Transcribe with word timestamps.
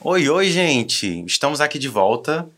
Oi, 0.00 0.28
oi, 0.28 0.48
gente! 0.50 1.24
Estamos 1.26 1.60
aqui 1.60 1.78
de 1.78 1.88
volta. 1.88 2.48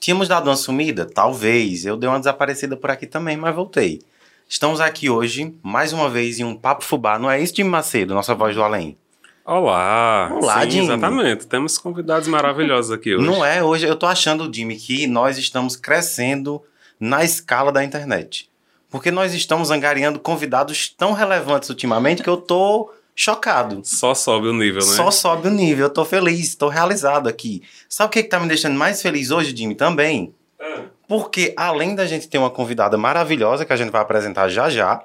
Tínhamos 0.00 0.28
dado 0.28 0.48
uma 0.50 0.56
sumida? 0.56 1.06
Talvez. 1.06 1.84
Eu 1.84 1.96
dei 1.96 2.08
uma 2.08 2.18
desaparecida 2.18 2.76
por 2.76 2.90
aqui 2.90 3.06
também, 3.06 3.36
mas 3.36 3.54
voltei. 3.54 4.02
Estamos 4.48 4.80
aqui 4.80 5.08
hoje, 5.10 5.54
mais 5.62 5.92
uma 5.92 6.08
vez, 6.08 6.38
em 6.38 6.44
um 6.44 6.56
Papo 6.56 6.82
Fubá. 6.84 7.18
Não 7.18 7.30
é 7.30 7.40
isso, 7.40 7.54
Jimmy 7.54 7.70
Macedo, 7.70 8.14
nossa 8.14 8.34
voz 8.34 8.54
do 8.54 8.62
além? 8.62 8.96
Olá! 9.44 10.30
Olá, 10.32 10.62
Sim, 10.62 10.70
Jimmy. 10.70 10.86
exatamente. 10.86 11.46
Temos 11.46 11.78
convidados 11.78 12.28
maravilhosos 12.28 12.90
aqui 12.90 13.14
hoje. 13.14 13.24
Não 13.24 13.44
é 13.44 13.62
hoje. 13.62 13.86
Eu 13.86 13.96
tô 13.96 14.06
achando, 14.06 14.50
Jimmy, 14.52 14.76
que 14.76 15.06
nós 15.06 15.38
estamos 15.38 15.76
crescendo 15.76 16.62
na 16.98 17.24
escala 17.24 17.70
da 17.70 17.84
internet. 17.84 18.48
Porque 18.90 19.10
nós 19.10 19.34
estamos 19.34 19.70
angariando 19.70 20.18
convidados 20.18 20.88
tão 20.88 21.12
relevantes 21.12 21.68
ultimamente 21.68 22.22
que 22.22 22.28
eu 22.28 22.36
tô 22.38 22.90
chocado. 23.18 23.80
Só 23.82 24.14
sobe 24.14 24.46
o 24.46 24.52
nível, 24.52 24.80
né? 24.80 24.94
Só 24.94 25.10
sobe 25.10 25.48
o 25.48 25.50
nível. 25.50 25.86
Eu 25.86 25.90
tô 25.90 26.04
feliz, 26.04 26.54
tô 26.54 26.68
realizado 26.68 27.28
aqui. 27.28 27.62
Sabe 27.88 28.06
o 28.06 28.10
que, 28.12 28.22
que 28.22 28.28
tá 28.28 28.38
me 28.38 28.46
deixando 28.46 28.78
mais 28.78 29.02
feliz 29.02 29.32
hoje, 29.32 29.54
Jimmy? 29.54 29.74
Também. 29.74 30.32
Ah, 30.60 30.82
Porque 31.08 31.52
além 31.56 31.96
da 31.96 32.06
gente 32.06 32.28
ter 32.28 32.38
uma 32.38 32.48
convidada 32.48 32.96
maravilhosa 32.96 33.64
que 33.64 33.72
a 33.72 33.76
gente 33.76 33.90
vai 33.90 34.00
apresentar 34.00 34.48
já 34.48 34.70
já, 34.70 35.04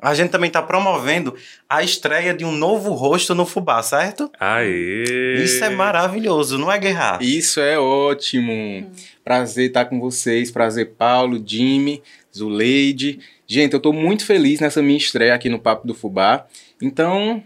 a 0.00 0.14
gente 0.14 0.30
também 0.30 0.50
tá 0.50 0.62
promovendo 0.62 1.34
a 1.68 1.82
estreia 1.82 2.32
de 2.32 2.44
um 2.44 2.52
novo 2.52 2.92
rosto 2.92 3.34
no 3.34 3.44
Fubá, 3.44 3.82
certo? 3.82 4.30
Aê! 4.38 5.42
Isso 5.42 5.64
é 5.64 5.70
maravilhoso, 5.70 6.58
não 6.58 6.70
é, 6.70 6.78
Guerra? 6.78 7.18
Isso 7.20 7.60
é 7.60 7.76
ótimo. 7.76 8.88
Prazer 9.24 9.66
estar 9.66 9.84
com 9.86 9.98
vocês. 9.98 10.50
Prazer, 10.52 10.92
Paulo, 10.96 11.42
Jimmy, 11.44 12.02
Zuleide. 12.36 13.18
Gente, 13.48 13.74
eu 13.74 13.80
tô 13.80 13.92
muito 13.92 14.24
feliz 14.24 14.60
nessa 14.60 14.80
minha 14.80 14.96
estreia 14.96 15.34
aqui 15.34 15.48
no 15.48 15.58
Papo 15.58 15.86
do 15.86 15.94
Fubá. 15.94 16.46
Então, 16.82 17.42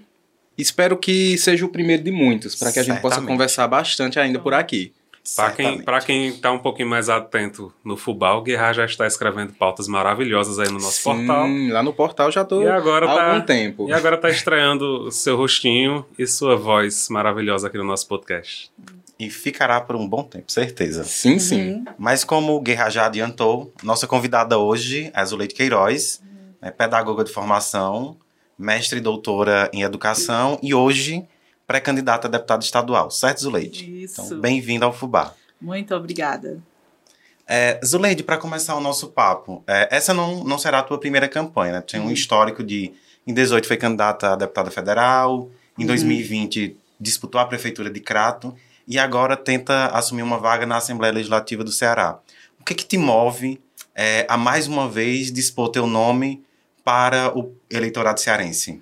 espero 0.56 0.96
que 0.96 1.36
seja 1.38 1.64
o 1.64 1.68
primeiro 1.68 2.02
de 2.02 2.10
muitos, 2.10 2.54
para 2.54 2.72
que 2.72 2.78
a 2.78 2.82
gente 2.82 3.00
possa 3.00 3.20
conversar 3.22 3.68
bastante 3.68 4.18
ainda 4.18 4.38
por 4.38 4.54
aqui. 4.54 4.92
Pra 5.34 5.50
quem, 5.50 5.82
pra 5.82 6.00
quem 6.00 6.32
tá 6.36 6.52
um 6.52 6.58
pouquinho 6.60 6.88
mais 6.88 7.08
atento 7.08 7.72
no 7.84 7.96
Fubá, 7.96 8.34
o 8.34 8.42
Guerra 8.42 8.72
já 8.72 8.84
está 8.84 9.08
escrevendo 9.08 9.52
pautas 9.54 9.88
maravilhosas 9.88 10.60
aí 10.60 10.68
no 10.68 10.74
nosso 10.74 11.02
Sim, 11.02 11.02
portal. 11.26 11.48
lá 11.72 11.82
no 11.82 11.92
portal 11.92 12.30
já 12.30 12.44
tô 12.44 12.62
E 12.62 12.68
agora 12.68 13.10
há 13.10 13.14
tá- 13.14 13.32
algum 13.32 13.44
tempo. 13.44 13.88
E 13.88 13.92
agora 13.92 14.16
tá 14.16 14.30
estreando 14.30 15.06
o 15.06 15.10
seu 15.10 15.36
rostinho 15.36 16.06
e 16.16 16.28
sua 16.28 16.54
voz 16.54 17.08
maravilhosa 17.10 17.66
aqui 17.66 17.76
no 17.76 17.82
nosso 17.82 18.06
podcast. 18.06 18.70
E 19.18 19.28
ficará 19.28 19.80
por 19.80 19.96
um 19.96 20.08
bom 20.08 20.22
tempo, 20.22 20.52
certeza. 20.52 21.02
Sim, 21.02 21.40
sim. 21.40 21.84
Mas 21.98 22.22
como 22.22 22.54
o 22.54 22.60
Guerra 22.60 22.88
já 22.88 23.06
adiantou, 23.06 23.72
nossa 23.82 24.06
convidada 24.06 24.58
hoje 24.58 25.10
é 25.12 25.20
a 25.20 25.24
Zuleide 25.24 25.54
Queiroz, 25.56 26.22
é 26.62 26.70
pedagoga 26.70 27.24
de 27.24 27.32
formação, 27.32 28.16
mestre 28.58 28.98
e 28.98 29.02
doutora 29.02 29.70
em 29.72 29.82
educação 29.82 30.58
e 30.62 30.74
hoje 30.74 31.26
pré-candidata 31.66 32.28
a 32.28 32.30
deputada 32.30 32.64
estadual, 32.64 33.10
certo, 33.10 33.40
Zuleide? 33.40 34.04
Isso. 34.04 34.22
Então, 34.22 34.40
bem-vinda 34.40 34.86
ao 34.86 34.92
Fubá. 34.92 35.34
Muito 35.60 35.94
obrigada. 35.94 36.62
É, 37.46 37.80
Zuleide, 37.84 38.22
para 38.22 38.38
começar 38.38 38.74
o 38.74 38.80
nosso 38.80 39.08
papo, 39.08 39.62
é, 39.66 39.88
essa 39.90 40.12
não, 40.14 40.44
não 40.44 40.58
será 40.58 40.80
a 40.80 40.82
tua 40.82 40.98
primeira 40.98 41.28
campanha, 41.28 41.74
né? 41.74 41.80
Tem 41.80 42.00
um 42.00 42.10
histórico 42.10 42.62
de. 42.62 42.92
Em 43.26 43.34
18 43.34 43.66
foi 43.66 43.76
candidata 43.76 44.32
a 44.32 44.36
deputada 44.36 44.70
federal, 44.70 45.50
em 45.76 45.84
2020 45.84 46.76
disputou 46.98 47.40
a 47.40 47.44
prefeitura 47.44 47.90
de 47.90 48.00
Crato 48.00 48.54
e 48.86 48.98
agora 48.98 49.36
tenta 49.36 49.86
assumir 49.88 50.22
uma 50.22 50.38
vaga 50.38 50.64
na 50.64 50.76
Assembleia 50.76 51.12
Legislativa 51.12 51.62
do 51.62 51.72
Ceará. 51.72 52.18
O 52.60 52.64
que, 52.64 52.74
que 52.74 52.84
te 52.84 52.96
move 52.96 53.60
é, 53.94 54.26
a 54.28 54.36
mais 54.36 54.66
uma 54.66 54.88
vez 54.88 55.32
dispor 55.32 55.68
teu 55.68 55.86
nome 55.86 56.42
para 56.86 57.36
o 57.36 57.52
eleitorado 57.68 58.20
cearense? 58.20 58.80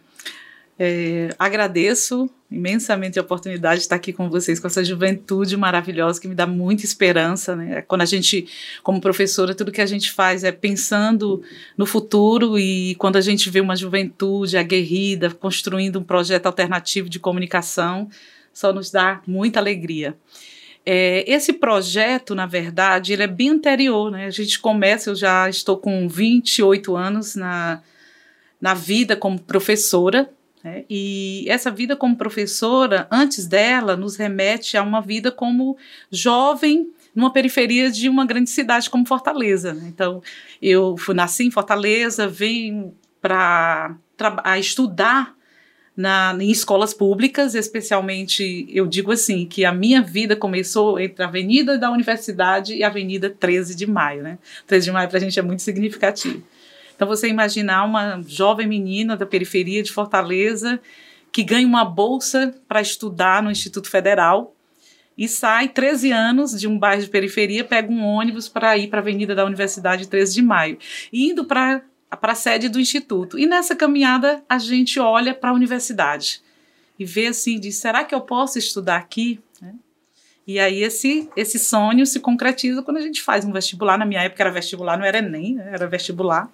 É, 0.79 1.35
agradeço 1.39 2.29
imensamente 2.51 3.19
a 3.19 3.23
oportunidade 3.23 3.77
de 3.77 3.85
estar 3.85 3.97
aqui 3.97 4.13
com 4.13 4.29
vocês, 4.29 4.61
com 4.61 4.67
essa 4.67 4.85
juventude 4.85 5.57
maravilhosa 5.57 6.21
que 6.21 6.29
me 6.29 6.35
dá 6.35 6.47
muita 6.47 6.85
esperança. 6.85 7.57
Né? 7.57 7.81
Quando 7.81 8.03
a 8.03 8.05
gente, 8.05 8.47
como 8.83 9.01
professora, 9.01 9.55
tudo 9.55 9.73
que 9.73 9.81
a 9.81 9.87
gente 9.87 10.13
faz 10.13 10.45
é 10.45 10.53
pensando 10.53 11.43
no 11.79 11.87
futuro 11.87 12.59
e 12.59 12.95
quando 12.97 13.17
a 13.17 13.23
gente 13.23 13.49
vê 13.49 13.61
uma 13.61 13.75
juventude 13.75 14.59
aguerrida, 14.59 15.31
construindo 15.31 15.99
um 15.99 16.05
projeto 16.05 16.45
alternativo 16.45 17.09
de 17.09 17.19
comunicação, 17.19 18.11
só 18.53 18.71
nos 18.71 18.91
dá 18.91 19.23
muita 19.27 19.61
alegria. 19.61 20.15
É, 20.85 21.25
esse 21.27 21.55
projeto, 21.55 22.35
na 22.35 22.45
verdade, 22.45 23.15
ele 23.15 23.23
é 23.23 23.29
bem 23.29 23.49
anterior. 23.49 24.11
Né? 24.11 24.27
A 24.27 24.31
gente 24.31 24.59
começa, 24.59 25.09
eu 25.09 25.15
já 25.15 25.49
estou 25.49 25.79
com 25.79 26.07
28 26.07 26.95
anos 26.95 27.35
na, 27.35 27.81
na 28.65 28.73
vida 28.73 29.15
como 29.15 29.39
professora, 29.39 30.31
né? 30.65 30.87
E 30.89 31.45
essa 31.49 31.71
vida 31.71 31.95
como 31.95 32.17
professora, 32.17 33.07
antes 33.11 33.47
dela, 33.47 33.95
nos 33.95 34.17
remete 34.17 34.79
a 34.79 34.83
uma 34.83 35.03
vida 35.03 35.31
como 35.31 35.77
jovem 36.11 36.91
numa 37.15 37.31
periferia 37.31 37.91
de 37.91 38.09
uma 38.09 38.25
grande 38.25 38.49
cidade 38.49 38.89
como 38.89 39.07
Fortaleza. 39.07 39.75
né? 39.75 39.85
Então, 39.89 40.23
eu 40.63 40.97
fui, 40.97 41.15
nasci 41.15 41.45
em 41.45 41.51
Fortaleza, 41.51 42.27
vim 42.27 42.91
para 43.21 43.99
estudar 44.59 45.35
na, 45.95 46.35
em 46.41 46.51
escolas 46.51 46.95
públicas, 46.95 47.55
especialmente, 47.55 48.67
eu 48.71 48.87
digo 48.87 49.13
assim, 49.13 49.45
que 49.45 49.67
a 49.67 49.73
minha 49.73 50.01
vida 50.01 50.35
começou 50.35 50.99
entre 50.99 51.23
a 51.23 51.29
Avenida 51.29 51.77
da 51.77 51.91
Universidade 51.91 52.75
e 52.75 52.83
a 52.83 52.87
Avenida 52.87 53.29
13 53.29 53.75
de 53.75 53.87
Maio. 53.87 54.23
Né? 54.23 54.39
13 54.67 54.87
de 54.87 54.93
Maio 54.93 55.09
para 55.11 55.19
a 55.19 55.21
gente 55.21 55.39
é 55.39 55.43
muito 55.43 55.61
significativo. 55.61 56.43
Então, 56.95 57.09
você 57.09 57.29
imaginar 57.29 57.85
uma 57.85 58.23
jovem 58.27 58.67
menina 58.67 59.17
da 59.17 59.27
periferia 59.27 59.83
de 59.83 59.93
Fortaleza 59.93 60.81
que 61.33 61.43
ganha 61.43 61.67
uma 61.67 61.85
bolsa 61.85 62.55
para 62.69 62.81
estudar 62.81 63.43
no 63.43 63.51
Instituto 63.51 63.91
Federal 63.91 64.55
e 65.17 65.29
sai 65.29 65.69
13 65.69 66.13
anos 66.13 66.59
de 66.59 66.67
um 66.67 66.79
bairro 66.79 67.03
de 67.03 67.09
periferia, 67.09 67.65
pega 67.65 67.91
um 67.91 68.05
ônibus 68.05 68.49
para 68.49 68.77
ir 68.77 68.89
para 68.89 68.99
a 68.99 69.03
Avenida 69.03 69.35
da 69.35 69.45
Universidade 69.45 70.09
13 70.09 70.35
de 70.35 70.43
Maio, 70.43 70.79
indo 71.13 71.45
para 71.45 71.83
a 72.11 72.35
sede 72.35 72.69
do 72.69 72.81
Instituto. 72.81 73.39
E 73.39 73.47
nessa 73.47 73.77
caminhada, 73.77 74.43
a 74.49 74.59
gente 74.59 74.99
olha 74.99 75.33
para 75.35 75.51
a 75.51 75.53
universidade 75.53 76.43
e 76.99 77.05
vê 77.05 77.29
assim, 77.29 77.59
diz, 77.59 77.77
será 77.77 78.05
que 78.05 78.15
eu 78.15 78.21
posso 78.21 78.59
estudar 78.59 78.97
aqui? 78.97 79.41
Né? 79.61 79.75
E 80.47 80.59
aí 80.59 80.83
esse, 80.83 81.29
esse 81.37 81.59
sonho 81.59 82.07
se 82.07 82.21
concretiza 82.21 82.83
quando 82.83 82.99
a 82.99 83.03
gente 83.03 83.23
faz 83.23 83.45
um 83.45 83.53
vestibular. 83.53 83.99
Na 83.99 84.05
minha 84.05 84.23
época 84.23 84.43
era 84.43 84.51
vestibular, 84.51 84.97
não 84.97 85.05
era 85.05 85.19
Enem, 85.19 85.55
né? 85.55 85.71
era 85.73 85.87
vestibular. 85.87 86.51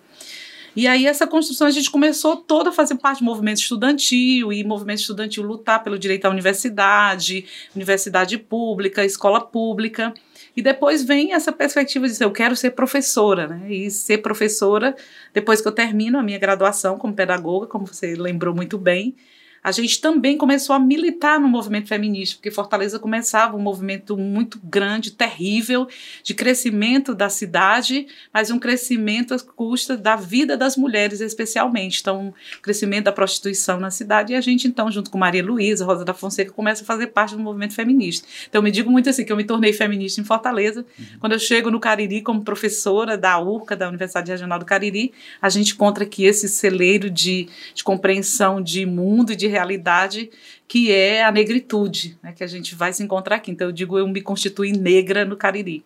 E 0.74 0.86
aí 0.86 1.06
essa 1.06 1.26
construção 1.26 1.66
a 1.66 1.70
gente 1.70 1.90
começou 1.90 2.36
toda 2.36 2.70
a 2.70 2.72
fazer 2.72 2.96
parte 2.96 3.18
do 3.20 3.24
movimento 3.24 3.58
estudantil 3.58 4.52
e 4.52 4.62
movimento 4.62 5.00
estudantil 5.00 5.42
lutar 5.42 5.82
pelo 5.82 5.98
direito 5.98 6.26
à 6.26 6.30
universidade, 6.30 7.44
universidade 7.74 8.38
pública, 8.38 9.04
escola 9.04 9.40
pública. 9.40 10.14
E 10.56 10.62
depois 10.62 11.02
vem 11.02 11.32
essa 11.32 11.52
perspectiva 11.52 12.08
de 12.08 12.22
eu 12.22 12.30
quero 12.30 12.56
ser 12.56 12.72
professora, 12.72 13.46
né? 13.46 13.72
E 13.72 13.90
ser 13.90 14.18
professora, 14.18 14.96
depois 15.32 15.60
que 15.60 15.68
eu 15.68 15.72
termino 15.72 16.18
a 16.18 16.22
minha 16.22 16.38
graduação 16.38 16.98
como 16.98 17.14
pedagoga, 17.14 17.66
como 17.66 17.86
você 17.86 18.14
lembrou 18.14 18.54
muito 18.54 18.76
bem, 18.76 19.14
a 19.62 19.72
gente 19.72 20.00
também 20.00 20.36
começou 20.36 20.74
a 20.74 20.78
militar 20.78 21.38
no 21.38 21.48
movimento 21.48 21.88
feminista, 21.88 22.36
porque 22.36 22.50
Fortaleza 22.50 22.98
começava 22.98 23.56
um 23.56 23.60
movimento 23.60 24.16
muito 24.16 24.58
grande, 24.62 25.10
terrível, 25.10 25.86
de 26.22 26.34
crescimento 26.34 27.14
da 27.14 27.28
cidade, 27.28 28.06
mas 28.32 28.50
um 28.50 28.58
crescimento 28.58 29.34
às 29.34 29.42
custas 29.42 30.00
da 30.00 30.16
vida 30.16 30.56
das 30.56 30.76
mulheres, 30.76 31.20
especialmente. 31.20 32.00
Então, 32.00 32.32
crescimento 32.62 33.04
da 33.04 33.12
prostituição 33.12 33.78
na 33.78 33.90
cidade, 33.90 34.32
e 34.32 34.36
a 34.36 34.40
gente, 34.40 34.66
então, 34.66 34.90
junto 34.90 35.10
com 35.10 35.18
Maria 35.18 35.44
Luísa, 35.44 35.84
Rosa 35.84 36.04
da 36.04 36.14
Fonseca, 36.14 36.52
começa 36.52 36.82
a 36.82 36.86
fazer 36.86 37.08
parte 37.08 37.36
do 37.36 37.42
movimento 37.42 37.74
feminista. 37.74 38.26
Então, 38.48 38.60
eu 38.60 38.62
me 38.62 38.70
digo 38.70 38.90
muito 38.90 39.10
assim, 39.10 39.24
que 39.24 39.32
eu 39.32 39.36
me 39.36 39.44
tornei 39.44 39.72
feminista 39.72 40.20
em 40.20 40.24
Fortaleza. 40.24 40.86
Uhum. 40.98 41.04
Quando 41.20 41.32
eu 41.32 41.38
chego 41.38 41.70
no 41.70 41.78
Cariri 41.78 42.22
como 42.22 42.42
professora 42.42 43.18
da 43.18 43.38
URCA, 43.38 43.76
da 43.76 43.88
Universidade 43.88 44.30
Regional 44.30 44.58
do 44.58 44.64
Cariri, 44.64 45.12
a 45.40 45.48
gente 45.48 45.74
encontra 45.74 46.04
aqui 46.04 46.24
esse 46.24 46.48
celeiro 46.48 47.10
de, 47.10 47.48
de 47.74 47.84
compreensão 47.84 48.62
de 48.62 48.86
mundo 48.86 49.32
e 49.32 49.36
de 49.36 49.49
realidade 49.50 50.30
que 50.66 50.92
é 50.92 51.24
a 51.24 51.32
negritude, 51.32 52.18
né, 52.22 52.32
que 52.32 52.44
a 52.44 52.46
gente 52.46 52.74
vai 52.74 52.92
se 52.92 53.02
encontrar 53.02 53.36
aqui. 53.36 53.50
Então 53.50 53.68
eu 53.68 53.72
digo, 53.72 53.98
eu 53.98 54.06
me 54.08 54.22
constituí 54.22 54.72
negra 54.72 55.24
no 55.24 55.36
Cariri. 55.36 55.84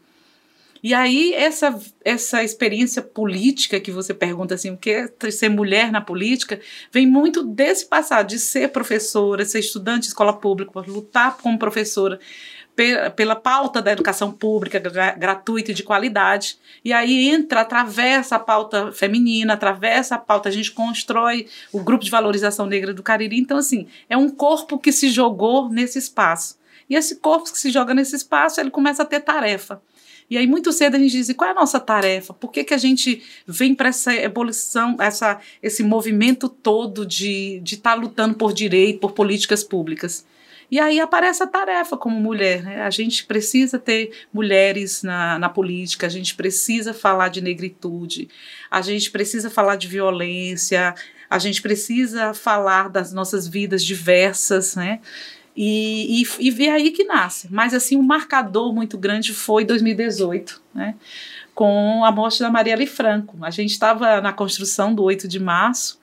E 0.82 0.92
aí 0.92 1.32
essa 1.32 1.80
essa 2.04 2.44
experiência 2.44 3.00
política 3.00 3.80
que 3.80 3.90
você 3.90 4.12
pergunta 4.12 4.54
assim, 4.54 4.70
o 4.70 4.76
que 4.76 4.90
é 4.90 5.30
ser 5.30 5.48
mulher 5.48 5.90
na 5.90 6.02
política, 6.02 6.60
vem 6.92 7.06
muito 7.06 7.42
desse 7.42 7.86
passado 7.86 8.28
de 8.28 8.38
ser 8.38 8.68
professora, 8.68 9.46
ser 9.46 9.60
estudante 9.60 10.02
de 10.02 10.08
escola 10.08 10.34
pública, 10.34 10.78
lutar 10.80 11.38
como 11.38 11.58
professora 11.58 12.20
pela, 12.74 13.36
pauta 13.36 13.80
da 13.80 13.92
educação 13.92 14.32
pública 14.32 14.78
gra, 14.78 15.12
gratuita 15.12 15.70
e 15.70 15.74
de 15.74 15.82
qualidade. 15.82 16.58
E 16.84 16.92
aí 16.92 17.28
entra, 17.28 17.60
atravessa 17.60 18.36
a 18.36 18.38
pauta 18.38 18.90
feminina, 18.92 19.54
atravessa 19.54 20.16
a 20.16 20.18
pauta, 20.18 20.48
a 20.48 20.52
gente 20.52 20.72
constrói 20.72 21.46
o 21.72 21.80
grupo 21.80 22.04
de 22.04 22.10
valorização 22.10 22.66
negra 22.66 22.92
do 22.92 23.02
Cariri. 23.02 23.38
Então, 23.38 23.56
assim, 23.56 23.86
é 24.08 24.16
um 24.16 24.28
corpo 24.28 24.78
que 24.78 24.90
se 24.90 25.08
jogou 25.08 25.68
nesse 25.68 25.98
espaço. 25.98 26.58
E 26.90 26.96
esse 26.96 27.16
corpo 27.16 27.50
que 27.50 27.58
se 27.58 27.70
joga 27.70 27.94
nesse 27.94 28.16
espaço, 28.16 28.60
ele 28.60 28.70
começa 28.70 29.02
a 29.02 29.06
ter 29.06 29.20
tarefa. 29.20 29.80
E 30.28 30.36
aí, 30.36 30.46
muito 30.46 30.72
cedo, 30.72 30.96
a 30.96 30.98
gente 30.98 31.12
diz: 31.12 31.32
qual 31.34 31.48
é 31.48 31.52
a 31.52 31.54
nossa 31.54 31.78
tarefa? 31.78 32.34
Por 32.34 32.50
que, 32.50 32.64
que 32.64 32.74
a 32.74 32.78
gente 32.78 33.22
vem 33.46 33.74
para 33.74 33.90
essa 33.90 34.14
evolução, 34.14 34.96
essa, 34.98 35.38
esse 35.62 35.82
movimento 35.82 36.48
todo 36.48 37.06
de 37.06 37.62
estar 37.64 37.94
tá 37.94 37.94
lutando 37.94 38.34
por 38.34 38.52
direito, 38.52 39.00
por 39.00 39.12
políticas 39.12 39.62
públicas? 39.62 40.26
E 40.74 40.80
aí 40.80 40.98
aparece 40.98 41.40
a 41.40 41.46
tarefa 41.46 41.96
como 41.96 42.18
mulher. 42.18 42.64
Né? 42.64 42.82
A 42.82 42.90
gente 42.90 43.24
precisa 43.26 43.78
ter 43.78 44.10
mulheres 44.32 45.04
na, 45.04 45.38
na 45.38 45.48
política, 45.48 46.08
a 46.08 46.10
gente 46.10 46.34
precisa 46.34 46.92
falar 46.92 47.28
de 47.28 47.40
negritude, 47.40 48.28
a 48.68 48.82
gente 48.82 49.08
precisa 49.12 49.48
falar 49.48 49.76
de 49.76 49.86
violência, 49.86 50.92
a 51.30 51.38
gente 51.38 51.62
precisa 51.62 52.34
falar 52.34 52.88
das 52.88 53.12
nossas 53.12 53.46
vidas 53.46 53.84
diversas, 53.84 54.74
né? 54.74 54.98
E, 55.56 56.22
e, 56.22 56.26
e 56.40 56.50
ver 56.50 56.70
aí 56.70 56.90
que 56.90 57.04
nasce. 57.04 57.46
Mas, 57.52 57.72
assim, 57.72 57.96
um 57.96 58.02
marcador 58.02 58.74
muito 58.74 58.98
grande 58.98 59.32
foi 59.32 59.64
2018, 59.64 60.60
né? 60.74 60.96
Com 61.54 62.04
a 62.04 62.10
morte 62.10 62.40
da 62.40 62.50
Marielle 62.50 62.88
Franco. 62.88 63.36
A 63.42 63.50
gente 63.50 63.70
estava 63.70 64.20
na 64.20 64.32
construção 64.32 64.92
do 64.92 65.04
8 65.04 65.28
de 65.28 65.38
março, 65.38 66.00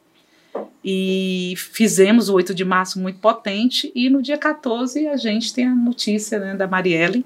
e 0.84 1.54
fizemos 1.58 2.30
o 2.30 2.34
8 2.34 2.54
de 2.54 2.66
março 2.66 3.00
muito 3.00 3.20
potente. 3.20 3.92
E 3.94 4.10
no 4.10 4.22
dia 4.22 4.38
14 4.38 5.08
a 5.08 5.18
gente 5.18 5.54
tem 5.54 5.66
a 5.66 5.76
notícia 5.76 6.40
né, 6.40 6.56
da 6.56 6.68
Marielle. 6.68 7.26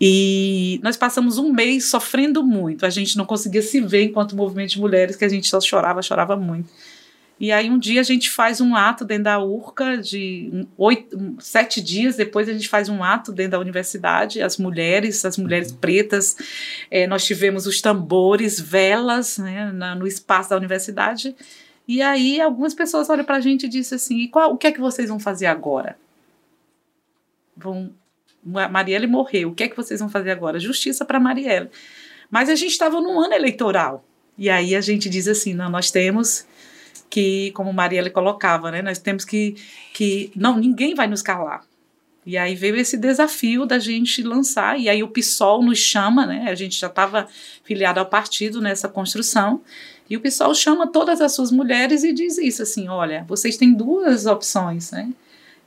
E 0.00 0.80
nós 0.82 0.96
passamos 0.96 1.38
um 1.38 1.52
mês 1.52 1.86
sofrendo 1.86 2.42
muito, 2.44 2.86
a 2.86 2.90
gente 2.90 3.18
não 3.18 3.26
conseguia 3.26 3.62
se 3.62 3.80
ver 3.80 4.04
enquanto 4.04 4.36
movimento 4.36 4.70
de 4.70 4.80
mulheres, 4.80 5.16
que 5.16 5.24
a 5.24 5.28
gente 5.28 5.48
só 5.48 5.60
chorava, 5.60 6.00
chorava 6.02 6.36
muito. 6.36 6.70
E 7.40 7.52
aí 7.52 7.70
um 7.70 7.78
dia 7.78 8.00
a 8.00 8.04
gente 8.04 8.30
faz 8.30 8.60
um 8.60 8.74
ato 8.74 9.04
dentro 9.04 9.24
da 9.24 9.38
URCA, 9.40 9.96
de 9.96 10.66
oito, 10.76 11.36
sete 11.38 11.80
dias 11.80 12.16
depois 12.16 12.48
a 12.48 12.52
gente 12.52 12.68
faz 12.68 12.88
um 12.88 13.02
ato 13.02 13.32
dentro 13.32 13.52
da 13.52 13.60
universidade, 13.60 14.42
as 14.42 14.56
mulheres, 14.56 15.24
as 15.24 15.36
mulheres 15.36 15.70
pretas, 15.70 16.36
é, 16.90 17.06
nós 17.06 17.24
tivemos 17.24 17.66
os 17.66 17.80
tambores, 17.80 18.60
velas 18.60 19.38
né, 19.38 19.70
na, 19.72 19.94
no 19.94 20.06
espaço 20.06 20.50
da 20.50 20.56
universidade, 20.56 21.34
e 21.88 22.02
aí 22.02 22.38
algumas 22.38 22.74
pessoas 22.74 23.08
olham 23.08 23.24
para 23.24 23.36
a 23.36 23.40
gente 23.40 23.64
e 23.64 23.68
dizem 23.68 23.96
assim: 23.96 24.18
e 24.18 24.28
qual, 24.28 24.52
o 24.52 24.58
que 24.58 24.66
é 24.66 24.72
que 24.72 24.78
vocês 24.78 25.08
vão 25.08 25.18
fazer 25.18 25.46
agora? 25.46 25.98
Vão, 27.56 27.90
Marielle 28.44 29.06
morreu, 29.06 29.48
o 29.48 29.54
que 29.54 29.64
é 29.64 29.68
que 29.68 29.76
vocês 29.76 29.98
vão 29.98 30.10
fazer 30.10 30.30
agora? 30.30 30.60
Justiça 30.60 31.04
para 31.04 31.18
Marielle. 31.18 31.70
Mas 32.30 32.50
a 32.50 32.54
gente 32.54 32.72
estava 32.72 33.00
num 33.00 33.18
ano 33.18 33.32
eleitoral. 33.32 34.04
E 34.36 34.50
aí 34.50 34.76
a 34.76 34.82
gente 34.82 35.08
diz 35.08 35.26
assim: 35.26 35.54
não, 35.54 35.70
nós 35.70 35.90
temos 35.90 36.46
que, 37.08 37.50
como 37.52 37.72
Marielle 37.72 38.10
colocava, 38.10 38.70
né, 38.70 38.82
nós 38.82 38.98
temos 38.98 39.24
que, 39.24 39.56
que. 39.94 40.30
Não, 40.36 40.58
ninguém 40.58 40.94
vai 40.94 41.06
nos 41.06 41.22
calar. 41.22 41.64
E 42.28 42.36
aí 42.36 42.54
veio 42.54 42.76
esse 42.76 42.98
desafio 42.98 43.64
da 43.64 43.78
gente 43.78 44.22
lançar, 44.22 44.78
e 44.78 44.86
aí 44.86 45.02
o 45.02 45.08
PSOL 45.08 45.62
nos 45.62 45.78
chama, 45.78 46.26
né? 46.26 46.44
A 46.50 46.54
gente 46.54 46.78
já 46.78 46.86
estava 46.86 47.26
filiado 47.64 48.00
ao 48.00 48.04
partido 48.04 48.60
nessa 48.60 48.86
construção. 48.86 49.62
E 50.10 50.14
o 50.14 50.20
pessoal 50.20 50.54
chama 50.54 50.86
todas 50.86 51.22
as 51.22 51.32
suas 51.32 51.50
mulheres 51.50 52.04
e 52.04 52.12
diz 52.12 52.36
isso 52.36 52.62
assim: 52.62 52.86
olha, 52.86 53.24
vocês 53.26 53.56
têm 53.56 53.72
duas 53.72 54.26
opções, 54.26 54.90
né? 54.90 55.08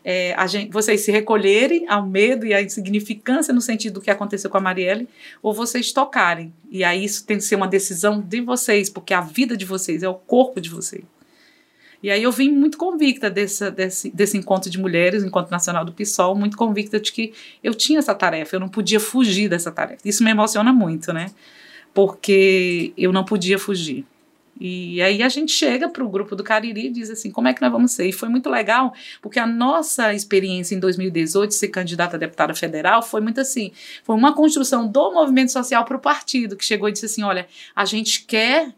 É, 0.06 0.36
gente, 0.48 0.72
vocês 0.72 1.02
se 1.02 1.12
recolherem 1.12 1.88
ao 1.90 2.06
medo 2.06 2.46
e 2.46 2.54
à 2.54 2.62
insignificância 2.62 3.52
no 3.52 3.62
sentido 3.62 3.96
do 3.96 4.02
que 4.02 4.12
aconteceu 4.12 4.48
com 4.48 4.58
a 4.60 4.62
Marielle, 4.62 5.10
ou 5.42 5.56
vocês 5.56 5.92
tocarem. 5.92 6.54
E 6.70 6.84
aí 6.84 7.04
isso 7.04 7.26
tem 7.26 7.38
que 7.38 7.44
ser 7.44 7.56
uma 7.56 7.68
decisão 7.68 8.22
de 8.22 8.40
vocês, 8.40 8.88
porque 8.88 9.16
a 9.16 9.22
vida 9.22 9.58
de 9.58 9.66
vocês 9.66 10.04
é 10.04 10.10
o 10.10 10.14
corpo 10.14 10.62
de 10.62 10.70
vocês. 10.70 11.02
E 12.04 12.10
aí 12.10 12.24
eu 12.24 12.32
vim 12.32 12.52
muito 12.52 12.78
convicta 12.78 13.30
desse, 13.30 13.70
desse, 13.72 14.10
desse 14.10 14.38
encontro 14.38 14.70
de 14.70 14.80
mulheres, 14.80 15.24
Encontro 15.24 15.52
Nacional 15.52 15.86
do 15.86 15.92
PSOL, 15.92 16.36
muito 16.36 16.58
convicta 16.58 17.00
de 17.00 17.12
que 17.12 17.34
eu 17.64 17.74
tinha 17.74 18.00
essa 18.00 18.16
tarefa, 18.16 18.56
eu 18.56 18.60
não 18.60 18.70
podia 18.70 19.00
fugir 19.00 19.48
dessa 19.48 19.72
tarefa. 19.72 20.02
Isso 20.04 20.24
me 20.24 20.32
emociona 20.32 20.74
muito, 20.74 21.14
né? 21.14 21.28
Porque 21.94 22.94
eu 22.98 23.12
não 23.14 23.24
podia 23.24 23.60
fugir. 23.60 24.06
E 24.60 25.02
aí 25.02 25.24
a 25.24 25.30
gente 25.30 25.52
chega 25.52 25.90
para 25.90 26.04
o 26.04 26.10
grupo 26.10 26.36
do 26.36 26.44
Cariri 26.44 26.88
e 26.88 26.90
diz 26.92 27.10
assim, 27.10 27.32
como 27.32 27.48
é 27.48 27.54
que 27.54 27.62
nós 27.62 27.72
vamos 27.72 27.94
ser? 27.94 28.08
E 28.08 28.12
foi 28.12 28.30
muito 28.30 28.50
legal, 28.50 28.94
porque 29.22 29.40
a 29.40 29.48
nossa 29.48 30.14
experiência 30.14 30.76
em 30.76 30.80
2018 30.80 31.50
de 31.50 31.56
ser 31.56 31.70
candidata 31.70 32.16
a 32.16 32.20
deputada 32.20 32.54
federal 32.54 33.02
foi 33.02 33.22
muito 33.22 33.42
assim, 33.42 33.72
foi 34.04 34.16
uma 34.16 34.34
construção 34.34 34.88
do 34.88 35.12
movimento 35.14 35.52
social 35.52 35.84
para 35.86 35.98
o 35.98 36.00
partido, 36.00 36.56
que 36.56 36.64
chegou 36.64 36.90
e 36.90 36.92
disse 36.92 37.06
assim, 37.06 37.24
olha, 37.24 37.48
a 37.76 37.86
gente 37.86 38.24
quer, 38.26 38.74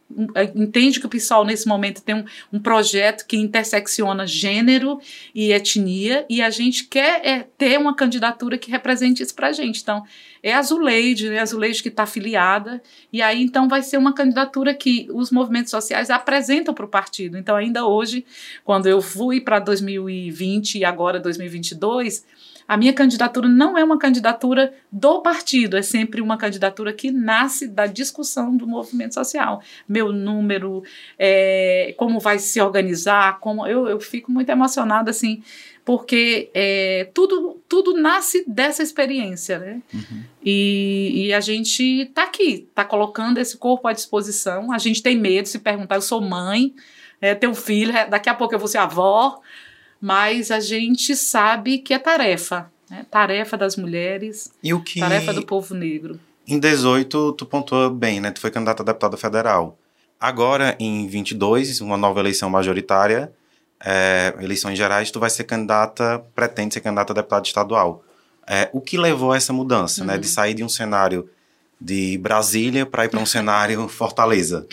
entende 0.55 0.99
que 0.99 1.05
o 1.05 1.09
PSOL 1.09 1.43
nesse 1.43 1.67
momento 1.67 2.01
tem 2.01 2.15
um, 2.15 2.25
um 2.53 2.59
projeto 2.59 3.25
que 3.25 3.35
intersecciona 3.35 4.25
gênero 4.25 4.99
e 5.35 5.51
etnia, 5.51 6.25
e 6.29 6.41
a 6.41 6.49
gente 6.49 6.85
quer 6.85 7.25
é, 7.25 7.47
ter 7.57 7.77
uma 7.77 7.95
candidatura 7.95 8.57
que 8.57 8.71
represente 8.71 9.21
isso 9.21 9.35
para 9.35 9.47
a 9.47 9.53
gente. 9.53 9.81
Então, 9.81 10.03
é 10.43 10.53
a 10.53 10.61
Zuleide, 10.61 11.29
né? 11.29 11.39
A 11.39 11.45
Zuleide 11.45 11.81
que 11.81 11.87
está 11.87 12.03
afiliada, 12.03 12.83
e 13.11 13.21
aí 13.21 13.41
então 13.41 13.69
vai 13.69 13.81
ser 13.81 13.97
uma 13.97 14.13
candidatura 14.13 14.73
que 14.73 15.07
os 15.13 15.31
movimentos 15.31 15.71
sociais 15.71 16.09
apresentam 16.09 16.73
para 16.73 16.83
o 16.85 16.89
partido. 16.89 17.37
Então, 17.37 17.55
ainda 17.55 17.85
hoje, 17.85 18.25
quando 18.65 18.87
eu 18.87 19.01
fui 19.01 19.39
para 19.39 19.59
2020 19.59 20.79
e 20.79 20.85
agora 20.85 21.17
2022, 21.21 22.25
a 22.67 22.77
minha 22.77 22.93
candidatura 22.93 23.47
não 23.47 23.77
é 23.77 23.83
uma 23.83 23.97
candidatura 23.97 24.73
do 24.91 25.21
partido, 25.21 25.77
é 25.77 25.81
sempre 25.81 26.21
uma 26.21 26.37
candidatura 26.37 26.93
que 26.93 27.11
nasce 27.11 27.67
da 27.67 27.85
discussão 27.85 28.55
do 28.55 28.67
movimento 28.67 29.13
social. 29.13 29.61
Meu 29.87 30.11
número, 30.11 30.83
é, 31.17 31.93
como 31.97 32.19
vai 32.19 32.39
se 32.39 32.59
organizar, 32.61 33.39
como 33.39 33.67
eu, 33.67 33.87
eu 33.87 33.99
fico 33.99 34.31
muito 34.31 34.49
emocionada 34.49 35.11
assim 35.11 35.41
porque 35.85 36.49
é, 36.53 37.09
tudo, 37.13 37.61
tudo 37.67 37.93
nasce 37.93 38.43
dessa 38.47 38.81
experiência, 38.81 39.59
né? 39.59 39.81
Uhum. 39.93 40.23
E, 40.43 41.25
e, 41.27 41.33
a 41.33 41.39
gente 41.39 41.83
está 42.03 42.23
aqui, 42.23 42.67
está 42.69 42.85
colocando 42.85 43.37
esse 43.37 43.57
corpo 43.57 43.87
à 43.87 43.93
disposição. 43.93 44.71
A 44.71 44.77
gente 44.77 45.03
tem 45.03 45.17
medo, 45.17 45.47
se 45.47 45.59
perguntar, 45.59 45.95
eu 45.95 46.01
sou 46.01 46.21
mãe, 46.21 46.73
é, 47.19 47.35
tenho 47.35 47.53
filho, 47.53 47.95
é, 47.95 48.07
daqui 48.07 48.29
a 48.29 48.33
pouco 48.33 48.53
eu 48.53 48.59
vou 48.59 48.67
ser 48.67 48.77
avó, 48.77 49.41
mas 49.99 50.51
a 50.51 50.59
gente 50.59 51.15
sabe 51.15 51.79
que 51.79 51.93
é 51.93 51.99
tarefa, 51.99 52.71
né? 52.89 53.05
tarefa 53.11 53.57
das 53.57 53.75
mulheres, 53.75 54.53
e 54.63 54.73
o 54.73 54.81
que... 54.81 54.99
tarefa 54.99 55.33
do 55.33 55.45
povo 55.45 55.73
negro. 55.73 56.19
Em 56.47 56.59
18, 56.59 57.33
tu 57.33 57.45
pontuou 57.45 57.89
bem, 57.89 58.19
né? 58.19 58.31
Tu 58.31 58.41
foi 58.41 58.51
candidata 58.51 58.83
a 58.83 58.85
deputada 58.85 59.15
federal. 59.15 59.77
Agora, 60.19 60.75
em 60.79 61.07
22, 61.07 61.79
uma 61.79 61.97
nova 61.97 62.19
eleição 62.19 62.49
majoritária, 62.49 63.33
é, 63.85 64.33
eleições 64.39 64.77
gerais, 64.77 65.11
tu 65.11 65.19
vai 65.19 65.29
ser 65.29 65.43
candidata, 65.43 66.23
pretende 66.33 66.73
ser 66.73 66.81
candidata 66.81 67.11
a 67.11 67.15
deputado 67.15 67.45
estadual. 67.45 68.03
É, 68.47 68.69
o 68.73 68.81
que 68.81 68.97
levou 68.97 69.31
a 69.31 69.37
essa 69.37 69.53
mudança, 69.53 70.01
uhum. 70.01 70.07
né? 70.07 70.17
De 70.17 70.27
uhum. 70.27 70.33
sair 70.33 70.53
de 70.53 70.63
um 70.63 70.69
cenário 70.69 71.29
de 71.79 72.17
Brasília 72.17 72.85
para 72.85 73.05
ir 73.05 73.09
para 73.09 73.19
um 73.19 73.25
cenário 73.25 73.87
Fortaleza? 73.89 74.65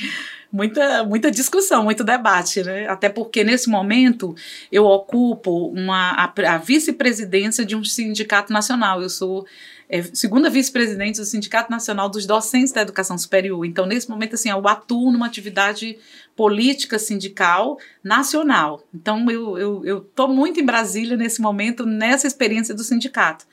Muita, 0.53 1.05
muita 1.05 1.31
discussão, 1.31 1.85
muito 1.85 2.03
debate, 2.03 2.63
né? 2.63 2.89
Até 2.89 3.09
porque 3.09 3.45
nesse 3.45 3.69
momento 3.69 4.35
eu 4.71 4.85
ocupo 4.85 5.69
uma, 5.69 6.11
a, 6.11 6.55
a 6.55 6.59
vice-presidência 6.59 7.65
de 7.65 7.77
um 7.77 7.85
sindicato 7.85 8.53
nacional. 8.53 9.01
Eu 9.01 9.09
sou 9.09 9.47
é, 9.91 10.03
segunda 10.15 10.49
vice-presidente 10.49 11.17
do 11.19 11.25
Sindicato 11.25 11.71
Nacional 11.71 12.09
dos 12.09 12.25
Docentes 12.25 12.73
da 12.73 12.83
Educação 12.83 13.19
Superior. 13.19 13.65
Então, 13.65 13.85
nesse 13.87 14.09
momento, 14.09 14.35
assim, 14.35 14.49
eu 14.49 14.67
atuo 14.69 15.11
numa 15.11 15.27
atividade 15.27 15.99
política 16.37 16.97
sindical 16.99 17.77
nacional. 18.03 18.85
Então, 18.95 19.29
eu 19.29 19.99
estou 19.99 20.29
muito 20.29 20.61
em 20.61 20.65
Brasília 20.65 21.17
nesse 21.17 21.43
momento, 21.43 21.85
nessa 21.85 22.29
experiência 22.29 22.73
do 22.73 22.85
sindicato. 22.85 23.45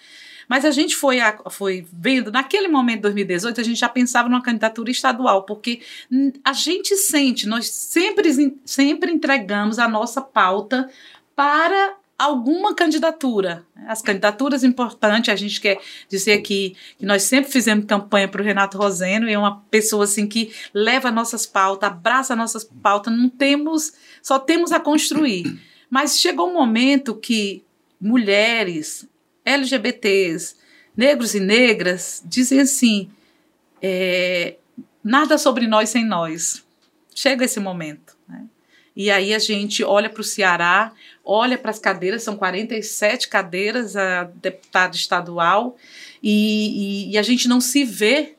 Mas 0.48 0.64
a 0.64 0.72
gente 0.72 0.96
foi, 0.96 1.18
foi 1.50 1.86
vendo, 1.92 2.32
naquele 2.32 2.68
momento, 2.68 3.02
2018, 3.02 3.60
a 3.60 3.64
gente 3.64 3.80
já 3.80 3.90
pensava 3.90 4.30
numa 4.30 4.42
candidatura 4.42 4.90
estadual, 4.90 5.44
porque 5.44 5.82
a 6.44 6.54
gente 6.54 6.96
sente, 6.96 7.48
nós 7.48 7.68
sempre, 7.70 8.58
sempre 8.64 9.12
entregamos 9.12 9.80
a 9.80 9.88
nossa 9.88 10.22
pauta 10.22 10.90
para 11.36 11.98
alguma 12.18 12.74
candidatura. 12.74 13.66
As 13.88 14.02
candidaturas 14.02 14.64
importantes, 14.64 15.32
a 15.32 15.36
gente 15.36 15.62
quer 15.62 15.80
dizer 16.10 16.34
aqui 16.34 16.76
que 16.98 17.06
nós 17.06 17.24
sempre 17.24 17.52
fizemos 17.52 17.86
campanha 17.86 18.28
para 18.28 18.42
o 18.42 18.46
Renato 18.46 18.78
Roseno, 18.78 19.30
e 19.30 19.34
é 19.34 19.38
uma 19.38 19.62
pessoa 19.70 20.06
assim 20.06 20.28
que 20.28 20.52
leva 20.74 21.12
nossas 21.12 21.46
pautas, 21.46 21.90
abraça 21.90 22.36
nossas 22.36 22.64
pautas, 22.64 23.16
não 23.16 23.30
temos, 23.30 23.94
só 24.22 24.40
temos 24.40 24.72
a 24.72 24.80
construir. 24.80 25.60
Mas 25.90 26.20
chegou 26.20 26.50
um 26.50 26.54
momento 26.54 27.16
que 27.16 27.64
mulheres, 28.02 29.08
LGBTs, 29.46 30.56
negros 30.96 31.36
e 31.36 31.40
negras 31.40 32.22
dizem 32.26 32.62
assim: 32.62 33.10
é, 33.82 34.58
nada 35.04 35.38
sobre 35.38 35.68
nós 35.68 35.90
sem 35.90 36.06
nós. 36.06 36.66
Chega 37.14 37.46
esse 37.46 37.60
momento. 37.60 38.07
E 38.98 39.12
aí 39.12 39.32
a 39.32 39.38
gente 39.38 39.84
olha 39.84 40.10
para 40.10 40.22
o 40.22 40.24
Ceará, 40.24 40.92
olha 41.24 41.56
para 41.56 41.70
as 41.70 41.77
cadeiras, 41.77 42.24
são 42.24 42.36
47 42.36 43.27
cadeiras 43.27 43.96
a 43.96 44.24
deputado 44.24 44.96
estadual, 44.96 45.77
e, 46.22 47.12
e, 47.12 47.12
e 47.12 47.18
a 47.20 47.22
gente 47.22 47.48
não 47.48 47.62
se 47.62 47.84
vê 47.84 48.34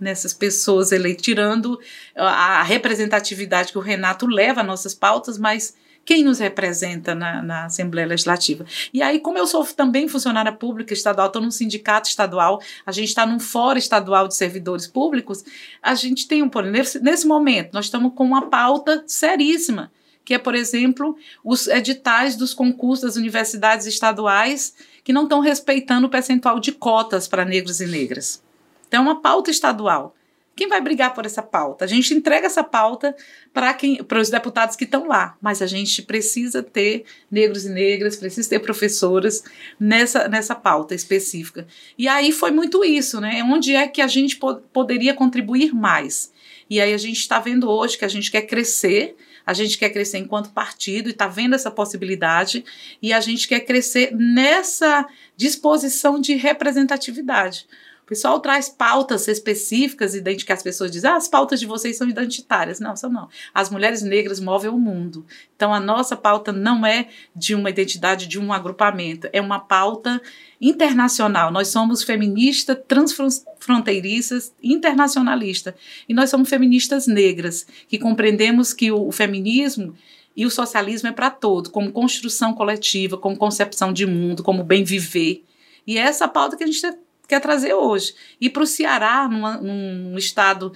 nessas 0.00 0.32
pessoas 0.32 0.92
eleitas, 0.92 1.22
tirando 1.22 1.78
a 2.16 2.62
representatividade 2.62 3.70
que 3.70 3.76
o 3.76 3.82
Renato 3.82 4.26
leva 4.26 4.62
às 4.62 4.66
nossas 4.66 4.94
pautas, 4.94 5.36
mas 5.36 5.76
quem 6.06 6.24
nos 6.24 6.38
representa 6.38 7.14
na, 7.14 7.42
na, 7.42 7.64
Assembleia 7.66 8.06
Legislativa. 8.06 8.64
E 8.94 9.02
aí, 9.02 9.20
como 9.20 9.36
eu 9.36 9.46
sou 9.46 9.62
também 9.66 10.08
funcionária 10.08 10.50
pública 10.50 10.94
estadual, 10.94 11.26
estou 11.26 11.42
num 11.42 11.50
sindicato 11.50 12.08
estadual, 12.08 12.62
a 12.86 12.92
gente 12.92 13.08
está 13.08 13.26
num 13.26 13.38
fórum 13.38 13.76
estadual 13.76 14.26
de 14.26 14.34
servidores 14.34 14.86
públicos, 14.86 15.44
a 15.82 15.94
gente 15.94 16.26
tem 16.26 16.42
um 16.42 16.48
problema. 16.48 16.78
Nesse, 16.78 16.98
nesse 16.98 17.26
momento, 17.26 17.74
nós 17.74 17.84
estamos 17.84 18.14
com 18.14 18.24
uma 18.24 18.48
pauta 18.48 19.04
seríssima 19.06 19.92
que 20.28 20.34
é, 20.34 20.38
por 20.38 20.54
exemplo, 20.54 21.16
os 21.42 21.68
editais 21.68 22.36
dos 22.36 22.52
concursos 22.52 23.02
das 23.02 23.16
universidades 23.16 23.86
estaduais 23.86 24.74
que 25.02 25.10
não 25.10 25.22
estão 25.22 25.40
respeitando 25.40 26.06
o 26.06 26.10
percentual 26.10 26.60
de 26.60 26.70
cotas 26.70 27.26
para 27.26 27.46
negros 27.46 27.80
e 27.80 27.86
negras. 27.86 28.42
Então, 28.86 29.00
é 29.00 29.02
uma 29.02 29.22
pauta 29.22 29.50
estadual. 29.50 30.14
Quem 30.54 30.68
vai 30.68 30.82
brigar 30.82 31.14
por 31.14 31.24
essa 31.24 31.40
pauta? 31.42 31.86
A 31.86 31.88
gente 31.88 32.12
entrega 32.12 32.46
essa 32.46 32.62
pauta 32.62 33.16
para 33.54 34.20
os 34.20 34.28
deputados 34.28 34.76
que 34.76 34.84
estão 34.84 35.08
lá, 35.08 35.34
mas 35.40 35.62
a 35.62 35.66
gente 35.66 36.02
precisa 36.02 36.62
ter 36.62 37.06
negros 37.30 37.64
e 37.64 37.70
negras, 37.70 38.14
precisa 38.14 38.50
ter 38.50 38.58
professoras 38.58 39.42
nessa, 39.80 40.28
nessa 40.28 40.54
pauta 40.54 40.94
específica. 40.94 41.66
E 41.96 42.06
aí 42.06 42.32
foi 42.32 42.50
muito 42.50 42.84
isso, 42.84 43.18
né? 43.18 43.42
Onde 43.44 43.74
é 43.74 43.88
que 43.88 44.02
a 44.02 44.06
gente 44.06 44.36
po 44.36 44.56
poderia 44.74 45.14
contribuir 45.14 45.74
mais? 45.74 46.30
E 46.68 46.82
aí 46.82 46.92
a 46.92 46.98
gente 46.98 47.16
está 47.16 47.38
vendo 47.38 47.70
hoje 47.70 47.96
que 47.96 48.04
a 48.04 48.08
gente 48.08 48.30
quer 48.30 48.42
crescer, 48.42 49.16
a 49.48 49.54
gente 49.54 49.78
quer 49.78 49.88
crescer 49.88 50.18
enquanto 50.18 50.50
partido 50.50 51.08
e 51.08 51.12
está 51.12 51.26
vendo 51.26 51.54
essa 51.54 51.70
possibilidade, 51.70 52.62
e 53.00 53.14
a 53.14 53.20
gente 53.20 53.48
quer 53.48 53.60
crescer 53.60 54.14
nessa 54.14 55.08
disposição 55.38 56.20
de 56.20 56.34
representatividade. 56.34 57.66
Pessoal 58.08 58.40
traz 58.40 58.70
pautas 58.70 59.28
específicas 59.28 60.14
que 60.14 60.52
as 60.52 60.62
pessoas 60.62 60.90
dizem, 60.90 61.10
ah, 61.10 61.16
as 61.16 61.28
pautas 61.28 61.60
de 61.60 61.66
vocês 61.66 61.98
são 61.98 62.08
identitárias. 62.08 62.80
Não, 62.80 62.96
são 62.96 63.10
não. 63.10 63.28
As 63.52 63.68
mulheres 63.68 64.00
negras 64.00 64.40
movem 64.40 64.70
o 64.70 64.78
mundo. 64.78 65.26
Então 65.54 65.74
a 65.74 65.78
nossa 65.78 66.16
pauta 66.16 66.50
não 66.50 66.86
é 66.86 67.08
de 67.36 67.54
uma 67.54 67.68
identidade, 67.68 68.26
de 68.26 68.38
um 68.38 68.50
agrupamento, 68.50 69.28
é 69.30 69.42
uma 69.42 69.60
pauta 69.60 70.22
internacional. 70.58 71.52
Nós 71.52 71.68
somos 71.68 72.02
feministas 72.02 72.78
transfronteiriças, 72.88 74.54
internacionalistas. 74.62 75.74
E 76.08 76.14
nós 76.14 76.30
somos 76.30 76.48
feministas 76.48 77.06
negras, 77.06 77.66
que 77.86 77.98
compreendemos 77.98 78.72
que 78.72 78.90
o, 78.90 79.06
o 79.08 79.12
feminismo 79.12 79.94
e 80.34 80.46
o 80.46 80.50
socialismo 80.50 81.10
é 81.10 81.12
para 81.12 81.28
todo, 81.28 81.68
como 81.68 81.92
construção 81.92 82.54
coletiva, 82.54 83.18
como 83.18 83.36
concepção 83.36 83.92
de 83.92 84.06
mundo, 84.06 84.42
como 84.42 84.64
bem 84.64 84.82
viver. 84.82 85.44
E 85.86 85.98
é 85.98 86.00
essa 86.00 86.26
pauta 86.26 86.56
que 86.56 86.64
a 86.64 86.66
gente 86.66 86.80
quer 87.28 87.40
trazer 87.40 87.74
hoje. 87.74 88.14
E 88.40 88.48
para 88.48 88.62
o 88.62 88.66
Ceará, 88.66 89.28
numa, 89.28 89.58
num 89.58 90.16
estado 90.16 90.72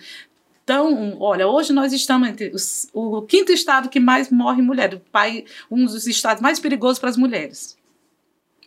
tão. 0.65 1.19
Olha, 1.19 1.49
hoje 1.49 1.73
nós 1.73 1.93
estamos 1.93 2.29
entre 2.29 2.51
os, 2.55 2.89
o 2.93 3.23
quinto 3.23 3.51
estado 3.51 3.89
que 3.89 3.99
mais 3.99 4.31
morre 4.31 4.63
mulher, 4.63 5.01
pai, 5.11 5.45
um 5.71 5.85
dos 5.85 6.07
estados 6.07 6.43
mais 6.43 6.61
perigosos 6.61 6.99
para 6.99 7.11
as 7.11 7.17
mulheres. 7.17 7.77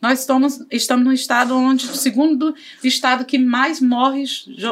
Nós 0.01 0.19
estamos, 0.19 0.63
estamos 0.69 1.05
no 1.05 1.13
estado 1.13 1.55
onde, 1.57 1.85
o 1.85 1.95
segundo 1.95 2.53
estado 2.83 3.25
que 3.25 3.37
mais 3.39 3.79
morre 3.79 4.25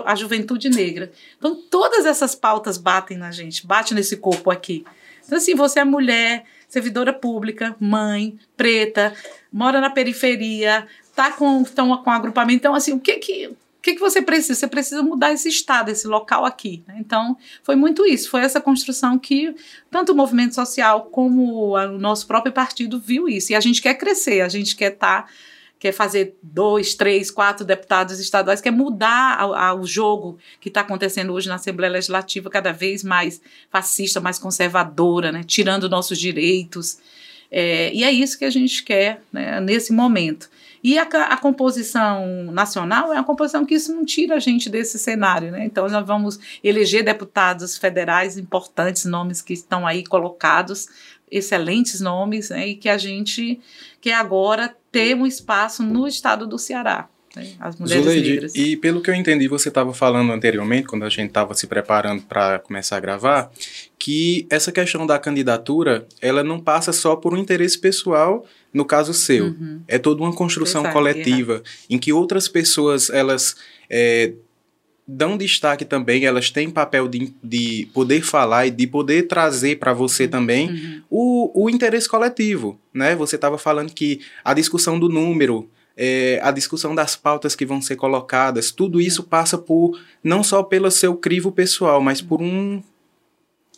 a 0.05 0.15
juventude 0.15 0.69
negra. 0.69 1.11
Então, 1.37 1.55
todas 1.55 2.05
essas 2.05 2.35
pautas 2.35 2.77
batem 2.77 3.17
na 3.17 3.31
gente, 3.31 3.65
batem 3.65 3.95
nesse 3.95 4.17
corpo 4.17 4.51
aqui. 4.51 4.83
Então, 5.25 5.37
assim, 5.37 5.55
você 5.55 5.79
é 5.79 5.85
mulher, 5.85 6.45
servidora 6.67 7.13
pública, 7.13 7.75
mãe, 7.79 8.37
preta, 8.57 9.13
mora 9.51 9.79
na 9.79 9.89
periferia, 9.89 10.85
tá 11.15 11.31
com, 11.31 11.63
tão, 11.63 11.95
com 11.97 12.09
agrupamento. 12.09 12.57
Então, 12.57 12.75
assim, 12.75 12.93
o 12.93 12.99
que 12.99 13.17
que, 13.17 13.47
o 13.47 13.57
que 13.81 13.93
que 13.93 13.99
você 13.99 14.21
precisa? 14.21 14.55
Você 14.55 14.67
precisa 14.67 15.03
mudar 15.03 15.33
esse 15.33 15.49
estado, 15.49 15.89
esse 15.89 16.07
local 16.07 16.45
aqui. 16.45 16.83
Né? 16.87 16.95
Então, 16.99 17.37
foi 17.63 17.75
muito 17.75 18.05
isso. 18.05 18.29
Foi 18.29 18.41
essa 18.41 18.59
construção 18.61 19.17
que 19.19 19.55
tanto 19.91 20.11
o 20.11 20.15
movimento 20.15 20.55
social 20.55 21.05
como 21.11 21.75
o 21.75 21.97
nosso 21.97 22.27
próprio 22.27 22.53
partido 22.53 22.99
viu 22.99 23.27
isso. 23.27 23.51
E 23.51 23.55
a 23.55 23.59
gente 23.59 23.81
quer 23.81 23.95
crescer, 23.95 24.41
a 24.41 24.49
gente 24.49 24.75
quer 24.75 24.93
estar... 24.93 25.23
Tá, 25.23 25.29
quer 25.83 25.91
fazer 25.91 26.37
dois, 26.41 26.95
três, 26.95 27.29
quatro 27.29 27.65
deputados 27.65 28.17
estaduais, 28.17 28.61
quer 28.61 28.71
mudar 28.71 29.35
a, 29.37 29.67
a, 29.67 29.73
o 29.73 29.85
jogo 29.85 30.39
que 30.61 30.69
está 30.69 30.79
acontecendo 30.79 31.33
hoje 31.33 31.49
na 31.49 31.55
Assembleia 31.55 31.91
Legislativa, 31.91 32.49
cada 32.49 32.71
vez 32.71 33.03
mais 33.03 33.41
fascista, 33.69 34.21
mais 34.21 34.39
conservadora, 34.39 35.29
né, 35.29 35.43
tirando 35.43 35.89
nossos 35.89 36.17
direitos. 36.17 36.99
É, 37.51 37.93
e 37.93 38.01
é 38.01 38.09
isso 38.09 38.39
que 38.39 38.45
a 38.45 38.49
gente 38.49 38.81
quer 38.81 39.21
né, 39.29 39.59
nesse 39.59 39.91
momento. 39.91 40.49
E 40.83 40.97
a, 40.97 41.03
a, 41.03 41.37
composição 41.37 42.51
nacional 42.51 43.13
é 43.13 43.15
uma 43.15 43.23
composição 43.23 43.65
que 43.65 43.75
isso 43.75 43.95
não 43.95 44.03
tira 44.03 44.35
a 44.35 44.39
gente 44.39 44.69
desse 44.69 44.99
cenário, 44.99 45.49
né? 45.49 45.63
Então 45.63 45.87
nós 45.87 46.05
vamos 46.05 46.37
eleger 46.61 47.03
deputados 47.03 47.77
federais 47.77 48.37
importantes, 48.37 49.05
nomes 49.05 49.41
que 49.41 49.53
estão 49.53 49.87
aí 49.87 50.03
colocados, 50.03 50.89
excelentes 51.33 51.99
nomes, 51.99 52.49
né? 52.49 52.67
e 52.67 52.75
que 52.75 52.87
a 52.87 52.97
gente 52.97 53.59
quer 53.99 54.13
agora 54.13 54.75
ter 54.91 55.15
um 55.15 55.25
espaço 55.25 55.81
no 55.81 56.07
estado 56.07 56.45
do 56.45 56.59
Ceará. 56.59 57.09
Né? 57.35 57.53
As 57.59 57.75
mulheres 57.77 58.03
Zuleide, 58.03 58.29
negras. 58.29 58.55
E 58.55 58.77
pelo 58.77 59.01
que 59.01 59.09
eu 59.09 59.15
entendi, 59.15 59.47
você 59.47 59.69
estava 59.69 59.93
falando 59.93 60.31
anteriormente, 60.31 60.87
quando 60.87 61.03
a 61.03 61.09
gente 61.09 61.29
estava 61.29 61.55
se 61.55 61.65
preparando 61.65 62.21
para 62.23 62.59
começar 62.59 62.97
a 62.97 62.99
gravar, 62.99 63.51
que 63.97 64.45
essa 64.49 64.71
questão 64.71 65.07
da 65.07 65.17
candidatura, 65.17 66.05
ela 66.21 66.43
não 66.43 66.59
passa 66.59 66.93
só 66.93 67.15
por 67.15 67.33
um 67.33 67.37
interesse 67.37 67.79
pessoal 67.79 68.45
no 68.73 68.83
caso 68.83 69.13
seu. 69.13 69.45
Uhum. 69.45 69.81
É 69.87 69.97
toda 69.97 70.21
uma 70.21 70.33
construção 70.33 70.83
coletiva 70.91 71.61
em 71.89 71.99
que 71.99 72.11
outras 72.11 72.47
pessoas 72.47 73.09
elas 73.09 73.55
é, 73.89 74.33
dão 75.07 75.37
destaque 75.37 75.85
também, 75.85 76.25
elas 76.25 76.49
têm 76.49 76.69
papel 76.69 77.07
de, 77.07 77.33
de 77.43 77.87
poder 77.93 78.21
falar 78.21 78.67
e 78.67 78.71
de 78.71 78.87
poder 78.87 79.23
trazer 79.23 79.77
para 79.77 79.93
você 79.93 80.27
também 80.27 80.69
uhum. 80.69 81.01
o, 81.09 81.65
o 81.65 81.69
interesse 81.69 82.07
coletivo. 82.07 82.79
Né? 82.93 83.15
Você 83.15 83.35
estava 83.35 83.57
falando 83.57 83.93
que 83.93 84.21
a 84.43 84.53
discussão 84.53 84.99
do 84.99 85.09
número. 85.09 85.69
É, 85.95 86.39
a 86.41 86.49
discussão 86.49 86.95
das 86.95 87.15
pautas 87.15 87.55
que 87.55 87.67
vão 87.67 87.79
ser 87.79 87.95
colocadas, 87.97 88.71
tudo 88.71 88.99
isso 88.99 89.21
passa 89.21 89.59
por 89.59 89.95
não 90.23 90.41
só 90.41 90.63
pelo 90.63 90.89
seu 90.89 91.15
crivo 91.15 91.51
pessoal, 91.51 92.01
mas 92.01 92.19
por 92.19 92.41
um 92.41 92.81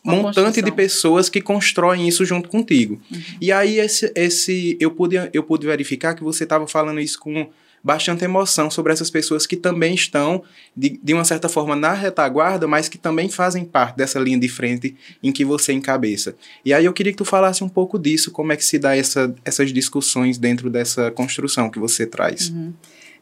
montante 0.06 0.62
de 0.62 0.72
pessoas 0.72 1.30
que 1.30 1.42
constroem 1.42 2.08
isso 2.08 2.24
junto 2.26 2.50
contigo. 2.50 3.02
Uhum. 3.12 3.22
E 3.42 3.52
aí 3.52 3.80
esse, 3.80 4.12
esse 4.16 4.78
eu 4.80 4.92
pude 4.92 5.16
eu 5.34 5.44
pude 5.44 5.66
verificar 5.66 6.14
que 6.14 6.24
você 6.24 6.44
estava 6.44 6.68
falando 6.68 7.00
isso 7.00 7.20
com 7.20 7.50
bastante 7.86 8.24
emoção 8.24 8.72
sobre 8.72 8.92
essas 8.92 9.12
pessoas 9.12 9.46
que 9.46 9.56
também 9.56 9.94
estão 9.94 10.42
de, 10.76 11.00
de 11.04 11.14
uma 11.14 11.24
certa 11.24 11.48
forma 11.48 11.76
na 11.76 11.94
retaguarda, 11.94 12.68
mas 12.68 12.90
que 12.90 12.98
também 12.98 13.30
fazem 13.30 13.64
parte 13.64 13.96
dessa 13.96 14.18
linha 14.18 14.40
de 14.40 14.50
frente 14.50 14.96
em 15.22 15.32
que 15.32 15.46
você 15.46 15.72
encabeça. 15.72 16.36
E 16.66 16.74
aí 16.74 16.84
eu 16.84 16.94
queria 16.94 17.12
que 17.12 17.18
tu 17.20 17.26
falasse 17.26 17.64
um 17.64 17.70
pouco 17.70 18.00
disso, 18.00 18.32
como 18.32 18.52
é 18.52 18.56
que 18.56 18.66
se 18.66 18.80
dá 18.80 18.98
essa, 18.98 19.36
essas 19.46 19.72
discussões 19.72 20.40
dentro 20.40 20.68
dessa 20.68 21.12
construção 21.12 21.70
que 21.70 21.78
você 21.78 22.08
traz. 22.08 22.50
Uhum. 22.50 22.74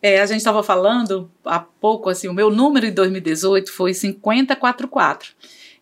É, 0.01 0.21
a 0.21 0.25
gente 0.25 0.37
estava 0.37 0.63
falando 0.63 1.29
há 1.43 1.59
pouco, 1.59 2.09
assim, 2.09 2.29
o 2.29 2.33
meu 2.33 2.49
número 2.49 2.85
em 2.85 2.93
2018 2.93 3.69
foi 3.69 3.93
5044. 3.93 5.29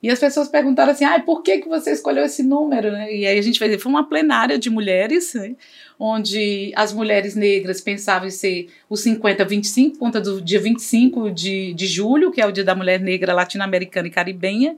E 0.01 0.09
as 0.09 0.19
pessoas 0.19 0.47
perguntaram 0.47 0.91
assim, 0.91 1.05
ah, 1.05 1.19
por 1.19 1.43
que, 1.43 1.59
que 1.59 1.69
você 1.69 1.91
escolheu 1.91 2.25
esse 2.25 2.41
número? 2.41 2.91
Né? 2.91 3.13
E 3.13 3.25
aí 3.25 3.37
a 3.37 3.41
gente 3.41 3.59
fez, 3.59 3.81
foi 3.81 3.91
uma 3.91 4.07
plenária 4.07 4.57
de 4.57 4.69
mulheres, 4.69 5.35
né? 5.35 5.55
onde 5.99 6.71
as 6.75 6.91
mulheres 6.91 7.35
negras 7.35 7.79
pensavam 7.79 8.27
em 8.27 8.31
ser 8.31 8.69
o 8.89 8.95
50-25, 8.95 9.97
conta 9.97 10.19
do 10.19 10.41
dia 10.41 10.59
25 10.59 11.29
de, 11.29 11.73
de 11.73 11.85
julho, 11.85 12.31
que 12.31 12.41
é 12.41 12.47
o 12.47 12.51
dia 12.51 12.63
da 12.63 12.73
mulher 12.73 12.99
negra 12.99 13.33
latino-americana 13.33 14.07
e 14.07 14.11
caribenha. 14.11 14.75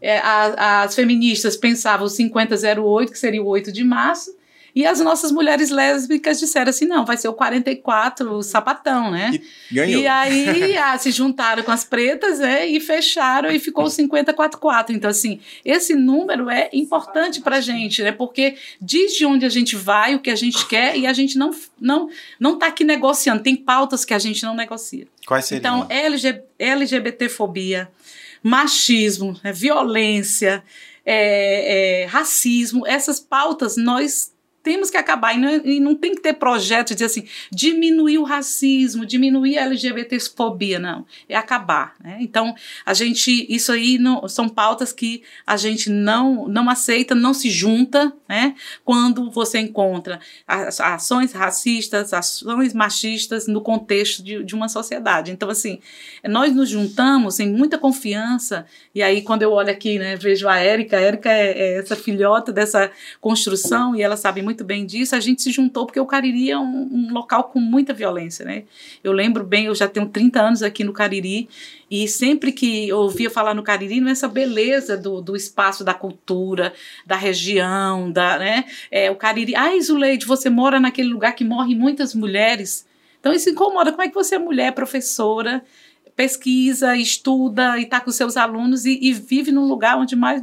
É, 0.00 0.18
a, 0.18 0.82
as 0.82 0.94
feministas 0.94 1.56
pensavam 1.56 2.06
o 2.06 2.10
50-08, 2.10 3.10
que 3.10 3.18
seria 3.18 3.42
o 3.42 3.46
8 3.46 3.72
de 3.72 3.82
março, 3.82 4.32
e 4.74 4.86
as 4.86 5.00
nossas 5.00 5.30
mulheres 5.30 5.70
lésbicas 5.70 6.40
disseram 6.40 6.70
assim: 6.70 6.86
não, 6.86 7.04
vai 7.04 7.16
ser 7.16 7.28
o 7.28 7.34
44, 7.34 8.32
o 8.32 8.42
sapatão, 8.42 9.10
né? 9.10 9.30
E 9.70 9.74
ganhou. 9.74 10.02
E 10.02 10.06
aí 10.06 10.76
ah, 10.78 10.96
se 10.96 11.10
juntaram 11.10 11.62
com 11.62 11.70
as 11.70 11.84
pretas 11.84 12.38
né, 12.38 12.66
e 12.66 12.80
fecharam 12.80 13.50
e 13.50 13.58
ficou 13.58 13.84
o 13.84 13.90
5044. 13.90 14.94
Então, 14.94 15.10
assim, 15.10 15.40
esse 15.64 15.94
número 15.94 16.48
é 16.48 16.70
importante 16.72 17.40
pra 17.42 17.60
gente, 17.60 18.02
né? 18.02 18.12
Porque 18.12 18.56
diz 18.80 19.12
de 19.12 19.26
onde 19.26 19.44
a 19.44 19.50
gente 19.50 19.76
vai, 19.76 20.14
o 20.14 20.20
que 20.20 20.30
a 20.30 20.36
gente 20.36 20.66
quer, 20.66 20.96
e 20.96 21.06
a 21.06 21.12
gente 21.12 21.36
não, 21.36 21.50
não, 21.78 22.08
não 22.40 22.58
tá 22.58 22.66
aqui 22.66 22.84
negociando. 22.84 23.42
Tem 23.42 23.54
pautas 23.54 24.04
que 24.04 24.14
a 24.14 24.18
gente 24.18 24.42
não 24.42 24.54
negocia. 24.54 25.06
Quais 25.26 25.44
seriam? 25.44 25.58
Então, 25.58 25.86
LG, 25.90 26.42
LGBTfobia, 26.58 27.90
machismo, 28.42 29.38
né, 29.44 29.52
violência. 29.52 30.64
É, 31.04 32.04
é, 32.04 32.06
racismo, 32.06 32.86
essas 32.86 33.18
pautas 33.18 33.76
nós 33.76 34.31
temos 34.62 34.90
que 34.90 34.96
acabar. 34.96 35.34
E 35.34 35.38
não, 35.38 35.50
e 35.64 35.80
não, 35.80 35.94
tem 35.94 36.14
que 36.14 36.20
ter 36.20 36.34
projeto 36.34 36.94
de 36.94 37.04
assim, 37.04 37.26
diminuir 37.50 38.18
o 38.18 38.24
racismo, 38.24 39.04
diminuir 39.04 39.58
a 39.58 39.62
LGBTfobia, 39.62 40.78
não. 40.78 41.04
É 41.28 41.36
acabar. 41.36 41.94
Né? 42.02 42.18
Então, 42.20 42.54
a 42.86 42.94
gente, 42.94 43.46
isso 43.52 43.72
aí 43.72 43.98
não, 43.98 44.28
são 44.28 44.48
pautas 44.48 44.92
que 44.92 45.22
a 45.46 45.56
gente 45.56 45.90
não, 45.90 46.46
não 46.48 46.70
aceita, 46.70 47.14
não 47.14 47.34
se 47.34 47.50
junta, 47.50 48.12
né? 48.28 48.54
Quando 48.84 49.30
você 49.30 49.58
encontra 49.58 50.20
ações 50.46 51.32
racistas, 51.32 52.12
ações 52.12 52.72
machistas 52.72 53.46
no 53.46 53.60
contexto 53.60 54.22
de, 54.22 54.44
de 54.44 54.54
uma 54.54 54.68
sociedade. 54.68 55.32
Então, 55.32 55.50
assim, 55.50 55.80
nós 56.24 56.54
nos 56.54 56.68
juntamos 56.68 57.40
em 57.40 57.50
muita 57.50 57.78
confiança, 57.78 58.66
e 58.94 59.02
aí 59.02 59.22
quando 59.22 59.42
eu 59.42 59.52
olho 59.52 59.70
aqui, 59.70 59.98
né, 59.98 60.16
vejo 60.16 60.48
a 60.48 60.58
Érica, 60.58 60.96
a 60.96 61.00
Érica 61.00 61.30
é, 61.30 61.50
é 61.50 61.78
essa 61.78 61.96
filhota 61.96 62.52
dessa 62.52 62.90
construção, 63.20 63.96
e 63.96 64.02
ela 64.02 64.16
sabe 64.16 64.42
muito 64.42 64.51
muito 64.52 64.64
bem 64.64 64.84
disso, 64.84 65.16
a 65.16 65.20
gente 65.20 65.40
se 65.40 65.50
juntou 65.50 65.86
porque 65.86 65.98
o 65.98 66.04
Cariri 66.04 66.50
é 66.50 66.58
um, 66.58 66.88
um, 66.92 67.12
local 67.12 67.44
com 67.44 67.58
muita 67.58 67.94
violência, 67.94 68.44
né? 68.44 68.64
Eu 69.02 69.10
lembro 69.10 69.44
bem, 69.44 69.64
eu 69.64 69.74
já 69.74 69.88
tenho 69.88 70.06
30 70.06 70.40
anos 70.40 70.62
aqui 70.62 70.84
no 70.84 70.92
Cariri 70.92 71.48
e 71.90 72.06
sempre 72.06 72.52
que 72.52 72.88
eu 72.88 72.98
ouvia 72.98 73.30
falar 73.30 73.54
no 73.54 73.62
Cariri, 73.62 73.98
nessa 73.98 74.28
beleza 74.28 74.94
do, 74.94 75.22
do 75.22 75.34
espaço 75.34 75.82
da 75.82 75.94
cultura, 75.94 76.74
da 77.06 77.16
região, 77.16 78.12
da, 78.12 78.38
né? 78.38 78.66
É, 78.90 79.10
o 79.10 79.16
Cariri, 79.16 79.56
ai, 79.56 79.80
Zuleide, 79.80 80.26
você 80.26 80.50
mora 80.50 80.78
naquele 80.78 81.08
lugar 81.08 81.32
que 81.32 81.44
morrem 81.44 81.74
muitas 81.74 82.14
mulheres. 82.14 82.86
Então 83.18 83.32
isso 83.32 83.48
incomoda. 83.48 83.90
Como 83.90 84.02
é 84.02 84.08
que 84.08 84.14
você 84.14 84.34
é 84.34 84.38
mulher, 84.38 84.72
professora, 84.72 85.64
pesquisa, 86.14 86.96
estuda 86.96 87.78
e 87.78 87.82
está 87.82 88.00
com 88.00 88.10
seus 88.10 88.36
alunos 88.36 88.84
e, 88.84 88.98
e, 89.00 89.12
vive 89.12 89.50
num 89.50 89.66
lugar 89.66 89.96
onde 89.98 90.14
mais 90.14 90.42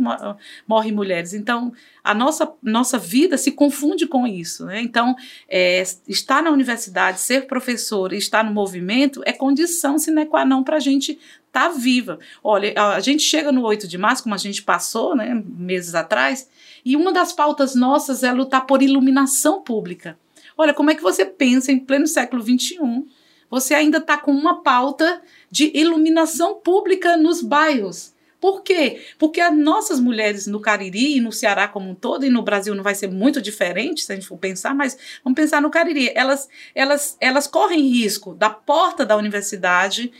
morrem 0.67 0.91
mulheres. 0.91 1.33
Então, 1.33 1.71
a 2.03 2.13
nossa, 2.13 2.51
nossa 2.61 2.97
vida 2.97 3.37
se 3.37 3.51
confunde 3.51 4.07
com 4.07 4.25
isso. 4.25 4.65
Né? 4.65 4.81
Então, 4.81 5.15
é, 5.47 5.83
estar 6.07 6.41
na 6.41 6.51
universidade, 6.51 7.19
ser 7.19 7.47
professor 7.47 8.13
e 8.13 8.17
estar 8.17 8.43
no 8.43 8.51
movimento 8.51 9.21
é 9.25 9.31
condição 9.31 9.97
sine 9.97 10.25
qua 10.25 10.43
non 10.43 10.63
para 10.63 10.77
a 10.77 10.79
gente 10.79 11.11
estar 11.47 11.69
tá 11.69 11.69
viva. 11.69 12.19
Olha, 12.43 12.73
a 12.75 12.99
gente 12.99 13.23
chega 13.23 13.51
no 13.51 13.63
8 13.63 13.87
de 13.87 13.97
março, 13.97 14.23
como 14.23 14.35
a 14.35 14.39
gente 14.39 14.63
passou 14.63 15.15
né, 15.15 15.41
meses 15.45 15.93
atrás, 15.93 16.49
e 16.83 16.95
uma 16.95 17.11
das 17.11 17.31
pautas 17.31 17.75
nossas 17.75 18.23
é 18.23 18.31
lutar 18.31 18.65
por 18.65 18.81
iluminação 18.81 19.61
pública. 19.61 20.17
Olha, 20.57 20.73
como 20.73 20.91
é 20.91 20.95
que 20.95 21.01
você 21.01 21.23
pensa 21.23 21.71
em 21.71 21.79
pleno 21.79 22.07
século 22.07 22.41
XXI 22.41 23.05
você 23.49 23.73
ainda 23.73 23.97
está 23.97 24.17
com 24.17 24.31
uma 24.31 24.61
pauta 24.61 25.21
de 25.49 25.71
iluminação 25.75 26.55
pública 26.55 27.17
nos 27.17 27.41
bairros. 27.41 28.13
Por 28.39 28.61
quê? 28.61 29.01
Porque 29.17 29.41
as 29.41 29.55
nossas 29.55 29.99
mulheres 29.99 30.47
no 30.47 30.61
Cariri 30.61 31.17
e 31.17 31.19
no 31.19 31.31
Ceará 31.31 31.67
como 31.67 31.89
um 31.89 31.95
todo, 31.95 32.25
e 32.25 32.29
no 32.29 32.41
Brasil 32.41 32.73
não 32.73 32.83
vai 32.83 32.95
ser 32.95 33.09
muito 33.09 33.41
diferente, 33.41 34.01
se 34.01 34.11
a 34.11 34.15
gente 34.15 34.27
for 34.27 34.37
pensar, 34.37 34.73
mas 34.73 34.97
vamos 35.23 35.35
pensar 35.35 35.61
no 35.61 35.69
Cariri. 35.69 36.11
Elas, 36.15 36.47
elas, 36.73 37.17
elas 37.19 37.47
correm 37.47 37.89
risco 37.89 38.33
da 38.33 38.49
porta 38.49 39.05
da 39.05 39.17
universidade, 39.17 40.11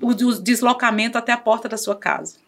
o, 0.00 0.08
o 0.08 0.42
deslocamento 0.42 1.16
até 1.16 1.30
a 1.30 1.36
porta 1.36 1.68
da 1.68 1.76
sua 1.76 1.94
casa. 1.94 2.42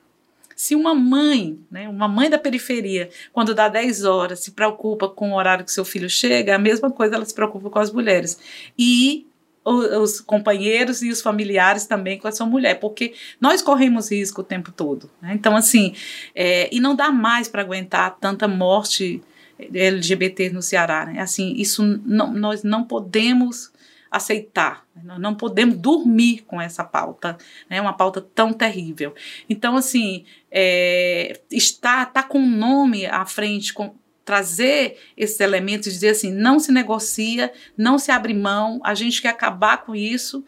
Se 0.56 0.74
uma 0.74 0.94
mãe, 0.94 1.58
né, 1.70 1.88
uma 1.88 2.08
mãe 2.08 2.30
da 2.30 2.38
periferia, 2.38 3.10
quando 3.32 3.54
dá 3.54 3.68
10 3.68 4.04
horas, 4.04 4.40
se 4.40 4.52
preocupa 4.52 5.08
com 5.08 5.32
o 5.32 5.36
horário 5.36 5.64
que 5.64 5.70
seu 5.70 5.84
filho 5.84 6.08
chega, 6.08 6.56
a 6.56 6.58
mesma 6.58 6.90
coisa 6.90 7.14
ela 7.14 7.24
se 7.26 7.34
preocupa 7.34 7.68
com 7.70 7.78
as 7.78 7.92
mulheres. 7.92 8.40
E 8.76 9.26
os 9.66 10.20
companheiros 10.20 11.02
e 11.02 11.10
os 11.10 11.20
familiares 11.20 11.86
também 11.86 12.18
com 12.18 12.28
a 12.28 12.32
sua 12.32 12.46
mulher, 12.46 12.78
porque 12.78 13.14
nós 13.40 13.60
corremos 13.60 14.12
risco 14.12 14.40
o 14.40 14.44
tempo 14.44 14.70
todo. 14.70 15.10
Né? 15.20 15.32
Então, 15.34 15.56
assim, 15.56 15.92
é, 16.34 16.68
e 16.72 16.78
não 16.78 16.94
dá 16.94 17.10
mais 17.10 17.48
para 17.48 17.62
aguentar 17.62 18.16
tanta 18.20 18.46
morte 18.46 19.20
LGBT 19.58 20.50
no 20.50 20.62
Ceará. 20.62 21.06
Né? 21.06 21.20
Assim, 21.20 21.54
isso 21.56 21.82
não, 22.04 22.32
nós 22.32 22.62
não 22.62 22.84
podemos 22.84 23.72
aceitar, 24.08 24.86
né? 24.94 25.02
nós 25.04 25.18
não 25.18 25.34
podemos 25.34 25.76
dormir 25.76 26.44
com 26.46 26.60
essa 26.60 26.84
pauta, 26.84 27.36
né? 27.68 27.80
uma 27.80 27.92
pauta 27.92 28.20
tão 28.20 28.52
terrível. 28.52 29.12
Então, 29.50 29.76
assim, 29.76 30.24
é, 30.48 31.40
está 31.50 32.06
tá 32.06 32.22
com 32.22 32.38
o 32.38 32.46
nome 32.46 33.04
à 33.04 33.26
frente, 33.26 33.74
com, 33.74 33.96
trazer 34.26 34.98
esses 35.16 35.38
elementos 35.40 35.86
e 35.86 35.92
dizer 35.92 36.08
assim: 36.08 36.30
não 36.30 36.58
se 36.58 36.70
negocia, 36.70 37.50
não 37.78 37.98
se 37.98 38.10
abre 38.10 38.34
mão, 38.34 38.80
a 38.84 38.94
gente 38.94 39.22
quer 39.22 39.28
acabar 39.28 39.78
com 39.78 39.94
isso. 39.94 40.44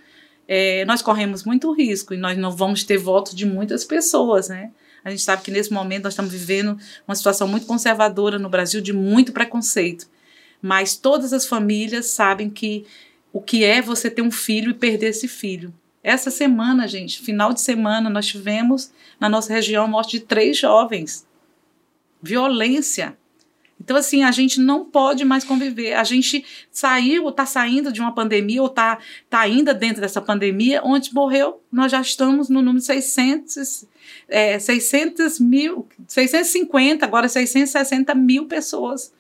É, 0.47 0.85
nós 0.85 1.01
corremos 1.01 1.45
muito 1.45 1.73
risco 1.73 2.13
e 2.13 2.17
nós 2.17 2.37
não 2.37 2.51
vamos 2.51 2.83
ter 2.83 2.99
voto 2.99 3.37
de 3.37 3.47
muitas 3.47 3.85
pessoas, 3.85 4.49
né? 4.49 4.71
A 5.05 5.11
gente 5.11 5.23
sabe 5.23 5.43
que 5.43 5.51
nesse 5.51 5.73
momento 5.73 6.05
nós 6.05 6.15
estamos 6.15 6.33
vivendo 6.33 6.77
uma 7.07 7.15
situação 7.15 7.47
muito 7.47 7.67
conservadora 7.67 8.39
no 8.39 8.49
Brasil, 8.49 8.81
de 8.81 8.93
muito 8.93 9.33
preconceito. 9.33 10.09
Mas 10.61 10.97
todas 10.97 11.33
as 11.33 11.47
famílias 11.47 12.07
sabem 12.07 12.51
que 12.51 12.85
o 13.33 13.41
que 13.41 13.63
é 13.63 13.81
você 13.81 14.11
ter 14.11 14.23
um 14.23 14.31
filho 14.31 14.71
e 14.71 14.75
perder 14.75 15.11
esse 15.11 15.29
filho. 15.29 15.73
Essa 16.03 16.31
semana, 16.31 16.89
gente, 16.89 17.21
final 17.21 17.53
de 17.53 17.61
semana, 17.61 18.11
nós 18.11 18.27
tivemos 18.27 18.91
na 19.21 19.29
nossa 19.29 19.53
região 19.53 19.85
a 19.85 19.89
morte 19.89 20.19
de 20.19 20.21
três 20.21 20.59
jovens. 20.59 21.27
Violência. 22.21 23.17
Então, 23.81 23.97
assim, 23.97 24.23
a 24.23 24.31
gente 24.31 24.61
não 24.61 24.85
pode 24.85 25.25
mais 25.25 25.45
conviver. 25.45 25.95
A 25.95 26.05
gente 26.05 26.45
saiu, 26.71 27.25
ou 27.25 27.31
está 27.31 27.47
saindo 27.47 27.93
de 27.93 28.01
uma 28.01 28.13
pandemia, 28.13 28.61
ou 28.61 28.69
está 28.69 28.99
tá 29.31 29.41
ainda 29.41 29.73
dentro 29.73 30.01
dessa 30.01 30.21
pandemia, 30.21 30.83
onde 30.85 31.15
morreu, 31.15 31.63
nós 31.71 31.93
já 31.93 32.01
estamos 32.01 32.49
no 32.49 32.61
número 32.61 32.85
600, 32.85 33.87
é, 34.29 34.59
600 34.59 35.38
mil, 35.38 35.87
650, 36.07 37.07
agora 37.07 37.29
660 37.29 38.14
mil 38.14 38.47
pessoas. 38.47 39.12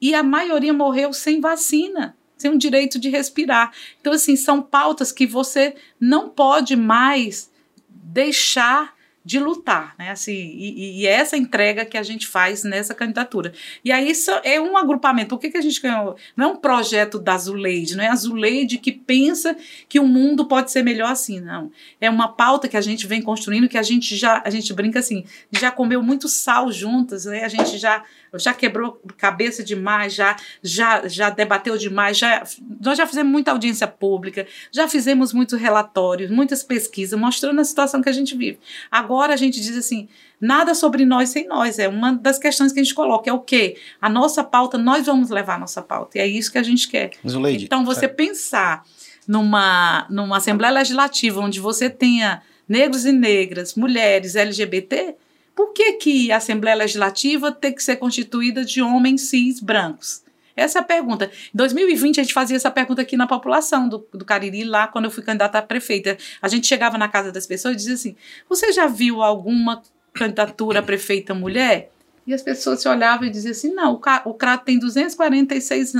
E 0.00 0.14
a 0.14 0.22
maioria 0.22 0.72
morreu 0.72 1.12
sem 1.12 1.40
vacina, 1.40 2.16
sem 2.36 2.50
o 2.50 2.58
direito 2.58 2.98
de 2.98 3.08
respirar. 3.08 3.72
Então, 4.00 4.12
assim, 4.12 4.34
são 4.34 4.60
pautas 4.62 5.12
que 5.12 5.26
você 5.26 5.76
não 6.00 6.28
pode 6.28 6.74
mais 6.74 7.50
deixar 7.88 8.94
de 9.24 9.38
lutar, 9.38 9.94
né? 9.98 10.10
Assim, 10.10 10.32
e, 10.32 11.00
e, 11.00 11.06
é 11.06 11.12
essa 11.12 11.36
entrega 11.36 11.84
que 11.84 11.96
a 11.96 12.02
gente 12.02 12.26
faz 12.26 12.64
nessa 12.64 12.94
candidatura. 12.94 13.52
E 13.84 13.92
aí 13.92 14.10
isso 14.10 14.30
é 14.42 14.60
um 14.60 14.76
agrupamento. 14.76 15.30
Por 15.30 15.38
que, 15.38 15.50
que 15.50 15.58
a 15.58 15.62
gente 15.62 15.80
ganhou? 15.80 16.16
Não 16.36 16.50
é 16.50 16.52
um 16.52 16.56
projeto 16.56 17.18
da 17.18 17.38
Zuleide, 17.38 17.96
não 17.96 18.04
é 18.04 18.08
a 18.08 18.16
Zuleide 18.16 18.78
que 18.78 18.90
pensa 18.90 19.56
que 19.88 20.00
o 20.00 20.06
mundo 20.06 20.46
pode 20.46 20.72
ser 20.72 20.82
melhor 20.82 21.12
assim, 21.12 21.40
não. 21.40 21.70
É 22.00 22.10
uma 22.10 22.28
pauta 22.28 22.66
que 22.66 22.76
a 22.76 22.80
gente 22.80 23.06
vem 23.06 23.22
construindo, 23.22 23.68
que 23.68 23.78
a 23.78 23.82
gente 23.82 24.16
já, 24.16 24.42
a 24.44 24.50
gente 24.50 24.72
brinca 24.74 24.98
assim, 24.98 25.24
já 25.52 25.70
comeu 25.70 26.02
muito 26.02 26.28
sal 26.28 26.72
juntas, 26.72 27.24
né? 27.24 27.44
A 27.44 27.48
gente 27.48 27.78
já 27.78 28.02
já 28.38 28.54
quebrou 28.54 29.00
cabeça 29.16 29.62
demais, 29.62 30.14
já, 30.14 30.36
já, 30.62 31.06
já 31.06 31.30
debateu 31.30 31.76
demais, 31.76 32.16
já, 32.16 32.42
nós 32.80 32.96
já 32.96 33.06
fizemos 33.06 33.30
muita 33.30 33.50
audiência 33.50 33.86
pública, 33.86 34.46
já 34.70 34.88
fizemos 34.88 35.32
muitos 35.32 35.60
relatórios, 35.60 36.30
muitas 36.30 36.62
pesquisas 36.62 37.18
mostrando 37.18 37.60
a 37.60 37.64
situação 37.64 38.00
que 38.02 38.08
a 38.08 38.12
gente 38.12 38.36
vive. 38.36 38.58
Agora 38.90 39.34
a 39.34 39.36
gente 39.36 39.60
diz 39.60 39.76
assim, 39.76 40.08
nada 40.40 40.74
sobre 40.74 41.04
nós 41.04 41.28
sem 41.28 41.46
nós, 41.46 41.78
é 41.78 41.88
uma 41.88 42.12
das 42.12 42.38
questões 42.38 42.72
que 42.72 42.80
a 42.80 42.82
gente 42.82 42.94
coloca, 42.94 43.28
é 43.28 43.32
o 43.32 43.40
quê? 43.40 43.76
A 44.00 44.08
nossa 44.08 44.42
pauta, 44.42 44.78
nós 44.78 45.06
vamos 45.06 45.30
levar 45.30 45.54
a 45.54 45.58
nossa 45.58 45.82
pauta, 45.82 46.18
e 46.18 46.20
é 46.20 46.26
isso 46.26 46.50
que 46.50 46.58
a 46.58 46.62
gente 46.62 46.88
quer. 46.88 47.10
Zuleide, 47.28 47.64
então 47.64 47.84
você 47.84 48.06
é... 48.06 48.08
pensar 48.08 48.84
numa, 49.26 50.06
numa 50.10 50.38
Assembleia 50.38 50.72
Legislativa 50.72 51.40
onde 51.40 51.60
você 51.60 51.88
tenha 51.88 52.42
negros 52.68 53.04
e 53.04 53.12
negras, 53.12 53.74
mulheres, 53.74 54.34
LGBT, 54.34 55.14
por 55.54 55.72
que, 55.72 55.92
que 55.94 56.32
a 56.32 56.36
Assembleia 56.38 56.76
Legislativa 56.76 57.52
tem 57.52 57.72
que 57.72 57.82
ser 57.82 57.96
constituída 57.96 58.64
de 58.64 58.80
homens 58.80 59.22
cis 59.22 59.60
brancos? 59.60 60.22
Essa 60.56 60.78
é 60.78 60.82
a 60.82 60.84
pergunta. 60.84 61.30
Em 61.52 61.56
2020, 61.56 62.20
a 62.20 62.22
gente 62.22 62.34
fazia 62.34 62.56
essa 62.56 62.70
pergunta 62.70 63.02
aqui 63.02 63.16
na 63.16 63.26
população 63.26 63.88
do, 63.88 64.06
do 64.12 64.24
Cariri, 64.24 64.64
lá 64.64 64.86
quando 64.86 65.06
eu 65.06 65.10
fui 65.10 65.22
candidata 65.22 65.58
a 65.58 65.62
prefeita. 65.62 66.16
A 66.40 66.48
gente 66.48 66.66
chegava 66.66 66.98
na 66.98 67.08
casa 67.08 67.32
das 67.32 67.46
pessoas 67.46 67.74
e 67.74 67.76
dizia 67.76 67.94
assim: 67.94 68.16
Você 68.48 68.72
já 68.72 68.86
viu 68.86 69.22
alguma 69.22 69.82
candidatura 70.12 70.80
a 70.80 70.82
prefeita 70.82 71.34
mulher? 71.34 71.90
E 72.26 72.32
as 72.32 72.42
pessoas 72.42 72.80
se 72.80 72.88
olhavam 72.88 73.26
e 73.26 73.30
diziam 73.30 73.52
assim: 73.52 73.72
Não, 73.72 73.94
o, 73.94 74.30
o 74.30 74.34
Crato 74.34 74.64
tem 74.64 74.78
246 74.78 75.94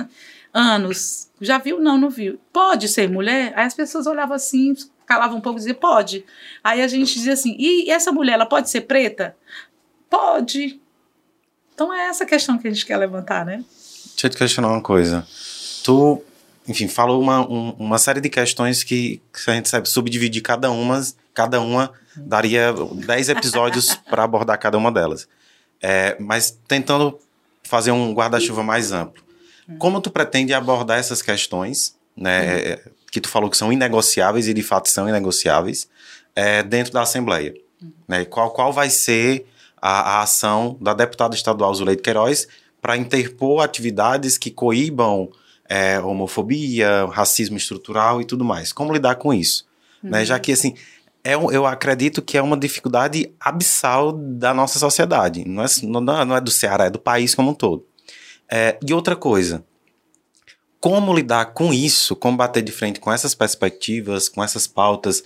anos. 0.52 1.30
Já 1.40 1.58
viu? 1.58 1.80
Não, 1.80 1.98
não 1.98 2.10
viu. 2.10 2.38
Pode 2.52 2.88
ser 2.88 3.08
mulher? 3.08 3.52
Aí 3.56 3.66
as 3.66 3.74
pessoas 3.74 4.06
olhavam 4.06 4.36
assim, 4.36 4.74
calava 5.12 5.34
um 5.34 5.40
pouco 5.40 5.58
e 5.58 5.60
dizia, 5.60 5.74
pode. 5.74 6.24
Aí 6.64 6.80
a 6.80 6.88
gente 6.88 7.14
dizia 7.14 7.34
assim, 7.34 7.54
e 7.58 7.90
essa 7.90 8.10
mulher, 8.10 8.34
ela 8.34 8.46
pode 8.46 8.70
ser 8.70 8.82
preta? 8.82 9.36
Pode. 10.08 10.80
Então 11.74 11.92
é 11.92 12.06
essa 12.06 12.24
questão 12.24 12.58
que 12.58 12.66
a 12.66 12.70
gente 12.70 12.86
quer 12.86 12.96
levantar, 12.96 13.44
né? 13.44 13.62
Deixa 14.12 14.26
eu 14.26 14.30
te 14.30 14.36
questionar 14.36 14.68
uma 14.68 14.80
coisa. 14.80 15.26
Tu, 15.84 16.22
enfim, 16.66 16.88
falou 16.88 17.20
uma, 17.20 17.40
um, 17.40 17.70
uma 17.78 17.98
série 17.98 18.20
de 18.20 18.30
questões 18.30 18.82
que, 18.82 19.20
que 19.32 19.50
a 19.50 19.54
gente 19.54 19.68
sabe 19.68 19.88
subdividir 19.88 20.42
cada 20.42 20.70
uma, 20.70 21.02
cada 21.34 21.60
uma 21.60 21.92
daria 22.16 22.72
10 22.72 23.28
episódios 23.30 23.94
para 24.08 24.24
abordar 24.24 24.58
cada 24.58 24.78
uma 24.78 24.90
delas. 24.90 25.28
É, 25.82 26.16
mas 26.20 26.58
tentando 26.66 27.18
fazer 27.64 27.90
um 27.90 28.14
guarda-chuva 28.14 28.62
mais 28.62 28.92
amplo. 28.92 29.22
Como 29.78 30.00
tu 30.00 30.10
pretende 30.10 30.52
abordar 30.54 30.98
essas 30.98 31.20
questões, 31.22 31.96
né? 32.16 32.74
Uhum 32.74 33.01
que 33.12 33.20
tu 33.20 33.28
falou 33.28 33.50
que 33.50 33.56
são 33.58 33.70
inegociáveis 33.70 34.48
e 34.48 34.54
de 34.54 34.62
fato 34.62 34.88
são 34.88 35.06
inegociáveis 35.06 35.86
é, 36.34 36.62
dentro 36.62 36.94
da 36.94 37.02
Assembleia. 37.02 37.54
Uhum. 37.80 37.92
Né? 38.08 38.24
Qual, 38.24 38.50
qual 38.50 38.72
vai 38.72 38.88
ser 38.88 39.46
a, 39.80 40.14
a 40.16 40.22
ação 40.22 40.78
da 40.80 40.94
deputada 40.94 41.34
estadual 41.34 41.72
Zuleide 41.74 42.00
Queiroz 42.00 42.48
para 42.80 42.96
interpor 42.96 43.62
atividades 43.62 44.38
que 44.38 44.50
coíbam 44.50 45.30
é, 45.68 46.00
homofobia, 46.00 47.04
racismo 47.12 47.58
estrutural 47.58 48.18
e 48.22 48.24
tudo 48.24 48.46
mais? 48.46 48.72
Como 48.72 48.94
lidar 48.94 49.16
com 49.16 49.32
isso? 49.32 49.66
Uhum. 50.02 50.08
Né? 50.08 50.24
Já 50.24 50.38
que, 50.38 50.50
assim, 50.50 50.74
é, 51.22 51.34
eu 51.34 51.66
acredito 51.66 52.22
que 52.22 52.38
é 52.38 52.42
uma 52.42 52.56
dificuldade 52.56 53.30
abissal 53.38 54.10
da 54.10 54.54
nossa 54.54 54.78
sociedade. 54.78 55.46
Não 55.46 55.62
é, 55.62 55.66
não, 55.82 56.00
não 56.00 56.36
é 56.36 56.40
do 56.40 56.50
Ceará, 56.50 56.86
é 56.86 56.90
do 56.90 56.98
país 56.98 57.34
como 57.34 57.50
um 57.50 57.54
todo. 57.54 57.84
É, 58.50 58.78
e 58.86 58.94
outra 58.94 59.14
coisa, 59.14 59.62
como 60.82 61.14
lidar 61.14 61.52
com 61.54 61.72
isso, 61.72 62.16
como 62.16 62.36
bater 62.36 62.60
de 62.60 62.72
frente 62.72 62.98
com 62.98 63.12
essas 63.12 63.36
perspectivas, 63.36 64.28
com 64.28 64.42
essas 64.42 64.66
pautas, 64.66 65.22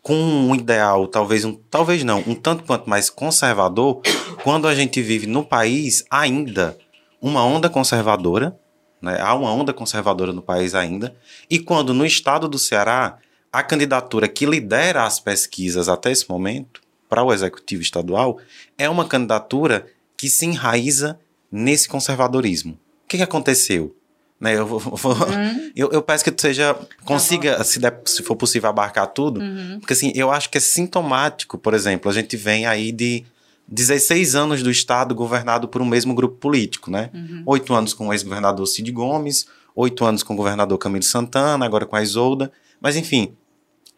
com 0.00 0.14
um 0.14 0.54
ideal, 0.54 1.06
talvez 1.06 1.44
um, 1.44 1.52
talvez 1.52 2.02
não, 2.02 2.20
um 2.26 2.34
tanto 2.34 2.64
quanto 2.64 2.88
mais 2.88 3.10
conservador, 3.10 4.00
quando 4.42 4.66
a 4.66 4.74
gente 4.74 5.02
vive 5.02 5.26
no 5.26 5.44
país 5.44 6.02
ainda 6.10 6.78
uma 7.20 7.44
onda 7.44 7.68
conservadora, 7.68 8.58
né? 9.02 9.20
há 9.20 9.34
uma 9.34 9.52
onda 9.52 9.70
conservadora 9.74 10.32
no 10.32 10.40
país 10.40 10.74
ainda, 10.74 11.14
e 11.50 11.58
quando 11.58 11.92
no 11.92 12.06
estado 12.06 12.48
do 12.48 12.58
Ceará 12.58 13.18
a 13.52 13.62
candidatura 13.62 14.26
que 14.26 14.46
lidera 14.46 15.04
as 15.04 15.20
pesquisas 15.20 15.90
até 15.90 16.10
esse 16.10 16.26
momento, 16.26 16.80
para 17.06 17.22
o 17.22 17.34
executivo 17.34 17.82
estadual, 17.82 18.38
é 18.78 18.88
uma 18.88 19.06
candidatura 19.06 19.86
que 20.16 20.30
se 20.30 20.46
enraiza 20.46 21.20
nesse 21.52 21.86
conservadorismo. 21.86 22.72
O 23.04 23.08
que, 23.08 23.18
que 23.18 23.22
aconteceu? 23.22 23.94
Né, 24.38 24.54
eu, 24.54 24.66
vou, 24.66 24.82
uhum. 24.82 25.72
eu, 25.74 25.90
eu, 25.92 26.02
peço 26.02 26.22
que 26.22 26.30
tu 26.30 26.42
seja 26.42 26.74
tá 26.74 26.86
consiga, 27.06 27.56
tá 27.56 27.64
se, 27.64 27.78
der, 27.78 28.02
se 28.04 28.22
for 28.22 28.36
possível, 28.36 28.68
abarcar 28.68 29.06
tudo, 29.06 29.40
uhum. 29.40 29.78
porque 29.80 29.94
assim, 29.94 30.12
eu 30.14 30.30
acho 30.30 30.50
que 30.50 30.58
é 30.58 30.60
sintomático, 30.60 31.56
por 31.56 31.72
exemplo, 31.72 32.10
a 32.10 32.14
gente 32.14 32.36
vem 32.36 32.66
aí 32.66 32.92
de 32.92 33.24
16 33.66 34.34
anos 34.34 34.62
do 34.62 34.70
Estado 34.70 35.14
governado 35.14 35.68
por 35.68 35.80
um 35.80 35.86
mesmo 35.86 36.14
grupo 36.14 36.36
político, 36.36 36.90
né? 36.90 37.10
Uhum. 37.14 37.42
Oito 37.46 37.74
anos 37.74 37.94
com 37.94 38.08
o 38.08 38.12
ex-governador 38.12 38.66
Cid 38.66 38.92
Gomes, 38.92 39.46
oito 39.74 40.04
anos 40.04 40.22
com 40.22 40.34
o 40.34 40.36
governador 40.36 40.76
Camilo 40.76 41.02
Santana, 41.02 41.64
agora 41.64 41.86
com 41.86 41.96
a 41.96 42.02
Isolda, 42.02 42.52
mas 42.78 42.94
enfim, 42.94 43.34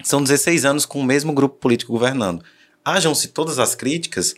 são 0.05 0.23
16 0.23 0.65
anos 0.65 0.87
com 0.87 1.01
o 1.01 1.05
mesmo 1.05 1.33
grupo 1.33 1.57
político 1.57 1.93
governando. 1.93 2.45
Hajam-se 2.85 3.29
todas 3.29 3.59
as 3.59 3.75
críticas, 3.75 4.35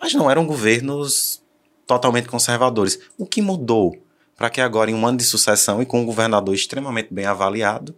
mas 0.00 0.14
não 0.14 0.30
eram 0.30 0.46
governos 0.46 1.42
totalmente 1.86 2.28
conservadores. 2.28 3.00
O 3.18 3.26
que 3.26 3.42
mudou 3.42 3.96
para 4.40 4.48
que 4.48 4.62
agora, 4.62 4.90
em 4.90 4.94
um 4.94 5.06
ano 5.06 5.18
de 5.18 5.24
sucessão 5.24 5.82
e 5.82 5.84
com 5.84 6.00
um 6.00 6.06
governador 6.06 6.54
extremamente 6.54 7.12
bem 7.12 7.26
avaliado, 7.26 7.94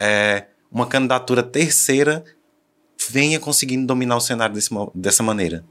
é, 0.00 0.46
uma 0.68 0.84
candidatura 0.84 1.44
terceira 1.44 2.24
venha 3.08 3.38
conseguindo 3.38 3.86
dominar 3.86 4.16
o 4.16 4.20
cenário 4.20 4.52
desse, 4.52 4.70
dessa 4.92 5.22
maneira? 5.22 5.64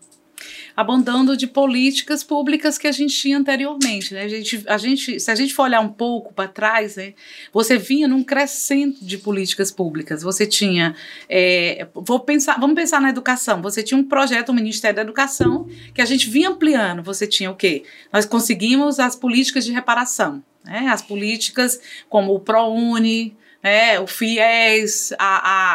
Abandando 0.76 1.36
de 1.36 1.48
políticas 1.48 2.24
públicas 2.24 2.78
que 2.78 2.88
a 2.88 2.92
gente 2.92 3.16
tinha 3.16 3.38
anteriormente. 3.38 4.14
Né? 4.14 4.24
A, 4.24 4.28
gente, 4.28 4.64
a 4.68 4.78
gente, 4.78 5.20
se 5.20 5.30
a 5.30 5.36
gente 5.36 5.54
for 5.54 5.64
olhar 5.64 5.82
um 5.82 5.90
pouco 5.90 6.34
para 6.34 6.48
trás, 6.48 6.96
né, 6.96 7.14
você 7.52 7.78
vinha 7.78 8.08
num 8.08 8.24
crescente 8.24 9.04
de 9.04 9.18
políticas 9.18 9.72
públicas. 9.72 10.24
Você 10.24 10.46
tinha, 10.46 10.96
é, 11.28 11.88
vou 11.94 12.20
pensar, 12.20 12.60
vamos 12.60 12.76
pensar 12.76 13.02
na 13.02 13.10
educação. 13.10 13.62
Você 13.62 13.84
tinha 13.84 14.00
um 14.00 14.04
projeto, 14.04 14.50
o 14.50 14.54
Ministério 14.54 14.96
da 14.96 15.02
Educação, 15.02 15.68
que 15.94 16.02
a 16.02 16.06
gente 16.06 16.30
vinha 16.30 16.50
ampliando. 16.50 17.04
Você 17.04 17.28
tinha 17.28 17.52
o 17.52 17.56
quê? 17.56 17.84
Nós 18.12 18.26
conseguimos 18.26 19.00
as 19.00 19.16
políticas 19.16 19.66
de 19.66 19.72
reparação. 19.72 20.44
Né? 20.64 20.88
As 20.90 21.02
políticas 21.02 21.80
como 22.10 22.34
o 22.34 22.40
ProUni, 22.40 23.36
né, 23.62 24.00
o 24.00 24.08
FIES, 24.08 25.12
a, 25.20 25.26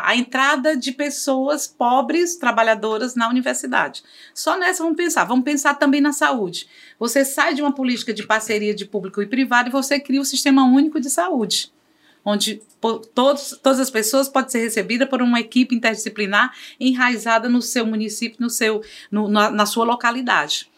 a, 0.05 0.09
a, 0.11 0.17
entrada 0.17 0.77
de 0.77 0.91
pessoas 0.93 1.67
pobres, 1.67 2.37
trabalhadoras 2.37 3.15
na 3.15 3.29
universidade. 3.29 4.03
Só 4.33 4.59
nessa 4.59 4.83
vamos 4.83 4.97
pensar. 4.97 5.25
Vamos 5.25 5.45
pensar 5.45 5.75
também 5.75 6.01
na 6.01 6.13
saúde. 6.13 6.67
Você 6.99 7.25
sai 7.25 7.55
de 7.55 7.61
uma 7.61 7.73
política 7.73 8.13
de 8.13 8.27
parceria 8.27 8.75
de 8.75 8.87
público 8.87 9.21
e 9.21 9.27
privado 9.27 9.69
e 9.69 9.73
você 9.73 10.01
cria 10.01 10.21
o 10.21 10.25
Sistema 10.25 10.65
Único 10.65 10.99
de 10.99 11.11
Saúde, 11.11 11.71
onde 12.25 12.63
todos, 13.15 13.59
todas 13.63 13.81
as 13.81 13.91
pessoas 13.91 14.29
podem 14.29 14.51
ser 14.51 14.61
recebidas 14.61 15.09
por 15.09 15.21
uma 15.21 15.41
equipe 15.41 15.75
interdisciplinar 15.75 16.55
enraizada 16.81 17.49
no 17.49 17.61
seu 17.61 17.85
município, 17.85 18.39
no 18.41 18.49
seu, 18.49 18.83
no, 19.11 19.29
na, 19.29 19.51
na 19.51 19.67
sua 19.67 19.85
localidade 19.85 20.73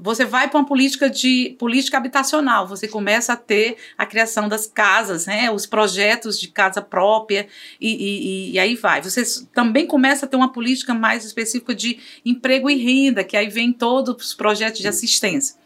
você 0.00 0.24
vai 0.24 0.48
para 0.48 0.58
uma 0.58 0.66
política 0.66 1.10
de 1.10 1.54
política 1.58 1.98
habitacional, 1.98 2.66
você 2.66 2.88
começa 2.88 3.34
a 3.34 3.36
ter 3.36 3.76
a 3.98 4.06
criação 4.06 4.48
das 4.48 4.66
casas, 4.66 5.26
né, 5.26 5.50
os 5.50 5.66
projetos 5.66 6.40
de 6.40 6.48
casa 6.48 6.80
própria 6.80 7.46
e, 7.78 7.88
e, 7.88 8.52
e, 8.52 8.58
aí 8.58 8.74
vai. 8.74 9.02
Você 9.02 9.22
também 9.52 9.86
começa 9.86 10.24
a 10.24 10.28
ter 10.28 10.36
uma 10.36 10.50
política 10.50 10.94
mais 10.94 11.24
específica 11.24 11.74
de 11.74 11.98
emprego 12.24 12.70
e 12.70 12.76
renda, 12.76 13.22
que 13.22 13.36
aí 13.36 13.48
vem 13.48 13.72
todos 13.72 14.26
os 14.26 14.34
projetos 14.34 14.80
de 14.80 14.88
assistência. 14.88 15.56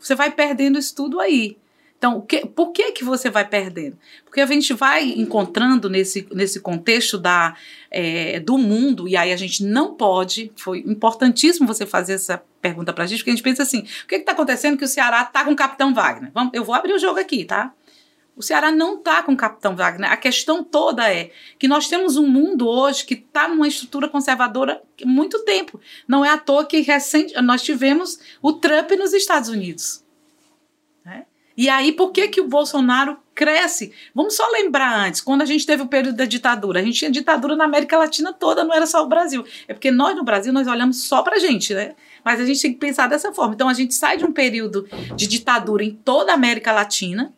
Você 0.00 0.16
vai 0.16 0.32
perdendo 0.32 0.78
isso 0.78 0.94
tudo 0.96 1.20
aí. 1.20 1.56
Então, 2.02 2.20
que, 2.20 2.44
por 2.44 2.72
que 2.72 2.90
que 2.90 3.04
você 3.04 3.30
vai 3.30 3.48
perdendo? 3.48 3.96
Porque 4.24 4.40
a 4.40 4.46
gente 4.46 4.74
vai 4.74 5.04
encontrando 5.04 5.88
nesse, 5.88 6.26
nesse 6.32 6.58
contexto 6.58 7.16
da, 7.16 7.54
é, 7.92 8.40
do 8.40 8.58
mundo, 8.58 9.06
e 9.06 9.16
aí 9.16 9.32
a 9.32 9.36
gente 9.36 9.62
não 9.62 9.94
pode, 9.94 10.50
foi 10.56 10.80
importantíssimo 10.80 11.64
você 11.64 11.86
fazer 11.86 12.14
essa 12.14 12.42
pergunta 12.60 12.92
pra 12.92 13.06
gente, 13.06 13.18
porque 13.18 13.30
a 13.30 13.34
gente 13.34 13.44
pensa 13.44 13.62
assim, 13.62 13.86
o 14.02 14.08
que 14.08 14.16
está 14.16 14.32
acontecendo 14.32 14.76
que 14.76 14.84
o 14.84 14.88
Ceará 14.88 15.24
tá 15.24 15.44
com 15.44 15.52
o 15.52 15.56
Capitão 15.56 15.94
Wagner? 15.94 16.32
Vamos, 16.34 16.52
eu 16.52 16.64
vou 16.64 16.74
abrir 16.74 16.92
o 16.92 16.98
jogo 16.98 17.20
aqui, 17.20 17.44
tá? 17.44 17.72
O 18.34 18.42
Ceará 18.42 18.72
não 18.72 18.96
está 18.96 19.22
com 19.22 19.34
o 19.34 19.36
Capitão 19.36 19.76
Wagner. 19.76 20.10
A 20.10 20.16
questão 20.16 20.64
toda 20.64 21.08
é 21.08 21.30
que 21.56 21.68
nós 21.68 21.86
temos 21.86 22.16
um 22.16 22.26
mundo 22.26 22.66
hoje 22.66 23.04
que 23.04 23.14
está 23.14 23.46
numa 23.46 23.68
estrutura 23.68 24.08
conservadora 24.08 24.82
há 25.00 25.06
muito 25.06 25.44
tempo. 25.44 25.80
Não 26.08 26.24
é 26.24 26.30
à 26.30 26.38
toa 26.38 26.64
que 26.64 26.80
recente, 26.80 27.40
nós 27.42 27.62
tivemos 27.62 28.18
o 28.42 28.54
Trump 28.54 28.90
nos 28.92 29.12
Estados 29.12 29.48
Unidos. 29.48 30.01
E 31.56 31.68
aí, 31.68 31.92
por 31.92 32.12
que, 32.12 32.28
que 32.28 32.40
o 32.40 32.48
Bolsonaro 32.48 33.16
cresce? 33.34 33.92
Vamos 34.14 34.36
só 34.36 34.46
lembrar 34.50 34.94
antes, 34.94 35.20
quando 35.20 35.42
a 35.42 35.44
gente 35.44 35.66
teve 35.66 35.82
o 35.82 35.86
período 35.86 36.16
da 36.16 36.24
ditadura, 36.24 36.80
a 36.80 36.82
gente 36.82 36.98
tinha 36.98 37.10
ditadura 37.10 37.56
na 37.56 37.64
América 37.64 37.98
Latina 37.98 38.32
toda, 38.32 38.64
não 38.64 38.74
era 38.74 38.86
só 38.86 39.02
o 39.02 39.08
Brasil. 39.08 39.44
É 39.68 39.74
porque 39.74 39.90
nós 39.90 40.16
no 40.16 40.24
Brasil, 40.24 40.52
nós 40.52 40.66
olhamos 40.66 41.04
só 41.04 41.22
pra 41.22 41.38
gente, 41.38 41.74
né? 41.74 41.94
Mas 42.24 42.40
a 42.40 42.44
gente 42.44 42.62
tem 42.62 42.72
que 42.72 42.78
pensar 42.78 43.08
dessa 43.08 43.32
forma. 43.32 43.54
Então, 43.54 43.68
a 43.68 43.74
gente 43.74 43.94
sai 43.94 44.16
de 44.16 44.24
um 44.24 44.32
período 44.32 44.88
de 45.16 45.26
ditadura 45.26 45.84
em 45.84 45.94
toda 45.94 46.32
a 46.32 46.34
América 46.34 46.72
Latina, 46.72 47.32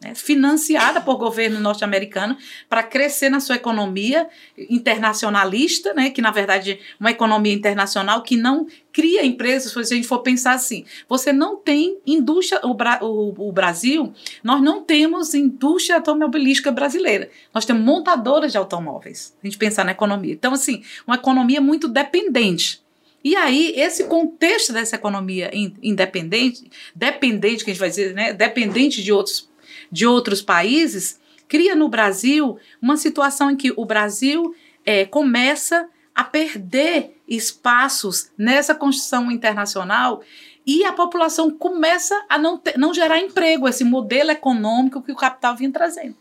né, 0.00 0.14
financiada 0.14 1.00
por 1.00 1.16
governo 1.16 1.60
norte-americano 1.60 2.36
para 2.68 2.82
crescer 2.82 3.28
na 3.28 3.38
sua 3.38 3.56
economia 3.56 4.28
internacionalista, 4.56 5.92
né, 5.92 6.10
que 6.10 6.22
na 6.22 6.30
verdade 6.30 6.80
uma 6.98 7.10
economia 7.10 7.52
internacional 7.52 8.22
que 8.22 8.36
não 8.36 8.66
cria 8.92 9.24
empresas, 9.24 9.72
se 9.72 9.78
a 9.78 9.96
gente 9.96 10.08
for 10.08 10.20
pensar 10.20 10.52
assim, 10.52 10.84
você 11.08 11.32
não 11.32 11.56
tem 11.56 11.98
indústria, 12.06 12.60
o, 12.64 12.74
Bra 12.74 12.98
o, 13.02 13.48
o 13.48 13.52
Brasil, 13.52 14.12
nós 14.42 14.62
não 14.62 14.82
temos 14.82 15.34
indústria 15.34 15.96
automobilística 15.96 16.72
brasileira, 16.72 17.30
nós 17.54 17.64
temos 17.64 17.84
montadoras 17.84 18.52
de 18.52 18.58
automóveis, 18.58 19.36
a 19.42 19.46
gente 19.46 19.58
pensar 19.58 19.84
na 19.84 19.92
economia. 19.92 20.32
Então, 20.32 20.52
assim, 20.52 20.82
uma 21.06 21.16
economia 21.16 21.60
muito 21.60 21.86
dependente. 21.86 22.82
E 23.22 23.36
aí, 23.36 23.74
esse 23.76 24.04
contexto 24.04 24.72
dessa 24.72 24.96
economia 24.96 25.50
independente, 25.82 26.70
dependente, 26.94 27.62
que 27.62 27.70
a 27.70 27.74
gente 27.74 27.80
vai 27.80 27.90
dizer, 27.90 28.14
né, 28.14 28.32
dependente 28.32 29.02
de 29.02 29.12
outros 29.12 29.49
de 29.90 30.06
outros 30.06 30.40
países, 30.40 31.20
cria 31.48 31.74
no 31.74 31.88
Brasil 31.88 32.58
uma 32.80 32.96
situação 32.96 33.50
em 33.50 33.56
que 33.56 33.72
o 33.76 33.84
Brasil 33.84 34.54
é, 34.84 35.04
começa 35.04 35.88
a 36.14 36.24
perder 36.24 37.20
espaços 37.26 38.30
nessa 38.36 38.74
construção 38.74 39.30
internacional 39.30 40.22
e 40.66 40.84
a 40.84 40.92
população 40.92 41.50
começa 41.50 42.24
a 42.28 42.38
não, 42.38 42.58
ter, 42.58 42.78
não 42.78 42.92
gerar 42.92 43.18
emprego, 43.18 43.68
esse 43.68 43.84
modelo 43.84 44.30
econômico 44.30 45.02
que 45.02 45.12
o 45.12 45.16
capital 45.16 45.56
vinha 45.56 45.72
trazendo. 45.72 46.14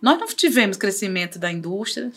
Nós 0.00 0.18
não 0.18 0.26
tivemos 0.26 0.76
crescimento 0.76 1.38
da 1.38 1.52
indústria, 1.52 2.10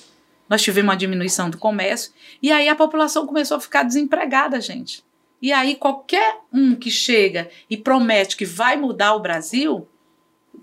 nós 0.48 0.62
tivemos 0.62 0.90
uma 0.90 0.98
diminuição 0.98 1.50
do 1.50 1.58
comércio, 1.58 2.14
e 2.42 2.52
aí 2.52 2.70
a 2.70 2.76
população 2.76 3.26
começou 3.26 3.58
a 3.58 3.60
ficar 3.60 3.84
desempregada, 3.84 4.62
gente. 4.62 5.04
E 5.42 5.52
aí 5.52 5.76
qualquer 5.76 6.38
um 6.54 6.76
que 6.76 6.90
chega 6.90 7.50
e 7.70 7.76
promete 7.76 8.38
que 8.38 8.46
vai 8.46 8.78
mudar 8.78 9.14
o 9.16 9.20
Brasil, 9.20 9.88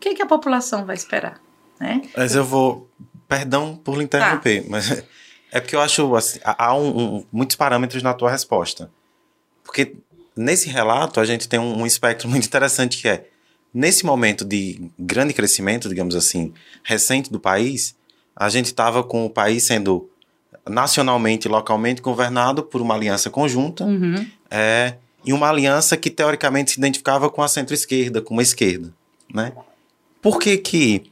que, 0.01 0.15
que 0.15 0.23
a 0.23 0.27
população 0.27 0.85
vai 0.85 0.97
esperar? 0.97 1.41
Né? 1.79 2.03
Mas 2.17 2.35
eu 2.35 2.45
vou. 2.45 2.89
Perdão 3.29 3.77
por 3.77 3.97
lhe 3.97 4.03
interromper, 4.03 4.63
tá. 4.63 4.67
mas 4.69 4.91
é 5.53 5.61
porque 5.61 5.77
eu 5.77 5.81
acho 5.81 6.17
assim, 6.17 6.41
há 6.43 6.75
um, 6.75 6.89
um, 6.89 7.27
muitos 7.31 7.55
parâmetros 7.55 8.03
na 8.03 8.13
tua 8.13 8.29
resposta. 8.29 8.91
Porque 9.63 9.95
nesse 10.37 10.69
relato 10.69 11.21
a 11.21 11.25
gente 11.25 11.49
tem 11.49 11.61
um, 11.61 11.83
um 11.83 11.87
espectro 11.87 12.27
muito 12.29 12.47
interessante 12.47 13.01
que 13.01 13.09
é 13.09 13.29
nesse 13.73 14.05
momento 14.05 14.45
de 14.45 14.91
grande 14.99 15.33
crescimento, 15.33 15.89
digamos 15.89 16.17
assim, 16.17 16.53
recente 16.83 17.31
do 17.31 17.39
país, 17.39 17.95
a 18.35 18.49
gente 18.49 18.67
estava 18.67 19.05
com 19.05 19.25
o 19.25 19.31
país 19.31 19.65
sendo 19.65 20.11
nacionalmente 20.69 21.47
e 21.47 21.51
localmente 21.51 22.03
governado 22.03 22.63
por 22.63 22.81
uma 22.83 22.95
aliança 22.95 23.31
conjunta 23.31 23.85
uhum. 23.85 24.27
é, 24.51 24.95
e 25.25 25.33
uma 25.33 25.49
aliança 25.49 25.97
que 25.97 26.11
teoricamente 26.11 26.73
se 26.73 26.79
identificava 26.79 27.31
com 27.31 27.43
a 27.43 27.49
centro-esquerda, 27.49 28.21
com 28.21 28.35
uma 28.35 28.43
esquerda, 28.43 28.93
né? 29.33 29.53
Por 30.21 30.39
que 30.39 30.59
que 30.59 31.11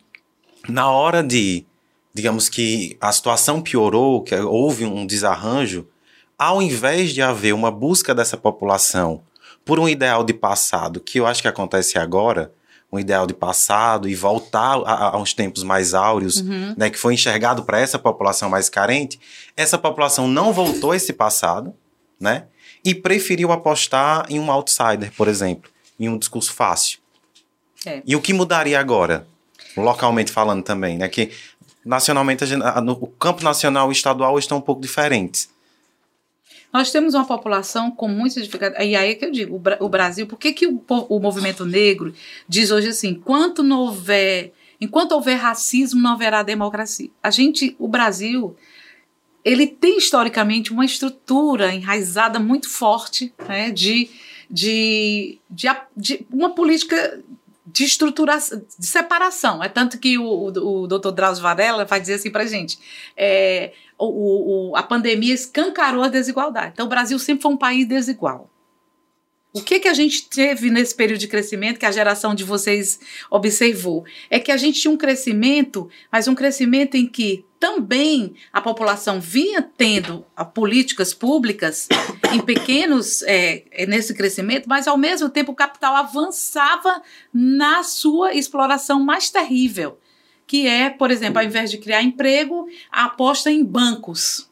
na 0.69 0.91
hora 0.91 1.23
de, 1.23 1.65
digamos 2.13 2.49
que 2.49 2.97
a 3.01 3.11
situação 3.11 3.61
piorou, 3.61 4.23
que 4.23 4.35
houve 4.35 4.85
um 4.85 5.07
desarranjo, 5.07 5.87
ao 6.39 6.63
invés 6.63 7.13
de 7.13 7.23
haver 7.23 7.55
uma 7.55 7.71
busca 7.71 8.15
dessa 8.15 8.37
população 8.37 9.23
por 9.65 9.81
um 9.81 9.89
ideal 9.89 10.23
de 10.23 10.33
passado, 10.33 11.01
que 11.01 11.19
eu 11.19 11.27
acho 11.27 11.43
que 11.43 11.49
acontece 11.49 11.99
agora, 11.99 12.53
um 12.91 12.99
ideal 12.99 13.27
de 13.27 13.35
passado 13.35 14.09
e 14.09 14.15
voltar 14.15 14.79
a, 14.85 15.11
a 15.11 15.19
uns 15.19 15.35
tempos 15.35 15.63
mais 15.63 15.93
áureos, 15.93 16.39
uhum. 16.39 16.75
né, 16.77 16.89
que 16.89 16.99
foi 16.99 17.15
enxergado 17.15 17.63
para 17.65 17.79
essa 17.79 17.99
população 17.99 18.49
mais 18.49 18.71
carente, 18.71 19.21
essa 19.57 19.77
população 19.77 20.27
não 20.27 20.53
voltou 20.53 20.93
a 20.93 20.97
esse 20.97 21.13
passado, 21.13 21.75
né, 22.19 22.47
e 22.85 22.95
preferiu 22.95 23.53
apostar 23.53 24.25
em 24.31 24.41
um 24.41 24.51
outsider, 24.51 25.13
por 25.17 25.29
exemplo, 25.29 25.71
em 26.01 26.09
um 26.09 26.17
discurso 26.17 26.53
fácil. 26.53 26.99
É. 27.87 28.03
E 28.07 28.17
o 28.17 28.21
que 28.21 28.33
mudaria 28.33 28.79
agora? 28.79 29.27
Localmente 29.77 30.33
falando 30.33 30.63
também, 30.63 30.99
né? 30.99 31.09
Que 31.09 31.31
nacionalmente, 31.85 32.45
no, 32.83 32.93
o 32.93 33.07
campo 33.07 33.43
nacional 33.43 33.91
e 33.91 33.93
estadual 33.93 34.39
estão 34.39 34.59
um 34.59 34.63
pouco 34.63 34.81
diferentes. 34.81 35.49
Nós 36.73 36.91
temos 36.91 37.15
uma 37.15 37.25
população 37.25 37.91
com 37.91 38.09
muitas 38.09 38.45
dificuldades. 38.45 38.87
E 38.87 38.95
aí 38.95 39.13
é 39.13 39.15
que 39.15 39.25
eu 39.25 39.31
digo, 39.31 39.63
o, 39.81 39.89
Brasil, 39.89 40.27
por 40.27 40.39
que, 40.39 40.53
que 40.53 40.67
o, 40.67 40.83
o 41.09 41.19
movimento 41.19 41.65
negro 41.65 42.15
diz 42.47 42.71
hoje 42.71 42.89
assim, 42.89 43.09
enquanto 43.09 43.63
não 43.63 43.81
houver, 43.81 44.53
enquanto 44.79 45.13
houver 45.13 45.37
racismo, 45.37 46.01
não 46.01 46.13
haverá 46.13 46.43
democracia. 46.43 47.09
A 47.23 47.31
gente, 47.31 47.75
o 47.79 47.89
Brasil, 47.89 48.55
ele 49.43 49.67
tem 49.67 49.97
historicamente 49.97 50.73
uma 50.73 50.85
estrutura 50.85 51.75
enraizada 51.75 52.39
muito 52.39 52.69
forte 52.69 53.33
né, 53.49 53.71
de, 53.71 54.11
de, 54.51 55.39
de, 55.51 55.69
de 55.97 56.27
uma 56.31 56.51
política 56.51 57.23
de 57.79 57.85
estruturação, 57.85 58.61
de 58.77 58.87
separação. 58.87 59.63
É 59.63 59.69
tanto 59.69 59.99
que 59.99 60.19
o, 60.19 60.25
o, 60.25 60.83
o 60.83 60.87
doutor 60.89 61.13
Drauzio 61.13 61.43
Varela 61.43 61.85
vai 61.85 62.01
dizer 62.01 62.15
assim 62.15 62.29
para 62.29 62.45
gente, 62.45 62.77
é, 63.17 63.73
o, 63.97 64.71
o, 64.71 64.77
a 64.77 64.83
pandemia 64.83 65.33
escancarou 65.33 66.03
a 66.03 66.09
desigualdade. 66.09 66.73
Então 66.73 66.87
o 66.87 66.89
Brasil 66.89 67.17
sempre 67.21 67.43
foi 67.43 67.53
um 67.53 67.57
país 67.57 67.87
desigual. 67.87 68.51
O 69.51 69.63
que, 69.63 69.81
que 69.81 69.89
a 69.89 69.95
gente 69.95 70.29
teve 70.29 70.71
nesse 70.71 70.95
período 70.95 71.21
de 71.21 71.27
crescimento 71.27 71.79
que 71.79 71.87
a 71.87 71.91
geração 71.91 72.35
de 72.35 72.45
vocês 72.45 73.01
observou? 73.31 74.05
É 74.29 74.39
que 74.39 74.53
a 74.53 74.59
gente 74.59 74.81
tinha 74.81 74.93
um 74.93 74.97
crescimento, 74.97 75.89
mas 76.13 76.29
um 76.29 76.35
crescimento 76.35 76.97
em 76.97 77.07
que 77.07 77.47
também 77.59 78.35
a 78.53 78.61
população 78.61 79.21
vinha 79.21 79.63
tendo 79.63 80.25
políticas 80.55 81.15
públicas 81.15 81.89
em 82.33 82.41
pequenos 82.41 83.23
é, 83.23 83.65
é, 83.71 83.87
nesse 83.87 84.15
crescimento, 84.15 84.69
mas 84.69 84.87
ao 84.87 84.99
mesmo 84.99 85.31
tempo 85.31 85.53
o 85.53 85.57
capital 85.57 85.97
avançava 85.97 87.03
na 87.33 87.83
sua 87.83 88.35
exploração 88.35 89.03
mais 89.03 89.31
terrível, 89.31 89.99
que 90.47 90.67
é, 90.67 90.91
por 90.91 91.11
exemplo, 91.11 91.39
ao 91.39 91.45
invés 91.45 91.71
de 91.71 91.79
criar 91.79 92.03
emprego, 92.03 92.69
a 92.93 93.07
aposta 93.07 93.51
em 93.51 93.65
bancos. 93.65 94.49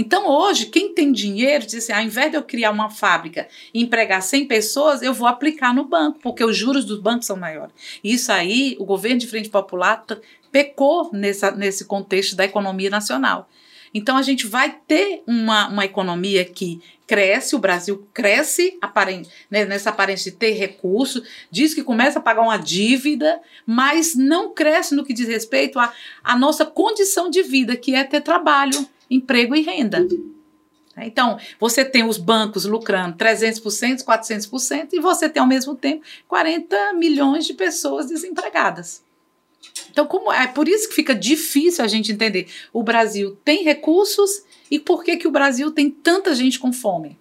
Então, 0.00 0.28
hoje, 0.28 0.66
quem 0.66 0.94
tem 0.94 1.10
dinheiro 1.10 1.66
diz 1.66 1.82
assim: 1.82 1.92
ao 1.92 2.00
invés 2.00 2.30
de 2.30 2.36
eu 2.36 2.42
criar 2.44 2.70
uma 2.70 2.88
fábrica 2.88 3.48
e 3.74 3.82
empregar 3.82 4.22
100 4.22 4.46
pessoas, 4.46 5.02
eu 5.02 5.12
vou 5.12 5.26
aplicar 5.26 5.74
no 5.74 5.84
banco, 5.84 6.20
porque 6.22 6.44
os 6.44 6.56
juros 6.56 6.84
dos 6.84 7.00
bancos 7.00 7.26
são 7.26 7.36
maiores. 7.36 7.74
Isso 8.04 8.30
aí, 8.30 8.76
o 8.78 8.84
governo 8.84 9.18
de 9.18 9.26
Frente 9.26 9.48
Popular 9.48 10.04
pecou 10.52 11.10
nessa, 11.12 11.50
nesse 11.50 11.84
contexto 11.84 12.36
da 12.36 12.44
economia 12.44 12.88
nacional. 12.88 13.50
Então, 13.92 14.16
a 14.16 14.22
gente 14.22 14.46
vai 14.46 14.78
ter 14.86 15.24
uma, 15.26 15.66
uma 15.66 15.84
economia 15.84 16.44
que 16.44 16.80
cresce, 17.04 17.56
o 17.56 17.58
Brasil 17.58 18.06
cresce 18.14 18.78
aparente, 18.80 19.28
né, 19.50 19.64
nessa 19.64 19.90
aparência 19.90 20.30
de 20.30 20.36
ter 20.36 20.52
recurso, 20.52 21.24
diz 21.50 21.74
que 21.74 21.82
começa 21.82 22.20
a 22.20 22.22
pagar 22.22 22.42
uma 22.42 22.56
dívida, 22.56 23.40
mas 23.66 24.14
não 24.14 24.54
cresce 24.54 24.94
no 24.94 25.04
que 25.04 25.12
diz 25.12 25.26
respeito 25.26 25.76
à, 25.80 25.92
à 26.22 26.38
nossa 26.38 26.64
condição 26.64 27.28
de 27.28 27.42
vida, 27.42 27.74
que 27.76 27.96
é 27.96 28.04
ter 28.04 28.20
trabalho 28.20 28.88
emprego 29.10 29.54
e 29.54 29.62
renda. 29.62 30.06
Então, 30.96 31.38
você 31.60 31.84
tem 31.84 32.04
os 32.04 32.18
bancos 32.18 32.64
lucrando 32.64 33.16
300%, 33.16 34.04
400%, 34.04 34.88
e 34.92 35.00
você 35.00 35.28
tem, 35.28 35.40
ao 35.40 35.46
mesmo 35.46 35.74
tempo, 35.74 36.04
40 36.26 36.94
milhões 36.94 37.46
de 37.46 37.54
pessoas 37.54 38.06
desempregadas. 38.06 39.02
Então, 39.90 40.06
como 40.06 40.32
é 40.32 40.46
por 40.46 40.68
isso 40.68 40.88
que 40.88 40.94
fica 40.94 41.14
difícil 41.14 41.84
a 41.84 41.88
gente 41.88 42.12
entender. 42.12 42.48
O 42.72 42.82
Brasil 42.82 43.36
tem 43.44 43.64
recursos 43.64 44.42
e 44.70 44.78
por 44.78 45.02
que, 45.02 45.16
que 45.16 45.28
o 45.28 45.30
Brasil 45.30 45.70
tem 45.70 45.90
tanta 45.90 46.34
gente 46.34 46.58
com 46.58 46.72
fome? 46.72 47.18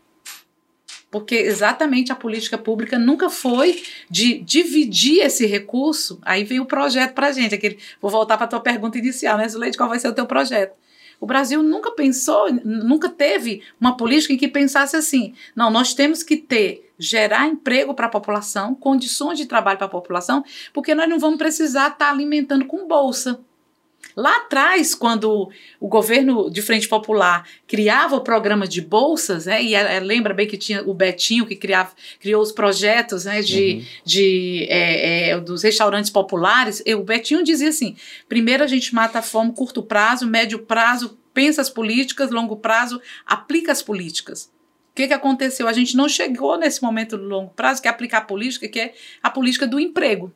Porque 1.10 1.36
exatamente 1.36 2.12
a 2.12 2.15
política 2.15 2.58
pública 2.58 3.00
nunca 3.00 3.30
foi 3.30 3.82
de 4.10 4.39
dividir 4.39 5.21
esse 5.21 5.45
recurso. 5.45 6.19
Aí 6.21 6.43
veio 6.43 6.63
o 6.63 6.65
projeto 6.65 7.13
para 7.13 7.28
a 7.28 7.32
gente. 7.32 7.56
Aquele, 7.56 7.80
vou 8.02 8.12
voltar 8.12 8.36
para 8.36 8.45
a 8.45 8.50
tua 8.50 8.60
pergunta 8.60 8.97
inicial, 8.97 9.38
né, 9.38 9.47
Zuleide? 9.47 9.78
Qual 9.78 9.89
vai 9.89 10.00
ser 10.00 10.10
o 10.10 10.13
teu 10.13 10.26
projeto? 10.26 10.76
O 11.20 11.26
Brasil 11.26 11.64
nunca 11.64 11.92
pensou, 11.92 12.52
nunca 12.64 13.10
teve 13.10 13.64
uma 13.80 13.98
política 13.98 14.34
em 14.34 14.38
que 14.38 14.48
pensasse 14.48 14.96
assim: 14.96 15.34
não, 15.56 15.70
nós 15.70 15.94
temos 15.94 16.22
que 16.24 16.38
ter, 16.38 16.92
gerar 16.98 17.48
emprego 17.48 17.94
para 17.94 18.08
a 18.08 18.10
população, 18.10 18.76
condições 18.76 19.38
de 19.38 19.46
trabalho 19.46 19.78
para 19.78 19.88
a 19.88 19.90
população, 19.90 20.44
porque 20.74 20.94
nós 20.94 21.10
não 21.10 21.20
vamos 21.20 21.38
precisar 21.38 21.88
estar 21.88 22.06
tá 22.06 22.12
alimentando 22.12 22.66
com 22.66 22.88
bolsa. 22.88 23.40
Lá 24.18 24.38
atrás, 24.38 24.96
quando 24.96 25.48
o 25.80 25.88
governo 25.88 26.50
de 26.50 26.60
Frente 26.64 26.88
Popular 26.88 27.48
criava 27.68 28.16
o 28.16 28.22
programa 28.22 28.68
de 28.68 28.82
bolsas, 28.82 29.46
né, 29.46 29.62
e 29.62 29.76
é, 29.76 29.98
é, 29.98 30.00
lembra 30.00 30.34
bem 30.34 30.48
que 30.48 30.58
tinha 30.58 30.82
o 30.82 30.92
Betinho 30.92 31.46
que 31.46 31.56
criava, 31.56 31.92
criou 32.20 32.42
os 32.42 32.52
projetos 32.52 33.26
né, 33.26 33.44
de, 33.44 33.76
uhum. 33.76 33.86
de, 34.04 34.66
é, 34.72 35.30
é, 35.30 35.40
dos 35.40 35.62
restaurantes 35.62 36.10
populares, 36.10 36.82
o 36.88 37.04
Betinho 37.04 37.44
dizia 37.44 37.70
assim: 37.70 37.96
primeiro 38.28 38.64
a 38.64 38.68
gente 38.68 38.96
mata 38.96 39.20
a 39.20 39.22
fome, 39.22 39.54
curto 39.54 39.84
prazo, 39.84 40.26
médio 40.26 40.58
prazo, 40.58 41.16
pensa 41.32 41.62
as 41.62 41.70
políticas, 41.70 42.32
longo 42.32 42.56
prazo, 42.56 43.00
aplica 43.24 43.72
as 43.72 43.84
políticas. 43.84 44.46
O 44.94 44.96
que, 44.96 45.08
que 45.08 45.14
aconteceu? 45.14 45.68
A 45.68 45.74
gente 45.74 45.96
não 45.96 46.10
chegou 46.10 46.58
nesse 46.58 46.82
momento 46.82 47.20
do 47.20 47.26
longo 47.26 47.52
prazo, 47.52 47.84
que 47.84 47.88
é 47.88 47.92
aplicar 47.92 48.18
a 48.18 48.22
política, 48.22 48.68
que 48.68 48.80
é 48.80 48.96
a 49.22 49.30
política 49.30 49.68
do 49.68 49.80
emprego. 49.80 50.34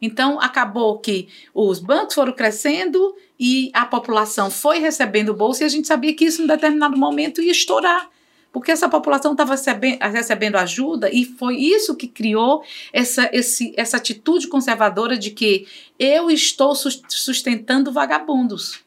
Então, 0.00 0.38
acabou 0.38 0.98
que 0.98 1.28
os 1.54 1.78
bancos 1.78 2.14
foram 2.14 2.32
crescendo 2.32 3.16
e 3.38 3.70
a 3.72 3.84
população 3.84 4.50
foi 4.50 4.78
recebendo 4.78 5.34
bolsa 5.34 5.62
e 5.62 5.66
a 5.66 5.68
gente 5.68 5.88
sabia 5.88 6.14
que 6.14 6.24
isso 6.24 6.42
em 6.42 6.46
determinado 6.46 6.96
momento 6.96 7.42
ia 7.42 7.52
estourar. 7.52 8.08
Porque 8.52 8.70
essa 8.70 8.88
população 8.88 9.32
estava 9.32 9.56
recebendo 10.12 10.54
ajuda 10.54 11.10
e 11.12 11.24
foi 11.24 11.56
isso 11.56 11.96
que 11.96 12.06
criou 12.06 12.62
essa, 12.92 13.28
esse, 13.32 13.74
essa 13.76 13.96
atitude 13.96 14.46
conservadora 14.46 15.18
de 15.18 15.32
que 15.32 15.66
eu 15.98 16.30
estou 16.30 16.72
sustentando 16.76 17.90
vagabundos. 17.90 18.84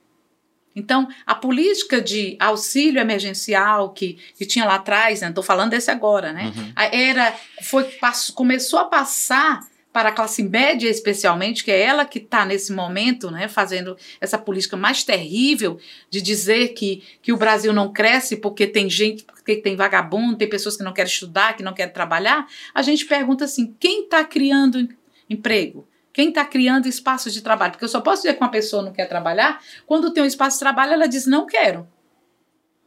Então, 0.73 1.09
a 1.25 1.35
política 1.35 1.99
de 1.99 2.37
auxílio 2.39 3.01
emergencial 3.01 3.89
que, 3.89 4.17
que 4.37 4.45
tinha 4.45 4.63
lá 4.63 4.75
atrás, 4.75 5.19
não 5.19 5.27
né, 5.27 5.31
estou 5.31 5.43
falando 5.43 5.71
desse 5.71 5.91
agora, 5.91 6.31
né? 6.31 6.53
Uhum. 6.55 6.73
Era, 6.77 7.35
foi, 7.63 7.83
passou, 7.83 8.35
começou 8.35 8.79
a 8.79 8.85
passar 8.85 9.67
para 9.97 10.09
a 10.09 10.11
classe 10.11 10.43
média 10.43 10.87
especialmente, 10.87 11.63
que 11.63 11.71
é 11.71 11.81
ela 11.81 12.05
que 12.05 12.19
está 12.19 12.45
nesse 12.45 12.71
momento 12.71 13.31
né, 13.31 13.47
fazendo 13.47 13.97
essa 14.21 14.37
política 14.37 14.77
mais 14.77 15.03
terrível 15.03 15.79
de 16.07 16.21
dizer 16.21 16.75
que, 16.75 17.01
que 17.19 17.33
o 17.33 17.37
Brasil 17.37 17.73
não 17.73 17.91
cresce 17.91 18.37
porque 18.37 18.67
tem 18.67 18.87
gente, 18.91 19.23
porque 19.23 19.55
tem 19.55 19.75
vagabundo, 19.75 20.37
tem 20.37 20.47
pessoas 20.47 20.77
que 20.77 20.83
não 20.83 20.93
querem 20.93 21.11
estudar, 21.11 21.57
que 21.57 21.63
não 21.63 21.73
querem 21.73 21.91
trabalhar, 21.91 22.45
a 22.75 22.83
gente 22.83 23.07
pergunta 23.07 23.45
assim, 23.45 23.75
quem 23.79 24.03
está 24.03 24.23
criando 24.23 24.87
emprego? 25.27 25.87
Quem 26.13 26.29
está 26.29 26.45
criando 26.45 26.87
espaços 26.87 27.33
de 27.33 27.41
trabalho? 27.41 27.71
Porque 27.71 27.85
eu 27.85 27.89
só 27.89 27.99
posso 27.99 28.21
dizer 28.21 28.35
que 28.35 28.43
uma 28.43 28.51
pessoa 28.51 28.83
não 28.83 28.93
quer 28.93 29.07
trabalhar 29.07 29.59
quando 29.87 30.13
tem 30.13 30.21
um 30.21 30.27
espaço 30.27 30.57
de 30.57 30.59
trabalho, 30.59 30.93
ela 30.93 31.07
diz 31.07 31.25
não 31.25 31.47
quero. 31.47 31.87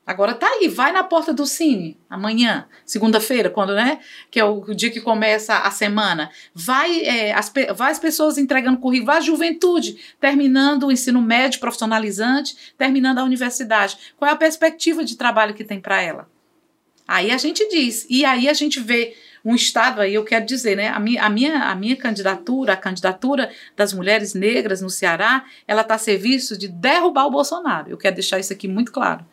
Agora 0.07 0.35
tá 0.35 0.49
aí, 0.49 0.67
vai 0.67 0.91
na 0.93 1.05
porta 1.05 1.33
do 1.33 1.47
Cine 1.47 1.97
amanhã, 2.09 2.67
segunda-feira, 2.85 3.49
quando, 3.49 3.75
né? 3.75 4.01
Que 4.31 4.41
é 4.41 4.45
o, 4.45 4.75
dia 4.75 4.91
que 4.91 5.01
começa 5.01 5.59
a 5.59 5.71
semana. 5.71 6.31
Vai, 6.55 7.05
é, 7.05 7.33
as, 7.33 7.53
vai 7.77 7.93
as 7.93 7.99
pessoas 7.99 8.37
entregando 8.37 8.79
currículo, 8.79 9.07
vai 9.07 9.19
a 9.19 9.21
juventude, 9.21 9.99
terminando 10.19 10.87
o 10.87 10.93
ensino 10.93 11.23
médio 11.23 11.61
profissionalizante, 11.61 12.57
terminando 12.77 13.19
a 13.19 13.25
universidade. 13.25 13.97
Qual 14.17 14.29
é 14.29 14.33
a 14.33 14.37
perspectiva 14.37 15.05
de 15.05 15.17
trabalho 15.17 15.55
que 15.55 15.65
tem 15.65 15.81
para 15.81 16.03
ela? 16.03 16.29
Aí 17.07 17.31
a 17.31 17.39
gente 17.39 17.69
diz, 17.69 18.07
e 18.09 18.25
aí 18.25 18.49
a 18.49 18.53
gente 18.53 18.81
vê 18.81 19.17
um 19.45 19.55
Estado 19.55 20.01
aí, 20.01 20.15
eu 20.15 20.25
quero 20.25 20.45
dizer, 20.45 20.77
né? 20.77 20.89
A 20.89 21.01
minha, 21.01 21.25
a 21.25 21.31
minha, 21.31 21.65
a 21.65 21.75
minha 21.75 21.97
candidatura, 21.97 22.75
a 22.75 22.77
candidatura 22.77 23.51
das 23.77 23.93
mulheres 23.93 24.35
negras 24.35 24.81
no 24.81 24.91
Ceará, 24.91 25.45
ela 25.67 25.83
está 25.83 25.95
a 25.95 25.99
serviço 25.99 26.57
de 26.59 26.69
derrubar 26.69 27.27
o 27.27 27.31
Bolsonaro. 27.31 27.91
Eu 27.91 27.97
quero 27.97 28.15
deixar 28.15 28.39
isso 28.39 28.53
aqui 28.53 28.69
muito 28.69 28.93
claro. 28.93 29.25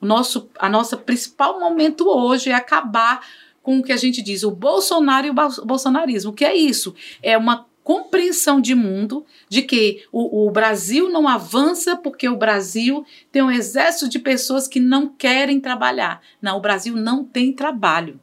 O 0.00 0.06
nosso, 0.06 0.50
a 0.58 0.68
nossa 0.68 0.96
principal 0.96 1.58
momento 1.58 2.08
hoje 2.08 2.50
é 2.50 2.54
acabar 2.54 3.20
com 3.62 3.78
o 3.78 3.82
que 3.82 3.92
a 3.92 3.96
gente 3.96 4.20
diz, 4.20 4.42
o 4.42 4.50
Bolsonaro 4.50 5.26
e 5.26 5.30
o 5.30 5.34
bolsonarismo. 5.64 6.30
O 6.30 6.34
que 6.34 6.44
é 6.44 6.54
isso? 6.54 6.94
É 7.22 7.36
uma 7.36 7.66
compreensão 7.84 8.60
de 8.60 8.74
mundo 8.74 9.24
de 9.48 9.62
que 9.62 10.04
o, 10.10 10.46
o, 10.46 10.50
Brasil 10.50 11.10
não 11.10 11.28
avança 11.28 11.94
porque 11.94 12.28
o 12.28 12.36
Brasil 12.36 13.04
tem 13.30 13.42
um 13.42 13.50
exército 13.50 14.08
de 14.08 14.18
pessoas 14.18 14.66
que 14.66 14.80
não 14.80 15.06
querem 15.06 15.60
trabalhar. 15.60 16.22
Não, 16.40 16.56
o 16.56 16.60
Brasil 16.60 16.96
não 16.96 17.22
tem 17.22 17.52
trabalho. 17.52 18.18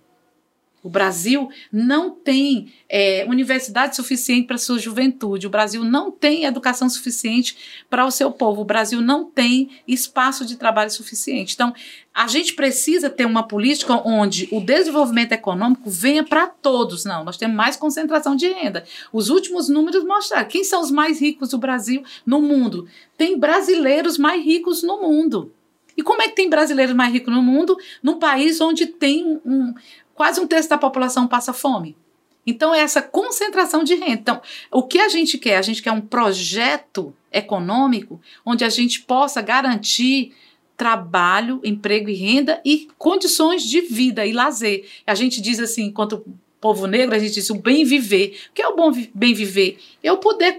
O 0.83 0.89
Brasil 0.89 1.49
não 1.71 2.09
tem 2.09 2.73
é, 2.89 3.25
universidade 3.27 3.95
suficiente 3.95 4.47
para 4.47 4.57
sua 4.57 4.79
juventude. 4.79 5.45
O 5.45 5.49
Brasil 5.49 5.83
não 5.83 6.11
tem 6.11 6.45
educação 6.45 6.89
suficiente 6.89 7.83
para 7.89 8.05
o 8.05 8.11
seu 8.11 8.31
povo. 8.31 8.61
O 8.61 8.65
Brasil 8.65 8.99
não 9.01 9.25
tem 9.25 9.69
espaço 9.87 10.45
de 10.45 10.55
trabalho 10.57 10.89
suficiente. 10.89 11.53
Então, 11.53 11.73
a 12.13 12.27
gente 12.27 12.53
precisa 12.53 13.09
ter 13.09 13.25
uma 13.25 13.47
política 13.47 13.95
onde 14.05 14.47
o 14.51 14.59
desenvolvimento 14.59 15.31
econômico 15.31 15.89
venha 15.89 16.23
para 16.23 16.47
todos. 16.47 17.05
Não, 17.05 17.23
nós 17.23 17.37
temos 17.37 17.55
mais 17.55 17.75
concentração 17.75 18.35
de 18.35 18.47
renda. 18.47 18.83
Os 19.13 19.29
últimos 19.29 19.69
números 19.69 20.03
mostraram 20.03 20.47
quem 20.47 20.63
são 20.63 20.81
os 20.81 20.91
mais 20.91 21.21
ricos 21.21 21.49
do 21.49 21.57
Brasil 21.57 22.03
no 22.25 22.41
mundo. 22.41 22.87
Tem 23.17 23.37
brasileiros 23.37 24.17
mais 24.17 24.43
ricos 24.43 24.81
no 24.81 24.99
mundo. 25.01 25.53
E 25.95 26.03
como 26.03 26.21
é 26.21 26.27
que 26.27 26.35
tem 26.35 26.49
brasileiros 26.49 26.95
mais 26.95 27.13
ricos 27.13 27.33
no 27.33 27.41
mundo 27.41 27.77
num 28.01 28.17
país 28.17 28.59
onde 28.61 28.85
tem 28.87 29.39
um, 29.45 29.73
quase 30.21 30.39
um 30.39 30.45
terço 30.45 30.69
da 30.69 30.77
população 30.77 31.27
passa 31.27 31.51
fome. 31.51 31.97
Então, 32.45 32.75
é 32.75 32.81
essa 32.81 33.01
concentração 33.01 33.83
de 33.83 33.95
renda. 33.95 34.19
Então, 34.19 34.41
o 34.69 34.83
que 34.83 34.99
a 34.99 35.09
gente 35.09 35.35
quer? 35.35 35.57
A 35.57 35.63
gente 35.63 35.81
quer 35.81 35.91
um 35.91 35.99
projeto 35.99 37.11
econômico 37.31 38.21
onde 38.45 38.63
a 38.63 38.69
gente 38.69 39.01
possa 39.01 39.41
garantir 39.41 40.31
trabalho, 40.77 41.59
emprego 41.63 42.07
e 42.07 42.13
renda 42.13 42.61
e 42.63 42.87
condições 42.99 43.63
de 43.63 43.81
vida 43.81 44.23
e 44.23 44.31
lazer. 44.31 44.87
A 45.07 45.15
gente 45.15 45.41
diz 45.41 45.59
assim, 45.59 45.85
enquanto 45.85 46.23
povo 46.59 46.85
negro, 46.85 47.15
a 47.15 47.19
gente 47.19 47.33
diz 47.33 47.49
o 47.49 47.55
bem 47.55 47.83
viver. 47.83 48.37
O 48.51 48.53
que 48.53 48.61
é 48.61 48.67
o 48.67 48.75
bom 48.75 48.91
bem 49.15 49.33
viver? 49.33 49.79
Eu 50.03 50.17
poder 50.17 50.55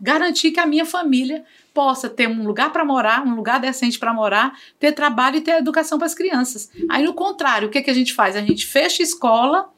garantir 0.00 0.52
que 0.52 0.60
a 0.60 0.66
minha 0.66 0.86
família 0.86 1.44
possa 1.72 2.08
ter 2.08 2.28
um 2.28 2.44
lugar 2.44 2.72
para 2.72 2.84
morar, 2.84 3.26
um 3.26 3.34
lugar 3.34 3.60
decente 3.60 3.98
para 3.98 4.12
morar, 4.12 4.58
ter 4.78 4.92
trabalho 4.92 5.36
e 5.36 5.40
ter 5.40 5.52
educação 5.52 5.98
para 5.98 6.06
as 6.06 6.14
crianças. 6.14 6.70
Aí, 6.88 7.04
no 7.04 7.14
contrário, 7.14 7.68
o 7.68 7.70
que, 7.70 7.82
que 7.82 7.90
a 7.90 7.94
gente 7.94 8.12
faz? 8.12 8.36
A 8.36 8.40
gente 8.40 8.66
fecha 8.66 9.02
escola 9.02 9.70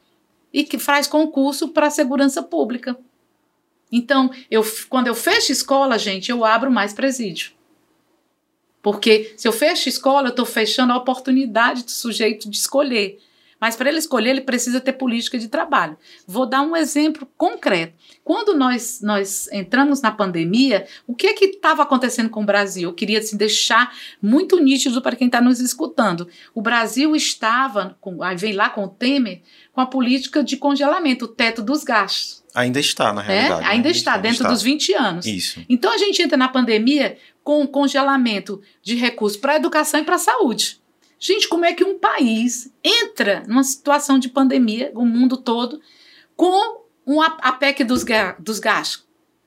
e 0.53 0.65
que 0.65 0.79
faz 0.79 1.07
concurso 1.07 1.69
para 1.69 1.89
a 1.89 1.91
segurança 1.91 2.43
pública. 2.43 2.97
Então, 3.91 4.31
eu, 4.51 4.65
quando 4.89 5.07
eu 5.07 5.15
fecho 5.15 5.53
escola, 5.53 5.99
gente, 5.99 6.31
eu 6.31 6.45
abro 6.45 6.71
mais 6.71 6.93
presídio. 6.93 7.53
Porque 8.83 9.33
se 9.37 9.49
eu 9.49 9.53
fecho 9.53 9.89
escola, 9.89 10.29
eu 10.29 10.31
estou 10.31 10.45
fechando 10.45 10.93
a 10.93 10.97
oportunidade 10.97 11.85
do 11.85 11.91
sujeito 11.91 12.51
de 12.51 12.57
escolher. 12.57 13.19
Mas 13.61 13.77
para 13.77 13.89
ele 13.89 13.99
escolher, 13.99 14.31
ele 14.31 14.41
precisa 14.41 14.81
ter 14.81 14.93
política 14.95 15.39
de 15.39 15.49
trabalho. 15.49 15.97
Vou 16.27 16.47
dar 16.47 16.63
um 16.63 16.77
exemplo 16.77 17.27
concreto. 17.37 17.95
Quando 18.23 18.55
nós, 18.55 19.01
nós 19.03 19.49
entramos 19.53 20.01
na 20.03 20.11
pandemia, 20.11 20.87
o 21.07 21.15
que 21.15 21.27
é 21.27 21.33
que 21.33 21.47
estava 21.47 21.83
acontecendo 21.83 22.29
com 22.31 22.43
o 22.43 22.47
Brasil? 22.47 22.89
Eu 22.89 22.95
queria 22.95 23.19
assim, 23.19 23.37
deixar 23.37 23.95
muito 24.21 24.59
nítido 24.61 25.01
para 25.01 25.17
quem 25.17 25.27
está 25.27 25.41
nos 25.41 25.61
escutando. 25.61 26.29
O 26.55 26.61
Brasil 26.61 27.15
estava, 27.15 27.97
com, 28.01 28.23
aí 28.23 28.37
vem 28.37 28.53
lá 28.53 28.69
com 28.71 28.85
o 28.85 28.89
Temer, 28.89 29.43
com 29.73 29.81
a 29.81 29.87
política 29.87 30.43
de 30.43 30.57
congelamento, 30.57 31.25
o 31.25 31.29
teto 31.29 31.63
dos 31.63 31.85
gastos. 31.85 32.43
Ainda 32.55 32.79
está, 32.79 33.13
na 33.13 33.23
É, 33.23 33.27
realidade. 33.27 33.61
né? 33.63 33.69
ainda 33.69 33.89
está, 33.91 34.17
dentro 34.17 34.39
está. 34.43 34.49
dos 34.51 34.63
20 34.63 34.93
anos. 34.95 35.27
Isso. 35.27 35.61
Então 35.69 35.93
a 35.93 35.99
gente 35.99 36.23
entra 36.23 36.37
na 36.37 36.49
pandemia 36.49 37.19
com 37.43 37.63
o 37.63 37.69
congelamento 37.69 38.63
de 38.83 38.95
recursos 38.95 39.37
para 39.39 39.55
a 39.55 39.57
educação 39.57 39.99
e 40.01 40.05
para 40.05 40.15
a 40.15 40.19
saúde. 40.19 40.79
Gente, 41.27 41.49
como 41.49 41.65
é 41.65 41.73
que 41.73 41.83
um 41.83 41.99
país 41.99 42.71
entra 42.85 43.45
numa 43.49 43.65
situação 43.65 44.19
de 44.19 44.29
pandemia, 44.29 44.93
o 44.95 45.07
mundo 45.07 45.39
todo, 45.39 45.81
com 46.37 46.83
um, 47.07 47.23
a, 47.23 47.51
PEC 47.51 47.83
dos, 47.83 48.05
dos 48.39 48.59
gastos, 48.59 49.07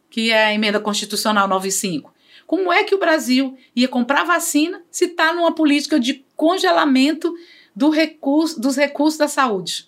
que 0.10 0.32
é 0.32 0.46
a 0.46 0.54
emenda 0.56 0.80
constitucional 0.80 1.48
95? 1.48 2.12
Como 2.48 2.74
é 2.74 2.84
que 2.84 2.96
o 2.96 2.98
Brasil 2.98 3.56
ia 3.76 3.88
comprar 3.88 4.24
vacina 4.24 4.82
se 4.90 5.06
está 5.06 5.32
numa 5.36 5.54
política 5.54 6.00
de 6.00 6.26
congelamento 6.36 7.32
do 7.76 7.92
recurso, 7.92 8.60
dos 8.60 8.76
recursos 8.76 9.20
da 9.20 9.28
saúde? 9.28 9.88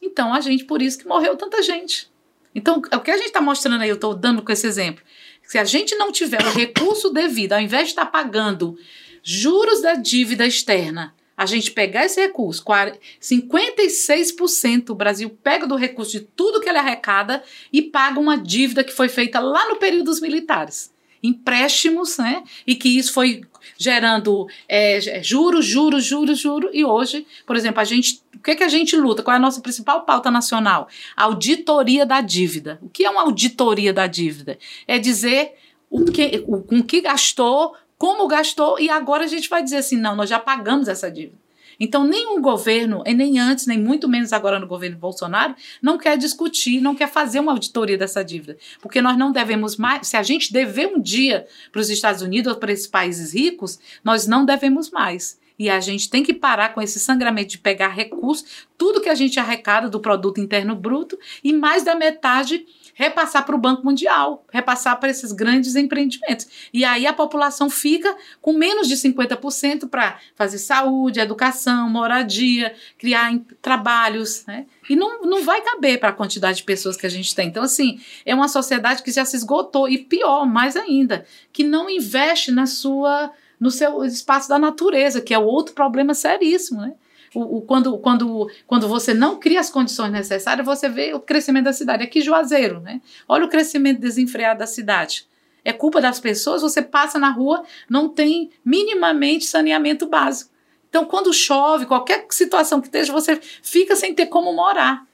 Então, 0.00 0.32
a 0.32 0.40
gente, 0.40 0.64
por 0.64 0.80
isso 0.80 0.98
que 0.98 1.06
morreu 1.06 1.36
tanta 1.36 1.62
gente. 1.62 2.10
Então, 2.54 2.78
o 2.78 3.00
que 3.00 3.10
a 3.10 3.16
gente 3.18 3.26
está 3.26 3.42
mostrando 3.42 3.82
aí, 3.82 3.90
eu 3.90 3.96
estou 3.96 4.14
dando 4.14 4.40
com 4.40 4.50
esse 4.50 4.66
exemplo, 4.66 5.04
se 5.42 5.58
a 5.58 5.64
gente 5.64 5.94
não 5.96 6.10
tiver 6.10 6.40
o 6.46 6.50
recurso 6.50 7.10
devido, 7.10 7.52
ao 7.52 7.60
invés 7.60 7.88
de 7.88 7.90
estar 7.90 8.06
pagando 8.06 8.78
juros 9.22 9.80
da 9.82 9.94
dívida 9.94 10.46
externa, 10.46 11.14
a 11.38 11.46
gente 11.46 11.70
pegar 11.70 12.04
esse 12.04 12.20
recurso, 12.20 12.64
40 12.64 12.98
56% 13.22 14.90
o 14.90 14.94
Brasil 14.94 15.30
pega 15.42 15.68
do 15.68 15.76
recurso 15.76 16.12
de 16.12 16.20
tudo 16.20 16.60
que 16.60 16.68
ele 16.68 16.78
arrecada 16.78 17.44
e 17.72 17.80
paga 17.80 18.18
uma 18.18 18.36
dívida 18.36 18.82
que 18.82 18.92
foi 18.92 19.08
feita 19.08 19.38
lá 19.38 19.68
no 19.68 19.76
período 19.76 20.06
dos 20.06 20.20
militares. 20.20 20.92
Empréstimos, 21.22 22.18
né? 22.18 22.42
E 22.66 22.74
que 22.74 22.88
isso 22.88 23.12
foi 23.12 23.42
gerando 23.76 24.48
é, 24.68 25.22
juros, 25.22 25.64
juros, 25.64 26.04
juros, 26.04 26.38
juros. 26.38 26.70
E 26.72 26.84
hoje, 26.84 27.26
por 27.46 27.56
exemplo, 27.56 27.80
a 27.80 27.84
gente. 27.84 28.22
O 28.34 28.40
que, 28.40 28.54
que 28.54 28.64
a 28.64 28.68
gente 28.68 28.96
luta? 28.96 29.22
Qual 29.22 29.34
é 29.34 29.36
a 29.36 29.40
nossa 29.40 29.60
principal 29.60 30.04
pauta 30.04 30.30
nacional? 30.30 30.88
Auditoria 31.16 32.06
da 32.06 32.20
dívida. 32.20 32.78
O 32.82 32.88
que 32.88 33.04
é 33.04 33.10
uma 33.10 33.22
auditoria 33.22 33.92
da 33.92 34.06
dívida? 34.06 34.58
É 34.86 34.98
dizer 34.98 35.54
o 35.90 36.04
que, 36.04 36.44
o, 36.46 36.62
com 36.62 36.82
que 36.82 37.00
gastou, 37.00 37.74
como 37.98 38.28
gastou, 38.28 38.78
e 38.78 38.88
agora 38.88 39.24
a 39.24 39.28
gente 39.28 39.48
vai 39.48 39.62
dizer 39.62 39.78
assim: 39.78 39.96
não, 39.96 40.14
nós 40.14 40.30
já 40.30 40.38
pagamos 40.38 40.88
essa 40.88 41.10
dívida. 41.10 41.36
Então, 41.80 42.04
nenhum 42.04 42.40
governo, 42.40 43.04
e 43.06 43.14
nem 43.14 43.38
antes, 43.38 43.66
nem 43.66 43.78
muito 43.78 44.08
menos 44.08 44.32
agora 44.32 44.58
no 44.58 44.66
governo 44.66 44.96
Bolsonaro, 44.96 45.54
não 45.80 45.96
quer 45.96 46.18
discutir, 46.18 46.80
não 46.80 46.94
quer 46.94 47.08
fazer 47.08 47.38
uma 47.38 47.52
auditoria 47.52 47.96
dessa 47.96 48.24
dívida. 48.24 48.56
Porque 48.80 49.00
nós 49.00 49.16
não 49.16 49.30
devemos 49.30 49.76
mais. 49.76 50.08
Se 50.08 50.16
a 50.16 50.22
gente 50.22 50.52
dever 50.52 50.88
um 50.88 51.00
dia 51.00 51.46
para 51.70 51.80
os 51.80 51.88
Estados 51.88 52.20
Unidos 52.20 52.52
ou 52.52 52.58
para 52.58 52.72
esses 52.72 52.88
países 52.88 53.32
ricos, 53.32 53.78
nós 54.02 54.26
não 54.26 54.44
devemos 54.44 54.90
mais. 54.90 55.37
E 55.58 55.68
a 55.68 55.80
gente 55.80 56.08
tem 56.08 56.22
que 56.22 56.32
parar 56.32 56.74
com 56.74 56.80
esse 56.80 57.00
sangramento 57.00 57.50
de 57.50 57.58
pegar 57.58 57.88
recursos, 57.88 58.66
tudo 58.76 59.00
que 59.00 59.08
a 59.08 59.14
gente 59.14 59.40
arrecada 59.40 59.88
do 59.88 60.00
produto 60.00 60.40
interno 60.40 60.74
bruto, 60.76 61.18
e 61.42 61.52
mais 61.52 61.82
da 61.82 61.94
metade 61.94 62.64
repassar 62.98 63.46
para 63.46 63.54
o 63.54 63.58
Banco 63.58 63.84
Mundial, 63.84 64.44
repassar 64.50 64.98
para 64.98 65.08
esses 65.08 65.30
grandes 65.30 65.76
empreendimentos. 65.76 66.48
E 66.72 66.84
aí 66.84 67.06
a 67.06 67.12
população 67.12 67.70
fica 67.70 68.12
com 68.42 68.52
menos 68.52 68.88
de 68.88 68.96
50% 68.96 69.88
para 69.88 70.18
fazer 70.34 70.58
saúde, 70.58 71.20
educação, 71.20 71.88
moradia, 71.88 72.74
criar 72.98 73.32
trabalhos, 73.62 74.44
né? 74.46 74.66
E 74.90 74.96
não, 74.96 75.22
não 75.22 75.44
vai 75.44 75.60
caber 75.60 76.00
para 76.00 76.08
a 76.08 76.12
quantidade 76.12 76.58
de 76.58 76.64
pessoas 76.64 76.96
que 76.96 77.06
a 77.06 77.10
gente 77.10 77.32
tem. 77.36 77.46
Então, 77.46 77.62
assim, 77.62 78.00
é 78.26 78.34
uma 78.34 78.48
sociedade 78.48 79.00
que 79.04 79.12
já 79.12 79.24
se 79.24 79.36
esgotou, 79.36 79.88
e 79.88 79.98
pior, 79.98 80.44
mais 80.44 80.74
ainda, 80.76 81.24
que 81.52 81.62
não 81.62 81.88
investe 81.88 82.50
na 82.50 82.66
sua, 82.66 83.30
no 83.60 83.70
seu 83.70 84.04
espaço 84.04 84.48
da 84.48 84.58
natureza, 84.58 85.20
que 85.20 85.34
é 85.34 85.38
outro 85.38 85.74
problema 85.74 86.14
seríssimo, 86.14 86.80
né? 86.80 86.94
O, 87.34 87.58
o- 87.58 87.62
quando, 87.62 87.98
quando, 87.98 88.50
quando 88.66 88.88
você 88.88 89.12
não 89.12 89.38
cria 89.38 89.60
as 89.60 89.68
condições 89.70 90.10
necessárias, 90.12 90.64
você 90.66 90.88
vê 90.88 91.12
o 91.12 91.20
crescimento 91.20 91.64
da 91.64 91.72
cidade. 91.72 92.02
Aqui, 92.02 92.20
Juazeiro, 92.22 92.80
né? 92.80 93.00
Olha 93.28 93.44
o 93.44 93.48
crescimento 93.48 94.00
desenfreado 94.00 94.60
da 94.60 94.66
cidade. 94.66 95.26
É 95.64 95.72
culpa 95.72 96.00
das 96.00 96.18
pessoas, 96.18 96.62
você 96.62 96.80
passa 96.80 97.18
na 97.18 97.30
rua, 97.30 97.62
não 97.90 98.08
tem 98.08 98.50
minimamente 98.64 99.44
saneamento 99.44 100.06
básico. 100.06 100.50
Então, 100.88 101.04
quando 101.04 101.32
chove, 101.34 101.84
qualquer 101.84 102.24
situação 102.30 102.80
que 102.80 102.86
esteja, 102.86 103.12
você 103.12 103.38
fica 103.62 103.94
sem 103.94 104.14
ter 104.14 104.26
como 104.26 104.54
morar. 104.54 105.06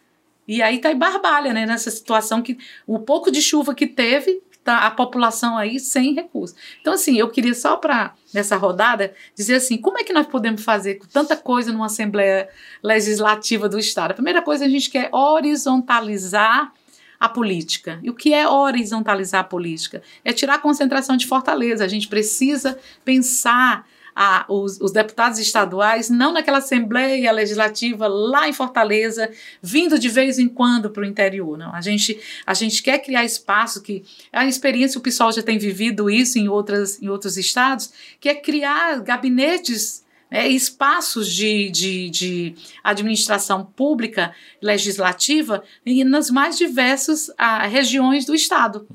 E 0.46 0.62
aí 0.62 0.78
tá 0.78 0.92
em 0.92 0.96
barbalha, 0.96 1.52
né? 1.52 1.66
Nessa 1.66 1.90
situação 1.90 2.40
que 2.42 2.56
o 2.86 3.00
pouco 3.00 3.30
de 3.32 3.42
chuva 3.42 3.74
que 3.74 3.86
teve, 3.88 4.40
tá 4.64 4.78
a 4.86 4.90
população 4.90 5.58
aí 5.58 5.78
sem 5.78 6.14
recursos. 6.14 6.56
Então, 6.80 6.94
assim, 6.94 7.18
eu 7.18 7.28
queria 7.28 7.54
só 7.54 7.76
para 7.76 8.14
nessa 8.32 8.56
rodada 8.56 9.14
dizer 9.36 9.56
assim, 9.56 9.76
como 9.76 9.98
é 9.98 10.04
que 10.04 10.12
nós 10.12 10.26
podemos 10.26 10.64
fazer 10.64 10.94
com 10.94 11.06
tanta 11.06 11.36
coisa 11.36 11.70
numa 11.70 11.86
Assembleia 11.86 12.48
Legislativa 12.82 13.68
do 13.68 13.78
Estado? 13.78 14.12
A 14.12 14.14
primeira 14.14 14.40
coisa 14.40 14.64
a 14.64 14.68
gente 14.68 14.90
quer 14.90 15.10
horizontalizar 15.12 16.72
a 17.20 17.28
política. 17.28 18.00
E 18.02 18.10
o 18.10 18.14
que 18.14 18.32
é 18.32 18.48
horizontalizar 18.48 19.42
a 19.42 19.44
política? 19.44 20.02
É 20.24 20.32
tirar 20.32 20.54
a 20.54 20.58
concentração 20.58 21.16
de 21.16 21.26
Fortaleza. 21.26 21.84
A 21.84 21.88
gente 21.88 22.08
precisa 22.08 22.78
pensar 23.04 23.86
a- 24.14 24.44
os, 24.48 24.80
os 24.80 24.92
deputados 24.92 25.38
estaduais 25.38 26.08
não 26.10 26.32
naquela 26.32 26.58
Assembleia 26.58 27.32
Legislativa 27.32 28.06
lá 28.06 28.48
em 28.48 28.52
Fortaleza, 28.52 29.30
vindo 29.62 29.98
de 29.98 30.08
vez 30.08 30.38
em 30.38 30.48
quando 30.48 30.90
para 30.90 31.02
o 31.02 31.06
interior. 31.06 31.58
Não. 31.58 31.74
A, 31.74 31.80
gente, 31.80 32.18
a 32.46 32.54
gente 32.54 32.82
quer 32.82 32.98
criar 32.98 33.24
espaço 33.24 33.82
que. 33.82 34.04
A 34.32 34.46
experiência, 34.46 34.98
o 34.98 35.02
pessoal 35.02 35.32
já 35.32 35.42
tem 35.42 35.58
vivido 35.58 36.08
isso 36.08 36.38
em, 36.38 36.48
outras, 36.48 37.00
em 37.02 37.08
outros 37.08 37.36
estados, 37.36 37.92
que 38.20 38.28
é 38.28 38.34
criar 38.34 39.00
gabinetes 39.00 40.04
né, 40.30 40.48
espaços 40.48 41.32
de, 41.32 41.70
de, 41.70 42.10
de 42.10 42.54
administração 42.82 43.64
pública 43.64 44.34
legislativa 44.60 45.62
nas 46.06 46.30
mais 46.30 46.56
diversas 46.56 47.30
ah, 47.36 47.66
regiões 47.66 48.24
do 48.24 48.34
Estado. 48.34 48.86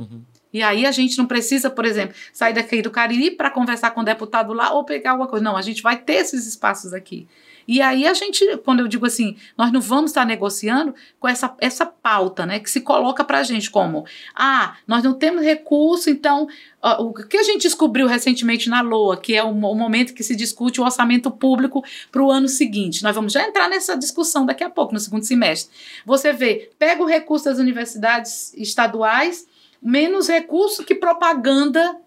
E 0.52 0.64
aí 0.64 0.86
a 0.86 0.92
gente 0.92 1.18
não 1.18 1.26
precisa, 1.26 1.70
por 1.70 1.86
exemplo, 1.86 2.16
sair 2.34 2.54
daqui 2.54 2.82
do 2.82 2.90
Cariri 2.90 3.32
para 3.32 3.52
conversar 3.52 3.92
com 3.92 4.02
o 4.02 4.04
deputado 4.04 4.54
lá 4.54 4.74
ou 4.74 4.84
pegar 4.84 5.12
alguma 5.12 5.28
coisa. 5.28 5.44
Não, 5.44 5.56
a 5.56 5.62
gente 5.62 5.82
vai 5.82 5.98
ter 5.98 6.14
esses 6.14 6.48
espaços 6.48 6.94
aqui. 6.94 7.28
E 7.72 7.84
aí 7.84 8.08
a 8.08 8.16
gente, 8.16 8.58
quando 8.66 8.80
eu 8.80 8.88
digo 8.88 9.06
assim, 9.06 9.38
nós 9.56 9.72
não 9.72 9.80
vamos 9.80 10.10
estar 10.10 10.26
negociando 10.26 10.96
com 11.20 11.28
essa, 11.28 11.56
essa 11.60 11.86
pauta, 11.86 12.44
né, 12.44 12.60
que 12.60 12.68
se 12.68 12.82
coloca 12.82 13.24
para 13.24 13.38
a 13.38 13.44
gente 13.44 13.70
como, 13.70 14.08
ah, 14.34 14.76
nós 14.88 15.04
não 15.04 15.14
temos 15.14 15.44
recurso, 15.44 16.10
então 16.10 16.48
ó, 16.82 17.04
o 17.04 17.14
que 17.14 17.38
a 17.38 17.44
gente 17.44 17.62
descobriu 17.62 18.08
recentemente 18.08 18.72
na 18.72 18.82
LOA, 18.82 19.18
que 19.18 19.36
é 19.36 19.44
o, 19.44 19.50
o 19.50 19.76
momento 19.76 20.16
que 20.16 20.24
se 20.24 20.36
discute 20.36 20.82
o 20.82 20.84
orçamento 20.84 21.30
público 21.30 21.84
para 22.12 22.24
o 22.24 22.32
ano 22.32 22.48
seguinte. 22.48 23.04
Nós 23.04 23.14
vamos 23.14 23.34
já 23.34 23.48
entrar 23.48 23.70
nessa 23.70 23.96
discussão 23.96 24.48
daqui 24.48 24.64
a 24.64 24.70
pouco, 24.72 24.92
no 24.92 25.00
segundo 25.00 25.24
semestre. 25.24 25.72
Você 26.08 26.34
vê, 26.34 26.72
pega 26.80 27.04
o 27.04 27.06
recurso 27.06 27.46
das 27.46 27.60
universidades 27.60 28.52
estaduais, 28.56 29.46
menos 29.82 30.28
recurso 30.28 30.84
que 30.84 30.96
propaganda 30.96 32.00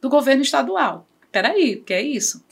do 0.00 0.08
governo 0.08 0.42
estadual. 0.42 1.06
Peraí, 1.32 1.76
o 1.76 1.84
que 1.84 1.92
é 1.94 2.02
isso? 2.02 2.44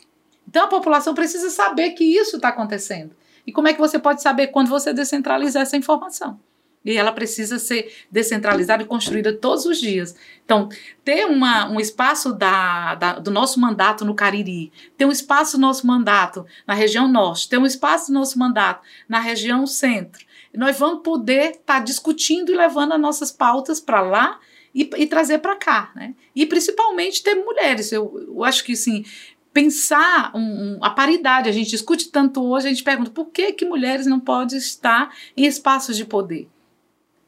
Então 0.48 0.64
a 0.64 0.68
população 0.68 1.14
precisa 1.14 1.50
saber 1.50 1.90
que 1.90 2.04
isso 2.04 2.36
está 2.36 2.48
acontecendo. 2.48 3.14
E 3.46 3.52
como 3.52 3.68
é 3.68 3.72
que 3.72 3.80
você 3.80 3.98
pode 3.98 4.22
saber 4.22 4.48
quando 4.48 4.68
você 4.68 4.92
descentralizar 4.92 5.62
essa 5.62 5.76
informação? 5.76 6.38
E 6.84 6.96
ela 6.98 7.12
precisa 7.12 7.58
ser 7.58 7.94
descentralizada 8.10 8.82
e 8.82 8.86
construída 8.86 9.32
todos 9.32 9.64
os 9.64 9.78
dias. 9.80 10.14
Então, 10.44 10.68
ter 11.02 11.24
uma, 11.24 11.66
um 11.66 11.80
espaço 11.80 12.34
da, 12.34 12.94
da- 12.94 13.18
do 13.18 13.30
nosso 13.30 13.58
mandato 13.58 14.04
no 14.04 14.14
Cariri, 14.14 14.70
ter 14.96 15.06
um 15.06 15.10
espaço 15.10 15.56
do 15.56 15.62
nosso 15.62 15.86
mandato 15.86 16.44
na 16.66 16.74
região 16.74 17.08
norte, 17.08 17.48
ter 17.48 17.56
um 17.56 17.64
espaço 17.64 18.08
do 18.08 18.14
nosso 18.14 18.38
mandato 18.38 18.82
na 19.08 19.18
região 19.18 19.66
centro. 19.66 20.26
Nós 20.52 20.78
vamos 20.78 21.02
poder 21.02 21.52
estar 21.52 21.80
discutindo 21.82 22.52
e 22.52 22.56
levando 22.56 22.92
as 22.92 23.00
nossas 23.00 23.32
pautas 23.32 23.80
para 23.80 24.02
lá 24.02 24.38
e, 24.74 24.90
e 24.96 25.06
trazer 25.06 25.38
para 25.38 25.56
cá. 25.56 25.92
Né? 25.94 26.14
E 26.34 26.44
principalmente 26.44 27.22
ter 27.22 27.34
mulheres. 27.34 27.92
Eu, 27.92 28.26
eu 28.28 28.44
acho 28.44 28.64
que, 28.64 28.72
assim, 28.72 29.04
pensar 29.52 30.32
um, 30.34 30.40
um, 30.40 30.78
a 30.82 30.90
paridade. 30.90 31.48
A 31.48 31.52
gente 31.52 31.70
discute 31.70 32.10
tanto 32.10 32.42
hoje, 32.42 32.66
a 32.66 32.70
gente 32.70 32.82
pergunta 32.82 33.10
por 33.10 33.26
que, 33.26 33.52
que 33.52 33.64
mulheres 33.64 34.06
não 34.06 34.18
podem 34.18 34.58
estar 34.58 35.14
em 35.36 35.46
espaços 35.46 35.96
de 35.96 36.04
poder. 36.04 36.48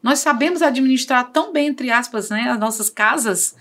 Nós 0.03 0.19
sabemos 0.19 0.63
administrar 0.63 1.31
tão 1.31 1.53
bem, 1.53 1.69
entre 1.69 1.91
aspas, 1.91 2.31
né, 2.31 2.51
as 2.51 2.59
nossas 2.59 2.91
casas. 2.91 3.57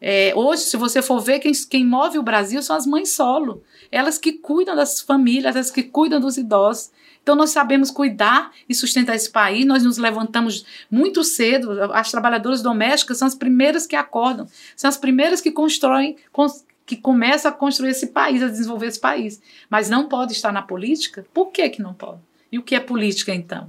É, 0.00 0.32
hoje, 0.36 0.62
se 0.62 0.76
você 0.76 1.00
for 1.00 1.20
ver, 1.20 1.38
quem, 1.38 1.52
quem 1.68 1.84
move 1.84 2.18
o 2.18 2.22
Brasil 2.22 2.62
são 2.62 2.76
as 2.76 2.86
mães 2.86 3.10
solo. 3.10 3.62
Elas 3.90 4.18
que 4.18 4.32
cuidam 4.32 4.76
das 4.76 5.00
famílias, 5.00 5.56
elas 5.56 5.70
que 5.70 5.82
cuidam 5.82 6.20
dos 6.20 6.36
idosos. 6.36 6.90
Então, 7.22 7.34
nós 7.34 7.50
sabemos 7.50 7.90
cuidar 7.90 8.52
e 8.68 8.74
sustentar 8.74 9.16
esse 9.16 9.30
país. 9.30 9.64
Nós 9.64 9.82
nos 9.82 9.98
levantamos 9.98 10.64
muito 10.90 11.24
cedo. 11.24 11.72
As 11.92 12.10
trabalhadoras 12.10 12.62
domésticas 12.62 13.18
são 13.18 13.26
as 13.26 13.34
primeiras 13.34 13.86
que 13.86 13.96
acordam, 13.96 14.46
são 14.76 14.88
as 14.88 14.96
primeiras 14.96 15.40
que 15.40 15.50
constroem, 15.50 16.16
que 16.84 16.96
começam 16.96 17.50
a 17.50 17.54
construir 17.54 17.90
esse 17.90 18.08
país, 18.08 18.42
a 18.42 18.48
desenvolver 18.48 18.86
esse 18.86 19.00
país. 19.00 19.42
Mas 19.68 19.90
não 19.90 20.08
pode 20.08 20.34
estar 20.34 20.52
na 20.52 20.62
política? 20.62 21.26
Por 21.34 21.46
que, 21.46 21.68
que 21.68 21.82
não 21.82 21.92
pode? 21.92 22.20
E 22.52 22.58
o 22.58 22.62
que 22.62 22.76
é 22.76 22.80
política, 22.80 23.34
então? 23.34 23.68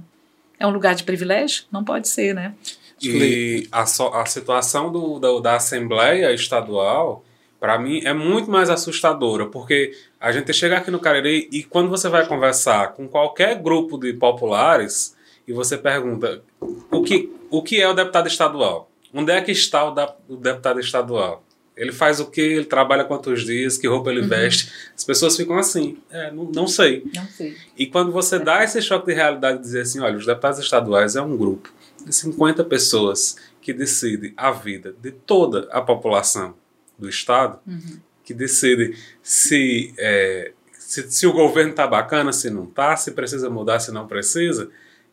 É 0.56 0.66
um 0.66 0.70
lugar 0.70 0.94
de 0.94 1.02
privilégio? 1.02 1.64
Não 1.70 1.82
pode 1.82 2.08
ser, 2.08 2.34
né? 2.34 2.54
E 3.02 3.68
a, 3.70 3.86
so, 3.86 4.08
a 4.08 4.26
situação 4.26 4.90
do, 4.90 5.18
da, 5.18 5.40
da 5.40 5.56
Assembleia 5.56 6.32
Estadual, 6.32 7.24
para 7.60 7.78
mim, 7.78 8.00
é 8.04 8.12
muito 8.12 8.50
mais 8.50 8.70
assustadora, 8.70 9.46
porque 9.46 9.92
a 10.20 10.32
gente 10.32 10.52
chega 10.52 10.78
aqui 10.78 10.90
no 10.90 10.98
Cariri 10.98 11.48
e 11.52 11.62
quando 11.62 11.88
você 11.88 12.08
vai 12.08 12.26
conversar 12.26 12.92
com 12.94 13.08
qualquer 13.08 13.60
grupo 13.60 13.98
de 13.98 14.12
populares 14.12 15.16
e 15.46 15.52
você 15.52 15.76
pergunta 15.76 16.42
o 16.90 17.02
que, 17.02 17.32
o 17.50 17.62
que 17.62 17.80
é 17.80 17.88
o 17.88 17.94
deputado 17.94 18.28
estadual? 18.28 18.90
Onde 19.12 19.32
é 19.32 19.40
que 19.40 19.52
está 19.52 19.84
o, 19.84 19.90
da, 19.92 20.14
o 20.28 20.36
deputado 20.36 20.80
estadual? 20.80 21.42
Ele 21.76 21.92
faz 21.92 22.18
o 22.18 22.26
que? 22.26 22.40
Ele 22.40 22.64
trabalha 22.64 23.04
quantos 23.04 23.44
dias? 23.44 23.78
Que 23.78 23.86
roupa 23.86 24.10
ele 24.10 24.22
uhum. 24.22 24.28
veste? 24.28 24.70
As 24.96 25.04
pessoas 25.04 25.36
ficam 25.36 25.56
assim, 25.56 25.96
é, 26.10 26.30
não, 26.32 26.44
não, 26.52 26.66
sei. 26.66 27.04
Não 27.14 27.26
sei. 27.28 27.56
E 27.76 27.86
quando 27.86 28.10
você 28.10 28.36
é. 28.36 28.40
dá 28.40 28.64
esse 28.64 28.82
choque 28.82 29.06
de 29.06 29.14
realidade 29.14 29.58
e 29.58 29.62
dizer 29.62 29.82
assim, 29.82 30.00
olha, 30.00 30.16
os 30.16 30.26
deputados 30.26 30.58
estaduais 30.58 31.14
é 31.14 31.22
um 31.22 31.36
grupo 31.36 31.72
de 32.04 32.14
50 32.14 32.64
pessoas 32.64 33.36
que 33.60 33.72
decide 33.72 34.32
a 34.36 34.50
vida 34.50 34.94
de 35.00 35.10
toda 35.10 35.68
a 35.70 35.80
população 35.80 36.54
do 36.98 37.08
Estado, 37.08 37.58
uhum. 37.66 37.98
que 38.24 38.32
decide 38.32 38.96
se, 39.22 39.94
é, 39.98 40.52
se, 40.72 41.10
se 41.10 41.26
o 41.26 41.32
governo 41.32 41.70
está 41.70 41.86
bacana, 41.86 42.32
se 42.32 42.50
não 42.50 42.64
está, 42.64 42.96
se 42.96 43.12
precisa 43.12 43.50
mudar, 43.50 43.80
se 43.80 43.92
não 43.92 44.06
precisa, 44.06 44.70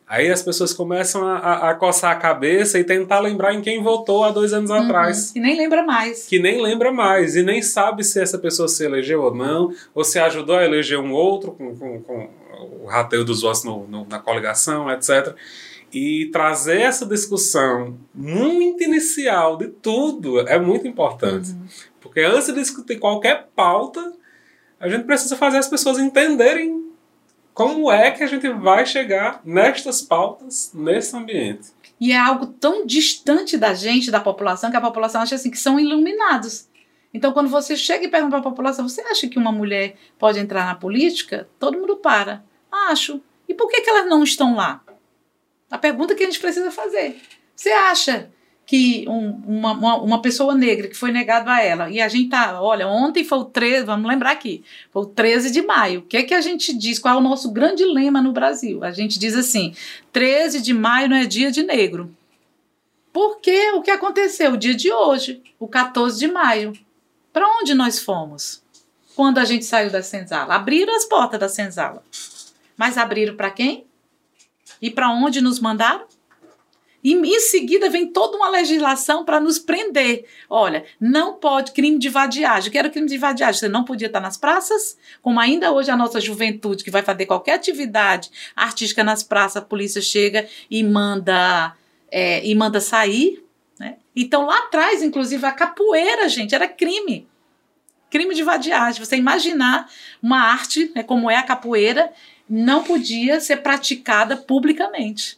Aí 0.08 0.30
as 0.30 0.44
pessoas 0.44 0.72
começam 0.72 1.26
a, 1.26 1.38
a, 1.38 1.70
a, 1.72 1.74
coçar 1.74 2.12
a 2.12 2.16
cabeça 2.16 2.78
e 2.78 2.84
tentar 2.84 3.20
lembrar 3.20 3.56
em 3.56 3.62
quem 3.62 3.82
votou 3.82 4.24
há 4.24 4.30
dois 4.30 4.54
anos 4.54 4.70
uhum. 4.70 4.78
atrás. 4.78 5.36
E 5.36 5.40
nem 5.40 5.58
lembra 5.58 5.84
mais. 5.84 6.28
Que 6.28 6.38
nem 6.38 6.62
lembra 6.62 6.92
mais. 6.92 7.36
E 7.36 7.42
nem 7.42 7.60
sabe 7.62 8.04
se 8.04 8.22
essa 8.22 8.38
pessoa 8.38 8.68
se 8.68 8.86
elegeu 8.86 9.24
ou 9.24 9.34
não, 9.34 9.74
ou 9.96 10.04
se 10.04 10.20
ajudou 10.20 10.58
a 10.58 10.64
eleger 10.64 11.00
um 11.00 11.12
outro 11.12 11.54
com, 11.54 11.76
com, 11.76 12.02
com 12.02 12.30
o 12.84 12.86
rateio 12.86 13.26
dos 13.26 13.42
votos 13.42 13.64
no, 13.64 13.88
no, 13.88 14.06
na 14.06 14.20
coligação, 14.20 14.92
etc. 14.92 15.36
E 15.96 16.26
trazer 16.26 16.82
essa 16.82 17.06
discussão 17.06 17.98
muito 18.14 18.84
inicial 18.84 19.56
de 19.56 19.70
tudo 19.70 20.42
é 20.42 20.60
muito 20.60 20.86
importante. 20.86 21.52
Uhum. 21.52 21.68
Porque 22.02 22.20
antes 22.20 22.48
de 22.48 22.54
discutir 22.54 23.00
qualquer 23.00 23.48
pauta, 23.56 24.12
a 24.78 24.90
gente 24.90 25.06
precisa 25.06 25.38
fazer 25.38 25.58
as 25.58 25.70
pessoas 25.70 25.98
entenderem 25.98 26.92
como 27.54 27.90
é 27.90 28.12
que 28.12 28.22
a 28.22 28.28
gente 28.28 28.50
vai 28.50 28.86
chegar 28.86 29.40
nestas 29.46 30.02
pautas, 30.02 30.70
nesse 30.74 31.16
ambiente? 31.16 31.70
E 31.98 32.12
é 32.12 32.18
algo 32.18 32.48
tão 32.48 32.86
distante 32.86 33.58
da 33.58 33.74
gente, 33.74 34.12
da 34.12 34.20
população, 34.20 34.70
que 34.70 34.76
a 34.76 34.82
população 34.82 35.22
acha 35.22 35.36
assim 35.36 35.50
que 35.50 35.58
são 35.58 35.80
iluminados. 35.80 36.68
Então, 37.14 37.32
quando 37.32 37.48
você 37.48 37.78
chega 37.78 38.04
e 38.04 38.10
pergunta 38.10 38.32
para 38.32 38.40
a 38.40 38.52
população, 38.52 38.90
você 38.90 39.00
acha 39.00 39.30
que 39.30 39.40
uma 39.40 39.54
mulher 39.54 39.96
pode 40.20 40.40
entrar 40.40 40.66
na 40.66 40.76
política? 40.76 41.48
Todo 41.58 41.80
mundo 41.80 41.96
para. 41.96 42.44
Acho. 42.90 43.22
E 43.48 43.54
por 43.54 43.70
que, 43.70 43.80
que 43.80 43.90
elas 43.90 44.10
não 44.10 44.22
estão 44.22 44.58
lá? 44.58 44.82
A 45.76 45.78
pergunta 45.78 46.16
que 46.16 46.24
a 46.24 46.26
gente 46.26 46.40
precisa 46.40 46.72
fazer. 46.72 47.20
Você 47.54 47.70
acha 47.70 48.30
que 48.66 49.06
um, 49.10 49.42
uma, 49.46 49.74
uma, 49.74 49.96
uma, 49.98 50.22
pessoa 50.22 50.56
negra 50.56 50.88
que 50.88 50.96
foi 50.96 51.12
negado 51.12 51.50
a 51.50 51.62
ela, 51.62 51.90
e 51.90 52.00
a 52.00 52.08
gente 52.08 52.30
tá, 52.30 52.62
olha, 52.62 52.88
ontem 52.88 53.26
foi 53.26 53.40
o 53.40 53.44
13, 53.44 53.86
vamos 53.86 54.08
lembrar 54.08 54.32
aqui, 54.32 54.64
foi 54.90 55.02
o 55.02 55.06
13 55.06 55.52
de 55.52 55.62
maio. 55.62 56.00
O 56.00 56.04
que 56.04 56.16
é 56.16 56.24
que 56.24 56.34
a 56.34 56.40
gente 56.40 56.74
diz? 56.74 56.98
Qual 56.98 57.14
é 57.14 57.18
o 57.18 57.22
nosso 57.22 57.52
grande 57.52 57.84
lema 57.84 58.22
no 58.22 58.32
Brasil? 58.32 58.86
A 58.86 58.92
gente 58.92 59.20
diz 59.20 59.36
assim: 59.36 59.76
13 60.14 60.62
de 60.62 60.74
maio 60.74 61.10
não 61.10 61.18
é 61.18 61.26
dia 61.26 61.52
de 61.52 61.62
negro. 61.62 62.16
Porque 63.12 63.72
o 63.72 63.82
que 63.82 63.92
aconteceu? 63.92 64.54
O 64.54 64.58
dia 64.58 64.76
de 64.76 64.94
hoje, 64.94 65.44
o 65.60 65.68
14 65.68 66.18
de 66.18 66.30
maio. 66.30 66.72
Para 67.34 67.46
onde 67.60 67.74
nós 67.74 68.00
fomos? 68.00 68.64
Quando 69.14 69.40
a 69.40 69.46
gente 69.46 69.66
saiu 69.66 69.92
da 69.92 70.02
senzala? 70.02 70.56
Abriram 70.56 70.96
as 70.96 71.04
portas 71.04 71.38
da 71.38 71.50
senzala. 71.50 72.02
Mas 72.78 72.98
abriram 72.98 73.36
para 73.36 73.52
quem? 73.52 73.86
E 74.82 74.90
para 74.90 75.10
onde 75.10 75.42
nos 75.42 75.60
mandaram? 75.60 76.06
E 77.06 77.14
em 77.14 77.40
seguida 77.40 77.88
vem 77.88 78.08
toda 78.08 78.36
uma 78.36 78.50
legislação 78.50 79.24
para 79.24 79.40
nos 79.40 79.60
prender. 79.60 80.26
Olha, 80.50 80.84
não 81.00 81.36
pode 81.36 81.72
crime 81.72 82.00
de 82.00 82.10
vadiagem. 82.10 82.72
Que 82.72 82.80
era 82.80 82.90
crime 82.90 83.08
de 83.08 83.16
vadiagem? 83.16 83.60
Você 83.60 83.70
não 83.70 83.84
podia 83.84 84.08
estar 84.08 84.20
nas 84.20 84.38
praças, 84.38 84.98
como 85.22 85.40
ainda 85.40 85.72
hoje 85.72 85.92
a 85.92 85.96
nossa 85.96 86.20
juventude 86.20 86.84
que 86.84 86.90
vai 86.90 87.04
fazer 87.04 87.28
qualquer 87.28 87.54
atividade 87.54 88.32
artística 88.56 89.04
nas 89.04 89.22
praças, 89.22 89.58
a 89.58 89.66
polícia 89.66 90.02
chega 90.02 90.48
e 90.68 90.84
manda 90.84 91.76
é, 92.12 92.44
e 92.44 92.56
manda 92.56 92.82
sair. 92.82 93.46
Né? 93.80 93.98
Então 94.16 94.48
lá 94.48 94.58
atrás, 94.58 95.04
inclusive, 95.04 95.46
a 95.46 95.52
capoeira, 95.52 96.28
gente, 96.28 96.56
era 96.56 96.68
crime. 96.68 97.28
Crime 98.10 98.34
de 98.34 98.42
vadiagem. 98.42 99.06
Você 99.06 99.16
imaginar 99.16 99.88
uma 100.24 100.40
arte, 100.40 100.92
né, 100.96 101.04
como 101.04 101.30
é 101.30 101.36
a 101.36 101.44
capoeira, 101.44 102.12
não 102.50 102.84
podia 102.84 103.40
ser 103.40 103.58
praticada 103.58 104.38
publicamente. 104.38 105.36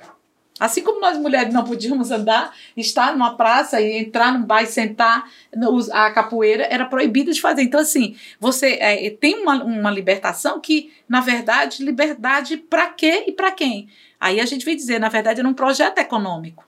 Assim 0.59 0.83
como 0.83 0.99
nós 0.99 1.17
mulheres 1.19 1.53
não 1.53 1.63
podíamos 1.63 2.09
andar, 2.09 2.53
estar 2.75 3.13
numa 3.13 3.35
praça 3.35 3.79
e 3.79 3.99
entrar 3.99 4.33
num 4.33 4.43
bar 4.43 4.63
e 4.63 4.67
sentar, 4.67 5.29
a 5.91 6.11
capoeira 6.11 6.63
era 6.63 6.85
proibida 6.85 7.31
de 7.31 7.39
fazer. 7.39 7.61
Então, 7.61 7.79
assim, 7.79 8.15
você 8.39 8.77
é, 8.81 9.09
tem 9.11 9.35
uma, 9.35 9.63
uma 9.63 9.91
libertação 9.91 10.59
que, 10.59 10.91
na 11.07 11.21
verdade, 11.21 11.83
liberdade 11.83 12.57
para 12.57 12.87
quê 12.87 13.25
e 13.27 13.31
para 13.31 13.51
quem? 13.51 13.87
Aí 14.19 14.39
a 14.39 14.45
gente 14.45 14.65
vem 14.65 14.75
dizer, 14.75 14.99
na 14.99 15.09
verdade, 15.09 15.39
era 15.39 15.47
um 15.47 15.53
projeto 15.53 15.99
econômico 15.99 16.66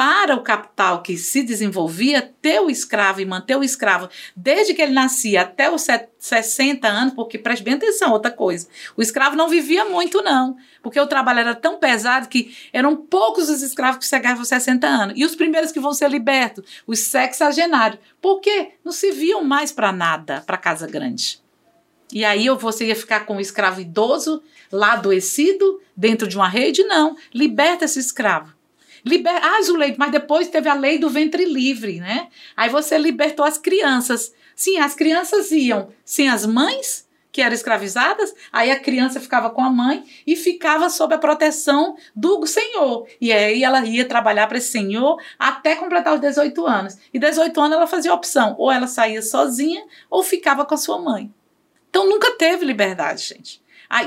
para 0.00 0.34
o 0.34 0.40
capital 0.40 1.02
que 1.02 1.18
se 1.18 1.42
desenvolvia 1.42 2.22
ter 2.40 2.58
o 2.58 2.70
escravo 2.70 3.20
e 3.20 3.26
manter 3.26 3.54
o 3.54 3.62
escravo 3.62 4.08
desde 4.34 4.72
que 4.72 4.80
ele 4.80 4.94
nascia 4.94 5.42
até 5.42 5.70
os 5.70 5.86
60 6.18 6.88
anos, 6.88 7.12
porque 7.12 7.36
preste 7.36 7.62
bem 7.62 7.74
atenção, 7.74 8.10
outra 8.10 8.30
coisa. 8.30 8.66
O 8.96 9.02
escravo 9.02 9.36
não 9.36 9.46
vivia 9.46 9.84
muito, 9.84 10.22
não, 10.22 10.56
porque 10.82 10.98
o 10.98 11.06
trabalho 11.06 11.40
era 11.40 11.54
tão 11.54 11.78
pesado 11.78 12.28
que 12.28 12.56
eram 12.72 12.96
poucos 12.96 13.50
os 13.50 13.60
escravos 13.60 13.98
que 13.98 14.06
chegavam 14.06 14.38
aos 14.38 14.48
60 14.48 14.86
anos. 14.86 15.14
E 15.18 15.22
os 15.22 15.36
primeiros 15.36 15.70
que 15.70 15.78
vão 15.78 15.92
ser 15.92 16.10
libertos, 16.10 16.64
os 16.86 17.00
sexagenários. 17.00 18.00
Por 18.22 18.40
quê? 18.40 18.70
Não 18.82 18.92
se 18.92 19.12
viam 19.12 19.44
mais 19.44 19.70
para 19.70 19.92
nada, 19.92 20.42
para 20.46 20.56
casa 20.56 20.86
grande. 20.86 21.42
E 22.10 22.24
aí 22.24 22.48
você 22.48 22.86
ia 22.86 22.96
ficar 22.96 23.26
com 23.26 23.36
o 23.36 23.40
escravo 23.40 23.82
idoso, 23.82 24.42
lá 24.72 24.94
adoecido, 24.94 25.78
dentro 25.94 26.26
de 26.26 26.36
uma 26.36 26.48
rede? 26.48 26.84
Não. 26.84 27.18
Liberta 27.34 27.84
esse 27.84 27.98
escravo. 28.00 28.58
Liber... 29.04 29.32
Ah, 29.42 29.62
Zuleide, 29.62 29.98
mas 29.98 30.10
depois 30.10 30.48
teve 30.48 30.68
a 30.68 30.74
lei 30.74 30.98
do 30.98 31.10
ventre 31.10 31.44
livre, 31.44 32.00
né? 32.00 32.28
Aí 32.56 32.68
você 32.68 32.98
libertou 32.98 33.44
as 33.44 33.58
crianças. 33.58 34.32
Sim, 34.54 34.78
as 34.78 34.94
crianças 34.94 35.50
iam 35.50 35.88
sem 36.04 36.28
as 36.28 36.44
mães, 36.44 37.08
que 37.32 37.40
eram 37.40 37.54
escravizadas, 37.54 38.34
aí 38.52 38.70
a 38.70 38.78
criança 38.78 39.20
ficava 39.20 39.50
com 39.50 39.62
a 39.62 39.70
mãe 39.70 40.04
e 40.26 40.34
ficava 40.34 40.90
sob 40.90 41.14
a 41.14 41.18
proteção 41.18 41.96
do 42.14 42.44
senhor. 42.46 43.06
E 43.20 43.32
aí 43.32 43.62
ela 43.62 43.84
ia 43.84 44.04
trabalhar 44.04 44.46
para 44.46 44.58
esse 44.58 44.70
senhor 44.70 45.20
até 45.38 45.76
completar 45.76 46.14
os 46.14 46.20
18 46.20 46.66
anos. 46.66 46.98
E 47.12 47.18
18 47.18 47.58
anos 47.60 47.76
ela 47.76 47.86
fazia 47.86 48.12
opção, 48.12 48.54
ou 48.58 48.70
ela 48.70 48.86
saía 48.86 49.22
sozinha 49.22 49.84
ou 50.08 50.22
ficava 50.22 50.64
com 50.64 50.74
a 50.74 50.78
sua 50.78 51.00
mãe. 51.00 51.32
Então 51.88 52.08
nunca 52.08 52.32
teve 52.32 52.64
liberdade, 52.64 53.28
gente. 53.28 53.62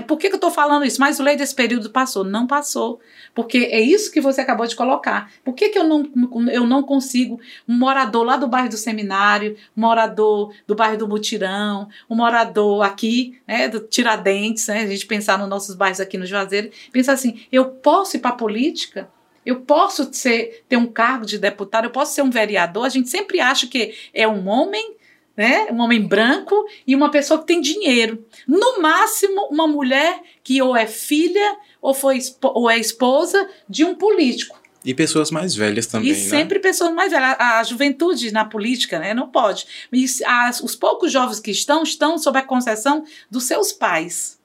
Por 0.08 0.18
que, 0.18 0.30
que 0.30 0.36
eu 0.36 0.38
estou 0.38 0.50
falando 0.50 0.86
isso? 0.86 1.02
Mas 1.02 1.20
o 1.20 1.24
lei 1.24 1.36
desse 1.36 1.54
período 1.54 1.90
passou. 1.90 2.24
Não 2.24 2.48
passou. 2.48 3.02
Porque 3.36 3.58
é 3.58 3.82
isso 3.82 4.12
que 4.12 4.22
você 4.22 4.40
acabou 4.40 4.66
de 4.66 4.78
colocar. 4.78 5.30
Por 5.44 5.54
que, 5.54 5.68
que 5.70 5.78
eu, 5.78 5.84
não, 5.84 6.10
eu 6.50 6.66
não 6.66 6.82
consigo 6.82 7.40
um 7.68 7.78
morador 7.78 8.24
lá 8.24 8.38
do 8.38 8.48
bairro 8.48 8.70
do 8.70 8.78
Seminário, 8.78 9.58
um 9.76 9.82
morador 9.82 10.54
do 10.66 10.74
bairro 10.74 10.98
do 10.98 11.08
Mutirão, 11.08 11.90
um 12.10 12.16
morador 12.16 12.82
aqui, 12.82 13.38
né, 13.46 13.68
do 13.68 13.82
Tiradentes, 13.82 14.68
né, 14.68 14.84
a 14.84 14.88
gente 14.88 15.06
pensar 15.06 15.38
nos 15.38 15.50
nossos 15.50 15.76
bairros 15.76 16.00
aqui 16.00 16.18
no 16.18 16.26
Juazeiro, 16.26 16.72
pensar 16.92 17.14
assim, 17.14 17.46
eu 17.52 17.66
posso 17.66 18.16
ir 18.16 18.20
para 18.20 18.32
a 18.32 18.36
política? 18.36 19.10
Eu 19.46 19.62
posso 19.62 20.14
ser, 20.14 20.64
ter 20.70 20.78
um 20.78 20.88
cargo 20.88 21.26
de 21.26 21.38
deputado, 21.38 21.86
eu 21.86 21.92
posso 21.92 22.14
ser 22.14 22.22
um 22.22 22.30
vereador. 22.30 22.86
A 22.86 22.90
gente 22.90 23.10
sempre 23.10 23.42
acha 23.42 23.68
que 23.68 23.94
é 24.14 24.26
um 24.26 24.48
homem 24.48 24.96
né? 25.36 25.68
Um 25.72 25.80
homem 25.80 26.02
branco 26.02 26.56
e 26.86 26.96
uma 26.96 27.10
pessoa 27.10 27.40
que 27.40 27.48
tem 27.48 27.62
dinheiro. 27.62 28.26
No 28.48 28.82
máximo, 28.82 29.48
uma 29.50 29.68
mulher 29.68 30.22
que 30.44 30.62
ou 30.62 30.76
é 30.76 30.86
filha 30.86 31.58
ou, 31.82 31.94
foi, 31.94 32.20
ou 32.42 32.70
é 32.70 32.78
esposa 32.78 33.50
de 33.68 33.84
um 33.84 33.96
político. 33.96 34.62
E 34.86 34.94
pessoas 34.94 35.32
mais 35.32 35.56
velhas 35.56 35.88
também, 35.88 36.10
e 36.10 36.12
né? 36.12 36.20
sempre 36.20 36.60
pessoas 36.60 36.94
mais 36.94 37.12
velhas. 37.12 37.36
A, 37.40 37.60
a 37.60 37.64
juventude 37.64 38.32
na 38.32 38.44
política, 38.44 39.00
né? 39.00 39.14
Não 39.14 39.30
pode. 39.30 39.66
E 39.92 40.06
as, 40.26 40.60
os 40.60 40.76
poucos 40.76 41.12
jovens 41.12 41.40
que 41.40 41.52
estão, 41.52 41.84
estão 41.84 42.18
sob 42.18 42.38
a 42.38 42.42
concessão 42.42 43.06
dos 43.32 43.46
seus 43.46 43.72
pais. 43.72 44.38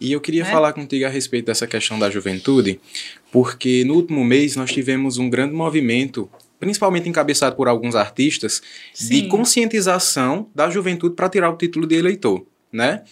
E 0.00 0.10
eu 0.10 0.20
queria 0.20 0.42
né? 0.42 0.50
falar 0.50 0.72
contigo 0.72 1.06
a 1.06 1.08
respeito 1.08 1.46
dessa 1.46 1.66
questão 1.66 1.96
da 1.96 2.10
juventude, 2.10 2.80
porque 3.30 3.84
no 3.84 3.94
último 3.94 4.24
mês 4.24 4.56
nós 4.56 4.72
tivemos 4.72 5.18
um 5.18 5.30
grande 5.30 5.54
movimento, 5.54 6.28
principalmente 6.58 7.08
encabeçado 7.08 7.56
por 7.56 7.68
alguns 7.68 7.94
artistas, 7.94 8.60
de 8.94 9.20
Sim. 9.20 9.28
conscientização 9.28 10.48
da 10.54 10.68
juventude 10.70 11.14
para 11.14 11.28
tirar 11.28 11.50
o 11.50 11.56
título 11.56 11.86
de 11.86 11.94
eleitor, 11.94 12.44
né? 12.72 13.02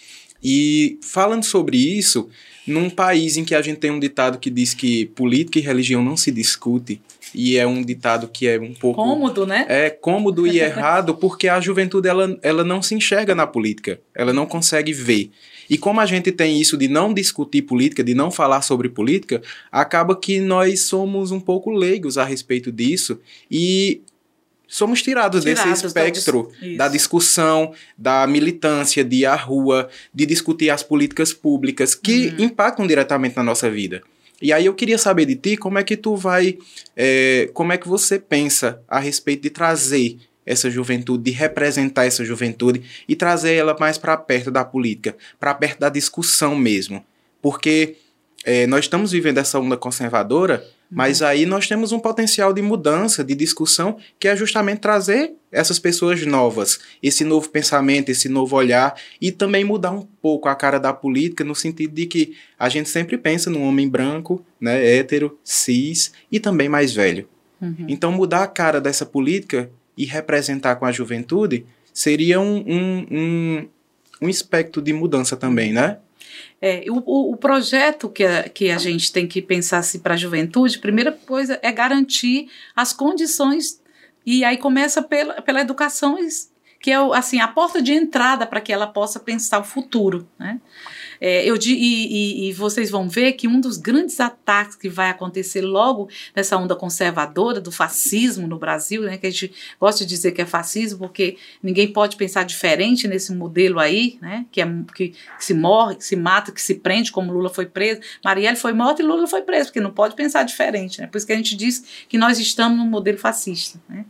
E 0.42 0.98
falando 1.02 1.44
sobre 1.44 1.76
isso, 1.76 2.28
num 2.66 2.90
país 2.90 3.36
em 3.36 3.44
que 3.44 3.54
a 3.54 3.62
gente 3.62 3.78
tem 3.78 3.90
um 3.90 3.98
ditado 3.98 4.38
que 4.38 4.50
diz 4.50 4.74
que 4.74 5.06
política 5.06 5.58
e 5.58 5.62
religião 5.62 6.02
não 6.02 6.16
se 6.16 6.30
discute, 6.30 7.00
e 7.34 7.56
é 7.56 7.66
um 7.66 7.82
ditado 7.82 8.28
que 8.28 8.46
é 8.46 8.58
um 8.58 8.72
pouco 8.72 9.02
Cômodo, 9.02 9.46
né? 9.46 9.66
é 9.68 9.90
cômodo 9.90 10.46
e 10.46 10.58
errado 10.58 11.14
porque 11.14 11.48
a 11.48 11.60
juventude 11.60 12.08
ela, 12.08 12.38
ela 12.42 12.64
não 12.64 12.80
se 12.80 12.94
enxerga 12.94 13.34
na 13.34 13.46
política, 13.46 14.00
ela 14.14 14.32
não 14.32 14.46
consegue 14.46 14.92
ver. 14.92 15.30
E 15.68 15.76
como 15.78 16.00
a 16.00 16.06
gente 16.06 16.30
tem 16.32 16.60
isso 16.60 16.76
de 16.76 16.88
não 16.88 17.12
discutir 17.12 17.62
política, 17.62 18.02
de 18.04 18.14
não 18.14 18.30
falar 18.30 18.62
sobre 18.62 18.88
política, 18.88 19.42
acaba 19.70 20.14
que 20.16 20.40
nós 20.40 20.82
somos 20.86 21.30
um 21.32 21.40
pouco 21.40 21.70
leigos 21.70 22.16
a 22.18 22.24
respeito 22.24 22.70
disso 22.72 23.18
e 23.50 24.00
somos 24.68 25.00
tirados, 25.02 25.44
Tirados 25.44 25.64
desse 25.72 25.82
da 25.82 25.88
espectro 25.88 26.50
isso. 26.60 26.76
da 26.76 26.88
discussão, 26.88 27.72
da 27.96 28.26
militância, 28.26 29.04
de 29.04 29.16
ir 29.18 29.26
à 29.26 29.36
rua, 29.36 29.88
de 30.12 30.26
discutir 30.26 30.70
as 30.70 30.82
políticas 30.82 31.32
públicas 31.32 31.94
que 31.94 32.28
Uhum. 32.38 32.44
impactam 32.46 32.86
diretamente 32.86 33.36
na 33.36 33.42
nossa 33.44 33.70
vida. 33.70 34.02
E 34.42 34.52
aí 34.52 34.66
eu 34.66 34.74
queria 34.74 34.98
saber 34.98 35.24
de 35.24 35.34
ti 35.36 35.56
como 35.56 35.78
é 35.78 35.84
que 35.84 35.96
tu 35.96 36.14
vai, 36.16 36.58
é, 36.94 37.48
como 37.54 37.72
é 37.72 37.78
que 37.78 37.88
você 37.88 38.18
pensa 38.18 38.80
a 38.88 38.98
respeito 38.98 39.42
de 39.44 39.50
trazer 39.50 40.18
essa 40.46 40.70
juventude, 40.70 41.24
de 41.24 41.30
representar 41.32 42.04
essa 42.06 42.24
juventude 42.24 42.82
e 43.08 43.16
trazer 43.16 43.54
ela 43.54 43.76
mais 43.78 43.98
para 43.98 44.16
perto 44.16 44.50
da 44.50 44.64
política, 44.64 45.16
para 45.38 45.52
perto 45.52 45.80
da 45.80 45.88
discussão 45.88 46.54
mesmo. 46.54 47.04
Porque 47.42 47.96
é, 48.44 48.66
nós 48.66 48.84
estamos 48.84 49.10
vivendo 49.10 49.38
essa 49.38 49.58
onda 49.58 49.76
conservadora, 49.76 50.64
mas 50.88 51.20
aí 51.20 51.44
nós 51.44 51.66
temos 51.66 51.90
um 51.90 51.98
potencial 51.98 52.52
de 52.52 52.62
mudança, 52.62 53.24
de 53.24 53.34
discussão, 53.34 53.96
que 54.20 54.28
é 54.28 54.36
justamente 54.36 54.78
trazer 54.78 55.32
essas 55.50 55.80
pessoas 55.80 56.24
novas, 56.24 56.78
esse 57.02 57.24
novo 57.24 57.48
pensamento, 57.48 58.08
esse 58.08 58.28
novo 58.28 58.54
olhar, 58.54 58.94
e 59.20 59.32
também 59.32 59.64
mudar 59.64 59.90
um 59.90 60.02
pouco 60.22 60.48
a 60.48 60.54
cara 60.54 60.78
da 60.78 60.92
política, 60.92 61.42
no 61.42 61.56
sentido 61.56 61.92
de 61.92 62.06
que 62.06 62.36
a 62.56 62.68
gente 62.68 62.88
sempre 62.88 63.18
pensa 63.18 63.50
num 63.50 63.64
homem 63.64 63.88
branco, 63.88 64.44
né, 64.60 64.96
hétero, 64.96 65.36
cis 65.42 66.12
e 66.30 66.38
também 66.38 66.68
mais 66.68 66.92
velho. 66.92 67.28
Uhum. 67.60 67.86
Então, 67.88 68.12
mudar 68.12 68.44
a 68.44 68.46
cara 68.46 68.80
dessa 68.80 69.04
política 69.04 69.70
e 69.96 70.04
representar 70.04 70.76
com 70.76 70.84
a 70.84 70.92
juventude 70.92 71.66
seria 71.92 72.40
um, 72.40 72.56
um, 72.58 73.06
um, 73.10 73.68
um 74.22 74.28
espectro 74.28 74.82
de 74.82 74.92
mudança 74.92 75.36
também, 75.36 75.72
né? 75.72 75.98
É, 76.60 76.84
o, 76.88 77.30
o- 77.32 77.36
projeto 77.36 78.08
que 78.08 78.24
a, 78.24 78.48
que 78.48 78.70
a 78.70 78.78
gente 78.78 79.12
tem 79.12 79.26
que 79.26 79.40
pensar 79.40 79.78
assim, 79.78 79.98
para 79.98 80.14
a 80.14 80.16
juventude, 80.16 80.78
primeira 80.78 81.12
coisa 81.12 81.58
é 81.62 81.70
garantir 81.72 82.48
as 82.74 82.92
condições, 82.92 83.80
e 84.24 84.44
aí 84.44 84.56
começa 84.56 85.02
pela, 85.02 85.40
pela 85.40 85.60
educação, 85.60 86.18
que 86.80 86.90
é 86.90 86.96
assim, 87.14 87.40
a 87.40 87.48
porta 87.48 87.80
de 87.80 87.92
entrada 87.92 88.46
para 88.46 88.60
que 88.60 88.72
ela 88.72 88.86
possa 88.86 89.20
pensar 89.20 89.60
o 89.60 89.64
futuro. 89.64 90.28
Né? 90.38 90.60
É, 91.20 91.44
eu, 91.44 91.56
e, 91.56 91.70
e- 91.70 92.48
e 92.48 92.52
vocês 92.52 92.90
vão 92.90 93.08
ver 93.08 93.32
que 93.32 93.48
um 93.48 93.60
dos 93.60 93.76
grandes 93.76 94.18
ataques 94.20 94.76
que 94.76 94.88
vai 94.88 95.10
acontecer 95.10 95.60
logo 95.60 96.08
nessa 96.34 96.56
onda 96.56 96.74
conservadora 96.74 97.60
do 97.60 97.70
fascismo 97.72 98.46
no 98.46 98.58
Brasil, 98.58 99.02
né, 99.02 99.16
que 99.16 99.26
a 99.26 99.30
gente 99.30 99.52
gosta 99.80 100.04
de 100.04 100.10
dizer 100.10 100.32
que 100.32 100.42
é 100.42 100.46
fascismo, 100.46 100.98
porque 100.98 101.36
ninguém 101.62 101.92
pode 101.92 102.16
pensar 102.16 102.44
diferente 102.44 103.08
nesse 103.08 103.34
modelo 103.34 103.78
aí, 103.78 104.18
né, 104.20 104.46
que, 104.50 104.60
é, 104.60 104.66
que, 104.94 105.08
que 105.08 105.44
se 105.44 105.54
morre, 105.54 105.96
que 105.96 106.04
se 106.04 106.16
mata, 106.16 106.52
que 106.52 106.60
se 106.62 106.74
prende, 106.76 107.12
como 107.12 107.32
Lula 107.32 107.48
foi 107.50 107.66
preso. 107.66 108.00
Marielle 108.24 108.56
foi 108.56 108.72
morta 108.72 109.02
e 109.02 109.04
Lula 109.04 109.26
foi 109.26 109.42
preso, 109.42 109.66
porque 109.66 109.80
não 109.80 109.90
pode 109.90 110.14
pensar 110.14 110.42
diferente. 110.44 111.00
Né? 111.00 111.06
Por 111.06 111.18
isso 111.18 111.26
que 111.26 111.32
a 111.32 111.36
gente 111.36 111.56
diz 111.56 111.84
que 112.08 112.18
nós 112.18 112.38
estamos 112.38 112.78
num 112.78 112.86
modelo 112.88 113.18
fascista. 113.18 113.80
Né? 113.88 114.04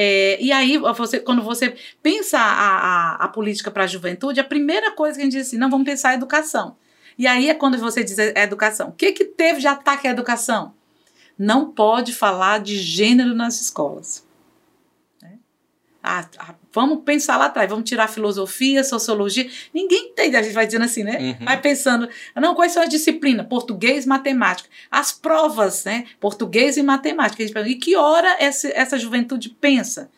É, 0.00 0.38
e 0.40 0.52
aí, 0.52 0.78
você, 0.78 1.18
quando 1.18 1.42
você 1.42 1.74
pensa 2.00 2.38
a, 2.38 2.44
a, 2.44 3.14
a 3.16 3.28
política 3.28 3.68
para 3.68 3.82
a 3.82 3.86
juventude, 3.88 4.38
a 4.38 4.44
primeira 4.44 4.92
coisa 4.92 5.16
que 5.16 5.22
a 5.22 5.24
gente 5.24 5.36
diz 5.36 5.48
assim, 5.48 5.56
não, 5.58 5.68
vamos 5.68 5.84
pensar 5.84 6.10
a 6.10 6.14
educação. 6.14 6.76
E 7.18 7.26
aí 7.26 7.50
é 7.50 7.54
quando 7.54 7.76
você 7.78 8.04
diz 8.04 8.16
a 8.16 8.40
educação. 8.40 8.90
O 8.90 8.92
que, 8.92 9.10
que 9.10 9.24
teve 9.24 9.58
de 9.58 9.66
ataque 9.66 10.06
à 10.06 10.12
educação? 10.12 10.72
Não 11.36 11.72
pode 11.72 12.14
falar 12.14 12.60
de 12.60 12.78
gênero 12.78 13.34
nas 13.34 13.60
escolas. 13.60 14.24
Vamos 16.72 17.02
pensar 17.04 17.36
lá 17.36 17.46
atrás, 17.46 17.68
vamos 17.68 17.88
tirar 17.88 18.08
filosofia, 18.08 18.84
sociologia. 18.84 19.48
Ninguém 19.74 20.12
tem, 20.14 20.34
a 20.34 20.42
gente 20.42 20.54
vai 20.54 20.66
dizendo 20.66 20.84
assim, 20.84 21.02
né? 21.02 21.18
Uhum. 21.18 21.44
Vai 21.44 21.60
pensando, 21.60 22.08
não, 22.36 22.54
quais 22.54 22.72
são 22.72 22.82
as 22.82 22.88
disciplinas? 22.88 23.46
Português, 23.46 24.06
matemática. 24.06 24.68
As 24.90 25.12
provas, 25.12 25.84
né? 25.84 26.06
Português 26.20 26.76
e 26.76 26.82
matemática. 26.82 27.42
A 27.42 27.46
gente 27.46 27.54
pergunta, 27.54 27.74
E 27.74 27.78
que 27.78 27.96
hora 27.96 28.36
essa, 28.38 28.68
essa 28.68 28.98
juventude 28.98 29.50
pensa? 29.50 30.10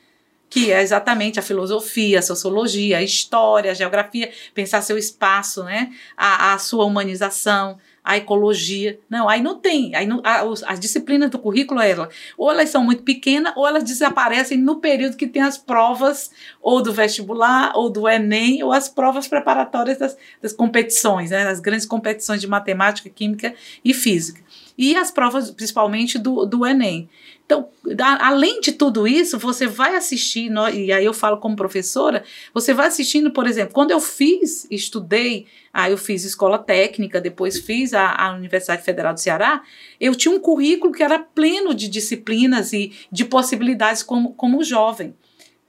Que 0.48 0.72
é 0.72 0.82
exatamente 0.82 1.38
a 1.38 1.42
filosofia, 1.42 2.18
a 2.18 2.22
sociologia, 2.22 2.98
a 2.98 3.02
história, 3.02 3.70
a 3.70 3.74
geografia, 3.74 4.32
pensar 4.52 4.82
seu 4.82 4.98
espaço, 4.98 5.62
né? 5.64 5.92
A, 6.16 6.54
a 6.54 6.58
sua 6.58 6.84
humanização, 6.84 7.78
a 8.02 8.16
ecologia. 8.16 8.98
Não, 9.08 9.28
aí 9.28 9.42
não 9.42 9.56
tem. 9.58 9.94
Aí 9.94 10.06
não, 10.06 10.20
a- 10.24 10.44
os- 10.44 10.62
as 10.64 10.80
disciplinas 10.80 11.30
do 11.30 11.38
currículo, 11.38 11.80
ela, 11.80 12.08
ou 12.36 12.50
elas 12.50 12.70
são 12.70 12.82
muito 12.84 13.02
pequenas, 13.02 13.52
ou 13.56 13.66
elas 13.66 13.84
desaparecem 13.84 14.58
no 14.58 14.76
período 14.80 15.16
que 15.16 15.26
tem 15.26 15.42
as 15.42 15.58
provas, 15.58 16.30
ou 16.62 16.82
do 16.82 16.92
vestibular, 16.92 17.72
ou 17.74 17.90
do 17.90 18.08
Enem, 18.08 18.62
ou 18.62 18.72
as 18.72 18.88
provas 18.88 19.28
preparatórias 19.28 19.98
das, 19.98 20.16
das 20.42 20.52
competições, 20.52 21.30
né? 21.30 21.44
Das 21.44 21.60
grandes 21.60 21.86
competições 21.86 22.40
de 22.40 22.46
matemática, 22.46 23.08
química 23.10 23.54
e 23.84 23.92
física. 23.92 24.40
E 24.82 24.96
as 24.96 25.10
provas, 25.10 25.50
principalmente, 25.50 26.18
do, 26.18 26.46
do 26.46 26.64
Enem. 26.64 27.06
Então, 27.44 27.68
a- 28.00 28.28
além 28.28 28.62
de 28.62 28.72
tudo 28.72 29.06
isso, 29.06 29.38
você 29.38 29.66
vai 29.66 29.94
assistir, 29.94 30.50
e 30.72 30.90
aí 30.90 31.04
eu 31.04 31.12
falo 31.12 31.36
como 31.36 31.54
professora, 31.54 32.24
você 32.54 32.72
vai 32.72 32.86
assistindo, 32.86 33.30
por 33.30 33.46
exemplo, 33.46 33.74
quando 33.74 33.90
eu 33.90 34.00
fiz, 34.00 34.66
estudei, 34.70 35.46
aí 35.70 35.92
eu 35.92 35.98
fiz 35.98 36.24
escola 36.24 36.56
técnica, 36.56 37.20
depois 37.20 37.58
fiz 37.60 37.92
a, 37.92 38.10
a 38.10 38.32
Universidade 38.32 38.82
Federal 38.82 39.12
do 39.12 39.20
Ceará, 39.20 39.62
eu 40.00 40.14
tinha 40.14 40.34
um 40.34 40.40
currículo 40.40 40.94
que 40.94 41.02
era 41.02 41.18
pleno 41.18 41.74
de 41.74 41.86
disciplinas 41.86 42.72
e 42.72 42.90
de 43.12 43.26
possibilidades 43.26 44.02
como, 44.02 44.32
como 44.32 44.64
jovem. 44.64 45.14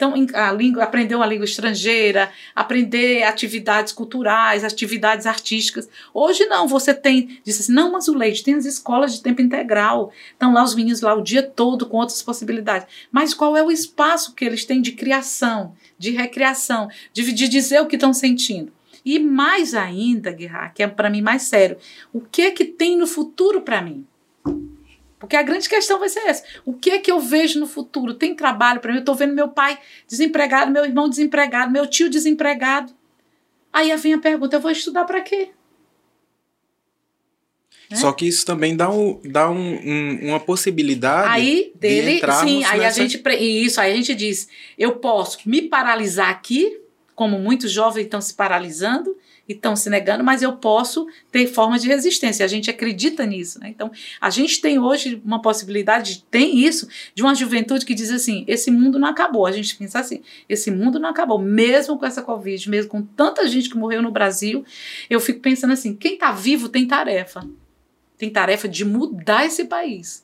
Então, 0.01 0.15
a 0.33 0.51
língua, 0.51 0.83
aprender 0.83 1.13
uma 1.13 1.27
língua 1.27 1.45
estrangeira, 1.45 2.31
aprender 2.55 3.21
atividades 3.21 3.93
culturais, 3.93 4.63
atividades 4.63 5.27
artísticas. 5.27 5.87
Hoje 6.11 6.47
não, 6.47 6.67
você 6.67 6.91
tem, 6.91 7.39
disse 7.43 7.61
assim, 7.61 7.71
não, 7.71 7.91
mas 7.91 8.07
o 8.07 8.17
Leite 8.17 8.43
tem 8.43 8.55
as 8.55 8.65
escolas 8.65 9.13
de 9.13 9.21
tempo 9.21 9.43
integral, 9.43 10.11
estão 10.31 10.53
lá 10.53 10.63
os 10.63 10.73
meninos 10.73 11.01
lá 11.01 11.13
o 11.13 11.21
dia 11.21 11.43
todo 11.43 11.85
com 11.85 11.97
outras 11.97 12.23
possibilidades. 12.23 12.87
Mas 13.11 13.35
qual 13.35 13.55
é 13.55 13.61
o 13.61 13.69
espaço 13.69 14.33
que 14.33 14.43
eles 14.43 14.65
têm 14.65 14.81
de 14.81 14.93
criação, 14.93 15.75
de 15.99 16.09
recreação, 16.09 16.89
de, 17.13 17.31
de 17.31 17.47
dizer 17.47 17.79
o 17.79 17.85
que 17.85 17.95
estão 17.95 18.11
sentindo? 18.11 18.73
E 19.05 19.19
mais 19.19 19.75
ainda, 19.75 20.31
Guerra, 20.31 20.69
que 20.69 20.81
é 20.81 20.87
para 20.87 21.11
mim 21.11 21.21
mais 21.21 21.43
sério, 21.43 21.77
o 22.11 22.21
que 22.21 22.41
é 22.41 22.49
que 22.49 22.65
tem 22.65 22.97
no 22.97 23.05
futuro 23.05 23.61
para 23.61 23.83
mim? 23.83 24.03
Porque 25.21 25.35
a 25.37 25.43
grande 25.43 25.69
questão 25.69 25.99
vai 25.99 26.09
ser 26.09 26.19
essa. 26.21 26.43
O 26.65 26.73
que 26.73 26.89
é 26.89 26.97
que 26.97 27.11
eu 27.11 27.19
vejo 27.19 27.59
no 27.59 27.67
futuro? 27.67 28.13
Tem 28.15 28.35
trabalho 28.35 28.79
para 28.81 28.91
mim? 28.91 28.97
Eu 28.97 29.01
estou 29.01 29.15
vendo 29.15 29.33
meu 29.35 29.47
pai 29.49 29.77
desempregado, 30.07 30.71
meu 30.71 30.83
irmão 30.83 31.07
desempregado, 31.07 31.71
meu 31.71 31.85
tio 31.87 32.09
desempregado. 32.09 32.91
Aí 33.71 33.95
vem 33.97 34.13
a 34.15 34.17
pergunta: 34.17 34.55
eu 34.55 34.59
vou 34.59 34.71
estudar 34.71 35.05
para 35.05 35.21
quê? 35.21 35.49
Né? 37.89 37.97
Só 37.97 38.11
que 38.13 38.25
isso 38.27 38.45
também 38.45 38.75
dá, 38.75 38.89
um, 38.89 39.19
dá 39.23 39.49
um, 39.49 39.55
um- 39.57 40.19
uma 40.29 40.39
possibilidade. 40.39 41.27
Aí 41.29 41.71
dele, 41.75 42.17
entrarmos 42.17 42.51
sim, 42.51 42.63
aí 42.65 42.79
a 42.79 42.83
nessa- 42.83 43.01
gente 43.01 43.17
pre- 43.17 43.37
e 43.37 43.65
isso, 43.65 43.79
aí 43.81 43.91
a 43.91 43.95
gente 43.95 44.15
diz, 44.15 44.47
eu 44.77 44.95
posso 44.95 45.37
me 45.45 45.61
paralisar 45.63 46.29
aqui, 46.29 46.79
como 47.13 47.37
muitos 47.37 47.69
jovens 47.71 48.05
estão 48.05 48.21
se 48.21 48.33
paralisando 48.33 49.15
e 49.47 49.53
estão 49.53 49.75
se 49.75 49.89
negando, 49.89 50.23
mas 50.23 50.41
eu 50.41 50.53
posso 50.53 51.07
ter 51.31 51.47
formas 51.47 51.81
de 51.81 51.87
resistência. 51.87 52.45
A 52.45 52.47
gente 52.47 52.69
acredita 52.69 53.25
nisso, 53.25 53.59
né? 53.59 53.69
Então, 53.69 53.91
a 54.19 54.29
gente 54.29 54.61
tem 54.61 54.79
hoje 54.79 55.21
uma 55.25 55.41
possibilidade, 55.41 56.25
tem 56.29 56.59
isso, 56.59 56.87
de 57.13 57.21
uma 57.21 57.35
juventude 57.35 57.85
que 57.85 57.93
diz 57.93 58.11
assim: 58.11 58.43
esse 58.47 58.71
mundo 58.71 58.99
não 58.99 59.07
acabou. 59.07 59.45
A 59.45 59.51
gente 59.51 59.75
pensa 59.75 59.99
assim: 59.99 60.21
esse 60.47 60.71
mundo 60.71 60.99
não 60.99 61.09
acabou, 61.09 61.39
mesmo 61.39 61.97
com 61.97 62.05
essa 62.05 62.21
Covid, 62.21 62.69
mesmo 62.69 62.89
com 62.89 63.01
tanta 63.01 63.47
gente 63.47 63.69
que 63.69 63.77
morreu 63.77 64.01
no 64.01 64.11
Brasil. 64.11 64.63
Eu 65.09 65.19
fico 65.19 65.39
pensando 65.39 65.73
assim: 65.73 65.95
quem 65.95 66.13
está 66.13 66.31
vivo 66.31 66.69
tem 66.69 66.87
tarefa. 66.87 67.47
Tem 68.17 68.29
tarefa 68.29 68.67
de 68.67 68.85
mudar 68.85 69.45
esse 69.45 69.65
país. 69.65 70.23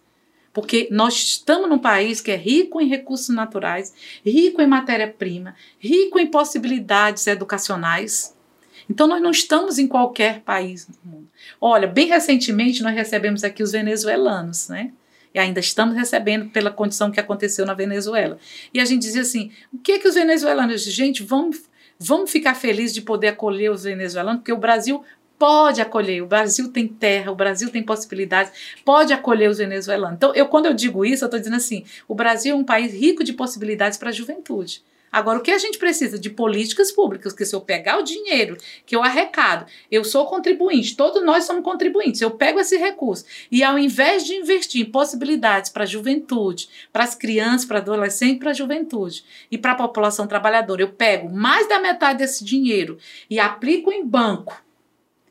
Porque 0.53 0.87
nós 0.91 1.13
estamos 1.15 1.69
num 1.69 1.77
país 1.77 2.21
que 2.21 2.31
é 2.31 2.35
rico 2.35 2.81
em 2.81 2.87
recursos 2.87 3.29
naturais, 3.29 3.93
rico 4.25 4.61
em 4.61 4.67
matéria-prima, 4.67 5.55
rico 5.77 6.17
em 6.17 6.27
possibilidades 6.27 7.27
educacionais. 7.27 8.36
Então 8.89 9.07
nós 9.07 9.21
não 9.21 9.31
estamos 9.31 9.77
em 9.77 9.87
qualquer 9.87 10.41
país 10.41 10.85
do 10.85 10.97
mundo. 11.03 11.27
Olha, 11.59 11.87
bem 11.87 12.07
recentemente 12.07 12.81
nós 12.81 12.95
recebemos 12.95 13.43
aqui 13.43 13.61
os 13.61 13.71
venezuelanos, 13.71 14.69
né? 14.69 14.91
E 15.33 15.39
ainda 15.39 15.59
estamos 15.59 15.95
recebendo 15.95 16.49
pela 16.49 16.71
condição 16.71 17.11
que 17.11 17.19
aconteceu 17.19 17.65
na 17.65 17.73
Venezuela. 17.73 18.39
E 18.73 18.79
a 18.79 18.85
gente 18.85 19.01
dizia 19.01 19.21
assim: 19.21 19.51
o 19.73 19.77
que 19.77 19.99
que 19.99 20.07
os 20.07 20.15
venezuelanos 20.15 20.83
gente, 20.83 21.21
vamos 21.23 21.61
vamos 21.99 22.31
ficar 22.31 22.53
felizes 22.55 22.93
de 22.93 23.01
poder 23.01 23.29
acolher 23.29 23.71
os 23.71 23.83
venezuelanos, 23.83 24.41
porque 24.41 24.53
o 24.53 24.57
Brasil 24.57 25.03
pode 25.37 25.81
acolher, 25.81 26.21
o 26.21 26.27
Brasil 26.27 26.71
tem 26.71 26.87
terra, 26.87 27.31
o 27.31 27.35
Brasil 27.35 27.69
tem 27.69 27.83
possibilidades, 27.83 28.51
pode 28.83 29.13
acolher 29.13 29.49
os 29.49 29.57
venezuelanos. 29.57 30.15
Então, 30.17 30.33
eu 30.33 30.47
quando 30.47 30.65
eu 30.65 30.73
digo 30.73 31.05
isso, 31.05 31.23
eu 31.23 31.27
estou 31.27 31.39
dizendo 31.39 31.55
assim, 31.55 31.85
o 32.07 32.15
Brasil 32.15 32.55
é 32.55 32.57
um 32.57 32.63
país 32.63 32.93
rico 32.93 33.23
de 33.23 33.33
possibilidades 33.33 33.97
para 33.97 34.09
a 34.09 34.13
juventude. 34.13 34.83
Agora, 35.11 35.39
o 35.39 35.41
que 35.41 35.51
a 35.51 35.57
gente 35.57 35.77
precisa 35.77 36.19
de 36.19 36.29
políticas 36.29 36.91
públicas, 36.91 37.33
que 37.33 37.45
se 37.45 37.55
eu 37.55 37.61
pegar 37.61 37.97
o 37.97 38.03
dinheiro 38.03 38.57
que 38.85 38.95
eu 38.95 39.01
arrecado, 39.01 39.65
eu 39.89 40.03
sou 40.03 40.25
contribuinte, 40.25 40.97
todos 40.97 41.23
nós 41.23 41.45
somos 41.45 41.63
contribuintes, 41.63 42.21
eu 42.21 42.31
pego 42.31 42.59
esse 42.59 42.77
recurso 42.77 43.25
e 43.51 43.63
ao 43.63 43.79
invés 43.79 44.25
de 44.25 44.35
investir 44.35 44.81
em 44.81 44.91
possibilidades 44.91 45.69
para 45.69 45.83
a 45.83 45.87
juventude, 45.87 46.69
para 46.91 47.03
as 47.03 47.15
crianças, 47.15 47.65
para 47.65 47.77
adolescentes, 47.77 48.39
para 48.39 48.51
a 48.51 48.53
juventude 48.53 49.23
e 49.49 49.57
para 49.57 49.71
a 49.71 49.75
população 49.75 50.27
trabalhadora, 50.27 50.81
eu 50.81 50.89
pego 50.89 51.33
mais 51.33 51.67
da 51.69 51.79
metade 51.79 52.19
desse 52.19 52.43
dinheiro 52.43 52.97
e 53.29 53.39
aplico 53.39 53.91
em 53.91 54.05
banco, 54.05 54.61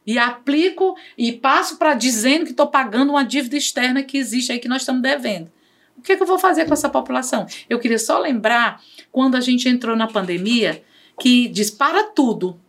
e 0.07 0.19
aplico 0.19 0.97
e 1.19 1.33
passo 1.33 1.77
para 1.77 1.93
dizendo 1.95 2.45
que 2.45 2.53
estou 2.53 2.69
pagando 2.69 3.11
uma 3.11 3.25
dívida 3.25 3.57
externa 3.57 4.03
que 4.03 4.17
existe 4.17 4.53
aí 4.53 4.59
que 4.59 4.69
nós 4.69 4.83
estamos 4.83 5.03
devendo. 5.03 5.51
O 5.99 6.03
que, 6.03 6.13
é 6.13 6.17
que 6.17 6.23
eu 6.23 6.27
vou 6.27 6.39
fazer 6.39 6.67
com 6.67 6.75
essa 6.75 6.89
população? 6.89 7.47
Eu 7.69 7.79
queria 7.79 7.99
só 7.99 8.19
lembrar 8.19 8.81
quando 9.11 9.35
a 9.35 9.41
gente 9.41 9.69
entrou 9.69 9.97
na 9.97 10.07
pandemia 10.07 10.83
que 11.21 11.49
dispara 11.49 12.05
tudo. 12.05 12.61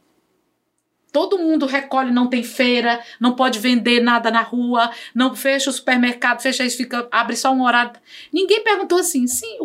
Todo 1.12 1.38
mundo 1.38 1.66
recolhe, 1.66 2.12
não 2.12 2.28
tem 2.28 2.44
feira, 2.44 3.02
não 3.20 3.34
pode 3.36 3.60
vender 3.60 4.02
nada 4.02 4.30
na 4.30 4.42
rua, 4.42 4.92
não 5.16 5.36
fecha 5.36 5.70
o 5.70 5.74
supermercado, 5.74 6.42
fecha 6.42 6.64
isso, 6.64 6.78
fica, 6.78 7.08
abre 7.12 7.36
só 7.36 7.52
um 7.52 7.64
horário. 7.64 7.94
Ninguém 8.32 8.64
perguntou 8.64 9.00
assim, 9.00 9.26
sim, 9.26 9.58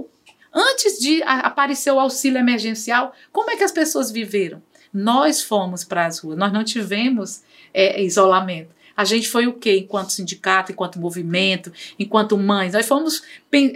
antes 0.52 0.98
de 0.98 1.22
aparecer 1.24 1.90
o 1.90 2.00
auxílio 2.00 2.38
emergencial, 2.38 3.12
como 3.32 3.50
é 3.50 3.56
que 3.56 3.64
as 3.64 3.72
pessoas 3.72 4.10
viveram? 4.10 4.62
Nós 4.92 5.42
fomos 5.42 5.84
para 5.84 6.06
as 6.06 6.18
ruas, 6.18 6.38
nós 6.38 6.52
não 6.52 6.64
tivemos 6.64 7.42
é, 7.72 8.02
isolamento. 8.02 8.70
A 8.96 9.04
gente 9.04 9.28
foi 9.28 9.46
o 9.46 9.54
quê? 9.54 9.78
Enquanto 9.78 10.10
sindicato, 10.10 10.72
enquanto 10.72 10.98
movimento, 10.98 11.72
enquanto 11.98 12.36
mães. 12.36 12.72
Nós 12.72 12.86
fomos, 12.86 13.22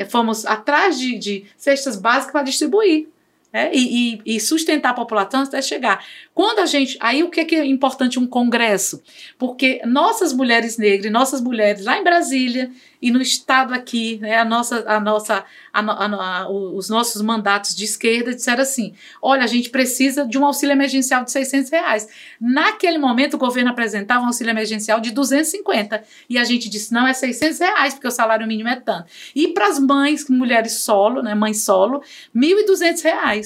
fomos 0.08 0.44
atrás 0.46 0.98
de, 0.98 1.18
de 1.18 1.44
cestas 1.56 1.96
básicas 1.96 2.32
para 2.32 2.42
distribuir. 2.42 3.08
É, 3.56 3.70
e, 3.74 4.20
e, 4.26 4.38
sustentar 4.38 4.90
a 4.90 4.92
população 4.92 5.40
até 5.40 5.62
chegar. 5.62 6.04
Quando 6.34 6.58
a 6.58 6.66
gente. 6.66 6.98
Aí 7.00 7.22
o 7.22 7.30
que 7.30 7.40
é, 7.40 7.44
que 7.46 7.54
é 7.54 7.64
importante 7.64 8.18
um 8.18 8.26
congresso? 8.26 9.02
Porque 9.38 9.80
nossas 9.86 10.34
mulheres 10.34 10.76
negras, 10.76 11.10
nossas 11.10 11.40
mulheres 11.40 11.86
lá 11.86 11.98
em 11.98 12.04
Brasília 12.04 12.70
e 13.00 13.10
no 13.10 13.22
estado 13.22 13.72
aqui, 13.72 14.18
né, 14.20 14.36
a 14.36 14.44
nossa, 14.44 14.84
a 14.86 15.00
nossa, 15.00 15.44
a, 15.72 15.80
a, 15.80 16.06
a, 16.42 16.50
os 16.50 16.90
nossos 16.90 17.22
mandatos 17.22 17.74
de 17.74 17.84
esquerda 17.84 18.34
disseram 18.34 18.62
assim: 18.62 18.94
olha, 19.22 19.44
a 19.44 19.46
gente 19.46 19.70
precisa 19.70 20.26
de 20.26 20.36
um 20.36 20.44
auxílio 20.44 20.72
emergencial 20.72 21.24
de 21.24 21.30
600 21.30 21.70
reais. 21.70 22.08
Naquele 22.38 22.98
momento, 22.98 23.34
o 23.34 23.38
governo 23.38 23.70
apresentava 23.70 24.22
um 24.22 24.26
auxílio 24.26 24.50
emergencial 24.50 25.00
de 25.00 25.12
250 25.12 26.02
e 26.28 26.36
a 26.36 26.44
gente 26.44 26.68
disse: 26.68 26.92
não, 26.92 27.06
é 27.06 27.14
600 27.14 27.58
reais, 27.58 27.94
porque 27.94 28.08
o 28.08 28.10
salário 28.10 28.46
mínimo 28.46 28.68
é 28.68 28.76
tanto. 28.76 29.06
E 29.34 29.48
para 29.48 29.68
as 29.68 29.78
mães, 29.78 30.28
mulheres 30.28 30.72
solo, 30.80 31.22
né, 31.22 31.34
mãe 31.34 31.54
solo, 31.54 32.02
1.200 32.34 33.02
reais. 33.02 33.45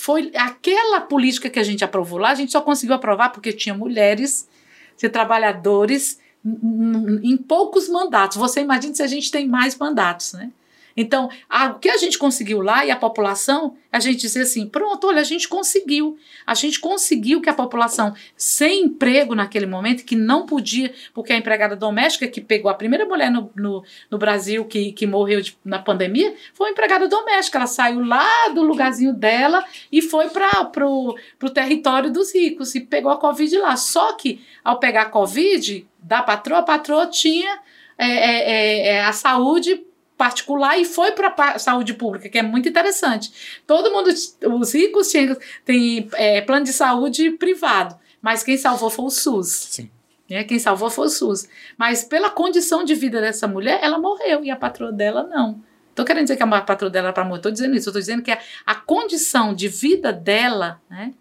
Foi 0.00 0.30
aquela 0.36 1.00
política 1.00 1.50
que 1.50 1.58
a 1.58 1.62
gente 1.64 1.82
aprovou 1.82 2.20
lá, 2.20 2.30
a 2.30 2.34
gente 2.36 2.52
só 2.52 2.60
conseguiu 2.60 2.94
aprovar 2.94 3.30
porque 3.30 3.52
tinha 3.52 3.74
mulheres, 3.74 4.48
tinha 4.96 5.10
trabalhadores 5.10 6.20
em 6.44 7.36
poucos 7.36 7.88
mandatos. 7.88 8.36
Você 8.36 8.60
imagina 8.60 8.94
se 8.94 9.02
a 9.02 9.08
gente 9.08 9.28
tem 9.28 9.48
mais 9.48 9.76
mandatos, 9.76 10.34
né? 10.34 10.52
Então, 11.00 11.30
a, 11.48 11.66
o 11.66 11.78
que 11.78 11.88
a 11.88 11.96
gente 11.96 12.18
conseguiu 12.18 12.60
lá 12.60 12.84
e 12.84 12.90
a 12.90 12.96
população, 12.96 13.76
a 13.92 14.00
gente 14.00 14.18
dizer 14.18 14.40
assim: 14.40 14.66
pronto, 14.66 15.06
olha, 15.06 15.20
a 15.20 15.24
gente 15.24 15.46
conseguiu. 15.46 16.18
A 16.44 16.54
gente 16.54 16.80
conseguiu 16.80 17.40
que 17.40 17.48
a 17.48 17.54
população 17.54 18.12
sem 18.36 18.82
emprego 18.82 19.32
naquele 19.32 19.64
momento, 19.64 20.04
que 20.04 20.16
não 20.16 20.44
podia, 20.44 20.92
porque 21.14 21.32
a 21.32 21.36
empregada 21.36 21.76
doméstica 21.76 22.26
que 22.26 22.40
pegou 22.40 22.68
a 22.68 22.74
primeira 22.74 23.06
mulher 23.06 23.30
no, 23.30 23.48
no, 23.54 23.84
no 24.10 24.18
Brasil 24.18 24.64
que, 24.64 24.90
que 24.90 25.06
morreu 25.06 25.40
de, 25.40 25.56
na 25.64 25.78
pandemia 25.78 26.34
foi 26.52 26.66
uma 26.66 26.72
empregada 26.72 27.06
doméstica. 27.06 27.58
Ela 27.58 27.68
saiu 27.68 28.04
lá 28.04 28.48
do 28.52 28.62
lugarzinho 28.64 29.14
dela 29.14 29.64
e 29.92 30.02
foi 30.02 30.28
para 30.30 30.84
o 30.84 31.14
território 31.54 32.12
dos 32.12 32.34
ricos 32.34 32.74
e 32.74 32.80
pegou 32.80 33.12
a 33.12 33.18
Covid 33.18 33.56
lá. 33.58 33.76
Só 33.76 34.14
que 34.14 34.40
ao 34.64 34.80
pegar 34.80 35.02
a 35.02 35.10
Covid 35.10 35.86
da 36.02 36.22
patroa, 36.22 36.58
a 36.58 36.62
patroa 36.64 37.06
tinha 37.06 37.60
é, 37.96 38.06
é, 38.06 38.50
é, 38.50 38.86
é 38.94 39.04
a 39.04 39.12
saúde 39.12 39.86
particular 40.18 40.76
e 40.78 40.84
foi 40.84 41.12
para 41.12 41.32
a 41.52 41.58
saúde 41.58 41.94
pública, 41.94 42.28
que 42.28 42.36
é 42.36 42.42
muito 42.42 42.68
interessante. 42.68 43.60
Todo 43.66 43.90
mundo, 43.90 44.10
os 44.10 44.74
ricos 44.74 45.10
tinham, 45.10 45.36
têm 45.64 46.10
é, 46.14 46.40
plano 46.42 46.64
de 46.64 46.72
saúde 46.72 47.30
privado, 47.30 47.96
mas 48.20 48.42
quem 48.42 48.58
salvou 48.58 48.90
foi 48.90 49.04
o 49.06 49.10
SUS. 49.10 49.48
Sim. 49.48 49.90
É, 50.28 50.44
quem 50.44 50.58
salvou 50.58 50.90
foi 50.90 51.06
o 51.06 51.10
SUS. 51.10 51.48
Mas 51.78 52.04
pela 52.04 52.28
condição 52.28 52.84
de 52.84 52.94
vida 52.94 53.20
dessa 53.20 53.46
mulher, 53.46 53.78
ela 53.80 53.98
morreu 53.98 54.44
e 54.44 54.50
a 54.50 54.56
patroa 54.56 54.92
dela 54.92 55.22
não. 55.22 55.62
Estou 55.90 56.04
querendo 56.04 56.24
dizer 56.24 56.36
que 56.36 56.42
a 56.42 56.60
patroa 56.60 56.90
dela 56.90 57.12
para 57.12 57.24
morrer, 57.24 57.38
estou 57.38 57.52
dizendo 57.52 57.74
isso, 57.74 57.88
estou 57.88 58.00
dizendo 58.00 58.22
que 58.22 58.30
a, 58.30 58.38
a, 58.66 58.74
condição 58.74 59.54
de 59.54 59.68
vida 59.68 60.12
dela, 60.12 60.80
né, 60.90 61.14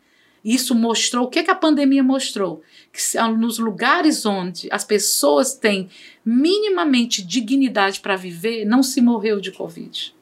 isso 0.54 0.74
mostrou, 0.74 1.26
o 1.26 1.28
que, 1.28 1.44
que 1.44 1.52
a 1.52 1.56
pandemia 1.56 2.02
mostrou? 2.02 2.62
Que 2.94 3.20
nos 3.38 3.60
lugares 3.60 4.26
onde 4.26 4.70
as 4.72 4.86
pessoas 4.86 5.54
têm 5.54 5.90
minimamente 6.24 7.22
dignidade 7.22 8.00
para 8.00 8.16
viver, 8.16 8.64
não 8.64 8.82
se 8.82 9.02
morreu 9.02 9.42
de 9.42 9.52
Covid. 9.52 10.16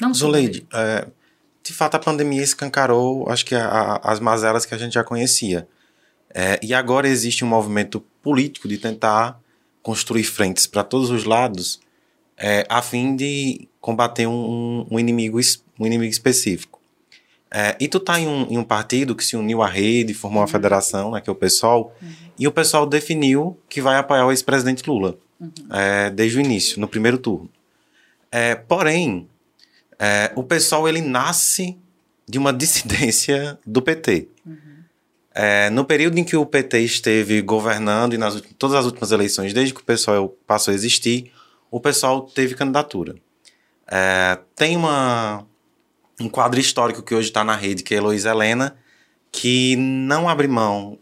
Não 0.00 0.12
Zuleide, 0.12 0.66
é, 0.72 1.08
de 1.62 1.72
fato 1.72 1.94
a 1.94 1.98
pandemia 1.98 2.42
escancarou, 2.42 3.28
acho 3.30 3.44
que 3.46 3.54
a, 3.54 3.66
a, 3.66 4.12
as 4.12 4.20
mazelas 4.20 4.66
que 4.66 4.74
a 4.74 4.78
gente 4.78 4.92
já 4.92 5.02
conhecia. 5.02 5.66
É, 6.34 6.60
e 6.62 6.74
agora 6.74 7.08
existe 7.08 7.42
um 7.42 7.48
movimento 7.48 8.00
político 8.22 8.68
de 8.68 8.76
tentar 8.76 9.40
construir 9.82 10.24
frentes 10.24 10.66
para 10.66 10.84
todos 10.84 11.10
os 11.10 11.24
lados 11.24 11.80
é, 12.36 12.66
a 12.68 12.82
fim 12.82 13.16
de 13.16 13.66
combater 13.80 14.26
um, 14.26 14.86
um, 14.90 14.98
inimigo, 14.98 15.40
um 15.80 15.86
inimigo 15.86 16.12
específico. 16.12 16.77
É, 17.50 17.76
e 17.80 17.88
tu 17.88 17.98
tá 17.98 18.20
em 18.20 18.28
um, 18.28 18.46
em 18.50 18.58
um, 18.58 18.64
partido 18.64 19.14
que 19.14 19.24
se 19.24 19.36
uniu 19.36 19.62
à 19.62 19.66
rede, 19.66 20.12
formou 20.12 20.40
uma 20.40 20.46
uhum. 20.46 20.52
federação, 20.52 21.12
né, 21.12 21.20
que 21.20 21.30
é 21.30 21.32
o 21.32 21.36
PSOL, 21.36 21.94
uhum. 22.00 22.28
E 22.38 22.46
o 22.46 22.52
pessoal 22.52 22.86
definiu 22.86 23.58
que 23.68 23.80
vai 23.82 23.96
apoiar 23.96 24.24
o 24.24 24.30
ex-presidente 24.30 24.88
Lula 24.88 25.18
uhum. 25.40 25.50
é, 25.72 26.08
desde 26.08 26.38
o 26.38 26.40
início, 26.40 26.80
no 26.80 26.86
primeiro 26.86 27.18
turno. 27.18 27.50
É, 28.30 28.54
porém, 28.54 29.28
é, 29.98 30.30
o 30.36 30.44
pessoal 30.44 30.88
ele 30.88 31.00
nasce 31.00 31.76
de 32.28 32.38
uma 32.38 32.52
dissidência 32.54 33.58
do 33.66 33.82
PT. 33.82 34.28
Uhum. 34.46 34.56
É, 35.34 35.68
no 35.70 35.84
período 35.84 36.18
em 36.18 36.24
que 36.24 36.36
o 36.36 36.46
PT 36.46 36.80
esteve 36.80 37.42
governando 37.42 38.14
e 38.14 38.18
nas 38.18 38.40
todas 38.56 38.76
as 38.76 38.84
últimas 38.84 39.10
eleições, 39.10 39.52
desde 39.52 39.74
que 39.74 39.80
o 39.80 39.84
pessoal 39.84 40.28
passou 40.46 40.70
a 40.70 40.74
existir, 40.74 41.32
o 41.70 41.80
pessoal 41.80 42.22
teve 42.22 42.54
candidatura. 42.54 43.16
É, 43.90 44.38
tem 44.54 44.76
uma, 44.76 45.44
um 46.20 46.28
quadro 46.28 46.58
histórico 46.58 47.02
que 47.02 47.14
hoje 47.14 47.28
está 47.28 47.44
na 47.44 47.54
rede, 47.54 47.82
que 47.82 47.94
é 47.94 47.98
Heloísa 47.98 48.30
Helena, 48.30 48.76
que 49.30 49.76
não 49.76 50.28
abre 50.28 50.48
mão 50.48 50.98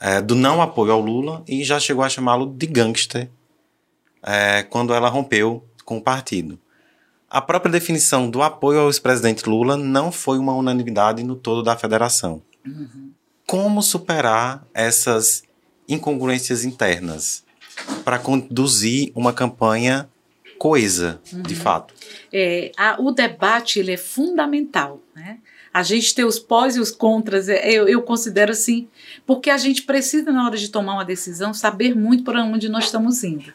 é, 0.00 0.20
do 0.20 0.34
não 0.34 0.62
apoio 0.62 0.92
ao 0.92 1.00
Lula 1.00 1.44
e 1.46 1.62
já 1.62 1.78
chegou 1.78 2.02
a 2.02 2.08
chamá-lo 2.08 2.46
de 2.46 2.66
gangster 2.66 3.30
é, 4.22 4.62
quando 4.62 4.94
ela 4.94 5.08
rompeu 5.08 5.64
com 5.84 5.98
o 5.98 6.02
partido. 6.02 6.58
A 7.28 7.40
própria 7.40 7.70
definição 7.70 8.28
do 8.28 8.42
apoio 8.42 8.80
ao 8.80 8.88
ex-presidente 8.88 9.48
Lula 9.48 9.76
não 9.76 10.10
foi 10.10 10.38
uma 10.38 10.54
unanimidade 10.54 11.22
no 11.22 11.36
todo 11.36 11.62
da 11.62 11.76
federação. 11.76 12.42
Uhum. 12.66 13.12
Como 13.46 13.82
superar 13.82 14.66
essas 14.74 15.42
incongruências 15.88 16.64
internas 16.64 17.44
para 18.04 18.18
conduzir 18.18 19.12
uma 19.14 19.32
campanha 19.32 20.08
coesa, 20.60 21.18
uhum. 21.32 21.40
de 21.40 21.54
fato? 21.54 21.94
É, 22.30 22.70
a, 22.76 23.00
o 23.00 23.10
debate 23.12 23.78
ele 23.78 23.92
é 23.92 23.96
fundamental. 23.96 25.00
Né? 25.16 25.38
A 25.72 25.82
gente 25.82 26.14
ter 26.14 26.26
os 26.26 26.38
pós 26.38 26.76
e 26.76 26.80
os 26.80 26.90
contras, 26.90 27.48
é, 27.48 27.72
eu, 27.72 27.88
eu 27.88 28.02
considero 28.02 28.52
assim, 28.52 28.86
porque 29.24 29.48
a 29.48 29.56
gente 29.56 29.84
precisa, 29.84 30.30
na 30.30 30.44
hora 30.44 30.58
de 30.58 30.68
tomar 30.68 30.92
uma 30.92 31.04
decisão, 31.04 31.54
saber 31.54 31.96
muito 31.96 32.24
para 32.24 32.44
onde 32.44 32.68
nós 32.68 32.84
estamos 32.84 33.24
indo. 33.24 33.50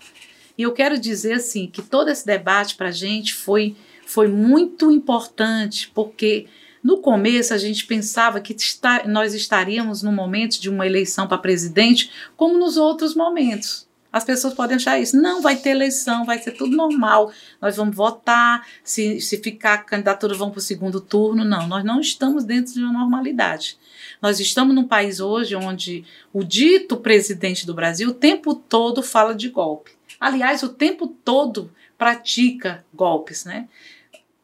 E 0.58 0.64
eu 0.64 0.72
quero 0.72 0.97
dizer 0.97 1.34
assim 1.34 1.68
que 1.68 1.84
todo 1.84 2.10
esse 2.10 2.26
debate 2.26 2.74
para 2.74 2.89
a 2.89 2.91
gente 2.91 3.36
foi, 3.36 3.76
foi 4.08 4.28
muito 4.28 4.89
importante, 4.89 5.91
porque 5.93 6.47
no 6.84 6.97
começo 6.97 7.53
a 7.53 7.58
gente 7.60 7.86
pensava 7.86 8.41
que 8.41 8.53
está, 8.53 9.08
nós 9.08 9.36
estaríamos 9.36 10.01
no 10.01 10.12
momento 10.12 10.60
de 10.60 10.72
uma 10.72 10.88
eleição 10.88 11.28
para 11.28 11.38
presidente, 11.38 12.10
como 12.36 12.58
nos 12.58 12.78
outros 12.78 13.14
momentos. 13.14 13.85
As 14.16 14.24
pessoas 14.24 14.53
podem 14.53 14.78
achar 14.78 14.97
isso. 14.97 15.22
Não, 15.22 15.41
vai 15.41 15.57
ter 15.57 15.72
eleição, 15.72 16.24
vai 16.24 16.41
ser 16.41 16.51
tudo 16.51 16.74
normal. 16.74 17.34
Nós 17.61 17.76
vamos 17.76 17.93
votar. 17.93 18.66
Se, 18.82 19.20
se 19.20 19.39
ficar 19.39 19.80
candidatura, 19.80 20.34
vão 20.34 20.49
para 20.49 20.59
o 20.59 20.61
segundo 20.61 21.01
turno. 21.01 21.43
Não, 21.43 21.68
nós 21.68 21.84
não 21.84 21.99
estamos 21.99 22.45
dentro 22.45 22.76
de 22.76 22.80
uma 22.80 22.93
normalidade. 22.93 23.78
Nós 24.22 24.39
estamos 24.39 24.74
num 24.74 24.88
país 24.88 25.20
hoje 25.20 25.53
onde 25.53 26.05
o 26.32 26.45
dito 26.45 26.95
presidente 26.95 27.68
do 27.68 27.74
Brasil 27.74 28.11
o 28.11 28.13
tempo 28.13 28.55
todo 28.55 29.03
fala 29.03 29.36
de 29.36 29.49
golpe. 29.49 29.91
aliás, 30.18 30.63
o 30.63 30.70
tempo 30.70 31.07
todo 31.07 31.70
pratica 31.97 32.86
golpes, 32.93 33.43
né? 33.43 33.68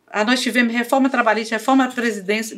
Ah, 0.05 0.25
nós 0.25 0.41
tivemos 0.41 0.73
reforma 0.73 1.09
trabalhista, 1.09 1.55
reforma 1.55 1.89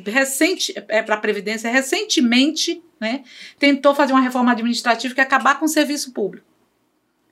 recente, 0.08 0.74
é, 0.88 1.04
para 1.04 1.14
a 1.14 1.20
Previdência, 1.20 1.70
recentemente, 1.70 2.82
né, 3.00 3.24
tentou 3.60 3.94
fazer 3.94 4.14
uma 4.14 4.22
reforma 4.22 4.52
administrativa 4.52 5.14
que 5.14 5.22
acabar 5.22 5.60
com 5.60 5.66
o 5.66 5.70
serviço 5.70 6.12
público. 6.12 6.53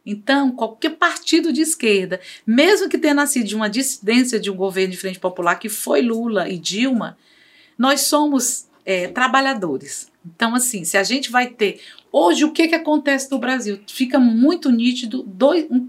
Então, 0.05 0.51
qualquer 0.51 0.91
partido 0.91 1.53
de 1.53 1.61
esquerda, 1.61 2.19
mesmo 2.45 2.89
que 2.89 2.97
tenha 2.97 3.13
nascido 3.13 3.45
de 3.45 3.55
uma 3.55 3.69
dissidência 3.69 4.39
de 4.39 4.49
um 4.49 4.55
governo 4.55 4.91
de 4.91 4.97
frente 4.97 5.19
popular, 5.19 5.55
que 5.55 5.69
foi 5.69 6.01
Lula 6.01 6.49
e 6.49 6.57
Dilma, 6.57 7.17
nós 7.77 8.01
somos 8.01 8.67
é, 8.85 9.07
trabalhadores. 9.07 10.11
Então, 10.25 10.53
assim, 10.53 10.83
se 10.83 10.97
a 10.97 11.03
gente 11.03 11.31
vai 11.31 11.47
ter. 11.47 11.79
Hoje, 12.11 12.43
o 12.43 12.51
que, 12.51 12.67
que 12.67 12.75
acontece 12.75 13.31
no 13.31 13.39
Brasil? 13.39 13.79
Fica 13.87 14.19
muito 14.19 14.69
nítido 14.69 15.23
dois, 15.23 15.65
um 15.71 15.87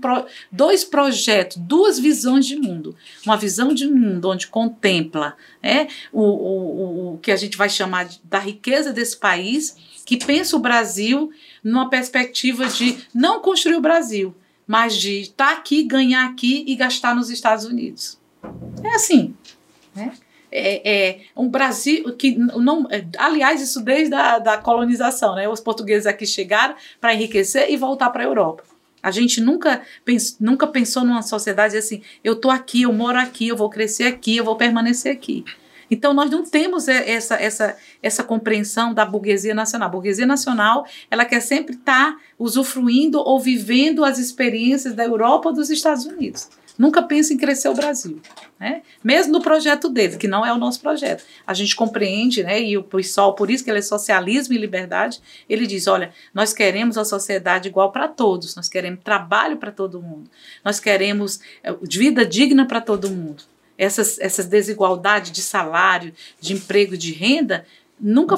dois 0.50 0.84
projetos, 0.84 1.56
duas 1.58 1.98
visões 1.98 2.46
de 2.46 2.56
mundo. 2.56 2.96
Uma 3.26 3.36
visão 3.36 3.74
de 3.74 3.86
mundo 3.86 4.30
onde 4.30 4.46
contempla 4.46 5.36
é, 5.62 5.88
o, 6.12 6.22
o, 6.22 7.14
o 7.14 7.18
que 7.18 7.32
a 7.32 7.36
gente 7.36 7.56
vai 7.56 7.68
chamar 7.68 8.04
de, 8.04 8.20
da 8.24 8.38
riqueza 8.38 8.92
desse 8.92 9.16
país, 9.16 9.76
que 10.06 10.16
pensa 10.16 10.56
o 10.56 10.60
Brasil 10.60 11.30
numa 11.62 11.88
perspectiva 11.88 12.66
de 12.66 12.98
não 13.14 13.40
construir 13.40 13.76
o 13.76 13.80
Brasil, 13.80 14.34
mas 14.66 14.96
de 14.96 15.20
estar 15.20 15.46
tá 15.46 15.52
aqui, 15.52 15.82
ganhar 15.82 16.26
aqui 16.26 16.64
e 16.66 16.74
gastar 16.74 17.14
nos 17.14 17.30
Estados 17.30 17.64
Unidos. 17.64 18.18
É 18.82 18.94
assim. 18.94 19.34
Né? 19.94 20.12
é, 20.52 21.08
é, 21.08 21.20
um 21.34 21.48
Brasil 21.48 22.14
que 22.14 22.36
não. 22.36 22.86
É, 22.90 23.04
aliás, 23.16 23.62
isso 23.62 23.80
desde 23.80 24.14
a 24.14 24.38
da 24.38 24.58
colonização, 24.58 25.34
né? 25.34 25.48
Os 25.48 25.60
portugueses 25.60 26.06
aqui 26.06 26.26
chegaram 26.26 26.74
para 27.00 27.14
enriquecer 27.14 27.70
e 27.70 27.76
voltar 27.76 28.10
para 28.10 28.22
a 28.22 28.26
Europa. 28.26 28.62
A 29.02 29.10
gente 29.10 29.40
nunca, 29.40 29.82
pens, 30.04 30.36
nunca 30.38 30.66
pensou 30.66 31.04
numa 31.04 31.22
sociedade 31.22 31.76
assim: 31.76 32.02
eu 32.22 32.34
estou 32.34 32.50
aqui, 32.50 32.82
eu 32.82 32.92
moro 32.92 33.18
aqui, 33.18 33.48
eu 33.48 33.56
vou 33.56 33.70
crescer 33.70 34.04
aqui, 34.04 34.36
eu 34.36 34.44
vou 34.44 34.56
permanecer 34.56 35.10
aqui. 35.10 35.42
Então 35.92 36.14
nós 36.14 36.30
não 36.30 36.42
temos 36.42 36.88
essa, 36.88 37.34
essa, 37.34 37.76
essa 38.02 38.24
compreensão 38.24 38.94
da 38.94 39.04
burguesia 39.04 39.54
nacional. 39.54 39.88
A 39.88 39.92
burguesia 39.92 40.26
nacional 40.26 40.86
ela 41.10 41.26
quer 41.26 41.40
sempre 41.40 41.74
estar 41.74 42.16
usufruindo 42.38 43.18
ou 43.18 43.38
vivendo 43.38 44.02
as 44.02 44.18
experiências 44.18 44.94
da 44.94 45.04
Europa 45.04 45.50
ou 45.50 45.54
dos 45.54 45.68
Estados 45.68 46.06
Unidos 46.06 46.48
nunca 46.78 47.02
pensa 47.02 47.34
em 47.34 47.36
crescer 47.36 47.68
o 47.68 47.74
Brasil. 47.74 48.20
Né? 48.58 48.80
Mesmo 49.04 49.32
no 49.32 49.42
projeto 49.42 49.90
dele, 49.90 50.16
que 50.16 50.26
não 50.26 50.46
é 50.46 50.52
o 50.52 50.58
nosso 50.58 50.80
projeto. 50.80 51.22
A 51.46 51.52
gente 51.52 51.76
compreende, 51.76 52.42
né, 52.42 52.62
e 52.62 52.78
o 52.78 52.82
PSOL, 52.82 53.34
por 53.34 53.50
isso 53.50 53.62
que 53.62 53.70
ele 53.70 53.80
é 53.80 53.82
socialismo 53.82 54.54
e 54.54 54.58
liberdade, 54.58 55.20
ele 55.48 55.66
diz: 55.66 55.86
olha, 55.86 56.12
nós 56.32 56.52
queremos 56.52 56.96
a 56.96 57.04
sociedade 57.04 57.68
igual 57.68 57.92
para 57.92 58.08
todos, 58.08 58.56
nós 58.56 58.68
queremos 58.68 59.00
trabalho 59.04 59.58
para 59.58 59.70
todo 59.70 60.00
mundo, 60.00 60.30
nós 60.64 60.80
queremos 60.80 61.40
eh, 61.62 61.76
vida 61.82 62.24
digna 62.24 62.66
para 62.66 62.80
todo 62.80 63.10
mundo. 63.10 63.51
Essas, 63.82 64.18
essas 64.18 64.46
desigualdades 64.46 65.32
de 65.32 65.42
salário, 65.42 66.14
de 66.40 66.52
emprego, 66.52 66.96
de 66.96 67.12
renda, 67.12 67.66
nunca. 67.98 68.36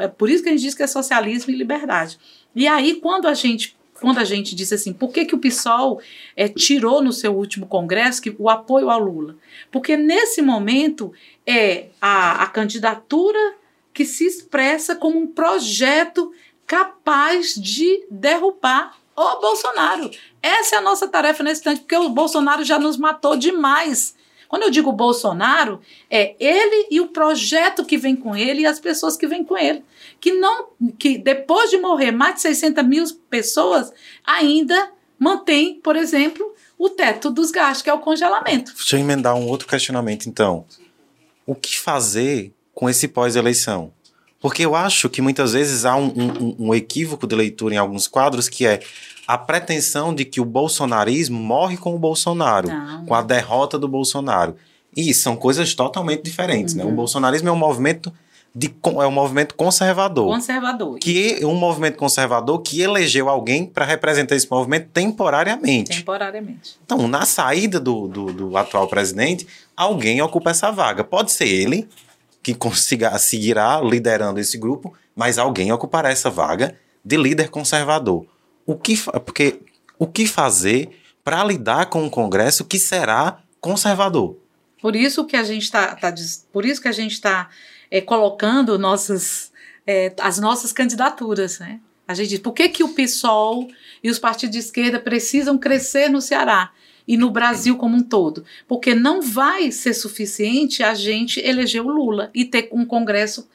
É 0.00 0.08
por 0.08 0.30
isso 0.30 0.42
que 0.42 0.48
a 0.48 0.52
gente 0.52 0.62
diz 0.62 0.74
que 0.74 0.82
é 0.82 0.86
socialismo 0.86 1.52
e 1.52 1.56
liberdade. 1.56 2.18
E 2.54 2.68
aí, 2.68 2.96
quando 2.96 3.26
a 3.26 3.34
gente 3.34 3.76
quando 4.00 4.18
a 4.18 4.24
gente 4.24 4.54
disse 4.54 4.74
assim, 4.74 4.92
por 4.92 5.12
que, 5.12 5.24
que 5.24 5.34
o 5.34 5.38
PSOL 5.38 6.00
é, 6.36 6.48
tirou 6.48 7.00
no 7.00 7.12
seu 7.12 7.34
último 7.34 7.66
congresso 7.66 8.20
que, 8.20 8.34
o 8.38 8.50
apoio 8.50 8.90
ao 8.90 8.98
Lula? 8.98 9.36
Porque 9.70 9.96
nesse 9.96 10.42
momento 10.42 11.12
é 11.46 11.86
a, 12.00 12.42
a 12.42 12.46
candidatura 12.48 13.54
que 13.94 14.04
se 14.04 14.26
expressa 14.26 14.96
como 14.96 15.18
um 15.18 15.26
projeto 15.26 16.32
capaz 16.66 17.54
de 17.54 18.04
derrubar 18.10 18.98
o 19.16 19.40
Bolsonaro. 19.40 20.10
Essa 20.42 20.76
é 20.76 20.78
a 20.78 20.82
nossa 20.82 21.08
tarefa 21.08 21.42
nesse 21.42 21.60
instante, 21.60 21.80
porque 21.80 21.96
o 21.96 22.10
Bolsonaro 22.10 22.64
já 22.64 22.78
nos 22.78 22.96
matou 22.96 23.36
demais. 23.36 24.14
Quando 24.54 24.62
eu 24.62 24.70
digo 24.70 24.92
Bolsonaro, 24.92 25.80
é 26.08 26.36
ele 26.38 26.86
e 26.88 27.00
o 27.00 27.08
projeto 27.08 27.84
que 27.84 27.98
vem 27.98 28.14
com 28.14 28.36
ele 28.36 28.60
e 28.60 28.66
as 28.66 28.78
pessoas 28.78 29.16
que 29.16 29.26
vêm 29.26 29.42
com 29.42 29.58
ele 29.58 29.82
que 30.20 30.30
não 30.30 30.68
que 30.96 31.18
depois 31.18 31.70
de 31.70 31.76
morrer 31.76 32.12
mais 32.12 32.36
de 32.36 32.42
600 32.42 32.86
mil 32.86 33.04
pessoas 33.28 33.92
ainda 34.24 34.92
mantém, 35.18 35.80
por 35.82 35.96
exemplo, 35.96 36.54
o 36.78 36.88
teto 36.88 37.32
dos 37.32 37.50
gastos, 37.50 37.82
que 37.82 37.90
é 37.90 37.92
o 37.92 37.98
congelamento. 37.98 38.72
Deixa 38.76 38.94
eu 38.94 39.00
emendar 39.00 39.34
um 39.34 39.48
outro 39.48 39.66
questionamento, 39.66 40.28
então. 40.28 40.64
O 41.44 41.56
que 41.56 41.76
fazer 41.76 42.52
com 42.72 42.88
esse 42.88 43.08
pós-eleição? 43.08 43.92
Porque 44.38 44.64
eu 44.64 44.76
acho 44.76 45.10
que 45.10 45.20
muitas 45.20 45.52
vezes 45.52 45.84
há 45.84 45.96
um, 45.96 46.06
um, 46.06 46.56
um, 46.66 46.74
equívoco 46.74 47.26
de 47.26 47.34
leitura 47.34 47.74
em 47.74 47.78
alguns 47.78 48.06
quadros 48.06 48.48
que 48.48 48.64
é 48.64 48.80
a 49.26 49.38
pretensão 49.38 50.14
de 50.14 50.24
que 50.24 50.40
o 50.40 50.44
bolsonarismo 50.44 51.38
morre 51.38 51.76
com 51.76 51.94
o 51.94 51.98
Bolsonaro, 51.98 52.68
Não. 52.68 53.06
com 53.06 53.14
a 53.14 53.22
derrota 53.22 53.78
do 53.78 53.88
Bolsonaro. 53.88 54.56
E 54.96 55.12
são 55.12 55.36
coisas 55.36 55.74
totalmente 55.74 56.22
diferentes. 56.22 56.74
Uhum. 56.74 56.78
Né? 56.78 56.84
O 56.84 56.88
uhum. 56.88 56.94
bolsonarismo 56.94 57.48
é 57.48 57.52
um 57.52 57.56
movimento 57.56 58.12
de, 58.54 58.72
é 58.84 59.06
um 59.06 59.10
movimento 59.10 59.54
conservador. 59.56 60.28
Conservador. 60.28 60.98
Que 61.00 61.42
é 61.42 61.46
um 61.46 61.56
movimento 61.56 61.96
conservador 61.96 62.60
que 62.62 62.80
elegeu 62.80 63.28
alguém 63.28 63.66
para 63.66 63.84
representar 63.84 64.36
esse 64.36 64.48
movimento 64.48 64.90
temporariamente. 64.92 65.98
Temporariamente. 65.98 66.78
Então, 66.84 67.08
na 67.08 67.26
saída 67.26 67.80
do, 67.80 68.06
do, 68.06 68.32
do, 68.32 68.56
atual 68.56 68.86
presidente, 68.86 69.46
alguém 69.76 70.22
ocupa 70.22 70.50
essa 70.50 70.70
vaga. 70.70 71.02
Pode 71.02 71.32
ser 71.32 71.48
ele, 71.48 71.88
que 72.40 72.54
consiga, 72.54 73.18
seguirá 73.18 73.80
liderando 73.80 74.38
esse 74.38 74.56
grupo, 74.56 74.94
mas 75.16 75.36
alguém 75.36 75.72
ocupará 75.72 76.10
essa 76.10 76.30
vaga 76.30 76.76
de 77.04 77.16
líder 77.16 77.48
conservador. 77.48 78.24
O 78.66 78.76
que, 78.76 78.96
porque, 79.24 79.60
o 79.98 80.06
que 80.06 80.26
fazer 80.26 80.90
para 81.22 81.42
lidar 81.44 81.86
com 81.86 82.02
um 82.02 82.10
Congresso 82.10 82.64
que 82.64 82.78
será 82.78 83.38
conservador? 83.60 84.36
Por 84.80 84.94
isso 84.94 85.24
que 85.24 85.36
a 85.36 85.42
gente 85.42 85.62
está 85.62 85.94
tá, 85.94 86.14
por 86.52 86.66
isso 86.66 86.80
que 86.80 86.88
a 86.88 86.92
gente 86.92 87.12
está 87.12 87.48
é, 87.90 88.00
colocando 88.00 88.78
nossas, 88.78 89.50
é, 89.86 90.12
as 90.20 90.38
nossas 90.38 90.72
candidaturas. 90.72 91.58
Né? 91.58 91.80
A 92.06 92.12
gente 92.12 92.28
diz, 92.28 92.38
por 92.38 92.52
que, 92.52 92.68
que 92.68 92.84
o 92.84 92.90
PSOL 92.90 93.68
e 94.02 94.10
os 94.10 94.18
partidos 94.18 94.52
de 94.52 94.58
esquerda 94.58 95.00
precisam 95.00 95.56
crescer 95.56 96.10
no 96.10 96.20
Ceará? 96.20 96.70
e 97.06 97.16
no 97.16 97.30
Brasil 97.30 97.76
como 97.76 97.96
um 97.96 98.02
todo, 98.02 98.44
porque 98.66 98.94
não 98.94 99.20
vai 99.20 99.70
ser 99.70 99.92
suficiente 99.92 100.82
a 100.82 100.94
gente 100.94 101.38
eleger 101.38 101.82
o 101.82 101.88
Lula 101.88 102.30
e 102.34 102.44
ter 102.44 102.68
um 102.72 102.84
Congresso, 102.84 103.46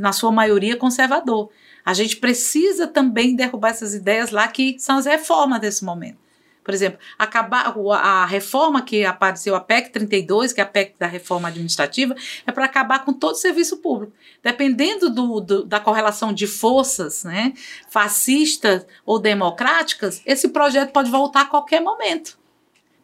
na 0.00 0.12
sua 0.12 0.30
maioria, 0.30 0.76
conservador. 0.76 1.50
A 1.84 1.92
gente 1.92 2.16
precisa 2.16 2.86
também 2.86 3.36
derrubar 3.36 3.70
essas 3.70 3.94
ideias 3.94 4.30
lá 4.30 4.48
que 4.48 4.76
são 4.78 4.96
as 4.96 5.06
reformas 5.06 5.60
desse 5.60 5.84
momento. 5.84 6.24
Por 6.64 6.72
exemplo, 6.72 6.98
acabar 7.18 7.74
a 8.00 8.24
reforma 8.24 8.80
que 8.80 9.04
apareceu, 9.04 9.54
a 9.54 9.60
PEC 9.60 9.90
32, 9.90 10.50
que 10.50 10.62
é 10.62 10.64
a 10.64 10.66
PEC 10.66 10.94
da 10.98 11.06
reforma 11.06 11.48
administrativa, 11.48 12.16
é 12.46 12.50
para 12.50 12.64
acabar 12.64 13.04
com 13.04 13.12
todo 13.12 13.34
o 13.34 13.38
serviço 13.38 13.76
público. 13.76 14.14
Dependendo 14.42 15.10
do, 15.10 15.40
do, 15.40 15.64
da 15.64 15.78
correlação 15.78 16.32
de 16.32 16.46
forças, 16.46 17.22
né, 17.22 17.52
fascistas 17.90 18.86
ou 19.04 19.18
democráticas, 19.18 20.22
esse 20.24 20.48
projeto 20.48 20.90
pode 20.90 21.10
voltar 21.10 21.42
a 21.42 21.46
qualquer 21.46 21.82
momento. 21.82 22.38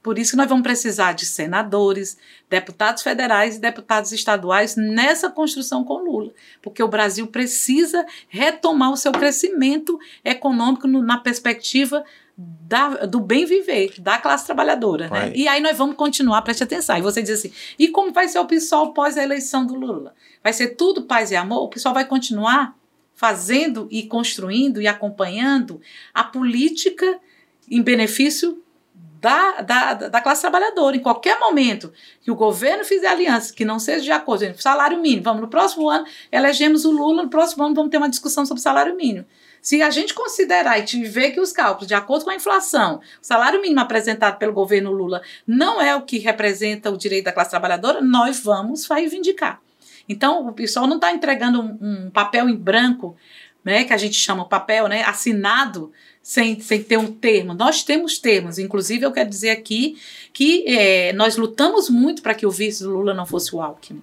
Por 0.03 0.19
isso 0.19 0.33
que 0.33 0.37
nós 0.37 0.49
vamos 0.49 0.63
precisar 0.63 1.13
de 1.13 1.27
senadores, 1.27 2.17
deputados 2.49 3.03
federais 3.03 3.57
e 3.57 3.61
deputados 3.61 4.13
estaduais 4.13 4.77
nessa 4.77 5.29
construção 5.29 5.85
com 5.85 5.99
Lula, 5.99 6.33
porque 6.63 6.83
o 6.83 6.89
Brasil 6.89 7.27
precisa 7.27 8.07
retomar 8.29 8.93
o 8.93 8.97
seu 8.97 9.13
crescimento 9.13 9.99
econômico 10.25 10.87
no, 10.87 11.03
na 11.03 11.19
perspectiva 11.19 12.05
da, 12.37 13.07
do 13.07 13.21
bem 13.21 13.45
viver 13.45 14.01
da 14.01 14.17
classe 14.17 14.47
trabalhadora. 14.47 15.11
Né? 15.11 15.33
E 15.35 15.47
aí 15.47 15.61
nós 15.61 15.77
vamos 15.77 15.97
continuar, 15.97 16.41
preste 16.43 16.63
atenção. 16.63 16.97
E 16.97 17.03
você 17.03 17.21
diz 17.21 17.39
assim: 17.39 17.53
e 17.79 17.89
como 17.89 18.13
vai 18.13 18.29
ser 18.29 18.39
o 18.39 18.47
PSOL 18.47 18.95
pós 18.95 19.19
a 19.19 19.23
eleição 19.23 19.67
do 19.67 19.75
Lula? 19.75 20.15
Vai 20.43 20.55
ser 20.55 20.69
tudo 20.69 21.03
paz 21.03 21.31
e 21.31 21.37
amor? 21.37 21.65
O 21.65 21.69
PSOL 21.69 21.93
vai 21.93 22.07
continuar 22.07 22.75
fazendo 23.15 23.87
e 23.91 24.05
construindo 24.05 24.81
e 24.81 24.87
acompanhando 24.87 25.79
a 26.15 26.25
política 26.25 27.21
em 27.71 27.83
benefício 27.83 28.63
da, 29.21 29.61
da, 29.61 29.95
da 29.95 30.21
classe 30.21 30.41
trabalhadora. 30.41 30.97
Em 30.97 31.01
qualquer 31.01 31.39
momento 31.39 31.93
que 32.23 32.31
o 32.31 32.35
governo 32.35 32.85
fizer 32.85 33.09
aliança 33.09 33.53
que 33.53 33.65
não 33.65 33.79
seja 33.79 34.03
de 34.03 34.11
acordo 34.11 34.41
o 34.47 34.63
salário 34.63 35.01
mínimo, 35.01 35.23
vamos 35.23 35.43
no 35.43 35.49
próximo 35.49 35.89
ano, 35.89 36.07
elegemos 36.33 36.85
o 36.85 36.91
Lula, 36.91 37.23
no 37.23 37.29
próximo 37.29 37.65
ano 37.65 37.75
vamos 37.75 37.91
ter 37.91 37.99
uma 37.99 38.09
discussão 38.09 38.47
sobre 38.47 38.63
salário 38.63 38.97
mínimo. 38.97 39.27
Se 39.61 39.83
a 39.83 39.91
gente 39.91 40.15
considerar 40.15 40.79
e 40.79 41.05
ver 41.05 41.33
que 41.33 41.41
os 41.41 41.53
cálculos, 41.53 41.87
de 41.87 41.93
acordo 41.93 42.25
com 42.25 42.31
a 42.31 42.35
inflação, 42.35 42.97
o 42.97 43.01
salário 43.21 43.61
mínimo 43.61 43.81
apresentado 43.81 44.39
pelo 44.39 44.55
governo 44.55 44.91
Lula 44.91 45.21
não 45.47 45.81
é 45.83 45.95
o 45.95 46.03
que 46.03 46.19
representa 46.19 46.91
o 46.91 46.97
direito 46.97 47.27
da 47.27 47.33
classe 47.33 47.51
trabalhadora, 47.51 48.01
nós 48.01 48.41
vamos 48.41 48.87
reivindicar. 48.87 49.61
Então, 50.09 50.49
o 50.49 50.53
pessoal 50.53 50.87
não 50.87 50.97
está 50.97 51.13
entregando 51.13 51.61
um, 51.61 51.79
um, 52.07 52.11
papel 52.11 52.49
em 52.49 52.57
branco, 52.57 53.17
né, 53.63 53.85
que 53.85 53.93
a 53.93 53.99
gente 53.99 54.15
chama 54.15 54.49
papel, 54.49 54.89
né, 54.89 55.03
assinado, 55.03 55.93
sem, 56.23 56.61
sem 56.61 56.83
ter 56.83 56.99
um 56.99 57.13
termo. 57.13 57.55
Nós 57.55 57.83
temos 57.83 58.19
termos. 58.19 58.59
Inclusive, 58.59 59.05
eu 59.05 59.13
quero 59.13 59.29
dizer 59.29 59.51
aqui 59.51 59.99
que 60.33 60.65
é, 60.67 61.13
nós 61.13 61.37
lutamos 61.37 61.89
muito 61.89 62.23
para 62.23 62.35
que 62.35 62.47
o 62.47 62.51
vice 62.51 62.83
do 62.83 62.91
Lula 62.91 63.15
não 63.15 63.27
fosse 63.27 63.55
o 63.55 63.61
Alckmin. 63.61 64.03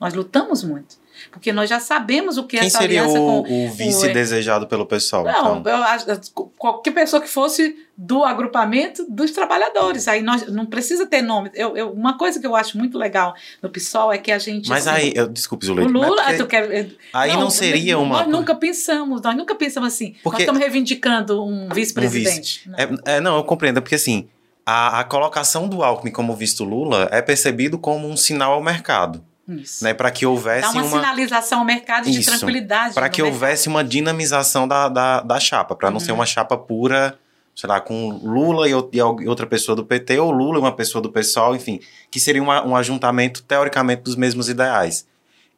Nós 0.00 0.14
lutamos 0.14 0.62
muito. 0.62 0.96
Porque 1.30 1.52
nós 1.52 1.68
já 1.68 1.80
sabemos 1.80 2.36
o 2.38 2.44
que 2.44 2.56
é 2.56 2.60
Quem 2.60 2.66
essa 2.68 2.78
seria 2.78 3.02
aliança 3.02 3.20
o, 3.20 3.44
com 3.44 3.66
o 3.66 3.70
vice 3.72 4.06
o- 4.06 4.12
desejado 4.12 4.66
pelo 4.66 4.86
pessoal? 4.86 5.24
Não, 5.24 5.58
então? 5.58 6.20
qualquer 6.56 6.92
pessoa 6.92 7.20
que 7.22 7.28
fosse 7.28 7.76
do 7.96 8.24
agrupamento 8.24 9.06
dos 9.08 9.30
trabalhadores. 9.30 10.06
Aí 10.06 10.20
nós 10.22 10.46
não 10.52 10.66
precisa 10.66 11.06
ter 11.06 11.22
nome. 11.22 11.50
Eu, 11.54 11.76
eu- 11.76 11.90
uma 11.92 12.18
coisa 12.18 12.38
que 12.38 12.46
eu 12.46 12.54
acho 12.54 12.76
muito 12.76 12.98
legal 12.98 13.34
no 13.62 13.70
PSOL 13.70 14.12
é 14.12 14.18
que 14.18 14.30
a 14.30 14.38
gente. 14.38 14.68
Mas 14.68 14.86
assim, 14.86 14.96
aí, 15.06 15.12
eu, 15.14 15.28
desculpe, 15.28 15.64
O 15.64 15.66
Zuleide, 15.68 15.92
mas 15.92 16.02
Lula, 16.02 16.22
porque 16.22 16.36
tu 16.38 16.46
quer, 16.46 16.88
aí 17.12 17.32
não, 17.32 17.48
seria 17.50 17.98
uma. 17.98 18.18
Nós 18.18 18.28
nunca 18.28 18.54
pensamos, 18.54 19.22
nós 19.22 19.34
nunca 19.36 19.54
pensamos 19.54 19.92
assim. 19.92 20.14
Porque- 20.22 20.28
nós 20.30 20.40
estamos 20.40 20.60
reivindicando 20.60 21.42
um 21.44 21.68
vice-presidente. 21.70 22.68
Não. 22.68 22.78
É, 22.78 23.16
é, 23.16 23.20
não, 23.20 23.36
eu 23.36 23.44
compreendo, 23.44 23.78
é 23.78 23.80
porque 23.80 23.94
assim, 23.94 24.28
a, 24.64 25.00
a 25.00 25.04
colocação 25.04 25.66
do 25.68 25.82
Alckmin 25.82 26.10
como 26.12 26.34
visto 26.36 26.64
Lula 26.64 27.08
é 27.10 27.22
percebido 27.22 27.78
como 27.78 28.06
um 28.08 28.16
sinal 28.16 28.52
ao 28.52 28.62
mercado, 28.62 29.24
Isso. 29.48 29.84
né? 29.84 29.94
Para 29.94 30.10
que 30.10 30.26
houvesse 30.26 30.62
Dá 30.62 30.70
uma, 30.72 30.82
uma. 30.82 30.90
sinalização 31.00 31.60
ao 31.60 31.64
mercado 31.64 32.10
de 32.10 32.18
Isso, 32.18 32.30
tranquilidade. 32.30 32.94
Para 32.94 33.08
que 33.08 33.22
mercado. 33.22 33.34
houvesse 33.34 33.68
uma 33.68 33.84
dinamização 33.84 34.66
da, 34.66 34.88
da, 34.88 35.20
da 35.20 35.38
chapa, 35.40 35.74
para 35.76 35.90
não 35.90 35.98
Uhum. 35.98 36.04
ser 36.04 36.12
uma 36.12 36.26
chapa 36.26 36.56
pura, 36.56 37.18
sei 37.54 37.68
lá, 37.68 37.80
com 37.80 38.10
Lula 38.22 38.68
e, 38.68 38.72
e 38.72 39.00
outra 39.28 39.46
pessoa 39.46 39.74
do 39.76 39.84
PT, 39.84 40.18
ou 40.18 40.30
Lula 40.30 40.58
e 40.58 40.60
uma 40.60 40.72
pessoa 40.74 41.00
do 41.00 41.10
PSOL, 41.12 41.54
enfim, 41.54 41.80
que 42.10 42.18
seria 42.20 42.42
uma- 42.42 42.66
um 42.66 42.74
ajuntamento, 42.76 43.42
teoricamente, 43.42 44.02
dos 44.02 44.16
mesmos 44.16 44.48
ideais. 44.48 45.06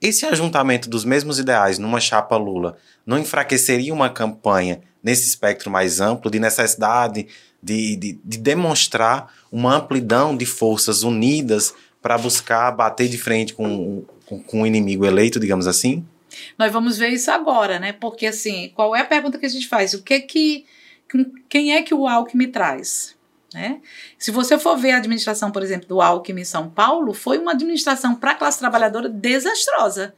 Esse 0.01 0.25
ajuntamento 0.27 0.89
dos 0.89 1.05
mesmos 1.05 1.39
ideais 1.41 1.79
numa 1.79 1.99
chapa 1.99 2.37
Lula 2.37 2.77
não 3.05 3.19
enfraqueceria 3.19 3.93
uma 3.93 4.09
campanha 4.09 4.81
nesse 5.03 5.27
espectro 5.29 5.71
mais 5.71 6.01
amplo 6.01 6.31
de 6.31 6.39
necessidade 6.39 7.27
de, 7.61 7.97
de, 7.97 8.21
de 8.25 8.39
demonstrar 8.39 9.33
uma 9.51 9.75
amplidão 9.77 10.37
de 10.37 10.47
forças 10.47 11.03
unidas 11.03 11.75
para 12.01 12.17
buscar 12.17 12.71
bater 12.71 13.09
de 13.09 13.19
frente 13.19 13.55
com, 13.55 14.05
com, 14.27 14.43
com 14.43 14.63
o 14.63 14.67
inimigo 14.67 15.05
eleito, 15.05 15.41
digamos 15.41 15.67
assim? 15.67 16.07
Nós 16.57 16.73
vamos 16.73 16.99
ver 16.99 17.09
isso 17.09 17.31
agora, 17.31 17.79
né? 17.79 17.93
Porque 17.93 18.27
assim, 18.27 18.71
qual 18.75 18.95
é 18.95 19.01
a 19.01 19.05
pergunta 19.05 19.39
que 19.39 19.47
a 19.47 19.49
gente 19.49 19.69
faz? 19.69 19.95
O 19.95 20.03
que 20.03 20.21
que 20.21 20.67
quem 21.49 21.75
é 21.75 21.83
que 21.83 21.95
o 21.95 22.07
Alckmin 22.07 22.51
traz? 22.51 23.17
Né? 23.53 23.81
Se 24.19 24.31
você 24.31 24.59
for 24.59 24.77
ver 24.77 24.93
a 24.93 24.99
administração, 24.99 25.51
por 25.51 25.63
exemplo, 25.63 25.89
do 25.89 26.03
Alckmin 26.03 26.43
em 26.43 26.45
São 26.45 26.69
Paulo, 26.69 27.15
foi 27.15 27.39
uma 27.39 27.53
administração 27.53 28.15
para 28.15 28.33
a 28.33 28.35
classe 28.35 28.59
trabalhadora 28.59 29.09
desastrosa. 29.09 30.15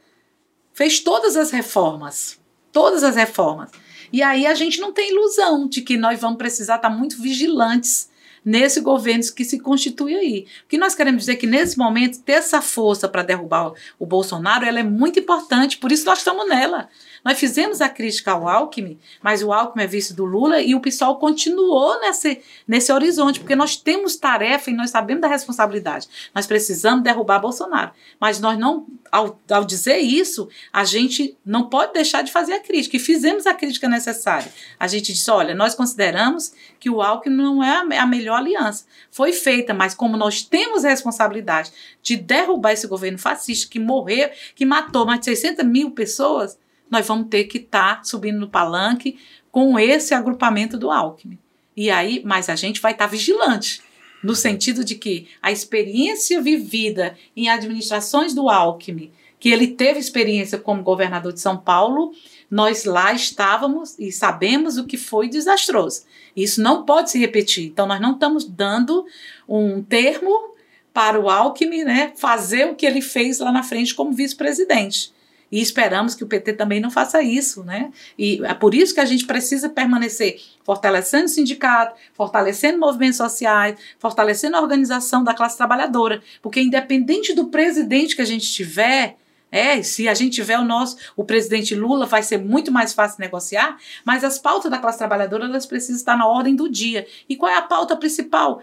Fez 0.73 0.99
todas 0.99 1.37
as 1.37 1.49
reformas. 1.51 2.39
Todas 2.73 3.03
as 3.03 3.15
reformas. 3.15 3.71
E 4.11 4.21
aí 4.21 4.45
a 4.45 4.53
gente 4.53 4.81
não 4.81 4.91
tem 4.91 5.11
ilusão 5.11 5.67
de 5.67 5.81
que 5.81 5.97
nós 5.97 6.19
vamos 6.19 6.37
precisar 6.37 6.75
estar 6.75 6.89
muito 6.89 7.21
vigilantes 7.21 8.09
nesse 8.43 8.81
governo 8.81 9.23
que 9.35 9.45
se 9.45 9.59
constitui 9.59 10.15
aí. 10.15 10.45
O 10.65 10.67
que 10.67 10.77
nós 10.77 10.95
queremos 10.95 11.21
dizer 11.21 11.33
é 11.33 11.35
que 11.35 11.47
nesse 11.47 11.77
momento 11.77 12.21
ter 12.21 12.33
essa 12.33 12.61
força 12.61 13.07
para 13.07 13.23
derrubar 13.23 13.73
o, 13.99 14.05
Bolsonaro, 14.05 14.65
ela 14.65 14.79
é 14.79 14.83
muito 14.83 15.19
importante, 15.19 15.77
por 15.77 15.91
isso 15.91 16.05
nós 16.05 16.19
estamos 16.19 16.47
nela. 16.47 16.89
Nós 17.23 17.37
fizemos 17.37 17.81
a 17.81 17.89
crítica 17.89 18.31
ao 18.31 18.47
Alckmin, 18.47 18.99
mas 19.21 19.43
o 19.43 19.53
Alckmin 19.53 19.83
é 19.83 19.87
vice 19.87 20.13
do 20.13 20.25
Lula 20.25 20.59
e 20.59 20.73
o 20.73 20.79
PSOL 20.79 21.17
continuou 21.17 21.99
nesse, 22.01 22.41
nesse 22.67 22.91
horizonte, 22.91 23.39
porque 23.39 23.55
nós 23.55 23.75
temos 23.75 24.15
tarefa 24.15 24.71
e 24.71 24.73
nós 24.73 24.89
sabemos 24.89 25.21
da 25.21 25.27
responsabilidade. 25.27 26.07
Nós 26.33 26.47
precisamos 26.47 27.03
derrubar 27.03 27.39
Bolsonaro. 27.39 27.91
Mas 28.19 28.39
nós 28.39 28.57
não, 28.57 28.87
ao, 29.11 29.39
ao 29.49 29.63
dizer 29.63 29.99
isso, 29.99 30.49
a 30.73 30.83
gente 30.83 31.37
não 31.45 31.69
pode 31.69 31.93
deixar 31.93 32.23
de 32.23 32.31
fazer 32.31 32.53
a 32.53 32.59
crítica. 32.59 32.97
E 32.97 32.99
fizemos 32.99 33.45
a 33.45 33.53
crítica 33.53 33.87
necessária. 33.87 34.51
A 34.79 34.87
gente 34.87 35.13
disse: 35.13 35.29
olha, 35.29 35.53
nós 35.53 35.75
consideramos 35.75 36.53
que 36.79 36.89
o 36.89 37.01
Alckmin 37.01 37.35
não 37.35 37.63
é 37.63 37.97
a, 37.97 38.05
melhor 38.05 38.39
aliança. 38.39 38.85
Foi 39.11 39.31
feita, 39.31 39.73
mas 39.73 39.93
como 39.93 40.17
nós 40.17 40.41
temos 40.41 40.83
a 40.83 40.89
responsabilidade 40.89 41.71
de 42.01 42.15
derrubar 42.15 42.71
esse 42.71 42.87
governo 42.87 43.19
fascista 43.19 43.69
que 43.69 43.79
morreu, 43.79 44.29
que 44.55 44.65
matou 44.65 45.05
mais 45.05 45.19
de 45.19 45.25
600 45.25 45.65
mil 45.65 45.91
pessoas, 45.91 46.57
nós 46.91 47.07
vamos 47.07 47.29
ter 47.29 47.45
que 47.45 47.57
estar 47.57 48.05
subindo 48.05 48.39
no 48.39 48.49
palanque 48.49 49.17
com 49.49 49.79
esse 49.79 50.13
agrupamento 50.13 50.77
do 50.77 50.91
Alckmin. 50.91 51.39
E 51.75 51.89
aí, 51.89 52.21
mas 52.25 52.49
a 52.49 52.55
gente 52.55 52.81
vai 52.81 52.91
estar 52.91 53.07
vigilante, 53.07 53.81
no 54.21 54.35
sentido 54.35 54.83
de 54.83 54.95
que 54.95 55.29
a 55.41 55.51
experiência 55.51 56.41
vivida 56.41 57.17
em 57.35 57.49
administrações 57.49 58.35
do 58.35 58.49
Alckmin, 58.49 59.11
que 59.39 59.49
ele 59.49 59.67
teve 59.67 59.99
experiência 59.99 60.59
como 60.59 60.83
governador 60.83 61.33
de 61.33 61.39
São 61.39 61.57
Paulo, 61.57 62.13
nós 62.49 62.83
lá 62.83 63.13
estávamos 63.13 63.97
e 63.97 64.11
sabemos 64.11 64.77
o 64.77 64.85
que 64.85 64.97
foi 64.97 65.27
desastroso. 65.27 66.03
Isso 66.35 66.61
não 66.61 66.85
pode 66.85 67.09
se 67.09 67.17
repetir. 67.17 67.65
Então, 67.65 67.87
nós 67.87 67.99
não 67.99 68.11
estamos 68.11 68.45
dando 68.45 69.05
um 69.47 69.81
termo 69.81 70.51
para 70.93 71.19
o 71.19 71.29
Alckmin 71.29 71.83
né, 71.83 72.11
fazer 72.15 72.67
o 72.67 72.75
que 72.75 72.85
ele 72.85 73.01
fez 73.01 73.39
lá 73.39 73.51
na 73.51 73.63
frente 73.63 73.95
como 73.95 74.11
vice-presidente. 74.11 75.11
E 75.51 75.61
esperamos 75.61 76.15
que 76.15 76.23
o 76.23 76.27
PT 76.27 76.53
também 76.53 76.79
não 76.79 76.89
faça 76.89 77.21
isso, 77.21 77.63
né? 77.63 77.91
E 78.17 78.39
é 78.45 78.53
por 78.53 78.73
isso 78.73 78.93
que 78.93 78.99
a 78.99 79.05
gente 79.05 79.25
precisa 79.25 79.67
permanecer 79.67 80.39
fortalecendo 80.63 81.25
o 81.25 81.29
sindicato, 81.29 81.99
fortalecendo 82.13 82.79
movimentos 82.79 83.17
sociais, 83.17 83.77
fortalecendo 83.99 84.55
a 84.55 84.61
organização 84.61 85.23
da 85.23 85.33
classe 85.33 85.57
trabalhadora. 85.57 86.21
Porque 86.41 86.61
independente 86.61 87.33
do 87.33 87.47
presidente 87.47 88.15
que 88.15 88.21
a 88.21 88.25
gente 88.25 88.51
tiver, 88.51 89.17
é, 89.51 89.83
se 89.83 90.07
a 90.07 90.13
gente 90.13 90.35
tiver 90.35 90.57
o 90.57 90.63
nosso, 90.63 90.95
o 91.15 91.25
presidente 91.25 91.75
Lula, 91.75 92.05
vai 92.05 92.23
ser 92.23 92.37
muito 92.37 92.71
mais 92.71 92.93
fácil 92.93 93.19
negociar, 93.19 93.77
mas 94.05 94.23
as 94.23 94.39
pautas 94.39 94.71
da 94.71 94.77
classe 94.77 94.97
trabalhadora, 94.97 95.45
elas 95.45 95.65
precisam 95.65 95.97
estar 95.97 96.17
na 96.17 96.25
ordem 96.25 96.55
do 96.55 96.69
dia. 96.69 97.05
E 97.27 97.35
qual 97.35 97.51
é 97.51 97.57
a 97.57 97.61
pauta 97.61 97.97
principal? 97.97 98.61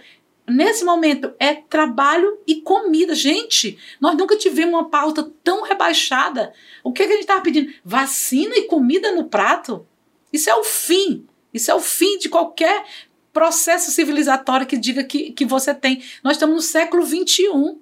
Nesse 0.49 0.85
momento 0.85 1.33
é 1.39 1.55
trabalho 1.55 2.39
e 2.47 2.57
comida. 2.57 3.15
Gente, 3.15 3.79
nós 4.01 4.17
nunca 4.17 4.37
tivemos 4.37 4.75
uma 4.75 4.89
pauta 4.89 5.31
tão 5.45 5.63
rebaixada. 5.63 6.53
O 6.83 6.93
que, 6.93 7.03
é 7.03 7.07
que 7.07 7.13
a 7.13 7.17
gente 7.17 7.25
estava 7.25 7.41
pedindo? 7.43 7.73
Vacina 7.85 8.57
e 8.57 8.63
comida 8.63 9.13
no 9.13 9.25
prato? 9.25 9.87
Isso 10.33 10.49
é 10.49 10.55
o 10.55 10.65
fim. 10.65 11.27
Isso 11.53 11.71
é 11.71 11.75
o 11.75 11.81
fim 11.81 12.19
de 12.19 12.29
qualquer 12.29 12.85
processo 13.33 13.91
civilizatório 13.91 14.67
que 14.67 14.77
diga 14.77 15.05
que, 15.05 15.33
que 15.33 15.45
você 15.45 15.75
tem. 15.75 16.03
Nós 16.25 16.35
estamos 16.35 16.57
no 16.57 16.63
século 16.63 17.05
XXI. 17.05 17.79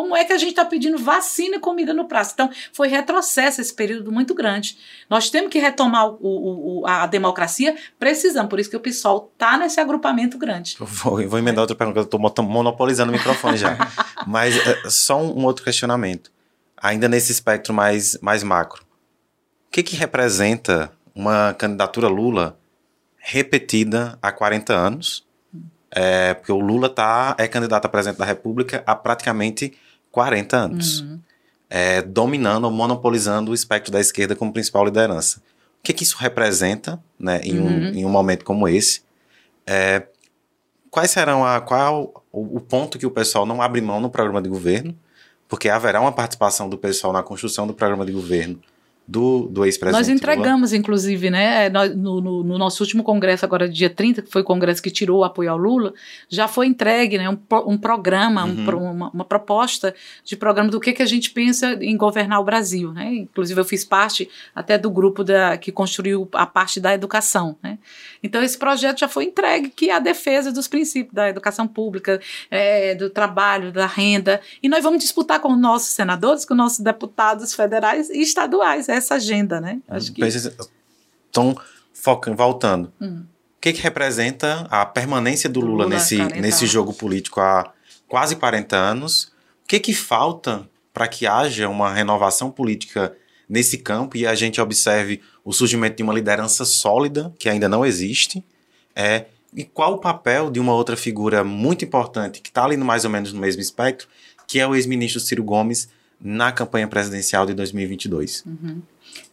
Como 0.00 0.16
é 0.16 0.24
que 0.24 0.32
a 0.32 0.38
gente 0.38 0.52
está 0.52 0.64
pedindo 0.64 0.96
vacina 0.96 1.56
e 1.56 1.58
comida 1.58 1.92
no 1.92 2.06
prato? 2.06 2.30
Então, 2.32 2.50
foi 2.72 2.88
retrocesso 2.88 3.60
esse 3.60 3.74
período 3.74 4.10
muito 4.10 4.32
grande. 4.34 4.78
Nós 5.10 5.28
temos 5.28 5.50
que 5.50 5.58
retomar 5.58 6.06
o, 6.06 6.16
o, 6.22 6.80
o, 6.80 6.86
a 6.86 7.06
democracia, 7.06 7.76
precisamos. 7.98 8.48
Por 8.48 8.58
isso 8.58 8.70
que 8.70 8.76
o 8.78 8.80
PSOL 8.80 9.30
está 9.34 9.58
nesse 9.58 9.78
agrupamento 9.78 10.38
grande. 10.38 10.74
Eu 10.80 10.86
vou, 10.86 11.28
vou 11.28 11.38
emendar 11.38 11.60
outra 11.60 11.76
pergunta, 11.76 11.98
eu 11.98 12.04
estou 12.04 12.44
monopolizando 12.46 13.12
o 13.12 13.14
microfone 13.14 13.58
já. 13.58 13.76
Mas 14.26 14.56
é, 14.66 14.88
só 14.88 15.20
um, 15.20 15.40
um 15.40 15.44
outro 15.44 15.62
questionamento. 15.62 16.32
Ainda 16.78 17.06
nesse 17.06 17.30
espectro 17.30 17.74
mais, 17.74 18.16
mais 18.22 18.42
macro. 18.42 18.82
O 19.68 19.70
que, 19.70 19.82
que 19.82 19.96
representa 19.96 20.90
uma 21.14 21.52
candidatura 21.52 22.08
Lula 22.08 22.58
repetida 23.18 24.18
há 24.22 24.32
40 24.32 24.72
anos? 24.72 25.28
É, 25.90 26.32
porque 26.32 26.52
o 26.52 26.58
Lula 26.58 26.88
tá, 26.88 27.36
é 27.38 27.46
candidato 27.46 27.84
a 27.84 27.88
presidente 27.90 28.16
da 28.16 28.24
República 28.24 28.82
há 28.86 28.94
praticamente 28.94 29.76
40 30.10 30.56
anos. 30.56 31.00
Uhum. 31.00 31.20
É, 31.68 32.02
dominando 32.02 32.64
ou 32.64 32.70
monopolizando 32.70 33.52
o 33.52 33.54
espectro 33.54 33.92
da 33.92 34.00
esquerda 34.00 34.34
como 34.34 34.52
principal 34.52 34.84
liderança. 34.84 35.38
O 35.78 35.82
que, 35.82 35.92
que 35.92 36.02
isso 36.02 36.16
representa 36.18 37.00
né, 37.18 37.40
em, 37.44 37.60
um, 37.60 37.66
Uhum. 37.66 37.86
em 37.94 38.04
um 38.04 38.08
momento 38.08 38.44
como 38.44 38.66
esse? 38.68 39.02
É, 39.64 40.02
quais 40.90 41.12
serão 41.12 41.46
a, 41.46 41.60
qual 41.60 42.24
o, 42.32 42.56
o 42.56 42.60
ponto 42.60 42.98
que 42.98 43.06
o 43.06 43.10
pessoal 43.10 43.46
não 43.46 43.62
abre 43.62 43.80
mão 43.80 44.00
no 44.00 44.10
programa 44.10 44.42
de 44.42 44.48
governo? 44.48 44.98
Porque 45.48 45.68
haverá 45.68 46.00
uma 46.00 46.12
participação 46.12 46.68
do 46.68 46.76
pessoal 46.76 47.12
na 47.12 47.22
construção 47.22 47.66
do 47.66 47.74
programa 47.74 48.04
de 48.04 48.12
governo 48.12 48.60
do, 49.10 49.48
do 49.48 49.64
ex-presidente 49.64 49.98
Nós 49.98 50.06
Lula. 50.06 50.16
entregamos, 50.16 50.72
inclusive, 50.72 51.30
né, 51.30 51.68
nós- 51.68 51.96
no, 51.96 52.20
no- 52.20 52.44
no 52.44 52.56
nosso 52.58 52.80
último 52.82 53.02
congresso, 53.02 53.44
agora 53.44 53.68
dia 53.68 53.90
30, 53.90 54.22
que 54.22 54.30
foi 54.30 54.42
o 54.42 54.44
congresso 54.44 54.80
que 54.80 54.90
tirou 54.90 55.18
o 55.18 55.24
apoio 55.24 55.50
ao 55.50 55.58
Lula, 55.58 55.92
já 56.28 56.46
foi 56.46 56.66
entregue 56.68 57.18
né, 57.18 57.28
um, 57.28 57.36
um 57.66 57.76
programa, 57.76 58.44
um 58.44 58.50
Uhum. 58.50 58.64
pro- 58.64 58.78
uma, 58.78 59.10
uma 59.10 59.24
proposta 59.24 59.92
de 60.24 60.36
programa 60.36 60.70
do 60.70 60.78
que, 60.78 60.92
que 60.92 61.02
a 61.02 61.06
gente 61.06 61.30
pensa 61.32 61.76
em 61.80 61.96
governar 61.96 62.38
o 62.40 62.44
Brasil. 62.44 62.92
Né? 62.92 63.12
Inclusive, 63.14 63.60
eu 63.60 63.64
fiz 63.64 63.84
parte 63.84 64.28
até 64.54 64.78
do 64.78 64.88
grupo 64.90 65.24
da, 65.24 65.56
que 65.58 65.72
construiu 65.72 66.28
a 66.32 66.46
parte 66.46 66.78
da 66.78 66.94
educação. 66.94 67.56
Né? 67.62 67.78
Então, 68.22 68.40
esse 68.42 68.56
projeto 68.56 69.00
já 69.00 69.08
foi 69.08 69.24
entregue, 69.24 69.70
que 69.70 69.90
é 69.90 69.94
a 69.94 69.98
defesa 69.98 70.52
dos 70.52 70.68
princípios 70.68 71.12
da 71.14 71.28
educação 71.28 71.66
pública, 71.66 72.20
é, 72.50 72.94
do 72.94 73.10
trabalho, 73.10 73.72
da 73.72 73.86
renda. 73.86 74.40
E 74.62 74.68
nós 74.68 74.84
vamos 74.84 75.00
disputar 75.02 75.40
com 75.40 75.52
os 75.52 75.58
nossos 75.58 75.88
senadores, 75.90 76.44
com 76.44 76.54
os 76.54 76.58
nossos 76.58 76.78
deputados 76.80 77.54
federais 77.54 78.08
e 78.10 78.20
estaduais 78.22 78.88
essa 79.00 79.14
agenda, 79.16 79.60
né? 79.60 79.80
Acho 79.88 80.12
que 80.12 80.20
Estão 81.26 81.56
focando, 81.92 82.36
voltando. 82.36 82.92
Hum. 83.00 83.24
O 83.56 83.60
que, 83.60 83.72
que 83.72 83.82
representa 83.82 84.66
a 84.70 84.86
permanência 84.86 85.48
do 85.48 85.60
Do 85.60 85.66
Lula, 85.66 85.84
Lula, 85.84 85.96
nesse, 85.96 86.16
40 86.16 86.40
nesse 86.40 86.66
jogo 86.66 86.92
político 86.94 87.40
há 87.40 87.72
quase 88.08 88.34
40 88.36 88.74
anos? 88.76 89.24
O 89.64 89.68
que, 89.68 89.78
que 89.78 89.92
falta 89.94 90.66
para 90.92 91.06
que 91.06 91.26
haja 91.26 91.68
uma 91.68 91.92
renovação 91.92 92.50
política 92.50 93.14
nesse 93.48 93.78
campo 93.78 94.16
e 94.16 94.26
a 94.26 94.34
gente 94.34 94.60
observe 94.60 95.20
o 95.44 95.52
surgimento 95.52 95.96
de 95.96 96.02
uma 96.02 96.12
liderança 96.14 96.64
sólida, 96.64 97.32
que 97.38 97.48
ainda 97.48 97.68
não 97.68 97.84
existe? 97.84 98.42
É, 98.96 99.26
e 99.54 99.62
qual 99.64 99.94
o 99.94 99.98
papel 99.98 100.50
de 100.50 100.58
uma 100.58 100.72
outra 100.74 100.96
figura 100.96 101.44
muito 101.44 101.84
importante, 101.84 102.40
que 102.40 102.48
está 102.48 102.64
ali 102.64 102.76
no- 102.76 102.84
mais 102.84 103.04
ou 103.04 103.10
menos 103.10 103.32
no 103.32 103.40
mesmo 103.40 103.60
espectro, 103.60 104.08
que 104.46 104.58
é 104.58 104.66
o 104.66 104.74
ex-ministro 104.74 105.20
Ciro 105.20 105.44
Gomes, 105.44 105.88
na 106.20 106.52
campanha 106.52 106.86
presidencial 106.86 107.46
de 107.46 107.54
2022. 107.54 108.44
Uhum. 108.46 108.82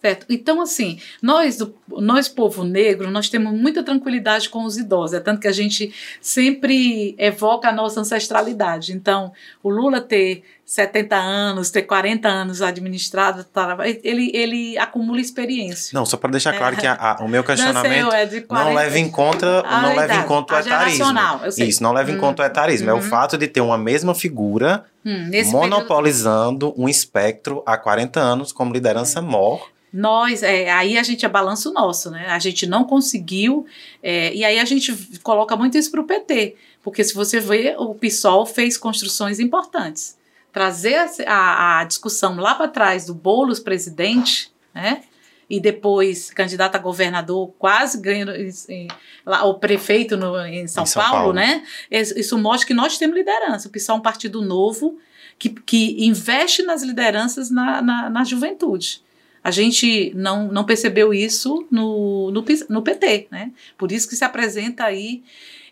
Certo. 0.02 0.26
Então, 0.30 0.62
assim, 0.62 1.00
nós, 1.22 1.58
nós, 1.88 2.28
povo 2.28 2.64
negro, 2.64 3.10
nós 3.10 3.30
temos 3.30 3.54
muita 3.54 3.84
tranquilidade 3.84 4.50
com 4.50 4.64
os 4.64 4.78
idosos. 4.78 5.16
É 5.16 5.20
tanto 5.20 5.42
que 5.42 5.48
a 5.48 5.52
gente 5.52 5.94
sempre 6.22 7.16
evoca 7.18 7.70
a 7.70 7.72
nossa 7.72 8.00
ancestralidade. 8.00 8.94
Então, 8.94 9.32
o 9.62 9.70
Lula 9.70 10.00
ter 10.00 10.44
70 10.66 11.16
anos, 11.16 11.72
ter 11.72 11.84
40 11.84 12.28
anos 12.28 12.62
administrado, 12.62 13.44
tá, 13.46 13.78
ele, 14.04 14.32
ele 14.34 14.78
acumula 14.78 15.20
experiência. 15.20 15.98
Não, 15.98 16.06
só 16.06 16.18
para 16.18 16.32
deixar 16.32 16.58
claro 16.58 16.76
é. 16.76 16.80
que 16.80 16.86
a, 16.86 16.94
a, 16.94 17.24
o 17.24 17.28
meu 17.28 17.42
questionamento 17.46 18.04
não, 18.04 18.12
sei, 18.12 18.20
é 18.20 18.42
40... 18.42 18.54
não 18.54 18.74
leva 18.74 19.00
em 19.00 19.10
conta, 19.10 19.64
não 19.64 19.96
leva 19.96 20.16
em 20.16 20.24
conta 20.24 20.56
o 20.56 20.60
etarismo. 20.60 21.06
Isso, 21.58 21.82
não 21.82 21.94
leva 21.94 22.12
em 22.12 22.18
conta 22.18 22.44
o 22.44 22.46
etarismo. 22.46 22.92
Uhum. 22.92 22.98
É 22.98 23.00
o 23.00 23.02
fato 23.02 23.38
de 23.38 23.48
ter 23.48 23.62
uma 23.62 23.78
mesma 23.78 24.14
figura 24.14 24.86
hum, 25.08 25.52
monopolizando 25.52 26.72
período... 26.72 26.82
um 26.82 26.90
espectro 26.90 27.64
há 27.66 27.78
40 27.78 28.20
anos 28.20 28.52
como 28.52 28.74
liderança 28.74 29.20
é. 29.20 29.22
mor 29.22 29.70
nós, 29.92 30.44
é, 30.44 30.70
aí 30.70 30.98
a 30.98 31.04
gente 31.04 31.26
é 31.26 31.30
balanço 31.30 31.72
nosso, 31.72 32.12
né? 32.12 32.28
A 32.28 32.40
gente 32.40 32.68
não 32.68 32.84
conseguiu, 32.84 33.66
é, 34.04 34.34
e 34.34 34.44
aí 34.44 34.60
a 34.60 34.66
gente 34.66 34.94
coloca 35.24 35.56
muito 35.56 35.78
isso 35.78 35.90
para 35.90 36.02
o 36.02 36.04
PT, 36.04 36.56
porque 36.84 37.04
se 37.04 37.14
você 37.14 37.40
vê, 37.40 37.76
o 37.78 37.96
PSOL 37.96 38.46
fez 38.46 38.78
construções 38.78 39.40
importantes. 39.40 40.18
Trazer 40.52 41.10
a, 41.26 41.80
a 41.80 41.84
discussão 41.86 42.36
lá 42.38 42.54
para 42.56 42.68
trás 42.68 43.06
do 43.06 43.14
Boulos 43.14 43.60
presidente, 43.60 44.52
né? 44.74 45.04
E 45.50 45.60
depois 45.62 46.30
candidato 46.30 46.76
a 46.76 46.80
governador, 46.80 47.54
quase 47.58 48.02
ganhando 48.02 48.34
lá, 49.26 49.46
o 49.46 49.56
prefeito 49.56 50.18
no, 50.18 50.38
em, 50.46 50.68
São, 50.68 50.84
em 50.84 50.86
São 50.86 51.02
Paulo, 51.02 51.18
Paulo, 51.18 51.34
né? 51.34 51.64
Isso 51.90 52.38
mostra 52.38 52.68
que 52.68 52.74
nós 52.74 52.98
temos 52.98 53.16
liderança. 53.16 53.68
O 53.68 53.72
PSOL 53.72 53.96
é 53.96 54.00
um 54.00 54.02
partido 54.02 54.42
novo 54.42 54.98
que, 55.40 55.50
que 55.50 56.06
investe 56.06 56.64
nas 56.64 56.84
lideranças 56.84 57.50
na, 57.50 57.82
na, 57.82 58.10
na 58.10 58.24
juventude. 58.24 59.02
A 59.44 59.52
gente 59.52 60.12
não, 60.14 60.52
não 60.52 60.66
percebeu 60.66 61.14
isso 61.14 61.66
no, 61.72 62.32
no, 62.32 62.44
no 62.68 62.82
PT, 62.82 63.28
né? 63.32 63.52
Por 63.78 63.94
isso 63.94 64.10
que 64.10 64.16
se 64.16 64.26
apresenta 64.26 64.84
aí. 64.84 65.24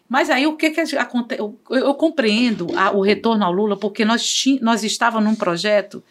Mas 0.07 0.29
aí 0.29 0.47
o 0.47 0.55
que, 0.55 0.69
que 0.69 0.79
acontece? 0.95 1.41
Eu, 1.41 1.59
eu, 1.69 1.93
compreendo 1.95 2.67
a, 2.77 2.91
o 2.91 3.01
retorno 3.01 3.43
ao 3.43 3.51
Lula, 3.51 3.75
porque 3.75 4.05
nós, 4.05 4.45
nós 4.61 4.83
estávamos 4.85 5.29
num 5.29 5.35
projeto 5.35 6.01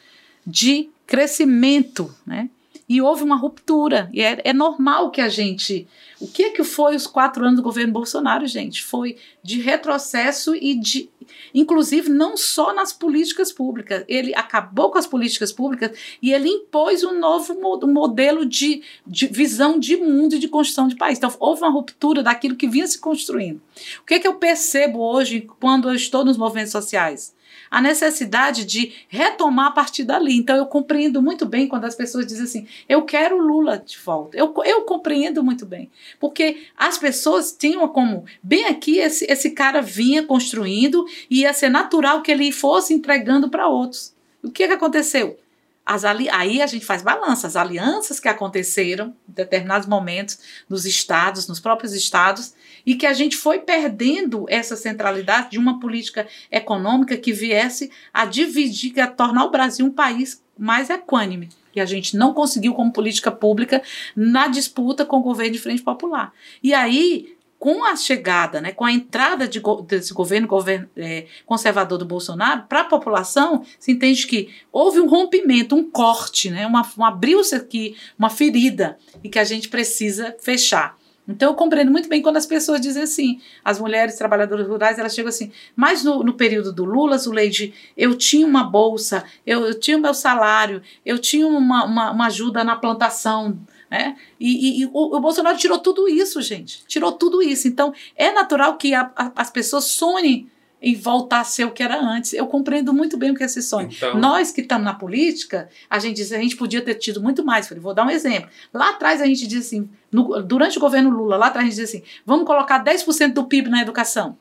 de 0.47 0.91
crescimento, 1.07 2.15
né? 2.27 2.51
E 2.89 3.01
houve 3.01 3.22
uma 3.22 3.37
ruptura. 3.37 4.11
E 4.12 4.20
é, 4.20 4.41
é 4.45 4.53
normal 4.53 5.11
que 5.11 5.20
a 5.20 5.28
gente. 5.28 5.87
O 6.25 6.27
que, 6.27 6.53
que 6.53 6.64
foi 6.64 6.97
os 6.97 7.07
quatro 7.07 7.45
anos 7.45 7.57
do 7.57 7.62
governo 7.62 7.93
Bolsonaro, 7.93 8.47
gente? 8.47 8.83
Foi 8.83 9.18
de 9.43 9.61
retrocesso 9.61 10.57
e 10.57 10.75
de. 10.75 11.11
Inclusive, 11.53 12.09
não 12.09 12.35
só 12.35 12.75
nas 12.75 12.95
políticas 12.95 13.53
públicas. 13.53 14.05
Ele 14.09 14.35
acabou 14.35 14.91
com 14.91 14.97
as 14.97 15.07
políticas 15.07 15.53
públicas 15.53 15.91
e 16.22 16.33
ele 16.33 16.49
impôs 16.49 17.05
um 17.05 17.20
novo 17.20 17.55
modelo 17.87 18.47
de, 18.47 18.83
de 19.07 19.27
visão 19.27 19.79
de 19.79 19.99
mundo 19.99 20.37
e 20.37 20.39
de 20.39 20.49
construção 20.49 20.89
de 20.89 20.97
país. 20.97 21.18
Então, 21.18 21.31
houve 21.39 21.61
uma 21.61 21.70
ruptura 21.70 22.22
daquilo 22.22 22.57
que 22.57 22.66
vinha 22.66 22.87
se 22.87 22.99
construindo. 22.99 23.61
O 24.01 24.07
que, 24.07 24.18
que 24.18 24.27
eu 24.27 24.37
percebo 24.37 25.01
hoje 25.01 25.47
quando 25.61 25.91
eu 25.91 25.95
estou 25.95 26.25
nos 26.25 26.39
movimentos 26.39 26.72
sociais? 26.72 27.35
a 27.75 27.81
necessidade 27.81 28.64
de 28.64 28.93
retomar 29.09 29.66
a 29.66 29.70
partir 29.72 30.05
dali. 30.05 30.37
Então, 30.37 30.57
eu 30.57 30.64
compreendo 30.64 31.20
muito 31.20 31.45
bem 31.45 31.66
quando 31.66 31.85
as 31.85 31.97
pessoas 31.97 32.25
dizem 32.25 32.45
assim: 32.45 32.66
eu 32.89 33.03
quero 33.03 33.37
Lula 33.37 33.79
de 33.79 33.99
volta. 33.99 34.37
Eu, 34.37 34.55
eu 34.64 34.83
compreendo 34.83 35.43
muito 35.43 35.66
bem. 35.66 35.91
Porque 36.19 36.67
as 36.77 36.99
pessoas 36.99 37.53
tinham 37.53 37.87
como, 37.89 38.25
bem 38.43 38.67
aqui, 38.67 38.99
esse, 38.99 39.25
esse 39.31 39.51
cara 39.51 39.81
vinha 39.81 40.23
construindo 40.25 41.05
e 41.31 41.41
ia 41.41 41.53
ser 41.53 41.69
natural 41.69 42.23
que 42.23 42.31
ele 42.31 42.51
fosse 42.53 42.95
entregando 42.95 43.49
para 43.49 43.69
outros. 43.69 44.15
O 44.43 44.51
que, 44.51 44.67
que 44.67 44.75
aconteceu? 44.75 45.39
As 45.85 46.05
ali... 46.05 46.29
Aí 46.31 46.62
a 46.62 46.67
gente 46.67 46.85
faz 46.85 47.03
balança, 47.03 47.47
as 47.47 47.57
alianças 47.57 48.19
que 48.19 48.29
aconteceram 48.29 49.15
em 49.29 49.33
determinados 49.33 49.87
momentos 49.87 50.39
nos 50.69 50.85
estados, 50.85 51.47
nos 51.47 51.61
próprios 51.61 51.93
estados, 51.93 52.55
e 52.87 52.95
que 52.95 53.07
a 53.07 53.12
gente 53.12 53.37
foi 53.37 53.59
perdendo 53.61 54.47
essa 54.49 54.77
centralidade 54.77 55.51
de 55.51 55.59
uma 55.59 55.81
política 55.81 56.27
econômica 56.51 57.17
que 57.17 57.33
viesse 57.33 57.91
a 58.12 58.25
dividir, 58.25 58.99
a 59.01 59.07
tornar 59.07 59.45
o 59.45 59.51
Brasil 59.51 59.87
um 59.87 59.91
país 59.91 60.43
mais 60.59 60.91
equânime. 60.91 61.49
E 61.75 61.81
a 61.81 61.87
gente 61.87 62.16
não 62.16 62.33
conseguiu 62.33 62.75
como 62.75 62.93
política 62.93 63.31
pública 63.31 63.83
na 64.14 64.49
disputa 64.49 65.05
com 65.05 65.18
o 65.18 65.22
governo 65.22 65.53
de 65.53 65.59
frente 65.59 65.83
popular. 65.83 66.33
E 66.62 66.72
aí 66.72 67.35
com 67.64 67.83
a 67.83 67.97
chegada, 67.97 68.61
né, 68.61 68.72
com 68.72 68.85
a 68.85 68.93
entrada 68.93 69.49
de, 69.49 69.59
desse 69.87 70.12
governo, 70.12 70.47
governo 70.47 70.87
é, 70.95 71.25
conservador 71.47 71.97
do 71.97 72.05
Bolsonaro, 72.05 72.64
para 72.68 72.83
a 72.83 72.85
população, 72.85 73.64
se 73.79 73.91
entende 73.91 74.27
que 74.27 74.51
houve 74.70 75.01
um 75.01 75.09
rompimento, 75.09 75.75
um 75.75 75.91
corte, 75.91 76.51
né, 76.51 76.66
uma, 76.66 76.87
um 76.99 77.03
abriu-se 77.03 77.55
aqui 77.55 77.97
uma 78.18 78.29
ferida 78.29 78.99
e 79.22 79.31
que 79.31 79.39
a 79.39 79.45
gente 79.45 79.70
precisa 79.70 80.37
fechar. 80.43 80.95
Então 81.27 81.51
eu 81.51 81.55
compreendo 81.55 81.91
muito 81.91 82.09
bem 82.09 82.20
quando 82.20 82.37
as 82.37 82.47
pessoas 82.47 82.81
dizem 82.81 83.03
assim, 83.03 83.41
as 83.64 83.81
mulheres 83.81 84.16
trabalhadoras 84.16 84.66
rurais, 84.66 84.99
elas 84.99 85.14
chegam 85.14 85.31
assim, 85.31 85.51
mas 85.75 86.05
no, 86.05 86.22
no 86.22 86.35
período 86.35 86.72
do 86.72 86.85
Lula, 86.85 87.16
Zuleide, 87.16 87.72
eu 87.97 88.14
tinha 88.14 88.47
uma 88.47 88.62
bolsa, 88.62 89.25
eu, 89.47 89.64
eu 89.64 89.79
tinha 89.79 89.97
o 89.97 90.01
meu 90.01 90.12
salário, 90.12 90.83
eu 91.05 91.18
tinha 91.18 91.47
uma, 91.47 91.85
uma, 91.85 92.11
uma 92.11 92.27
ajuda 92.27 92.62
na 92.62 92.77
plantação, 92.77 93.59
né? 93.91 94.16
E, 94.39 94.81
e, 94.81 94.83
e 94.83 94.87
o, 94.87 95.16
o, 95.16 95.20
Bolsonaro 95.20 95.57
tirou 95.57 95.79
tudo 95.79 96.09
isso, 96.09 96.43
gente. 96.43 96.85
Tirou 96.87 97.12
tudo 97.12 97.41
isso. 97.43 97.68
Então, 97.68 97.95
é 98.16 98.33
natural 98.33 98.77
que 98.77 98.93
a, 98.93 99.11
a, 99.14 99.33
as 99.37 99.51
pessoas 99.51 99.85
sonhem 99.85 100.51
em 100.85 100.95
voltar 100.95 101.41
a 101.41 101.45
ser 101.45 101.64
o 101.64 101.70
que 101.70 101.82
era 101.82 101.99
antes. 101.99 102.35
Eu 102.35 102.47
compreendo 102.47 102.93
muito 102.93 103.16
bem 103.16 103.30
o 103.30 103.35
que 103.35 103.43
é 103.43 103.47
esse 103.47 103.62
sonho. 103.62 103.89
Então... 103.91 104.18
Nós 104.18 104.53
que 104.53 104.61
estamos 104.61 104.85
na 104.85 104.93
política, 104.93 105.70
a 105.89 105.99
gente 105.99 106.16
diz 106.16 106.30
a 106.30 106.39
gente 106.39 106.57
podia 106.57 106.82
ter 106.82 106.95
tido 106.97 107.22
muito 107.22 107.43
mais. 107.43 107.66
Falei, 107.66 107.82
vou 107.82 107.95
dar 107.95 108.07
um 108.07 108.11
exemplo. 108.11 108.51
Lá 108.72 108.91
atrás 108.91 109.22
a 109.22 109.24
gente 109.24 109.47
diz 109.47 109.66
assim, 109.66 109.89
no, 110.12 110.43
durante 110.43 110.76
o 110.76 110.80
governo 110.80 111.09
Lula, 111.09 111.39
lá 111.39 111.47
atrás 111.47 111.66
a 111.66 111.70
gente 111.70 111.80
diz 111.80 111.89
assim, 111.89 112.03
vamos 112.26 112.47
colocar 112.47 112.85
10% 112.85 113.32
do 113.32 113.47
PIB 113.47 113.70
na 113.70 113.80
educação. 113.80 114.37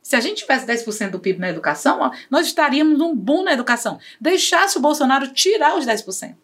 Se 0.00 0.16
a 0.16 0.20
gente 0.20 0.38
tivesse 0.38 0.64
10% 0.64 1.10
do 1.10 1.18
PIB 1.18 1.38
na 1.38 1.50
educação, 1.50 2.10
nós 2.30 2.46
estaríamos 2.46 2.98
num 2.98 3.14
boom 3.14 3.42
na 3.42 3.52
educação. 3.52 3.98
Deixasse 4.18 4.78
o 4.78 4.80
Bolsonaro 4.80 5.28
tirar 5.28 5.76
os 5.76 5.84
10%. 5.84 6.34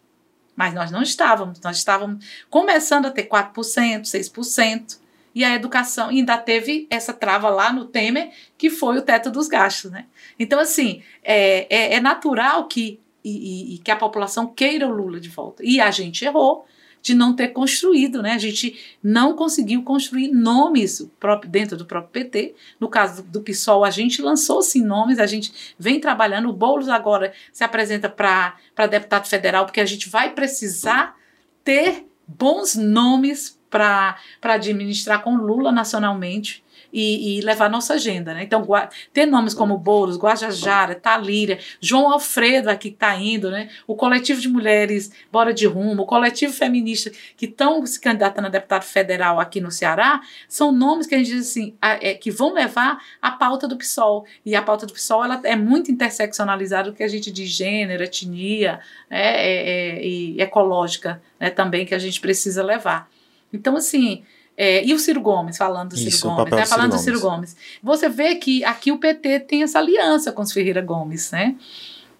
Mas 0.55 0.73
nós 0.75 0.91
não 0.91 1.01
estávamos, 1.01 1.59
nós 1.61 1.77
estávamos 1.77 2.23
começando 2.47 3.07
a 3.07 3.11
ter 3.11 3.23
4%, 3.23 4.01
6%, 4.01 4.99
e 5.33 5.43
a 5.43 5.55
educação 5.55 6.09
ainda 6.09 6.37
teve 6.37 6.87
essa 6.89 7.13
trava 7.13 7.49
lá 7.49 7.71
no 7.73 7.85
Temer, 7.85 8.31
que 8.57 8.69
foi 8.69 8.97
o 8.97 9.01
teto 9.01 9.31
dos 9.31 9.47
gastos. 9.47 9.91
Né? 9.91 10.05
Então, 10.37 10.59
assim, 10.59 11.01
é, 11.23 11.67
é, 11.69 11.95
é 11.95 11.99
natural 11.99 12.67
que, 12.67 12.99
e, 13.23 13.75
e, 13.75 13.77
que 13.79 13.91
a 13.91 13.95
população 13.95 14.47
queira 14.47 14.87
o 14.87 14.91
Lula 14.91 15.19
de 15.19 15.29
volta. 15.29 15.63
E 15.65 15.81
a 15.81 15.89
gente 15.91 16.23
errou, 16.23 16.65
de 17.03 17.13
não 17.13 17.35
ter 17.35 17.49
construído, 17.49 18.21
né? 18.21 18.31
A 18.31 18.37
gente 18.37 18.79
não 19.03 19.35
conseguiu 19.35 19.83
construir 19.83 20.29
nomes 20.29 21.05
dentro 21.49 21.75
do 21.75 21.85
próprio 21.85 22.23
PT. 22.23 22.55
No 22.79 22.87
caso 22.87 23.21
do 23.23 23.41
PSOL, 23.41 23.83
a 23.83 23.89
gente 23.89 24.21
lançou 24.21 24.61
sim 24.61 24.81
nomes, 24.81 25.19
a 25.19 25.25
gente 25.25 25.75
vem 25.77 25.99
trabalhando. 25.99 26.47
O 26.47 26.53
Boulos 26.53 26.87
agora 26.87 27.33
se 27.51 27.61
apresenta 27.61 28.07
para 28.07 28.87
deputado 28.89 29.27
federal, 29.27 29.65
porque 29.65 29.81
a 29.81 29.85
gente 29.85 30.07
vai 30.07 30.33
precisar 30.33 31.17
ter 31.61 32.07
bons 32.25 32.73
nomes 32.73 33.59
para 33.73 34.15
administrar 34.43 35.23
com 35.23 35.35
Lula 35.35 35.71
nacionalmente 35.71 36.63
e, 36.93 37.39
e 37.39 37.41
levar 37.41 37.69
nossa 37.69 37.95
agenda. 37.95 38.35
Né? 38.35 38.43
Então, 38.43 38.65
ter 39.11 39.25
nomes 39.25 39.55
como 39.55 39.77
Boulos, 39.77 40.17
Guajajara, 40.17 40.93
Talíria, 40.93 41.57
João 41.81 42.11
Alfredo 42.11 42.69
aqui 42.69 42.83
que 42.83 42.89
está 42.89 43.15
indo, 43.15 43.49
né? 43.49 43.69
o 43.87 43.95
coletivo 43.95 44.41
de 44.41 44.49
mulheres 44.49 45.09
Bora 45.31 45.53
de 45.53 45.65
Rumo, 45.65 46.03
o 46.03 46.05
coletivo 46.05 46.51
feminista 46.51 47.09
que 47.37 47.45
estão 47.45 47.83
se 47.85 47.97
candidatando 47.99 48.47
a 48.47 48.49
deputado 48.49 48.83
federal 48.83 49.39
aqui 49.39 49.61
no 49.61 49.71
Ceará, 49.71 50.19
são 50.49 50.69
nomes 50.69 51.07
que 51.07 51.15
a 51.15 51.17
gente 51.17 51.31
diz 51.31 51.49
assim, 51.49 51.75
a, 51.81 51.93
é, 51.93 52.13
que 52.13 52.29
vão 52.29 52.53
levar 52.53 53.01
a 53.21 53.31
pauta 53.31 53.69
do 53.69 53.77
PSOL. 53.77 54.25
E 54.45 54.53
a 54.53 54.61
pauta 54.61 54.85
do 54.85 54.91
PSOL 54.91 55.23
ela 55.23 55.39
é 55.45 55.55
muito 55.55 55.89
interseccionalizada 55.89 56.91
do 56.91 56.95
que 56.95 57.03
a 57.03 57.07
gente 57.07 57.31
diz 57.31 57.49
gênero, 57.49 58.03
etnia 58.03 58.81
né? 59.09 59.19
é, 59.19 59.99
é, 59.99 60.05
e 60.05 60.41
ecológica 60.41 61.21
né? 61.39 61.49
também 61.49 61.85
que 61.85 61.95
a 61.95 61.99
gente 61.99 62.19
precisa 62.19 62.61
levar. 62.61 63.09
Então, 63.53 63.77
assim, 63.77 64.23
é, 64.57 64.85
e 64.85 64.93
o 64.93 64.99
Ciro 64.99 65.21
Gomes, 65.21 65.57
falando 65.57 65.91
do 65.91 65.97
Ciro 65.97 66.09
Isso, 66.09 66.27
Gomes, 66.27 66.51
né? 66.51 66.65
falando 66.65 66.91
do 66.91 66.99
Ciro 66.99 67.19
Gomes. 67.19 67.55
Você 67.81 68.09
vê 68.09 68.35
que 68.35 68.63
aqui 68.63 68.91
o 68.91 68.97
PT 68.97 69.41
tem 69.41 69.63
essa 69.63 69.79
aliança 69.79 70.31
com 70.31 70.41
os 70.41 70.51
Ferreira 70.51 70.81
Gomes, 70.81 71.31
né? 71.31 71.55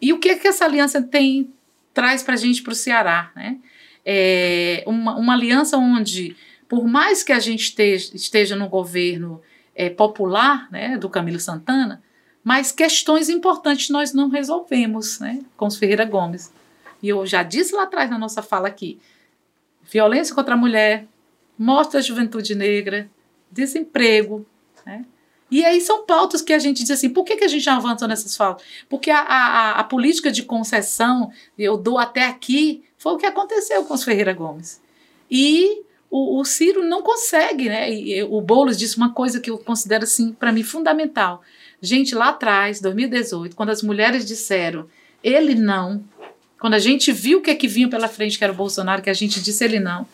E 0.01 0.11
o 0.11 0.19
que 0.19 0.35
que 0.35 0.47
essa 0.47 0.65
aliança 0.65 1.01
tem 1.01 1.49
traz 1.93 2.23
para 2.23 2.33
a 2.33 2.37
gente 2.37 2.61
para 2.61 2.73
o 2.73 2.75
Ceará, 2.75 3.31
né? 3.35 3.57
É 4.05 4.83
uma, 4.85 5.15
uma 5.15 5.33
aliança 5.33 5.77
onde, 5.77 6.35
por 6.67 6.85
mais 6.85 7.23
que 7.23 7.31
a 7.31 7.39
gente 7.39 7.61
esteja, 7.61 8.11
esteja 8.13 8.55
no 8.55 8.67
governo 8.67 9.41
é, 9.75 9.89
popular, 9.89 10.67
né, 10.69 10.97
do 10.97 11.09
Camilo 11.09 11.39
Santana, 11.39 12.03
mas 12.43 12.71
questões 12.71 13.29
importantes 13.29 13.89
nós 13.89 14.13
não 14.13 14.27
resolvemos, 14.27 15.19
né, 15.19 15.41
com 15.55 15.67
os 15.67 15.77
Ferreira 15.77 16.03
Gomes. 16.03 16.51
E 17.01 17.09
eu 17.09 17.25
já 17.25 17.43
disse 17.43 17.73
lá 17.73 17.83
atrás 17.83 18.09
na 18.09 18.17
nossa 18.17 18.41
fala 18.41 18.67
aqui, 18.67 18.99
violência 19.83 20.35
contra 20.35 20.53
a 20.53 20.57
mulher, 20.57 21.05
morte 21.57 21.93
da 21.93 22.01
juventude 22.01 22.55
negra, 22.55 23.09
desemprego. 23.51 24.45
Né? 24.85 25.05
E 25.51 25.63
aí 25.63 25.79
são 25.81 26.05
pautas 26.05 26.41
que 26.41 26.53
a 26.53 26.59
gente 26.59 26.81
diz 26.81 26.91
assim, 26.91 27.09
por 27.09 27.23
que, 27.23 27.35
que 27.35 27.43
a 27.43 27.47
gente 27.47 27.69
avança 27.69 28.07
nessas 28.07 28.35
pautas? 28.35 28.65
Porque 28.89 29.11
a, 29.11 29.19
a, 29.19 29.79
a 29.79 29.83
política 29.83 30.31
de 30.31 30.43
concessão, 30.43 31.31
eu 31.57 31.77
dou 31.77 31.99
até 31.99 32.25
aqui, 32.25 32.83
foi 32.97 33.13
o 33.13 33.17
que 33.17 33.25
aconteceu 33.25 33.83
com 33.85 33.93
os 33.93 34.03
Ferreira 34.03 34.33
Gomes. 34.33 34.81
E 35.29 35.83
o, 36.09 36.39
o 36.39 36.45
Ciro 36.45 36.83
não 36.83 37.01
consegue, 37.01 37.69
né? 37.69 37.91
E, 37.91 38.23
o 38.23 38.39
Boulos 38.39 38.77
disse 38.77 38.97
uma 38.97 39.13
coisa 39.13 39.39
que 39.39 39.49
eu 39.49 39.57
considero, 39.57 40.03
assim, 40.03 40.31
para 40.31 40.51
mim, 40.51 40.63
fundamental. 40.63 41.41
Gente, 41.81 42.15
lá 42.15 42.29
atrás, 42.29 42.79
2018, 42.79 43.55
quando 43.55 43.69
as 43.69 43.81
mulheres 43.81 44.25
disseram, 44.25 44.87
ele 45.23 45.55
não, 45.55 46.03
quando 46.59 46.75
a 46.75 46.79
gente 46.79 47.11
viu 47.11 47.39
o 47.39 47.41
que 47.41 47.51
é 47.51 47.55
que 47.55 47.67
vinha 47.67 47.89
pela 47.89 48.07
frente, 48.07 48.37
que 48.37 48.43
era 48.43 48.53
o 48.53 48.55
Bolsonaro, 48.55 49.01
que 49.01 49.09
a 49.09 49.13
gente 49.13 49.41
disse 49.41 49.63
ele 49.63 49.79
não, 49.79 50.07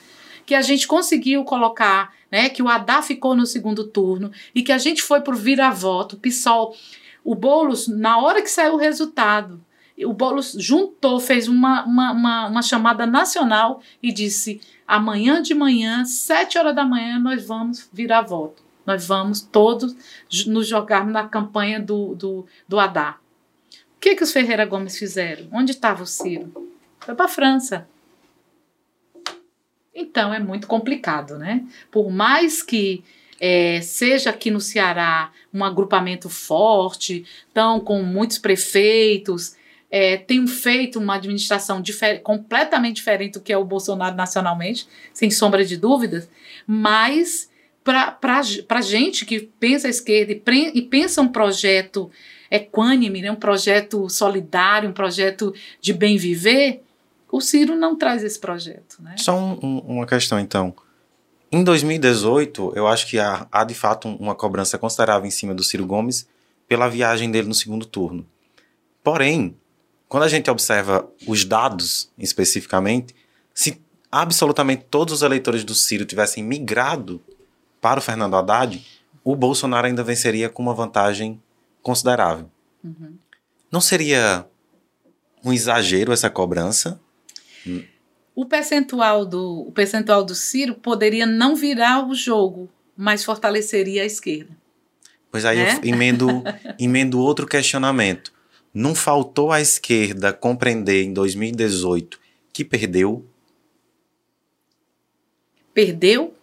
que 0.50 0.56
a 0.56 0.64
gente 0.64 0.88
conseguiu 0.88 1.44
colocar 1.44 2.12
né, 2.32 2.50
que 2.50 2.64
o 2.64 2.68
Haddad 2.68 3.06
ficou 3.06 3.36
no 3.36 3.46
segundo 3.46 3.84
turno 3.84 4.32
e 4.56 4.64
que 4.64 4.72
a 4.72 4.80
gente 4.80 5.00
foi 5.00 5.22
vira-voto, 5.36 6.16
o 6.16 6.20
PSOL, 6.20 6.76
o 7.24 7.36
Boulos, 7.36 7.88
na 7.88 8.18
hora 8.18 8.42
que 8.42 8.50
saiu 8.50 8.74
o 8.74 8.78
resultado, 8.78 9.64
o 10.00 10.12
Boulos 10.12 10.56
juntou, 10.58 11.20
fez 11.20 11.48
uma, 11.48 11.86
uma, 11.86 12.12
uma, 12.14 12.48
uma 12.48 12.62
chamada 12.64 13.06
nacional 13.06 13.80
e 14.02 14.12
disse: 14.12 14.60
amanhã 14.88 15.40
de 15.40 15.54
manhã, 15.54 16.04
sete 16.04 16.58
horas 16.58 16.76
da 16.76 16.84
manhã, 16.84 17.20
nós 17.20 17.46
vamos 17.46 17.88
virar 17.94 18.24
voto. 18.24 18.64
Nós 18.88 19.06
vamos 19.06 19.42
todos 19.42 19.96
nos 20.48 20.68
jogar 20.68 21.06
na 21.06 21.28
campanha 21.28 21.80
do, 21.80 22.16
do, 22.16 22.48
do 22.68 22.80
Haddad. 22.80 23.18
O 23.18 24.00
que, 24.00 24.16
que 24.16 24.24
os 24.24 24.32
Ferreira 24.32 24.66
Gomes 24.66 24.98
fizeram? 24.98 25.48
Onde 25.54 25.74
estava 25.74 26.02
o 26.02 26.08
Ciro? 26.08 26.52
Foi 27.00 27.14
para 27.14 27.26
a 27.26 27.30
França. 27.30 27.88
Então 30.00 30.34
é 30.34 30.40
muito 30.40 30.66
complicado, 30.66 31.38
né? 31.38 31.62
Por 31.92 32.10
mais 32.10 32.64
que 32.64 33.04
é, 33.38 33.82
seja 33.82 34.30
aqui 34.30 34.50
no 34.50 34.62
Ceará 34.62 35.32
um 35.54 35.64
agrupamento 35.64 36.30
forte, 36.30 37.26
estão 37.48 37.82
com 37.82 38.02
muitos 38.02 38.38
prefeitos, 38.38 39.58
é, 39.92 40.16
tem 40.16 40.46
feito 40.48 41.00
uma 41.00 41.16
administração 41.16 41.82
difer 41.82 42.22
completamente 42.22 42.98
diferente 42.98 43.34
do 43.34 43.42
que 43.42 43.52
é 43.52 43.58
o 43.58 43.66
Bolsonaro 43.66 44.16
nacionalmente, 44.16 44.88
sem 45.14 45.30
sombra 45.30 45.66
de 45.66 45.76
dúvidas, 45.76 46.30
mas 46.66 47.50
para 47.84 48.18
a 48.70 48.82
gente 48.82 49.26
que 49.26 49.50
pensa 49.60 49.88
a 49.88 49.90
esquerda 49.90 50.32
e, 50.32 50.42
e 50.76 50.82
pensa 50.82 51.22
um 51.22 51.28
projeto 51.28 52.10
equânime, 52.50 53.22
né, 53.22 53.32
um 53.32 53.36
projeto 53.36 54.10
solidário, 54.10 54.90
um 54.90 54.94
projeto 54.94 55.54
de 55.82 55.92
bem 55.92 56.18
viver, 56.18 56.84
o 57.32 57.42
Ciro 57.42 57.76
não 57.76 57.96
traz 57.96 58.24
esse 58.24 58.40
projeto. 58.40 58.98
Né? 59.02 59.16
Só 59.18 59.36
um, 59.38 59.60
um, 59.62 59.78
uma 59.80 60.06
questão, 60.06 60.40
então. 60.40 60.74
Em 61.52 61.64
2018, 61.64 62.74
eu 62.76 62.88
acho 62.88 63.08
que 63.08 63.18
há, 63.20 63.48
há 63.52 63.64
de 63.64 63.74
fato 63.74 64.08
uma 64.08 64.36
cobrança 64.36 64.78
considerável 64.78 65.28
em 65.28 65.32
cima 65.32 65.54
do 65.54 65.64
Ciro 65.64 65.86
Gomes 65.86 66.28
pela 66.68 66.88
viagem 66.88 67.32
dele 67.32 67.48
no 67.48 67.56
segundo 67.56 67.86
turno. 67.86 68.26
Porém, 69.04 69.56
quando 70.08 70.24
a 70.24 70.28
gente 70.28 70.50
observa 70.50 71.08
os 71.28 71.46
dados 71.46 72.12
especificamente, 72.18 73.16
se 73.54 73.82
absolutamente 74.12 74.86
todos 74.90 75.16
os 75.16 75.22
eleitores 75.22 75.64
do 75.64 75.74
Ciro 75.74 76.06
tivessem 76.06 76.44
migrado 76.44 77.22
para 77.82 78.00
o 78.00 78.04
Fernando 78.04 78.36
Haddad, 78.36 78.86
o 79.24 79.36
Bolsonaro 79.36 79.88
ainda 79.88 80.04
venceria 80.04 80.50
com 80.50 80.62
uma 80.62 80.74
vantagem 80.74 81.42
considerável. 81.82 82.50
Uhum. 82.84 83.18
Não 83.72 83.82
seria 83.82 84.46
um 85.44 85.54
exagero 85.54 86.12
essa 86.12 86.30
cobrança? 86.30 87.00
O 88.36 88.46
percentual 88.46 89.26
do, 89.26 89.68
o 89.68 89.72
percentual 89.72 90.24
do 90.24 90.34
Ciro 90.36 90.76
poderia 90.76 91.26
não 91.26 91.56
virar 91.56 92.08
o 92.08 92.16
jogo, 92.16 92.70
mas 92.96 93.24
fortaleceria 93.24 94.04
a 94.04 94.06
esquerda. 94.06 94.56
Pois 95.32 95.46
aí 95.46 95.60
é? 95.60 95.76
eu 95.76 95.80
emendo, 95.84 96.44
emendo 96.80 97.20
outro 97.20 97.46
questionamento. 97.46 98.32
Não 98.74 98.94
faltou 98.94 99.52
à 99.52 99.60
esquerda 99.60 100.32
compreender 100.32 101.04
em 101.04 101.14
2018 101.14 102.20
que 102.60 102.66
perdeu? 102.66 103.26
Perdeu? 105.74 106.34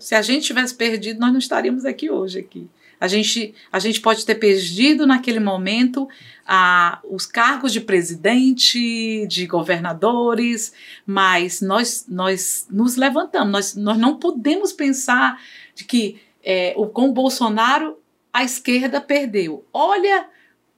se 0.00 0.14
a 0.14 0.20
gente 0.20 0.44
tivesse 0.44 0.74
perdido, 0.74 1.20
nós 1.20 1.30
não 1.30 1.38
estaríamos 1.38 1.84
aqui 1.84 2.10
hoje 2.10 2.40
aqui. 2.40 2.68
A 3.00 3.06
gente, 3.06 3.54
a 3.70 3.78
gente 3.78 4.00
pode 4.00 4.24
ter 4.26 4.34
perdido 4.34 5.06
naquele 5.06 5.40
momento 5.40 6.08
a, 6.46 7.00
os 7.04 7.26
cargos 7.26 7.72
de 7.72 7.80
presidente, 7.80 9.26
de 9.26 9.46
governadores, 9.46 10.72
mas 11.06 11.60
nós, 11.60 12.06
nós 12.08 12.66
nos 12.70 12.96
levantamos. 12.96 13.52
Nós, 13.52 13.74
nós 13.74 13.98
não 13.98 14.16
podemos 14.16 14.72
pensar 14.72 15.40
de 15.74 15.84
que 15.84 16.20
é, 16.42 16.74
o, 16.76 16.86
com 16.86 17.08
o 17.08 17.12
Bolsonaro 17.12 17.98
a 18.32 18.42
esquerda 18.42 19.00
perdeu. 19.00 19.64
Olha 19.72 20.26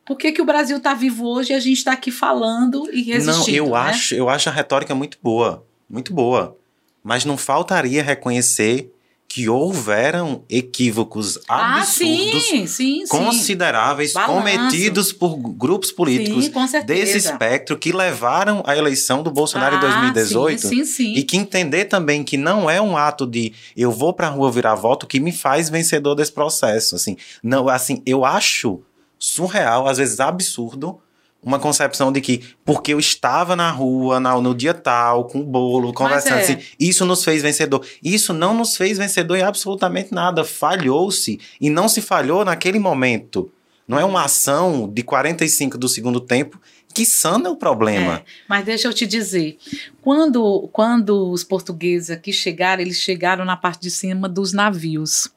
por 0.04 0.16
que, 0.16 0.32
que 0.32 0.42
o 0.42 0.44
Brasil 0.44 0.78
está 0.78 0.92
vivo 0.92 1.26
hoje 1.26 1.52
e 1.52 1.56
a 1.56 1.60
gente 1.60 1.78
está 1.78 1.92
aqui 1.92 2.10
falando 2.10 2.88
e 2.92 3.02
resistindo. 3.02 3.46
Não, 3.46 3.66
eu 3.66 3.70
né? 3.70 3.90
acho, 3.90 4.14
eu 4.14 4.28
acho 4.28 4.48
a 4.48 4.52
retórica 4.52 4.94
muito 4.94 5.18
boa, 5.22 5.64
muito 5.88 6.12
boa. 6.12 6.56
Mas 7.02 7.24
não 7.24 7.36
faltaria 7.36 8.02
reconhecer 8.02 8.92
que 9.30 9.48
houveram 9.48 10.42
equívocos 10.50 11.38
ah, 11.48 11.76
absurdos, 11.76 12.48
sim, 12.48 12.66
sim, 12.66 13.04
consideráveis, 13.08 14.12
Balanço. 14.12 14.32
cometidos 14.34 15.12
por 15.12 15.36
grupos 15.36 15.92
políticos 15.92 16.46
sim, 16.46 16.84
desse 16.84 17.16
espectro 17.16 17.78
que 17.78 17.92
levaram 17.92 18.60
à 18.66 18.76
eleição 18.76 19.22
do 19.22 19.30
Bolsonaro 19.30 19.76
ah, 19.76 19.78
em 19.78 20.12
2018 20.12 20.66
sim, 20.66 20.84
sim, 20.84 21.14
e 21.14 21.22
que 21.22 21.36
entender 21.36 21.84
também 21.84 22.24
que 22.24 22.36
não 22.36 22.68
é 22.68 22.82
um 22.82 22.96
ato 22.96 23.24
de 23.24 23.52
eu 23.76 23.92
vou 23.92 24.12
para 24.12 24.26
a 24.26 24.30
rua 24.30 24.50
virar 24.50 24.74
voto 24.74 25.06
que 25.06 25.20
me 25.20 25.30
faz 25.30 25.70
vencedor 25.70 26.16
desse 26.16 26.32
processo, 26.32 26.96
assim, 26.96 27.16
não, 27.40 27.68
assim, 27.68 28.02
eu 28.04 28.24
acho 28.24 28.82
surreal, 29.16 29.86
às 29.86 29.98
vezes 29.98 30.18
absurdo, 30.18 30.98
uma 31.42 31.58
concepção 31.58 32.12
de 32.12 32.20
que 32.20 32.42
porque 32.64 32.92
eu 32.92 32.98
estava 32.98 33.56
na 33.56 33.70
rua 33.70 34.20
na, 34.20 34.38
no 34.40 34.54
dia 34.54 34.74
tal, 34.74 35.24
com 35.24 35.40
o 35.40 35.44
bolo, 35.44 35.92
conversando 35.92 36.38
é. 36.38 36.42
assim, 36.42 36.58
isso 36.78 37.04
nos 37.04 37.24
fez 37.24 37.42
vencedor. 37.42 37.84
Isso 38.02 38.32
não 38.32 38.54
nos 38.54 38.76
fez 38.76 38.98
vencedor 38.98 39.36
em 39.36 39.42
absolutamente 39.42 40.12
nada. 40.12 40.44
Falhou-se. 40.44 41.40
E 41.60 41.70
não 41.70 41.88
se 41.88 42.00
falhou 42.00 42.44
naquele 42.44 42.78
momento. 42.78 43.50
Não 43.88 43.98
é 43.98 44.04
uma 44.04 44.24
ação 44.24 44.88
de 44.88 45.02
45 45.02 45.76
do 45.76 45.88
segundo 45.88 46.20
tempo 46.20 46.60
que 46.94 47.04
sana 47.04 47.50
o 47.50 47.56
problema. 47.56 48.16
É, 48.16 48.24
mas 48.48 48.64
deixa 48.64 48.88
eu 48.88 48.92
te 48.92 49.06
dizer, 49.06 49.58
quando, 50.00 50.68
quando 50.72 51.30
os 51.30 51.42
portugueses 51.42 52.10
aqui 52.10 52.32
chegaram, 52.32 52.82
eles 52.82 52.98
chegaram 52.98 53.44
na 53.44 53.56
parte 53.56 53.82
de 53.82 53.90
cima 53.90 54.28
dos 54.28 54.52
navios. 54.52 55.30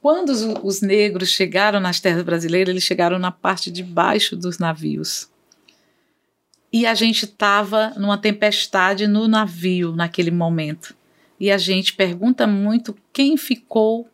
Quando 0.00 0.30
os, 0.30 0.42
os, 0.62 0.80
negros 0.80 1.28
chegaram 1.28 1.78
nas 1.78 2.00
terras 2.00 2.22
brasileiras, 2.22 2.70
eles 2.70 2.84
chegaram 2.84 3.18
na 3.18 3.30
parte 3.30 3.70
de 3.70 3.82
baixo 3.82 4.34
dos 4.34 4.58
navios. 4.58 5.28
E 6.72 6.86
a 6.86 6.94
gente 6.94 7.24
estava 7.24 7.90
numa 7.96 8.16
tempestade 8.16 9.06
no 9.06 9.28
navio 9.28 9.94
naquele 9.94 10.30
momento. 10.30 10.94
E 11.38 11.50
a 11.50 11.58
gente 11.58 11.92
pergunta 11.92 12.46
muito 12.46 12.96
quem 13.12 13.36
ficou 13.36 14.08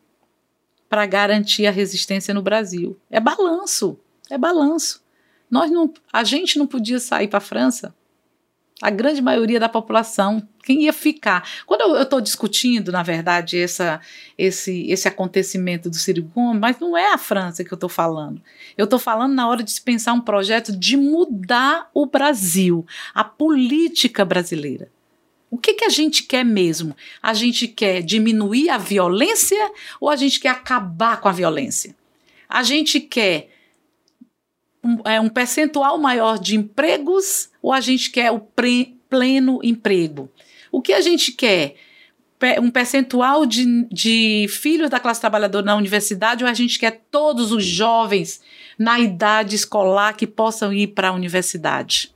para 0.89 1.05
garantir 1.05 1.67
a 1.67 1.71
resistência 1.71 2.33
no 2.33 2.41
Brasil. 2.41 2.97
É 3.09 3.19
balanço, 3.19 3.97
é 4.29 4.37
balanço. 4.37 5.01
Nós 5.49 5.71
não, 5.71 5.93
a 6.11 6.23
gente 6.23 6.57
não 6.59 6.67
podia 6.67 6.99
sair 6.99 7.27
para 7.27 7.37
a 7.37 7.41
França 7.41 7.93
a 8.81 8.91
grande 8.91 9.21
maioria 9.21 9.59
da 9.59 9.67
população, 9.67 10.47
quem 10.63 10.83
ia 10.83 10.93
ficar. 10.93 11.47
Quando 11.65 11.81
eu 11.81 12.03
estou 12.03 12.21
discutindo, 12.21 12.91
na 12.91 13.01
verdade, 13.01 13.59
essa, 13.59 13.99
esse, 14.37 14.85
esse 14.89 15.07
acontecimento 15.07 15.89
do 15.89 15.95
Ciro 15.95 16.21
Gomes, 16.21 16.61
mas 16.61 16.79
não 16.79 16.95
é 16.95 17.11
a 17.11 17.17
França 17.17 17.63
que 17.63 17.73
eu 17.73 17.75
estou 17.75 17.89
falando. 17.89 18.39
Eu 18.77 18.83
estou 18.83 18.99
falando 18.99 19.33
na 19.33 19.47
hora 19.47 19.63
de 19.63 19.71
se 19.71 19.81
pensar 19.81 20.13
um 20.13 20.21
projeto 20.21 20.71
de 20.71 20.95
mudar 20.95 21.89
o 21.93 22.05
Brasil, 22.05 22.85
a 23.15 23.23
política 23.23 24.23
brasileira. 24.23 24.89
O 25.49 25.57
que, 25.57 25.73
que 25.73 25.85
a 25.85 25.89
gente 25.89 26.23
quer 26.23 26.43
mesmo? 26.43 26.95
A 27.23 27.33
gente 27.33 27.67
quer 27.67 28.03
diminuir 28.03 28.69
a 28.69 28.77
violência 28.77 29.71
ou 29.99 30.09
a 30.09 30.15
gente 30.15 30.39
quer 30.39 30.49
acabar 30.49 31.19
com 31.19 31.29
a 31.29 31.31
violência? 31.31 31.95
A 32.49 32.61
gente 32.63 32.99
quer 32.99 33.49
um, 34.87 35.01
é, 35.03 35.19
um 35.19 35.27
percentual 35.27 35.97
maior 35.97 36.39
de 36.39 36.55
empregos 36.55 37.49
ou 37.61 37.73
a 37.73 37.81
gente 37.81 38.09
quer 38.09 38.31
o 38.31 38.39
pre, 38.39 38.97
pleno 39.09 39.59
emprego? 39.61 40.31
O 40.71 40.81
que 40.81 40.93
a 40.93 41.01
gente 41.01 41.33
quer? 41.33 41.75
Um 42.61 42.69
percentual 42.69 43.45
de, 43.45 43.85
de 43.91 44.47
filhos 44.49 44.89
da 44.89 44.99
classe 44.99 45.19
trabalhadora 45.19 45.65
na 45.65 45.75
universidade 45.75 46.43
ou 46.43 46.49
a 46.49 46.53
gente 46.53 46.77
quer 46.77 47.01
todos 47.09 47.51
os 47.51 47.65
jovens 47.65 48.41
na 48.77 48.99
idade 48.99 49.55
escolar 49.55 50.13
que 50.13 50.27
possam 50.27 50.71
ir 50.71 50.87
para 50.87 51.09
a 51.09 51.13
universidade? 51.13 52.15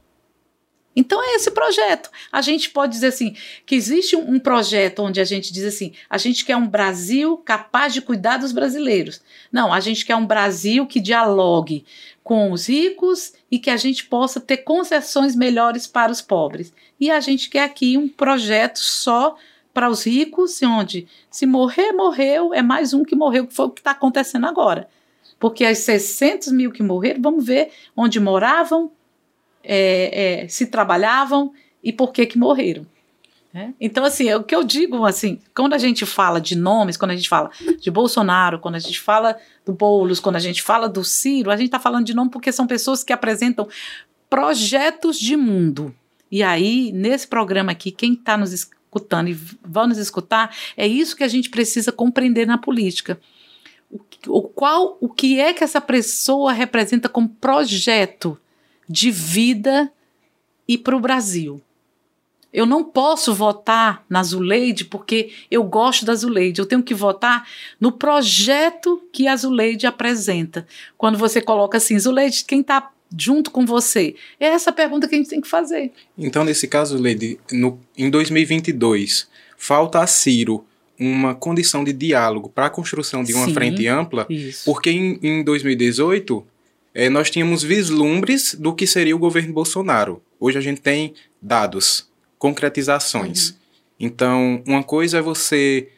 Então 0.95 1.23
é 1.23 1.35
esse 1.35 1.51
projeto. 1.51 2.09
A 2.31 2.41
gente 2.41 2.69
pode 2.69 2.93
dizer 2.93 3.07
assim 3.07 3.35
que 3.65 3.75
existe 3.75 4.15
um, 4.15 4.37
projeto 4.37 4.99
onde 4.99 5.21
a 5.21 5.23
gente 5.23 5.53
diz 5.53 5.63
assim: 5.63 5.93
a 6.09 6.17
gente 6.17 6.43
quer 6.43 6.57
um 6.57 6.67
Brasil 6.67 7.37
capaz 7.37 7.93
de 7.93 8.01
cuidar 8.01 8.37
dos 8.37 8.51
brasileiros. 8.51 9.21
Não, 9.51 9.73
a 9.73 9.79
gente 9.79 10.05
quer 10.05 10.15
um 10.15 10.25
Brasil 10.25 10.85
que 10.85 10.99
dialogue 10.99 11.85
com 12.31 12.53
os 12.53 12.69
ricos 12.69 13.33
e 13.51 13.59
que 13.59 13.69
a 13.69 13.75
gente 13.75 14.05
possa 14.05 14.39
ter 14.39 14.59
concessões 14.59 15.35
melhores 15.35 15.85
para 15.85 16.09
os 16.09 16.21
pobres. 16.21 16.71
E 16.97 17.11
a 17.11 17.19
gente 17.19 17.49
quer 17.49 17.65
aqui 17.65 17.97
um 17.97 18.07
projeto 18.07 18.79
só 18.79 19.35
para 19.73 19.89
os 19.89 20.05
ricos, 20.05 20.63
onde 20.63 21.09
se 21.29 21.45
morrer, 21.45 21.91
morreu, 21.91 22.53
é 22.53 22.61
mais 22.61 22.93
um 22.93 23.03
que 23.03 23.17
morreu, 23.17 23.45
que 23.45 23.53
foi 23.53 23.65
o 23.65 23.69
que 23.69 23.81
está 23.81 23.91
acontecendo 23.91 24.45
agora. 24.45 24.87
Porque 25.37 25.65
as 25.65 25.79
600 25.79 26.53
mil 26.53 26.71
que 26.71 26.81
morreram, 26.81 27.21
vamos 27.21 27.45
ver 27.45 27.69
onde 27.97 28.17
moravam, 28.17 28.89
é, 29.61 30.43
é, 30.43 30.47
se 30.47 30.67
trabalhavam 30.67 31.51
e 31.83 31.91
por 31.91 32.13
que 32.13 32.25
que 32.25 32.37
morreram. 32.37 32.85
É? 33.53 33.69
Então, 33.81 34.05
assim, 34.05 34.29
é 34.29 34.37
o 34.37 34.43
que 34.43 34.55
eu 34.55 34.63
digo, 34.63 35.05
assim, 35.05 35.39
quando 35.53 35.73
a 35.73 35.77
gente 35.77 36.05
fala 36.05 36.39
de 36.39 36.55
nomes, 36.55 36.95
quando 36.95 37.11
a 37.11 37.15
gente 37.15 37.27
fala 37.27 37.51
de 37.79 37.91
Bolsonaro, 37.91 38.59
quando 38.59 38.75
a 38.75 38.79
gente 38.79 38.99
fala 38.99 39.37
do 39.65 39.73
Boulos, 39.73 40.21
quando 40.21 40.37
a 40.37 40.39
gente 40.39 40.61
fala 40.61 40.87
do 40.87 41.03
Ciro, 41.03 41.51
a 41.51 41.57
gente 41.57 41.65
está 41.65 41.79
falando 41.79 42.05
de 42.05 42.13
nome 42.13 42.31
porque 42.31 42.51
são 42.51 42.65
pessoas 42.65 43.03
que 43.03 43.11
apresentam 43.11 43.67
projetos 44.29 45.19
de 45.19 45.35
mundo. 45.35 45.93
E 46.31 46.41
aí, 46.41 46.93
nesse 46.93 47.27
programa 47.27 47.73
aqui, 47.73 47.91
quem 47.91 48.13
está 48.13 48.37
nos 48.37 48.53
escutando 48.53 49.27
e 49.27 49.33
vai 49.33 49.85
nos 49.85 49.97
escutar, 49.97 50.55
é 50.77 50.87
isso 50.87 51.17
que 51.17 51.23
a 51.23 51.27
gente 51.27 51.49
precisa 51.49 51.91
compreender 51.91 52.47
na 52.47 52.57
política. 52.57 53.19
O, 53.89 53.99
o, 54.27 54.41
qual, 54.43 54.97
o 55.01 55.09
que 55.09 55.41
é 55.41 55.53
que 55.53 55.65
essa 55.65 55.81
pessoa 55.81 56.53
representa 56.53 57.09
como 57.09 57.27
projeto 57.27 58.39
de 58.87 59.11
vida 59.11 59.91
e 60.65 60.77
para 60.77 60.95
o 60.95 61.01
Brasil? 61.01 61.61
Eu 62.53 62.65
não 62.65 62.83
posso 62.83 63.33
votar 63.33 64.05
na 64.09 64.21
Zuleide 64.23 64.85
porque 64.85 65.31
eu 65.49 65.63
gosto 65.63 66.05
da 66.05 66.13
Zuleide. 66.13 66.59
Eu 66.59 66.65
tenho 66.65 66.83
que 66.83 66.93
votar 66.93 67.47
no 67.79 67.91
projeto 67.91 69.01
que 69.11 69.27
a 69.27 69.35
Zuleide 69.35 69.87
apresenta. 69.87 70.67
Quando 70.97 71.17
você 71.17 71.41
coloca 71.41 71.77
assim, 71.77 71.97
Zuleide, 71.97 72.43
quem 72.45 72.61
está 72.61 72.91
junto 73.17 73.51
com 73.51 73.65
você? 73.65 74.15
É 74.39 74.47
essa 74.47 74.71
pergunta 74.71 75.07
que 75.07 75.15
a 75.15 75.17
gente 75.17 75.29
tem 75.29 75.41
que 75.41 75.47
fazer. 75.47 75.91
Então, 76.17 76.43
nesse 76.43 76.67
caso, 76.67 76.97
Zuleide, 76.97 77.39
no, 77.51 77.79
em 77.97 78.09
2022, 78.09 79.29
falta 79.57 80.01
a 80.01 80.07
Ciro 80.07 80.65
uma 80.99 81.33
condição 81.33 81.83
de 81.83 81.91
diálogo 81.91 82.47
para 82.47 82.67
a 82.67 82.69
construção 82.69 83.23
de 83.23 83.33
uma 83.33 83.47
Sim, 83.47 83.53
frente 83.55 83.87
ampla, 83.87 84.27
isso. 84.29 84.65
porque 84.65 84.91
em, 84.91 85.19
em 85.23 85.43
2018 85.43 86.45
eh, 86.93 87.09
nós 87.09 87.31
tínhamos 87.31 87.63
vislumbres 87.63 88.53
do 88.53 88.73
que 88.75 88.85
seria 88.85 89.15
o 89.15 89.19
governo 89.19 89.51
Bolsonaro. 89.51 90.21
Hoje 90.39 90.59
a 90.59 90.61
gente 90.61 90.79
tem 90.79 91.15
dados, 91.41 92.07
concretizações. 92.41 93.53
Então, 93.99 94.63
uma 94.65 94.81
coisa 94.81 95.19
é 95.19 95.21
você 95.21 95.89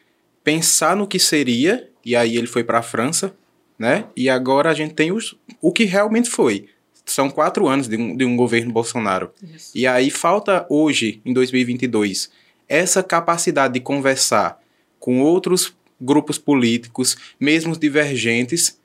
pensar 0.44 0.94
no 0.94 1.08
que 1.08 1.18
seria, 1.18 1.90
e 2.04 2.18
aí 2.18 2.36
ele 2.36 2.48
foi 2.48 2.66
para 2.66 2.80
a 2.80 2.82
França, 2.82 3.34
né? 3.80 4.08
E 4.14 4.30
agora 4.30 4.70
a 4.70 4.74
gente 4.74 4.94
tem 4.94 5.10
os, 5.10 5.38
o 5.62 5.72
que 5.72 5.86
realmente 5.86 6.30
foi. 6.30 6.68
São 7.06 7.30
quatro 7.30 7.70
anos 7.70 7.88
de 7.88 7.96
um, 7.96 8.18
de 8.18 8.26
um 8.26 8.36
governo 8.36 8.74
Bolsonaro. 8.74 9.32
E 9.74 9.88
aí 9.88 10.12
falta 10.12 10.66
hoje, 10.70 11.22
em 11.24 11.32
2022, 11.32 12.30
essa 12.68 13.02
capacidade 13.02 13.76
de 13.76 13.80
conversar 13.80 14.62
com 15.00 15.22
outros 15.22 15.74
grupos 16.00 16.38
políticos, 16.38 17.16
mesmo 17.40 17.78
divergentes, 17.78 18.78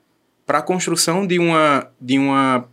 para 0.45 0.59
a 0.59 0.61
construção 0.61 1.27
de 1.27 1.37
uma, 1.37 1.91
de 1.99 2.17
uma, 2.17 2.69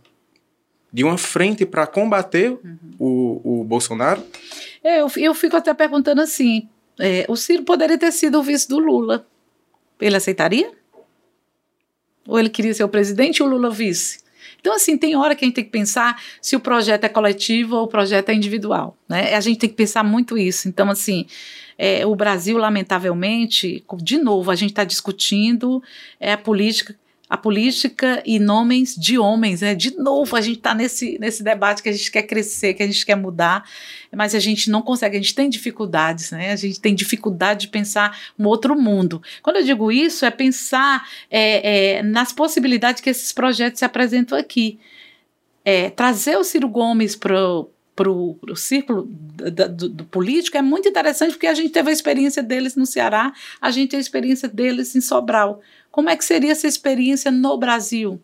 de 0.93 1.03
uma 1.03 1.17
frente 1.17 1.65
para 1.65 1.85
combater 1.85 2.57
o, 2.97 3.59
o 3.61 3.63
Bolsonaro. 3.65 4.23
Eu, 4.95 5.11
eu 5.17 5.33
fico 5.33 5.57
até 5.57 5.73
perguntando 5.73 6.21
assim: 6.21 6.69
é, 6.99 7.25
o 7.27 7.35
Ciro 7.35 7.63
poderia 7.63 7.97
ter 7.97 8.11
sido 8.11 8.39
o 8.39 8.43
vice 8.43 8.67
do 8.67 8.79
Lula. 8.79 9.27
Ele 9.99 10.15
aceitaria? 10.15 10.71
Ou 12.27 12.39
ele 12.39 12.49
queria 12.49 12.73
ser 12.73 12.83
o 12.83 12.89
presidente 12.89 13.37
e 13.37 13.43
o 13.43 13.47
Lula 13.47 13.69
vice? 13.69 14.19
Então, 14.59 14.73
assim, 14.73 14.97
tem 14.97 15.15
hora 15.15 15.35
que 15.35 15.45
a 15.45 15.47
gente 15.47 15.55
tem 15.55 15.63
que 15.63 15.69
pensar 15.69 16.21
se 16.41 16.55
o 16.55 16.59
projeto 16.59 17.03
é 17.03 17.09
coletivo 17.09 17.75
ou 17.75 17.83
o 17.83 17.87
projeto 17.87 18.29
é 18.29 18.33
individual. 18.33 18.97
Né? 19.07 19.33
A 19.33 19.39
gente 19.39 19.59
tem 19.59 19.69
que 19.69 19.75
pensar 19.75 20.03
muito 20.03 20.37
isso. 20.37 20.67
Então, 20.67 20.89
assim, 20.89 21.25
é, 21.77 22.05
o 22.05 22.15
Brasil, 22.15 22.57
lamentavelmente, 22.57 23.85
de 23.97 24.17
novo, 24.17 24.49
a 24.51 24.55
gente 24.55 24.71
está 24.71 24.83
discutindo 24.83 25.81
é, 26.19 26.33
a 26.33 26.37
política 26.37 26.95
a 27.29 27.35
política 27.35 28.23
e 28.25 28.39
nomes 28.39 28.95
de 28.95 29.17
homens, 29.17 29.61
né? 29.61 29.75
De 29.75 29.97
novo, 29.97 30.35
a 30.35 30.41
gente 30.41 30.57
está 30.57 30.73
nesse, 30.73 31.17
nesse 31.19 31.43
debate 31.43 31.83
que 31.83 31.89
a 31.89 31.91
gente 31.91 32.09
quer 32.09 32.23
crescer, 32.23 32.73
que 32.73 32.83
a 32.83 32.87
gente 32.87 33.05
quer 33.05 33.15
mudar, 33.15 33.69
mas 34.15 34.33
a 34.33 34.39
gente 34.39 34.69
não 34.69 34.81
consegue, 34.81 35.17
a 35.17 35.19
gente 35.19 35.35
tem 35.35 35.49
dificuldades, 35.49 36.31
né? 36.31 36.51
A 36.51 36.55
gente 36.55 36.79
tem 36.79 36.95
dificuldade 36.95 37.61
de 37.61 37.67
pensar 37.67 38.17
um 38.39 38.45
outro 38.45 38.79
mundo. 38.79 39.21
Quando 39.41 39.57
eu 39.57 39.63
digo 39.63 39.91
isso, 39.91 40.25
é 40.25 40.31
pensar 40.31 41.05
é, 41.29 41.97
é, 41.97 42.03
nas 42.03 42.31
possibilidades 42.31 43.01
que 43.01 43.09
esses 43.09 43.33
projetos 43.33 43.79
se 43.79 43.85
apresentam 43.85 44.37
aqui. 44.37 44.79
É, 45.65 45.89
trazer 45.89 46.37
o 46.37 46.45
Ciro 46.45 46.69
Gomes 46.69 47.13
para 47.13 47.37
para 47.97 48.11
o 48.11 48.55
círculo 48.55 49.07
do, 49.09 49.69
do, 49.69 49.89
do, 49.89 50.03
político 50.05 50.55
é 50.55 50.61
muito 50.61 50.87
interessante 50.87 51.31
porque 51.31 51.47
a 51.47 51.53
gente 51.55 51.71
teve 51.71 51.89
a 51.89 51.91
experiência 51.91 52.43
deles 52.43 52.75
no 52.75 52.85
Ceará, 52.85 53.33
a 53.59 53.71
gente 53.71 53.89
tem 53.89 53.97
a 53.97 54.01
experiência 54.01 54.47
deles 54.47 54.95
em 54.95 55.01
Sobral. 55.01 55.59
Como 55.97 56.11
é 56.11 56.15
que 56.15 56.23
seria 56.23 56.51
essa 56.51 56.67
experiência 56.67 57.31
no 57.31 57.57
Brasil? 57.57 58.21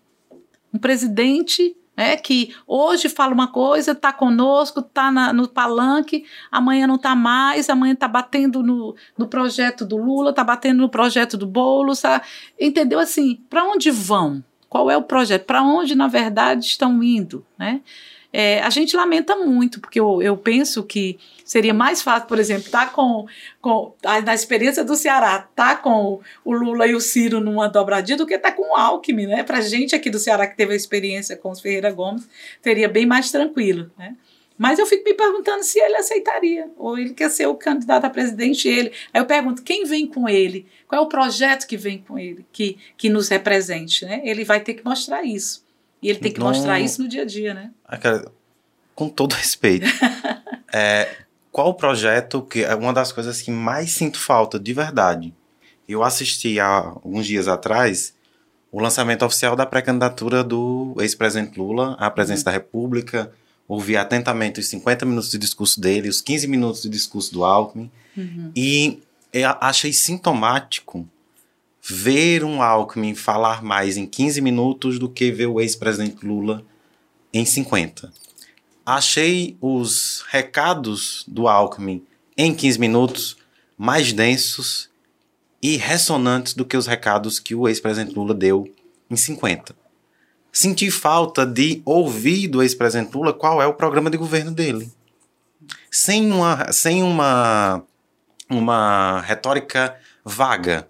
Um 0.71 0.77
presidente 0.77 1.75
né, 1.97 2.15
que 2.15 2.53
hoje 2.67 3.09
fala 3.09 3.33
uma 3.33 3.47
coisa, 3.47 3.93
está 3.93 4.13
conosco, 4.13 4.81
está 4.81 5.11
no 5.33 5.47
palanque, 5.47 6.23
amanhã 6.51 6.85
não 6.85 6.97
está 6.97 7.15
mais, 7.15 7.71
amanhã 7.71 7.93
está 7.93 8.07
batendo 8.07 8.61
no, 8.61 8.95
no 9.17 9.27
projeto 9.27 9.85
do 9.85 9.97
Lula, 9.97 10.29
está 10.29 10.43
batendo 10.43 10.81
no 10.81 10.89
projeto 10.89 11.35
do 11.35 11.47
Boulos, 11.47 12.01
tá, 12.01 12.21
entendeu? 12.61 12.99
Assim, 12.99 13.41
para 13.49 13.63
onde 13.63 13.89
vão? 13.89 14.43
Qual 14.69 14.91
é 14.91 14.95
o 14.95 15.01
projeto? 15.01 15.45
Para 15.45 15.63
onde, 15.63 15.95
na 15.95 16.07
verdade, 16.07 16.63
estão 16.65 17.01
indo? 17.01 17.43
Né? 17.57 17.81
É, 18.35 18.59
a 18.61 18.71
gente 18.71 18.95
lamenta 18.95 19.35
muito, 19.35 19.79
porque 19.79 19.99
eu, 19.99 20.19
eu 20.19 20.35
penso 20.35 20.83
que 20.83 21.19
seria 21.45 21.73
mais 21.73 22.01
fácil, 22.01 22.27
por 22.27 22.39
exemplo, 22.39 22.65
estar 22.65 22.87
tá 22.87 22.91
com, 22.91 23.27
com 23.61 23.93
na 24.25 24.33
experiência 24.33 24.83
do 24.83 24.95
Ceará, 24.95 25.47
estar 25.47 25.75
tá 25.75 25.75
com 25.75 26.19
o 26.43 26.51
Lula 26.51 26.87
e 26.87 26.95
o 26.95 26.99
Ciro 26.99 27.39
numa 27.39 27.67
dobradinha 27.67 28.17
do 28.17 28.25
que 28.25 28.33
estar 28.33 28.49
tá 28.49 28.57
com 28.57 28.73
o 28.73 28.75
Alckmin, 28.75 29.27
né? 29.27 29.43
Para 29.43 29.61
gente 29.61 29.95
aqui 29.95 30.09
do 30.09 30.17
Ceará 30.17 30.47
que 30.47 30.57
teve 30.57 30.73
a 30.73 30.75
experiência 30.75 31.37
com 31.37 31.51
os 31.51 31.61
Ferreira 31.61 31.91
Gomes, 31.91 32.27
seria 32.59 32.89
bem 32.89 33.05
mais 33.05 33.29
tranquilo, 33.29 33.91
né? 33.95 34.15
Mas 34.57 34.79
eu 34.79 34.85
fico 34.85 35.03
me 35.03 35.13
perguntando 35.13 35.63
se 35.63 35.79
ele 35.79 35.97
aceitaria, 35.97 36.71
ou 36.77 36.97
ele 36.97 37.13
quer 37.13 37.29
ser 37.29 37.47
o 37.47 37.55
candidato 37.55 38.05
a 38.05 38.09
presidente 38.09 38.67
ele. 38.67 38.91
Aí 39.13 39.21
eu 39.21 39.25
pergunto, 39.25 39.63
quem 39.63 39.83
vem 39.83 40.07
com 40.07 40.29
ele? 40.29 40.65
Qual 40.87 41.01
é 41.01 41.05
o 41.05 41.09
projeto 41.09 41.67
que 41.67 41.75
vem 41.75 41.99
com 41.99 42.17
ele, 42.17 42.45
que, 42.51 42.77
que 42.97 43.09
nos 43.09 43.29
represente, 43.29 44.05
né? 44.05 44.21
Ele 44.23 44.43
vai 44.43 44.59
ter 44.59 44.75
que 44.75 44.85
mostrar 44.85 45.23
isso. 45.23 45.62
E 46.03 46.09
ele 46.09 46.19
tem 46.19 46.31
que 46.31 46.39
mostrar 46.39 46.79
isso 46.79 47.01
no 47.01 47.07
dia 47.07 47.21
a 47.21 47.25
dia, 47.25 47.53
né? 47.53 47.71
Ah, 47.85 47.97
cara, 47.97 48.25
com 48.93 49.07
todo 49.07 49.33
respeito, 49.33 49.87
é, 50.71 51.09
qual 51.51 51.69
o 51.69 51.73
projeto 51.73 52.41
que 52.41 52.63
é 52.63 52.75
uma 52.75 52.93
das 52.93 53.11
coisas 53.11 53.41
que 53.41 53.49
mais 53.49 53.91
sinto 53.91 54.19
falta 54.19 54.59
de 54.59 54.73
verdade? 54.73 55.33
Eu 55.87 56.03
assisti 56.03 56.59
há 56.59 56.67
alguns 56.67 57.25
dias 57.25 57.47
atrás 57.47 58.13
o 58.71 58.79
lançamento 58.79 59.23
oficial 59.23 59.55
da 59.55 59.65
pré-candidatura 59.65 60.43
do 60.43 60.95
ex-presidente 60.99 61.59
Lula 61.59 61.95
à 61.99 62.09
presidência 62.09 62.45
da 62.45 62.51
República. 62.51 63.31
Ouvi 63.67 63.95
atentamente 63.95 64.59
os 64.59 64.67
50 64.67 65.05
minutos 65.05 65.29
de 65.29 65.37
discurso 65.37 65.79
dele, 65.79 66.09
os 66.09 66.21
15 66.21 66.47
minutos 66.47 66.81
de 66.81 66.89
discurso 66.89 67.31
do 67.31 67.45
Alckmin. 67.45 67.89
E 68.55 68.99
eu 69.31 69.49
achei 69.61 69.93
sintomático 69.93 71.07
ver 71.85 72.45
um 72.45 72.61
Alckmin 72.61 73.13
falar 73.13 73.61
mais 73.61 73.97
em 73.97 74.05
15 74.05 74.39
minutos 74.39 74.97
do 74.97 75.09
que 75.09 75.31
ver 75.31 75.47
o 75.47 75.59
ex-presidente 75.59 76.25
Lula 76.25 76.65
em 77.33 77.45
50. 77.45 78.11
Achei 78.85 79.57
os 79.59 80.23
recados 80.29 81.25
do 81.27 81.47
Alckmin 81.47 82.05
em 82.37 82.53
15 82.55 82.79
minutos 82.79 83.37
mais 83.77 84.13
densos 84.13 84.89
e 85.61 85.75
ressonantes 85.75 86.53
do 86.53 86.65
que 86.65 86.77
os 86.77 86.87
recados 86.87 87.39
que 87.39 87.53
o 87.53 87.67
ex-presidente 87.67 88.15
Lula 88.15 88.33
deu 88.33 88.73
em 89.09 89.15
50. 89.15 89.75
Senti 90.51 90.89
falta 90.89 91.45
de 91.45 91.81
ouvir 91.83 92.47
do 92.47 92.61
ex-presidente 92.61 93.13
Lula 93.13 93.33
qual 93.33 93.61
é 93.61 93.67
o 93.67 93.73
programa 93.73 94.09
de 94.09 94.17
governo 94.17 94.51
dele. 94.51 94.89
Sem 95.91 96.31
uma, 96.31 96.71
sem 96.71 97.03
uma, 97.03 97.83
uma 98.49 99.21
retórica 99.21 99.97
vaga. 100.23 100.87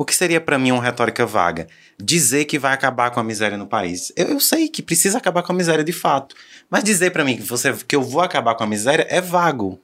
O 0.00 0.04
que 0.06 0.16
seria 0.16 0.40
para 0.40 0.58
mim 0.58 0.72
uma 0.72 0.82
retórica 0.82 1.26
vaga? 1.26 1.66
Dizer 2.02 2.46
que 2.46 2.58
vai 2.58 2.72
acabar 2.72 3.10
com 3.10 3.20
a 3.20 3.22
miséria 3.22 3.58
no 3.58 3.66
país. 3.66 4.10
Eu, 4.16 4.28
eu 4.28 4.40
sei 4.40 4.66
que 4.66 4.80
precisa 4.80 5.18
acabar 5.18 5.42
com 5.42 5.52
a 5.52 5.54
miséria 5.54 5.84
de 5.84 5.92
fato. 5.92 6.34
Mas 6.70 6.82
dizer 6.82 7.10
para 7.10 7.22
mim 7.22 7.36
que, 7.36 7.42
você, 7.42 7.70
que 7.86 7.94
eu 7.94 8.00
vou 8.00 8.22
acabar 8.22 8.54
com 8.54 8.64
a 8.64 8.66
miséria 8.66 9.06
é 9.10 9.20
vago. 9.20 9.78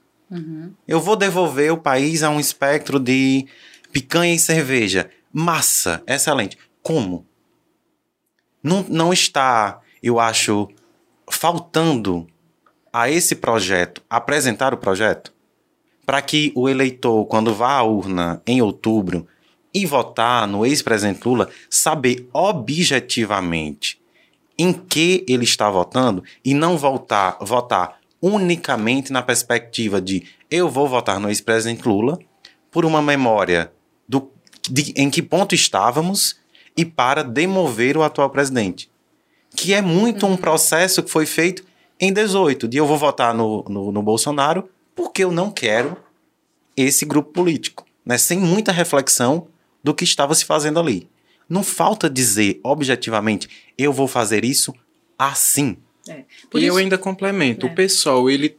Eu 0.87 0.99
vou 0.99 1.15
devolver 1.15 1.71
o 1.71 1.77
país 1.77 2.23
a 2.23 2.31
um 2.31 2.39
espectro 2.39 2.99
de 2.99 3.45
picanha 3.91 4.33
e 4.33 4.39
cerveja. 4.39 5.07
Massa, 5.31 6.01
excelente. 6.07 6.57
Como? 6.81 7.23
Não, 8.63 8.83
não 8.89 9.13
está, 9.13 9.81
eu 10.01 10.19
acho, 10.19 10.67
faltando 11.29 12.25
a 12.91 13.07
esse 13.07 13.35
projeto 13.35 14.01
apresentar 14.09 14.73
o 14.73 14.77
projeto? 14.77 15.31
Para 16.07 16.23
que 16.23 16.51
o 16.55 16.67
eleitor, 16.67 17.23
quando 17.27 17.53
vá 17.53 17.73
à 17.73 17.83
urna 17.83 18.41
em 18.47 18.63
outubro 18.63 19.27
e 19.73 19.85
votar 19.85 20.47
no 20.47 20.65
ex-presidente 20.65 21.27
Lula, 21.27 21.49
saber 21.69 22.27
objetivamente 22.33 23.99
em 24.57 24.73
que 24.73 25.23
ele 25.27 25.43
está 25.43 25.69
votando 25.69 26.23
e 26.43 26.53
não 26.53 26.77
voltar, 26.77 27.37
votar 27.41 27.99
unicamente 28.21 29.11
na 29.11 29.21
perspectiva 29.21 30.01
de 30.01 30.23
eu 30.49 30.69
vou 30.69 30.87
votar 30.87 31.19
no 31.19 31.29
ex-presidente 31.29 31.87
Lula 31.87 32.17
por 32.71 32.85
uma 32.85 33.01
memória 33.01 33.71
do, 34.07 34.31
de, 34.69 34.93
em 34.95 35.09
que 35.09 35.21
ponto 35.21 35.53
estávamos 35.53 36.37
e 36.75 36.83
para 36.83 37.23
demover 37.23 37.97
o 37.97 38.03
atual 38.03 38.29
presidente. 38.29 38.89
Que 39.55 39.73
é 39.73 39.81
muito 39.81 40.25
um 40.25 40.37
processo 40.37 41.03
que 41.03 41.11
foi 41.11 41.25
feito 41.25 41.63
em 41.99 42.13
18, 42.13 42.67
de 42.67 42.77
eu 42.77 42.85
vou 42.85 42.97
votar 42.97 43.33
no, 43.33 43.63
no, 43.67 43.91
no 43.91 44.01
Bolsonaro 44.01 44.69
porque 44.95 45.23
eu 45.23 45.31
não 45.31 45.51
quero 45.51 45.97
esse 46.75 47.05
grupo 47.05 47.31
político, 47.31 47.85
né? 48.05 48.17
sem 48.17 48.39
muita 48.39 48.71
reflexão 48.71 49.47
do 49.87 49.93
que 49.93 50.03
estava 50.03 50.35
se 50.35 50.43
fazendo 50.43 50.81
ali. 50.81 51.09
Não 51.47 51.63
falta 51.63 52.09
dizer 52.09 52.59
objetivamente, 52.61 53.47
eu 53.77 53.93
vou 53.93 54.05
fazer 54.05 54.43
isso 54.43 54.75
assim. 55.17 55.77
É. 56.09 56.25
e 56.53 56.57
isso, 56.57 56.65
eu 56.65 56.75
ainda 56.75 56.97
complemento, 56.97 57.65
é. 57.65 57.69
o 57.69 57.73
pessoal, 57.75 58.29
ele 58.29 58.57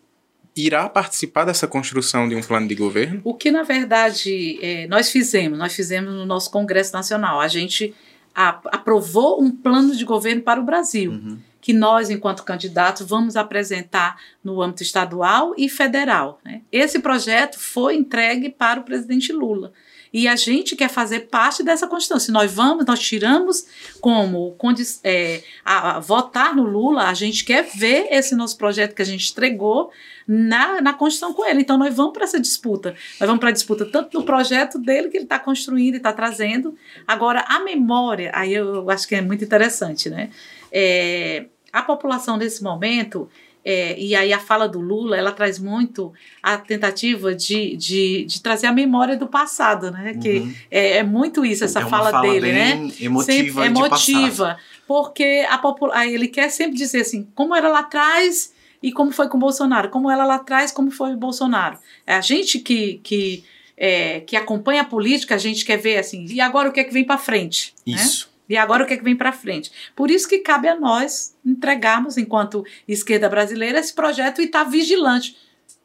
irá 0.56 0.88
participar 0.88 1.44
dessa 1.44 1.66
construção 1.66 2.26
de 2.26 2.34
um 2.34 2.42
plano 2.42 2.66
de 2.66 2.74
governo? 2.74 3.20
O 3.24 3.34
que, 3.34 3.50
na 3.50 3.62
verdade, 3.62 4.58
é, 4.62 4.86
nós 4.86 5.10
fizemos, 5.10 5.58
nós 5.58 5.74
fizemos 5.74 6.14
no 6.14 6.24
nosso 6.24 6.50
Congresso 6.50 6.94
Nacional, 6.94 7.40
a 7.40 7.46
gente 7.46 7.94
a, 8.34 8.58
aprovou 8.72 9.42
um 9.42 9.50
plano 9.50 9.94
de 9.94 10.04
governo 10.06 10.40
para 10.40 10.58
o 10.58 10.64
Brasil. 10.64 11.12
Uhum 11.12 11.38
que 11.60 11.72
nós, 11.74 12.08
enquanto 12.08 12.44
candidatos, 12.44 13.06
vamos 13.06 13.36
apresentar 13.36 14.18
no 14.42 14.62
âmbito 14.62 14.82
estadual 14.82 15.54
e 15.58 15.68
federal. 15.68 16.40
Né? 16.44 16.62
Esse 16.72 16.98
projeto 16.98 17.58
foi 17.58 17.96
entregue 17.96 18.48
para 18.48 18.80
o 18.80 18.84
presidente 18.84 19.32
Lula. 19.32 19.72
E 20.12 20.26
a 20.26 20.36
gente 20.36 20.74
quer 20.76 20.88
fazer 20.88 21.28
parte 21.28 21.62
dessa 21.62 21.86
Constituição. 21.86 22.18
Se 22.18 22.32
nós 22.32 22.52
vamos, 22.52 22.84
nós 22.84 23.00
tiramos 23.00 23.66
como 24.00 24.56
é, 25.04 25.42
a, 25.64 25.96
a, 25.96 26.00
votar 26.00 26.54
no 26.54 26.64
Lula, 26.64 27.04
a 27.04 27.14
gente 27.14 27.44
quer 27.44 27.64
ver 27.64 28.08
esse 28.10 28.34
nosso 28.34 28.56
projeto 28.56 28.94
que 28.94 29.02
a 29.02 29.04
gente 29.04 29.30
entregou 29.30 29.90
na, 30.26 30.80
na 30.80 30.92
Constituição 30.92 31.32
com 31.34 31.44
ele. 31.46 31.60
Então 31.60 31.78
nós 31.78 31.94
vamos 31.94 32.12
para 32.12 32.24
essa 32.24 32.40
disputa. 32.40 32.94
Nós 33.20 33.26
vamos 33.26 33.40
para 33.40 33.50
a 33.50 33.52
disputa 33.52 33.84
tanto 33.84 34.18
do 34.18 34.24
projeto 34.24 34.78
dele 34.78 35.08
que 35.08 35.16
ele 35.16 35.24
está 35.24 35.38
construindo 35.38 35.94
e 35.94 35.98
está 35.98 36.12
trazendo. 36.12 36.76
Agora, 37.06 37.44
a 37.48 37.60
memória, 37.60 38.30
aí 38.34 38.54
eu 38.54 38.88
acho 38.90 39.06
que 39.06 39.14
é 39.14 39.20
muito 39.20 39.44
interessante, 39.44 40.10
né? 40.10 40.30
É, 40.70 41.46
a 41.72 41.82
população 41.82 42.36
nesse 42.36 42.62
momento, 42.62 43.28
é, 43.64 43.98
e 43.98 44.14
aí 44.14 44.32
a 44.32 44.38
fala 44.38 44.68
do 44.68 44.80
Lula, 44.80 45.16
ela 45.16 45.32
traz 45.32 45.58
muito 45.58 46.12
a 46.42 46.56
tentativa 46.56 47.34
de, 47.34 47.76
de, 47.76 48.24
de 48.24 48.42
trazer 48.42 48.66
a 48.66 48.72
memória 48.72 49.16
do 49.16 49.26
passado, 49.26 49.90
né? 49.90 50.12
Uhum. 50.14 50.20
Que 50.20 50.56
é, 50.70 50.98
é, 50.98 51.02
muito 51.02 51.44
isso, 51.44 51.64
essa 51.64 51.80
é 51.80 51.86
fala, 51.86 52.10
fala, 52.10 52.22
dele, 52.22 52.52
né? 52.52 52.72
Emotiva, 53.00 53.22
sempre, 53.22 53.64
emotiva. 53.66 54.58
Porque 54.86 55.46
a 55.50 55.58
popula 55.58 56.06
ele 56.06 56.28
quer 56.28 56.48
sempre 56.50 56.76
dizer 56.76 57.02
assim, 57.02 57.28
como 57.34 57.54
era 57.54 57.68
lá 57.68 57.80
atrás 57.80 58.54
e 58.82 58.92
como 58.92 59.10
foi 59.10 59.28
com 59.28 59.36
o 59.36 59.40
Bolsonaro, 59.40 59.90
como 59.90 60.10
era 60.10 60.24
lá 60.24 60.36
atrás, 60.36 60.72
como 60.72 60.90
foi 60.90 61.12
o 61.12 61.16
Bolsonaro. 61.16 61.78
É 62.06 62.14
a 62.14 62.20
gente 62.20 62.60
que, 62.60 63.00
que, 63.02 63.44
é, 63.76 64.20
que 64.20 64.36
acompanha 64.36 64.82
a 64.82 64.84
política, 64.84 65.34
a 65.34 65.38
gente 65.38 65.64
quer 65.64 65.76
ver 65.76 65.98
assim, 65.98 66.24
e 66.26 66.40
agora 66.40 66.68
o 66.68 66.72
que 66.72 66.80
é 66.80 66.84
que 66.84 66.92
vem 66.92 67.04
para 67.04 67.18
frente? 67.18 67.74
Né? 67.86 67.96
Isso. 67.96 68.27
E 68.48 68.56
agora 68.56 68.84
o 68.84 68.86
que 68.86 68.94
é 68.94 68.96
que 68.96 69.04
vem 69.04 69.16
para 69.16 69.32
frente? 69.32 69.70
Por 69.94 70.10
isso 70.10 70.28
que 70.28 70.38
cabe 70.38 70.68
a 70.68 70.78
nós 70.78 71.36
entregarmos, 71.44 72.16
enquanto 72.16 72.64
esquerda 72.86 73.28
brasileira, 73.28 73.78
esse 73.78 73.94
projeto 73.94 74.40
e 74.40 74.44
estar 74.44 74.64
tá 74.64 74.70
vigilante 74.70 75.36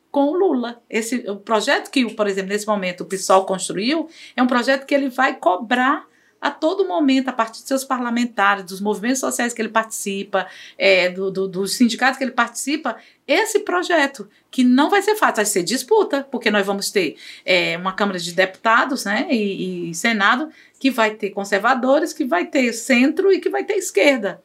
com 0.10 0.26
o 0.26 0.38
Lula. 0.38 0.82
Esse, 0.90 1.28
o 1.28 1.38
projeto 1.38 1.90
que, 1.90 2.14
por 2.14 2.28
exemplo, 2.28 2.50
nesse 2.50 2.68
momento 2.68 3.02
o 3.02 3.06
PSOL 3.06 3.46
construiu 3.46 4.08
é 4.36 4.44
um 4.44 4.48
projeto 4.48 4.86
que 4.86 4.94
ele 4.94 5.10
vai 5.10 5.36
cobrar 5.36 6.06
a 6.44 6.52
todo 6.52 6.86
momento, 6.86 7.30
a 7.30 7.32
partir 7.32 7.62
de 7.62 7.68
seus 7.70 7.86
parlamentares, 7.86 8.66
dos 8.66 8.82
movimentos 8.82 9.22
sociais 9.22 9.54
que 9.54 9.62
ele 9.62 9.70
participa, 9.70 10.46
é, 10.78 11.08
do, 11.08 11.32
do, 11.32 11.48
dos 11.48 11.78
sindicatos 11.78 12.18
que 12.18 12.24
ele 12.26 12.32
participa, 12.32 12.98
esse 13.26 13.60
projeto, 13.60 14.30
que 14.52 14.62
não 14.62 14.90
vai 14.90 15.02
ser 15.02 15.16
fácil, 15.16 15.38
vai 15.38 15.46
ser 15.46 15.64
disputa, 15.64 16.28
porque 16.30 16.52
nós 16.52 16.66
vamos 16.66 16.92
ter 16.92 17.16
é, 17.46 17.78
uma 17.78 17.94
Câmara 17.94 18.20
de 18.20 18.34
Deputados 18.34 19.06
né, 19.06 19.26
e, 19.32 19.90
e 19.90 19.96
Senado 19.96 20.50
que 20.84 20.92
vai 20.92 21.12
ter 21.12 21.30
conservadores, 21.30 22.12
que 22.12 22.26
vai 22.26 22.46
ter 22.46 22.74
centro 22.74 23.32
e 23.32 23.40
que 23.40 23.50
vai 23.50 23.64
ter 23.64 23.76
esquerda. 23.76 24.44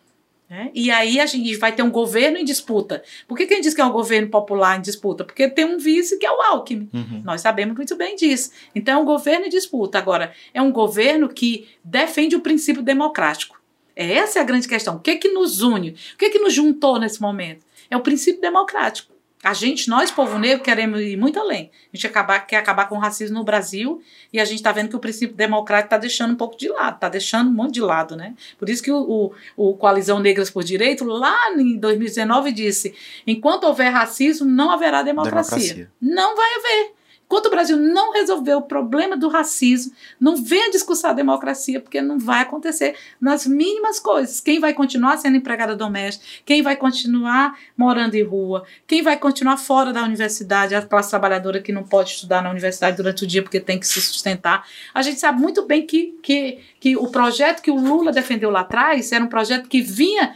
Né? 0.49 0.71
E 0.73 0.89
aí 0.89 1.19
a 1.19 1.27
gente 1.27 1.57
vai 1.57 1.75
ter 1.75 1.83
um 1.83 1.91
governo 1.91 2.39
em 2.39 2.45
disputa. 2.45 3.03
Por 3.27 3.37
que 3.37 3.45
quem 3.45 3.61
diz 3.61 3.75
que 3.75 3.81
é 3.81 3.85
um 3.85 3.91
governo 3.91 4.29
popular 4.29 4.79
em 4.79 4.81
disputa? 4.81 5.25
Porque 5.25 5.49
tem 5.49 5.65
um 5.65 5.79
vice 5.79 6.17
que 6.17 6.25
é 6.25 6.31
o 6.31 6.41
Alckmin. 6.41 6.89
Uhum. 6.95 7.23
Nós 7.25 7.41
sabemos 7.41 7.77
muito 7.77 7.97
bem 7.97 8.15
disso. 8.15 8.53
Então 8.73 9.01
é 9.01 9.03
um 9.03 9.05
governo 9.05 9.47
em 9.47 9.49
disputa. 9.49 9.99
Agora, 9.99 10.33
é 10.55 10.63
um 10.63 10.71
governo 10.71 11.29
que 11.29 11.67
defende 11.83 12.37
o 12.37 12.41
princípio 12.41 12.83
democrático. 12.83 13.61
Essa 13.97 14.39
é 14.39 14.43
a 14.43 14.45
grande 14.45 14.69
questão. 14.69 14.95
O 14.95 15.01
que, 15.01 15.11
é 15.11 15.17
que 15.17 15.33
nos 15.33 15.61
une? 15.61 15.97
O 16.15 16.19
que, 16.19 16.27
é 16.27 16.31
que 16.31 16.39
nos 16.39 16.55
juntou 16.55 17.01
nesse 17.01 17.21
momento? 17.21 17.67
É 17.91 17.97
o 17.97 18.01
princípio 18.01 18.41
democrático. 18.41 19.13
A 19.43 19.55
gente, 19.55 19.89
nós, 19.89 20.11
povo 20.11 20.37
negro, 20.39 20.65
queremos 20.65 21.01
ir 21.01 21.17
muito 21.17 21.39
além. 21.39 21.71
A 21.93 21.97
gente 21.97 22.07
acabar, 22.07 22.41
quer 22.41 22.57
acabar 22.57 22.89
com 22.89 22.97
o 22.97 22.99
racismo 22.99 23.39
no 23.39 23.45
Brasil 23.45 24.03
e 24.33 24.41
a 24.41 24.45
gente 24.45 24.57
está 24.57 24.73
vendo 24.73 24.89
que 24.89 24.97
o 24.97 24.99
princípio 24.99 25.37
democrático 25.37 25.87
está 25.87 25.97
deixando 25.97 26.33
um 26.33 26.37
pouco 26.37 26.59
de 26.59 26.69
lado, 26.69 26.97
está 26.97 27.09
deixando 27.09 27.49
um 27.49 27.53
monte 27.53 27.75
de 27.75 27.81
lado, 27.81 28.17
né? 28.17 28.35
Por 28.59 28.69
isso 28.69 28.83
que 28.83 28.91
o, 28.91 28.99
o, 28.99 29.33
o, 29.57 29.75
Coalizão 29.75 30.19
Negras 30.19 30.51
por 30.51 30.65
Direito, 30.65 31.05
lá 31.05 31.53
em 31.53 31.77
2019, 31.77 32.51
disse: 32.51 32.95
enquanto 33.27 33.65
houver 33.65 33.91
racismo, 33.91 34.45
não 34.45 34.73
haverá 34.73 35.03
democracia. 35.03 35.59
democracia. 35.59 35.91
Não 36.01 36.35
vai 36.35 36.55
haver. 36.57 36.98
Enquanto 37.29 37.47
o 37.47 37.51
Brasil 37.51 37.77
não 37.77 38.15
resolver 38.15 38.55
o 38.55 38.63
problema 38.63 39.15
do 39.15 39.29
racismo, 39.29 39.93
não 40.19 40.35
venha 40.35 40.71
discussão 40.71 41.11
a 41.11 41.13
democracia, 41.13 41.79
porque 41.79 42.01
não 42.01 42.19
vai 42.19 42.41
acontecer 42.41 42.97
nas 43.21 43.47
mínimas 43.47 44.01
coisas. 44.01 44.41
Quem 44.41 44.59
vai 44.59 44.73
continuar 44.73 45.19
sendo 45.19 45.37
empregada 45.37 45.77
doméstica, 45.77 46.25
quem 46.47 46.63
vai 46.63 46.75
continuar 46.75 47.55
morando 47.77 48.15
em 48.15 48.23
rua, 48.23 48.65
quem 48.87 49.03
vai 49.03 49.19
continuar 49.19 49.59
fora 49.59 49.93
da 49.93 50.03
universidade, 50.05 50.75
a 50.75 50.81
classe 50.81 51.11
trabalhadora 51.11 51.61
que 51.61 51.71
não 51.71 51.85
pode 51.85 52.13
estudar 52.13 52.43
na 52.43 52.51
universidade 52.51 52.97
durante 52.97 53.25
o 53.25 53.27
dia 53.27 53.43
porque 53.43 53.61
tem 53.61 53.79
que 53.79 53.87
se 53.87 54.01
sustentar. 54.01 54.67
A 54.95 55.03
gente 55.03 55.21
sabe 55.21 55.39
muito 55.39 55.67
bem 55.67 55.87
que, 55.87 56.19
que, 56.23 56.61
que 56.81 56.97
o 56.97 57.09
projeto 57.09 57.61
que 57.61 57.71
o 57.71 57.77
Lula 57.77 58.11
defendeu 58.11 58.49
lá 58.49 58.61
atrás 58.61 59.13
era 59.13 59.23
um 59.23 59.29
projeto 59.29 59.69
que 59.69 59.83
vinha 59.83 60.35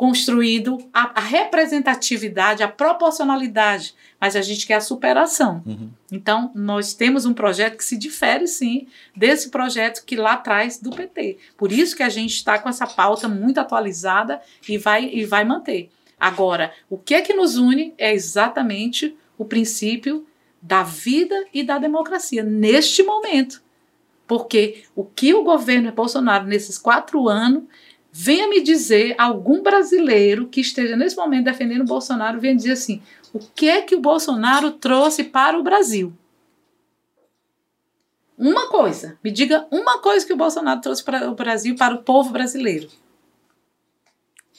construído 0.00 0.78
a, 0.94 1.20
a, 1.20 1.20
representatividade, 1.20 2.62
a 2.62 2.68
proporcionalidade, 2.68 3.94
mas 4.18 4.34
a 4.34 4.40
gente 4.40 4.66
quer 4.66 4.76
a 4.76 4.80
superação. 4.80 5.62
Uhum. 5.66 5.90
Então, 6.10 6.50
nós 6.54 6.94
temos 6.94 7.26
um 7.26 7.34
projeto 7.34 7.76
que 7.76 7.84
se 7.84 7.98
difere, 7.98 8.46
sim, 8.46 8.86
desse 9.14 9.50
projeto 9.50 10.02
que 10.06 10.16
lá 10.16 10.32
atrás 10.32 10.78
do 10.78 10.88
PT. 10.88 11.36
Por 11.54 11.70
isso 11.70 11.94
que 11.94 12.02
a 12.02 12.08
gente 12.08 12.34
está 12.34 12.58
com 12.58 12.70
essa 12.70 12.86
pauta 12.86 13.28
muito 13.28 13.60
atualizada 13.60 14.40
e 14.66 14.78
vai, 14.78 15.04
e 15.04 15.26
vai 15.26 15.44
manter. 15.44 15.90
Agora, 16.18 16.72
o 16.88 16.96
que 16.96 17.12
é 17.12 17.20
que 17.20 17.34
nos 17.34 17.58
une 17.58 17.92
é 17.98 18.14
exatamente 18.14 19.14
o 19.36 19.44
princípio 19.44 20.26
da 20.62 20.82
vida 20.82 21.44
e 21.52 21.62
da 21.62 21.76
democracia, 21.76 22.42
neste 22.42 23.02
momento. 23.02 23.62
Porque 24.26 24.84
o 24.96 25.04
que 25.04 25.34
o 25.34 25.44
governo 25.44 25.92
Bolsonaro, 25.92 26.46
nesses 26.46 26.78
quatro 26.78 27.28
anos, 27.28 27.64
Venha 28.12 28.48
me 28.48 28.60
dizer 28.60 29.14
algum 29.18 29.62
brasileiro 29.62 30.48
que 30.48 30.60
esteja 30.60 30.96
nesse 30.96 31.16
momento 31.16 31.44
defendendo 31.44 31.82
o 31.82 31.86
Bolsonaro, 31.86 32.40
venha 32.40 32.56
dizer 32.56 32.72
assim: 32.72 33.00
o 33.32 33.38
que 33.38 33.68
é 33.68 33.82
que 33.82 33.94
o 33.94 34.00
Bolsonaro 34.00 34.72
trouxe 34.72 35.24
para 35.24 35.58
o 35.58 35.62
Brasil? 35.62 36.12
Uma 38.36 38.68
coisa, 38.68 39.18
me 39.22 39.30
diga 39.30 39.66
uma 39.70 39.98
coisa 39.98 40.26
que 40.26 40.32
o 40.32 40.36
Bolsonaro 40.36 40.80
trouxe 40.80 41.04
para 41.04 41.30
o 41.30 41.34
Brasil, 41.34 41.76
para 41.76 41.94
o 41.94 41.98
povo 41.98 42.30
brasileiro. 42.30 42.88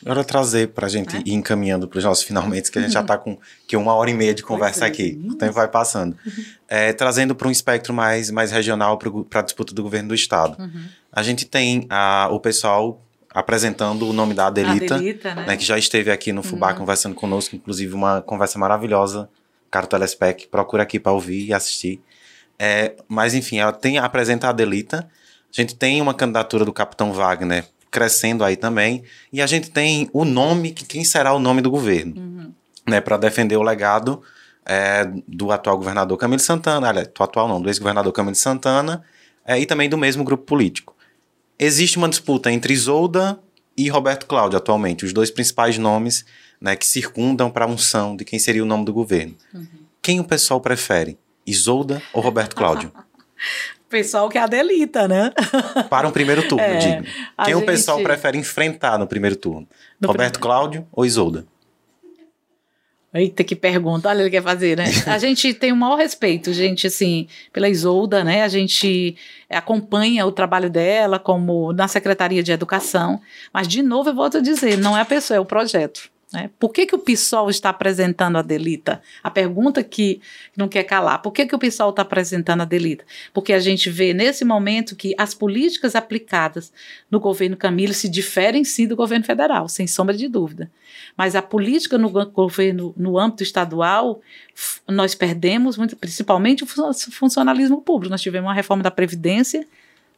Agora 0.04 0.24
trazer 0.24 0.70
para 0.70 0.88
a 0.88 0.90
gente 0.90 1.16
é? 1.16 1.20
ir 1.26 1.34
encaminhando 1.34 1.88
para 1.88 1.98
os 1.98 2.04
nossos 2.04 2.24
finalmente, 2.24 2.72
que 2.72 2.80
a 2.80 2.82
gente 2.82 2.92
já 2.92 3.02
está 3.02 3.18
com 3.18 3.38
que 3.68 3.78
uma 3.78 3.94
hora 3.94 4.10
e 4.10 4.14
meia 4.14 4.34
de 4.34 4.42
conversa 4.42 4.86
aqui, 4.86 5.20
o 5.28 5.36
tempo 5.36 5.54
vai 5.54 5.68
passando. 5.68 6.18
É, 6.74 6.94
trazendo 6.94 7.36
para 7.36 7.50
um 7.50 7.52
espectro 7.52 7.94
mais, 7.94 8.32
mais 8.32 8.50
regional 8.50 8.98
para 8.98 9.42
a 9.42 9.44
disputa 9.44 9.74
do 9.74 9.84
governo 9.84 10.08
do 10.08 10.16
Estado. 10.16 10.56
Uhum. 10.58 10.86
A 11.12 11.22
gente 11.22 11.46
tem 11.46 11.86
a, 11.90 12.30
o 12.32 12.40
pessoal 12.40 13.06
apresentando 13.34 14.08
o 14.08 14.14
nome 14.14 14.34
da 14.34 14.48
Adelita, 14.48 14.96
Adelita 14.96 15.36
né? 15.36 15.46
né? 15.48 15.58
que 15.58 15.64
já 15.64 15.78
esteve 15.78 16.12
aqui 16.12 16.32
no 16.32 16.44
Fubá 16.44 16.72
uhum. 16.72 16.80
conversando 16.80 17.16
conosco, 17.16 17.56
inclusive 17.56 17.94
uma 17.94 18.22
conversa 18.22 18.60
maravilhosa. 18.60 19.30
Caro 19.70 19.88
Telespec, 19.88 20.48
procura 20.48 20.84
aqui 20.84 21.00
para 21.00 21.14
ouvir 21.14 21.48
e 21.48 21.54
assistir. 21.54 22.02
É, 22.60 22.96
mas 23.08 23.34
enfim, 23.34 23.58
ela 23.60 23.72
tem 23.72 23.98
apresenta 23.98 24.48
a 24.48 24.50
Adelita. 24.50 25.10
A 25.50 25.62
gente 25.62 25.76
tem 25.76 26.02
uma 26.02 26.14
candidatura 26.14 26.66
do 26.66 26.74
Capitão 26.74 27.14
Wagner 27.14 27.66
crescendo 27.90 28.44
aí 28.44 28.56
também, 28.56 29.04
e 29.34 29.42
a 29.42 29.46
gente 29.46 29.70
tem 29.70 30.10
o 30.14 30.24
nome 30.24 30.72
que 30.72 30.86
quem 30.86 31.04
será 31.04 31.34
o 31.34 31.40
nome 31.40 31.62
do 31.62 31.70
governo, 31.70 32.16
uhum. 32.16 32.54
né, 32.88 33.02
para 33.02 33.18
defender 33.18 33.58
o 33.58 33.62
legado 33.62 34.22
é, 34.66 35.06
do 35.28 35.52
atual 35.52 35.78
governador 35.78 36.18
Camilo 36.18 36.40
Santana, 36.40 36.88
aliás, 36.88 37.10
do 37.14 37.22
atual 37.24 37.50
não, 37.50 37.62
do 37.62 37.68
ex-governador 37.68 38.14
Camilo 38.14 38.36
Santana, 38.36 39.04
é, 39.46 39.60
e 39.60 39.66
também 39.66 39.90
do 39.90 39.98
mesmo 39.98 40.24
grupo 40.24 40.46
político. 40.46 40.91
Existe 41.64 42.00
uma 42.00 42.10
disputa 42.10 42.52
entre 42.52 42.74
Isolda 42.74 43.40
e 43.78 43.88
Roberto 43.88 44.26
Cláudio 44.26 44.58
atualmente, 44.58 45.06
os 45.06 45.14
dois 45.14 45.30
principais 45.30 45.78
nomes 45.78 46.26
né, 46.60 46.76
que 46.76 46.84
circundam 46.84 47.52
para 47.52 47.66
a 47.66 47.68
unção 47.68 48.16
de 48.16 48.26
quem 48.26 48.40
seria 48.40 48.64
o 48.64 48.66
nome 48.66 48.84
do 48.84 48.92
governo. 48.92 49.36
Uhum. 49.54 49.68
Quem 50.02 50.20
o 50.20 50.24
pessoal 50.24 50.60
prefere, 50.60 51.20
Isolda 51.46 52.02
ou 52.14 52.20
Roberto 52.20 52.56
Cláudio? 52.56 52.92
pessoal 53.88 54.28
que 54.28 54.40
é 54.40 54.42
a 54.42 54.48
delita, 54.48 55.08
né? 55.08 55.32
Para 55.88 56.08
um 56.08 56.12
primeiro 56.12 56.48
turno, 56.48 56.64
é, 56.64 56.78
digo. 56.78 57.04
Quem 57.46 57.54
gente... 57.54 57.64
o 57.64 57.66
pessoal 57.66 58.02
prefere 58.02 58.40
enfrentar 58.40 58.98
no 58.98 59.06
primeiro 59.06 59.36
turno? 59.36 59.68
No 60.00 60.08
Roberto 60.08 60.40
primeiro... 60.40 60.40
Cláudio 60.40 60.88
ou 60.92 61.06
Isolda? 61.06 61.46
Eita, 63.14 63.44
que 63.44 63.56
pergunta, 63.56 64.08
olha, 64.08 64.22
ele 64.22 64.30
quer 64.30 64.42
fazer, 64.42 64.78
né? 64.78 64.86
A 65.06 65.18
gente 65.18 65.54
tem 65.54 65.74
o 65.74 65.76
maior 65.76 65.98
respeito, 65.98 66.54
gente, 66.54 66.88
assim, 66.88 67.28
pela 67.52 67.68
Isolda, 67.68 68.24
né? 68.24 68.44
A 68.44 68.48
gente 68.48 69.18
acompanha 69.50 70.26
o 70.26 70.32
trabalho 70.32 70.70
dela 70.70 71.20
como 71.20 71.74
na 71.74 71.88
Secretaria 71.88 72.42
de 72.42 72.52
Educação, 72.52 73.22
mas, 73.54 73.68
de 73.68 73.82
novo, 73.82 74.10
eu 74.10 74.16
volto 74.16 74.38
a 74.38 74.42
dizer, 74.42 74.78
não 74.78 74.98
é 74.98 75.02
a 75.02 75.06
pessoa, 75.06 75.38
é 75.38 75.40
o 75.40 75.46
projeto. 75.46 76.11
Né? 76.32 76.50
Por 76.58 76.70
que, 76.72 76.86
que 76.86 76.96
o 76.96 77.00
PSOL 77.00 77.50
está 77.50 77.70
apresentando 77.70 78.38
a 78.38 78.42
Delita? 78.42 79.02
A 79.22 79.30
pergunta 79.30 79.84
que 79.84 80.22
não 80.56 80.70
quer 80.70 80.84
calar. 80.84 81.22
Por 81.22 81.32
que, 81.32 81.46
que 81.46 81.54
o 81.54 81.60
PSOL 81.60 81.90
está 81.90 82.04
apresentando 82.04 82.62
a 82.62 82.66
Delita? 82.66 83.04
Porque 83.34 83.52
a 83.52 83.60
gente 83.60 83.90
vê 83.90 84.14
nesse 84.14 84.46
momento 84.46 84.96
que 84.96 85.14
as 85.18 85.34
políticas 85.34 85.94
aplicadas 85.94 86.72
no 87.10 87.20
governo 87.20 87.58
Camilo 87.58 87.94
se 87.94 88.08
diferem 88.08 88.64
sim 88.64 88.88
do 88.88 88.96
governo 88.96 89.26
federal, 89.26 89.68
sem 89.68 89.86
sombra 89.88 90.16
de 90.16 90.30
dúvida. 90.30 90.72
Mas 91.18 91.36
a 91.36 91.42
política 91.42 91.98
no 91.98 92.10
governo, 92.10 92.94
no 92.96 93.18
âmbito 93.20 93.44
estadual, 93.44 94.22
nós 94.88 95.14
perdemos 95.14 95.78
muito, 95.78 95.98
principalmente 95.98 96.64
o 96.64 96.68
funcionalismo 97.12 97.82
público. 97.82 98.12
Nós 98.12 98.22
tivemos 98.22 98.48
uma 98.48 98.56
reforma 98.56 98.84
da 98.84 98.92
Previdência 98.92 99.68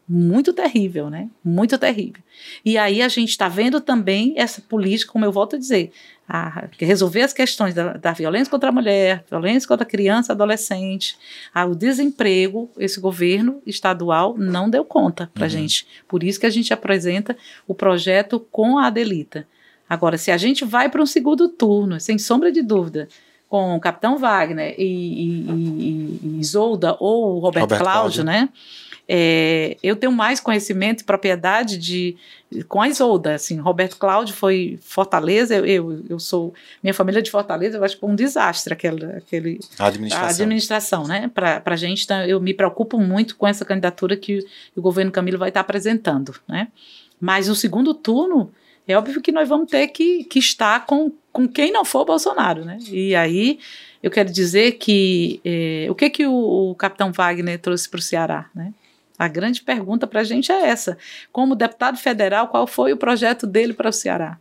muito 0.08 0.52
terrível, 0.54 1.10
né? 1.10 1.30
Muito 1.44 1.78
terrível. 1.78 2.22
E 2.64 2.78
aí 2.78 3.02
a 3.02 3.08
gente 3.08 3.30
está 3.30 3.48
vendo 3.48 3.80
também 3.80 4.34
essa 4.36 4.62
política, 4.62 5.12
como 5.12 5.24
eu 5.24 5.32
volto 5.32 5.56
a 5.56 5.60
dizer, 5.60 5.92
a 6.28 6.68
resolver 6.78 7.22
as 7.22 7.34
questões 7.34 7.74
da, 7.74 7.94
da, 7.94 8.12
violência 8.12 8.50
contra 8.50 8.70
a 8.70 8.72
mulher, 8.72 9.24
violência 9.30 9.68
contra 9.68 9.86
a 9.86 9.90
criança, 9.90 10.34
adolescente, 10.34 11.18
o 11.68 11.76
desemprego, 11.76 12.70
esse 12.78 13.00
governo 13.00 13.62
estadual 13.66 14.36
não 14.38 14.70
deu 14.70 14.86
conta 14.86 15.30
para 15.34 15.44
uhum. 15.44 15.50
gente. 15.50 15.88
Por 16.08 16.24
isso 16.24 16.40
que 16.40 16.46
a 16.46 16.50
gente 16.50 16.74
apresenta 16.74 17.38
o 17.68 17.74
projeto 17.74 18.40
com 18.52 18.78
a 18.78 18.88
Adelita. 18.88 19.48
Agora, 19.90 20.18
se 20.18 20.32
a 20.32 20.38
gente 20.38 20.66
vai 20.66 20.90
para 20.90 21.02
um 21.02 21.06
segundo 21.06 21.50
turno, 21.50 22.00
sem 22.00 22.18
sombra 22.18 22.52
de 22.52 22.62
dúvida, 22.62 23.08
com 23.54 23.76
o 23.76 23.80
Capitão 23.80 24.18
Wagner 24.18 24.74
e, 24.80 24.84
e, 24.84 25.42
e, 25.52 26.20
e 26.24 26.40
Isolda 26.40 26.98
ou 27.00 27.36
o 27.36 27.40
Roberto, 27.40 27.66
Roberto 27.66 27.82
Cláudio, 27.84 28.24
Cláudio, 28.24 28.24
né? 28.24 28.50
É, 29.08 29.76
eu 29.84 29.98
tenho 29.98 30.12
mais 30.12 30.40
conhecimento 30.40 31.02
e 31.02 31.04
propriedade 31.04 31.78
de 31.78 32.16
com 32.68 32.82
a 32.82 32.88
Isolda, 32.88 33.34
assim, 33.34 33.58
Roberto 33.60 33.98
Cláudio 33.98 34.36
foi 34.36 34.78
Fortaleza, 34.82 35.56
eu, 35.56 36.04
eu, 36.08 36.20
sou, 36.20 36.54
minha 36.84 36.94
família 36.94 37.20
é 37.20 37.22
de 37.22 37.32
Fortaleza, 37.32 37.78
eu 37.78 37.84
acho 37.84 37.96
que 37.96 38.02
foi 38.02 38.10
um 38.10 38.16
desastre 38.16 38.74
aquele, 38.74 39.06
aquele 39.06 39.60
a 39.80 39.88
administração, 39.88 40.28
a 40.28 40.30
administração 40.30 41.08
né, 41.08 41.32
para 41.34 41.62
a 41.66 41.76
gente, 41.76 42.04
então, 42.04 42.24
eu 42.26 42.40
me 42.40 42.54
preocupo 42.54 43.00
muito 43.00 43.36
com 43.36 43.48
essa 43.48 43.66
candidatura 43.66 44.16
que 44.16 44.46
o 44.76 44.82
governo 44.82 45.12
Camilo 45.12 45.38
vai 45.38 45.50
estar 45.50 45.62
apresentando, 45.62 46.36
né, 46.48 46.68
mas 47.20 47.50
o 47.50 47.56
segundo 47.56 47.94
turno, 47.94 48.52
é 48.88 48.96
óbvio 48.96 49.22
que 49.22 49.32
nós 49.32 49.50
vamos 49.50 49.70
ter 49.70 49.88
que, 49.88 50.26
que 50.26 50.40
estar 50.40 50.86
com, 50.86 51.12
com 51.32 51.48
quem 51.48 51.72
não 51.72 51.84
for 51.84 52.06
Bolsonaro, 52.06 52.64
né, 52.64 52.78
e 52.88 53.16
aí 53.16 53.58
eu 54.02 54.12
quero 54.12 54.32
dizer 54.32 54.74
que, 54.74 55.42
é, 55.44 55.88
o 55.90 55.96
que 55.96 56.10
que 56.10 56.28
o, 56.28 56.72
o 56.72 56.76
capitão 56.76 57.12
Wagner 57.12 57.58
trouxe 57.60 57.90
para 57.90 58.00
o 58.00 58.02
Ceará, 58.02 58.50
né, 58.54 58.72
a 59.18 59.28
grande 59.28 59.62
pergunta 59.62 60.08
para 60.08 60.22
a 60.22 60.24
gente 60.24 60.52
é 60.52 60.68
essa: 60.68 60.98
como 61.32 61.56
deputado 61.56 61.98
federal, 61.98 62.48
qual 62.48 62.66
foi 62.66 62.94
o 62.94 62.98
projeto 62.98 63.46
dele 63.46 63.74
para 63.74 63.90
o 63.90 63.94
Ceará? 63.94 64.40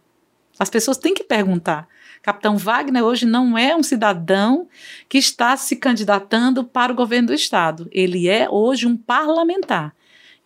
As 0.59 0.71
pessoas 0.71 0.97
têm 0.97 1.15
que 1.15 1.25
perguntar. 1.25 1.89
Capitão 2.23 2.57
Wagner 2.57 3.03
hoje 3.03 3.27
não 3.27 3.59
é 3.59 3.75
um 3.75 3.83
cidadão 3.83 4.69
que 5.09 5.19
está 5.19 5.57
se 5.57 5.75
candidatando 5.75 6.63
para 6.63 6.93
o 6.93 6.95
governo 6.95 7.29
do 7.29 7.35
Estado. 7.35 7.89
Ele 7.91 8.29
é 8.29 8.49
hoje 8.49 8.87
um 8.87 8.97
parlamentar. 8.97 9.93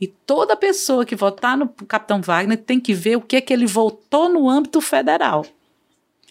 E 0.00 0.06
toda 0.06 0.56
pessoa 0.56 1.04
que 1.04 1.14
votar 1.14 1.56
no 1.56 1.68
Capitão 1.68 2.20
Wagner 2.22 2.56
tem 2.56 2.80
que 2.80 2.94
ver 2.94 3.16
o 3.16 3.20
que 3.20 3.36
é 3.36 3.40
que 3.40 3.52
ele 3.52 3.66
votou 3.66 4.28
no 4.28 4.48
âmbito 4.48 4.80
federal. 4.80 5.44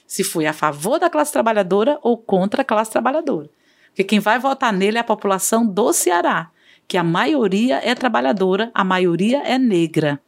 Se 0.07 0.23
foi 0.23 0.47
a 0.47 0.53
favor 0.53 0.99
da 0.99 1.09
classe 1.09 1.31
trabalhadora 1.31 1.99
ou 2.01 2.17
contra 2.17 2.61
a 2.61 2.65
classe 2.65 2.91
trabalhadora. 2.91 3.49
Porque 3.87 4.03
quem 4.03 4.19
vai 4.19 4.39
votar 4.39 4.73
nele 4.73 4.97
é 4.97 5.01
a 5.01 5.03
população 5.03 5.65
do 5.65 5.93
Ceará 5.93 6.51
que 6.87 6.97
a 6.97 7.03
maioria 7.03 7.81
é 7.83 7.95
trabalhadora, 7.95 8.71
a 8.73 8.83
maioria 8.83 9.39
é 9.39 9.57
negra. 9.57 10.19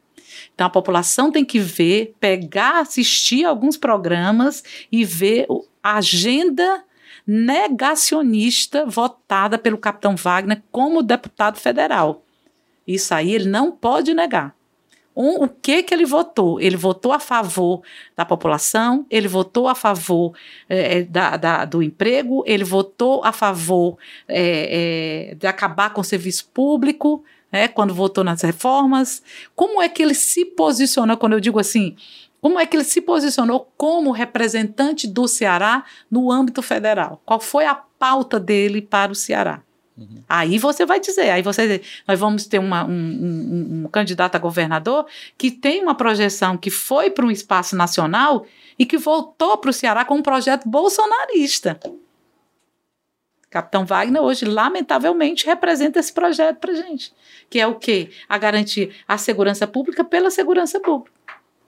Então 0.54 0.68
a 0.68 0.70
população 0.70 1.32
tem 1.32 1.46
que 1.46 1.60
ver, 1.60 2.16
pegar, 2.20 2.80
assistir 2.80 3.46
alguns 3.46 3.78
programas 3.78 4.64
e 4.92 5.06
ver 5.06 5.48
a 5.84 5.98
agenda 5.98 6.84
negacionista 7.26 8.86
votada 8.86 9.58
pelo 9.58 9.78
capitão 9.78 10.16
Wagner 10.16 10.64
como 10.72 11.04
deputado 11.04 11.58
federal. 11.58 12.24
Isso 12.88 13.14
aí 13.14 13.34
ele 13.34 13.50
não 13.50 13.72
pode 13.72 14.14
negar 14.14 14.57
um, 15.18 15.46
o 15.46 15.50
que 15.50 15.82
que 15.82 15.94
ele 15.94 16.06
votou? 16.06 16.62
Ele 16.62 16.78
votou 16.78 17.12
a 17.12 17.20
favor 17.20 17.82
da 18.16 18.24
população, 18.24 19.04
ele 19.10 19.28
votou 19.28 19.68
a 19.68 19.74
favor 19.74 20.34
é, 20.70 21.02
da, 21.02 21.36
da, 21.36 21.66
do 21.66 21.82
emprego, 21.82 22.44
ele 22.46 22.64
votou 22.64 23.24
a 23.24 23.32
favor 23.32 23.98
é, 24.28 25.32
é, 25.32 25.36
de 25.36 25.48
acabar 25.48 25.90
com 25.90 26.02
o 26.02 26.04
serviço 26.04 26.48
público, 26.54 27.24
né, 27.52 27.68
quando 27.68 27.96
votou 27.96 28.24
nas 28.24 28.44
reformas. 28.44 29.24
Como 29.56 29.82
é 29.82 29.90
que 29.90 30.04
ele 30.04 30.14
se 30.14 30.46
posicionou, 30.46 31.18
quando 31.18 31.34
eu 31.34 31.40
digo 31.40 31.60
assim, 31.60 31.96
como 32.40 32.60
é 32.60 32.68
que 32.68 32.78
ele 32.78 32.84
se 32.84 33.02
posicionou 33.02 33.72
como 33.76 34.12
representante 34.12 35.08
do 35.08 35.28
Ceará 35.28 35.84
no 36.12 36.32
âmbito 36.32 36.62
federal? 36.62 37.20
Qual 37.26 37.40
foi 37.40 37.66
a 37.66 37.74
pauta 37.74 38.40
dele 38.40 38.84
para 38.84 39.12
o 39.12 39.16
Ceará? 39.16 39.64
Uhum. 39.98 40.24
Aí 40.30 40.60
você 40.60 40.86
vai 40.86 41.00
dizer, 41.00 41.32
aí 41.32 41.42
você 41.42 41.82
nós 42.08 42.20
vamos 42.20 42.46
ter 42.46 42.60
uma, 42.60 42.86
um, 42.86 42.92
um, 42.92 43.84
um, 43.86 43.90
candidato 43.90 44.36
a 44.36 44.40
governador 44.40 45.08
que 45.36 45.50
tem 45.50 45.82
uma 45.82 45.96
projeção 45.96 46.56
que 46.56 46.70
foi 46.70 47.10
para 47.10 47.26
um 47.26 47.32
espaço 47.32 47.76
nacional 47.76 48.46
e 48.78 48.86
que 48.86 48.98
voltou 48.98 49.58
para 49.58 49.72
o 49.72 49.74
Ceará 49.74 50.06
com 50.06 50.16
um 50.16 50.22
projeto 50.22 50.70
bolsonarista. 50.70 51.80
Capitão 53.50 53.86
Wagner 53.86 54.22
hoje, 54.22 54.46
lamentavelmente, 54.46 55.46
representa 55.46 56.00
esse 56.00 56.14
projeto 56.14 56.58
para 56.58 56.74
gente, 56.74 57.12
que 57.50 57.60
é 57.60 57.66
o 57.66 57.76
quê? 57.76 58.12
A 58.30 58.38
garantir 58.38 58.94
a 59.08 59.18
segurança 59.18 59.66
pública 59.66 60.04
pela 60.04 60.30
segurança 60.30 60.80
pública. 60.80 61.17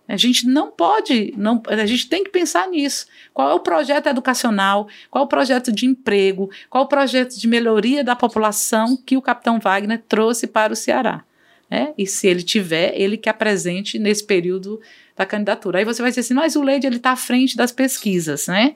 A 0.10 0.18
gente 0.18 0.48
não 0.48 0.72
pode, 0.72 1.34
não, 1.38 1.62
a 1.68 1.86
gente 1.86 2.10
tem 2.10 2.24
que 2.24 2.32
pensar 2.32 2.68
nisso. 2.68 3.06
Qual 3.32 3.48
é 3.48 3.54
o 3.54 3.60
projeto 3.60 4.08
educacional, 4.08 4.88
qual 5.12 5.24
é 5.24 5.26
o 5.26 5.30
projeto 5.30 5.72
de 5.72 5.86
emprego, 5.86 6.50
qual 6.68 6.84
é 6.84 6.86
o 6.86 6.90
projeto 6.90 7.40
de 7.40 7.48
melhoria 7.48 8.04
da 8.04 8.16
população 8.16 8.98
que 8.98 9.16
o 9.16 9.22
capitão 9.22 9.60
Wagner 9.60 10.02
trouxe 10.08 10.48
para 10.48 10.74
o 10.74 10.76
Ceará. 10.76 11.24
Né? 11.70 11.94
E 11.96 12.08
se 12.08 12.28
ele 12.28 12.42
tiver, 12.42 13.00
ele 13.00 13.18
que 13.18 13.30
apresente 13.30 14.00
nesse 14.00 14.26
período 14.26 14.82
da 15.16 15.28
candidatura. 15.28 15.78
Aí 15.78 15.86
você 15.86 16.02
vai 16.02 16.10
dizer 16.10 16.22
assim, 16.22 16.34
mas 16.34 16.56
o 16.56 16.64
Leide 16.64 16.88
está 16.88 17.12
à 17.12 17.16
frente 17.16 17.56
das 17.56 17.72
pesquisas. 17.72 18.48
Né? 18.48 18.76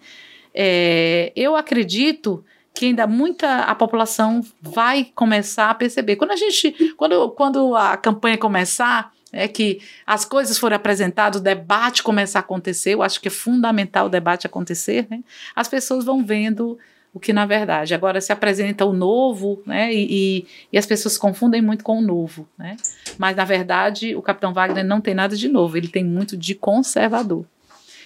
É, 0.54 1.34
eu 1.36 1.56
acredito 1.56 2.46
que 2.76 2.86
ainda 2.88 3.08
muita 3.08 3.62
a 3.62 3.74
população 3.74 4.46
vai 4.62 5.08
começar 5.16 5.70
a 5.70 5.76
perceber. 5.76 6.16
Quando 6.16 6.32
a 6.32 6.36
gente, 6.36 6.94
quando, 6.96 7.30
quando 7.32 7.76
a 7.76 7.98
campanha 7.98 8.38
começar, 8.38 9.13
é 9.34 9.48
que 9.48 9.82
as 10.06 10.24
coisas 10.24 10.58
forem 10.58 10.76
apresentadas, 10.76 11.42
o 11.42 11.44
debate 11.44 12.04
começar 12.04 12.40
a 12.40 12.42
acontecer, 12.42 12.94
eu 12.94 13.02
acho 13.02 13.20
que 13.20 13.28
é 13.28 13.32
fundamental 13.32 14.06
o 14.06 14.10
debate 14.10 14.46
acontecer, 14.46 15.08
né? 15.10 15.22
as 15.56 15.68
pessoas 15.68 16.06
vão 16.06 16.24
vendo 16.24 16.78
o 17.14 17.20
que 17.20 17.32
na 17.32 17.46
verdade. 17.46 17.94
Agora 17.94 18.20
se 18.20 18.32
apresenta 18.32 18.86
o 18.86 18.94
novo, 18.94 19.62
né? 19.66 19.94
E, 19.94 20.08
e, 20.10 20.48
e, 20.72 20.78
as 20.78 20.86
pessoas 20.86 21.18
confundem 21.18 21.62
muito 21.62 21.84
com 21.84 22.00
o 22.00 22.02
novo, 22.02 22.48
né? 22.58 22.76
Mas 23.20 23.36
na 23.36 23.46
verdade 23.46 24.16
o 24.16 24.22
Capitão 24.22 24.54
Wagner 24.54 24.84
não 24.84 25.00
tem 25.00 25.14
nada 25.14 25.36
de 25.36 25.48
novo, 25.48 25.78
ele 25.78 25.88
tem 25.88 26.04
muito 26.04 26.36
de 26.36 26.56
conservador. 26.56 27.46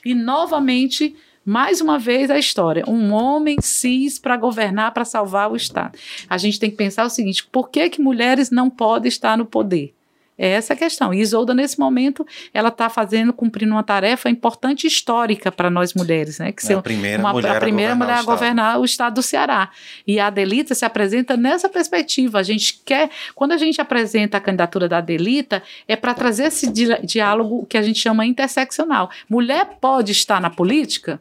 E 0.03 0.13
novamente, 0.13 1.15
mais 1.45 1.79
uma 1.79 1.97
vez 1.97 2.29
a 2.29 2.37
história, 2.37 2.83
um 2.87 3.13
homem 3.13 3.57
cis 3.61 4.19
para 4.19 4.35
governar, 4.35 4.93
para 4.93 5.05
salvar 5.05 5.49
o 5.49 5.55
Estado. 5.55 5.97
A 6.29 6.37
gente 6.37 6.59
tem 6.59 6.69
que 6.69 6.75
pensar 6.75 7.05
o 7.05 7.09
seguinte: 7.09 7.47
por 7.49 7.69
que 7.69 7.89
que 7.89 8.01
mulheres 8.01 8.51
não 8.51 8.69
podem 8.69 9.07
estar 9.07 9.37
no 9.37 9.45
poder? 9.45 9.96
É 10.38 10.49
essa 10.49 10.73
a 10.73 10.76
questão. 10.76 11.14
E 11.14 11.19
Isolda, 11.19 11.53
nesse 11.53 11.80
momento, 11.80 12.26
ela 12.53 12.69
está 12.69 12.89
fazendo, 12.89 13.34
cumprindo 13.34 13.73
uma 13.73 13.81
tarefa 13.81 14.30
importante 14.30 14.85
histórica 14.85 15.51
para 15.51 15.69
nós 15.69 15.93
mulheres, 15.95 16.38
né? 16.38 16.51
Que 16.51 16.72
é 16.72 16.76
a 16.76 16.81
primeira 16.81 17.23
uma, 17.23 17.34
mulher, 17.34 17.57
a, 17.57 17.59
primeira 17.59 17.93
a 17.93 17.95
mulher 17.95 18.18
a 18.18 18.23
governar 18.23 18.80
o 18.80 18.85
estado 18.85 19.15
do 19.15 19.23
Ceará. 19.23 19.72
E 20.05 20.19
a 20.19 20.27
Adelita 20.27 20.76
se 20.76 20.85
apresenta 20.85 21.35
nessa 21.35 21.68
perspectiva. 21.68 22.38
A 22.38 22.43
gente 22.43 22.81
quer, 22.85 23.09
quando 23.34 23.53
a 23.53 23.57
gente 23.57 23.81
apresenta 23.81 24.38
a 24.38 24.41
candidatura 24.41 24.88
da 24.88 24.99
Adelita, 24.99 25.64
é 25.88 25.95
para 25.95 26.14
trazer 26.14 26.45
esse 26.45 26.72
di 26.72 26.88
diálogo 27.03 27.65
que 27.65 27.77
a 27.77 27.81
gente 27.81 27.99
chama 27.99 28.26
interseccional. 28.26 29.09
Mulher 29.27 29.77
pode 29.81 30.11
estar 30.11 30.39
na 30.39 30.49
política? 30.49 31.19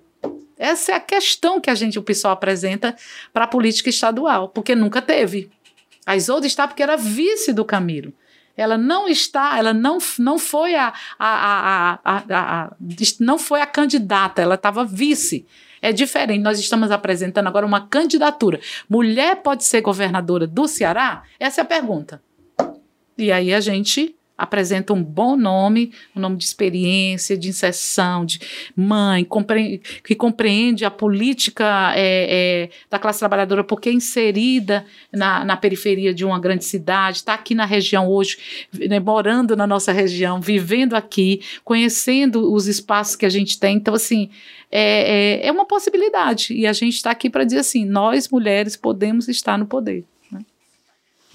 Essa 0.59 0.93
é 0.93 0.95
a 0.95 1.01
questão 1.01 1.61
que 1.61 1.71
a 1.71 1.75
gente, 1.75 1.99
o 1.99 2.03
pessoal 2.03 2.33
apresenta 2.33 2.95
para 3.33 3.45
a 3.45 3.49
política 3.49 3.91
estadual, 3.91 4.49
porque 4.49 4.75
nunca 4.75 5.03
teve. 5.03 5.51
A 6.05 6.17
Isolda 6.17 6.47
está 6.47 6.67
porque 6.67 6.83
era 6.83 6.97
vice 6.97 7.53
do 7.53 7.65
Camilo. 7.65 8.13
Ela 8.57 8.79
não 8.79 9.07
está, 9.07 9.59
ela 9.59 9.75
não, 9.75 9.99
não 10.19 10.39
foi 10.39 10.75
a, 10.75 10.93
a, 11.19 11.99
a, 12.05 12.65
a 12.65 12.77
não 13.21 13.39
foi 13.39 13.61
a 13.61 13.67
candidata, 13.67 14.41
ela 14.41 14.55
estava 14.55 14.85
vice. 14.85 15.47
É 15.83 15.93
diferente. 15.93 16.43
Nós 16.43 16.59
estamos 16.59 16.91
apresentando 16.91 17.47
agora 17.47 17.67
uma 17.67 17.87
candidatura. 17.87 18.59
Mulher 18.89 19.37
pode 19.37 19.63
ser 19.65 19.83
governadora 19.83 20.47
do 20.47 20.67
Ceará? 20.67 21.23
Essa 21.39 21.61
é 21.61 21.63
a 21.63 21.67
pergunta. 21.67 22.21
E 23.17 23.31
aí 23.31 23.53
a 23.53 23.61
gente 23.61 24.16
apresenta 24.37 24.93
um 24.93 25.03
bom 25.03 25.37
nome, 25.37 25.93
um 26.15 26.21
nome 26.21 26.37
de 26.37 26.45
experiência, 26.45 27.37
de 27.37 27.49
inserção, 27.49 28.25
de 28.25 28.41
mãe, 28.77 29.25
compre 29.25 29.81
que 30.05 30.15
compreende 30.15 30.85
a 30.85 30.91
política 30.91 31.93
é, 31.95 32.67
é, 32.67 32.71
da 32.91 32.99
classe 32.99 33.19
trabalhadora 33.19 33.65
porque 33.65 33.89
é 33.89 33.93
inserida 33.93 34.85
na, 35.13 35.45
na 35.45 35.57
periferia 35.57 36.13
de 36.13 36.25
uma 36.25 36.39
grande 36.39 36.65
cidade, 36.65 37.19
está 37.19 37.35
aqui 37.35 37.55
na 37.55 37.65
região 37.65 38.09
hoje, 38.09 38.39
né, 38.73 39.01
morando 39.01 39.57
na 39.57 39.67
nossa 39.67 39.93
região, 39.93 40.41
vivendo 40.41 40.95
aqui, 40.95 41.41
conhecendo 41.65 42.53
os 42.53 42.67
espaços 42.67 43.17
que 43.17 43.27
a 43.27 43.31
gente 43.31 43.59
tem. 43.59 43.77
Então, 43.77 43.95
assim, 43.95 44.31
é, 44.71 45.41
é, 45.43 45.47
é 45.47 45.53
uma 45.53 45.65
possibilidade. 45.65 46.53
E 46.53 46.67
a 46.67 46.73
gente 46.73 46.95
está 46.95 47.11
aqui 47.11 47.31
para 47.31 47.45
dizer 47.45 47.61
assim: 47.61 47.85
nós, 47.85 48.29
mulheres, 48.29 48.77
podemos 48.77 49.29
estar 49.29 49.57
no 49.57 49.67
poder. 49.67 50.05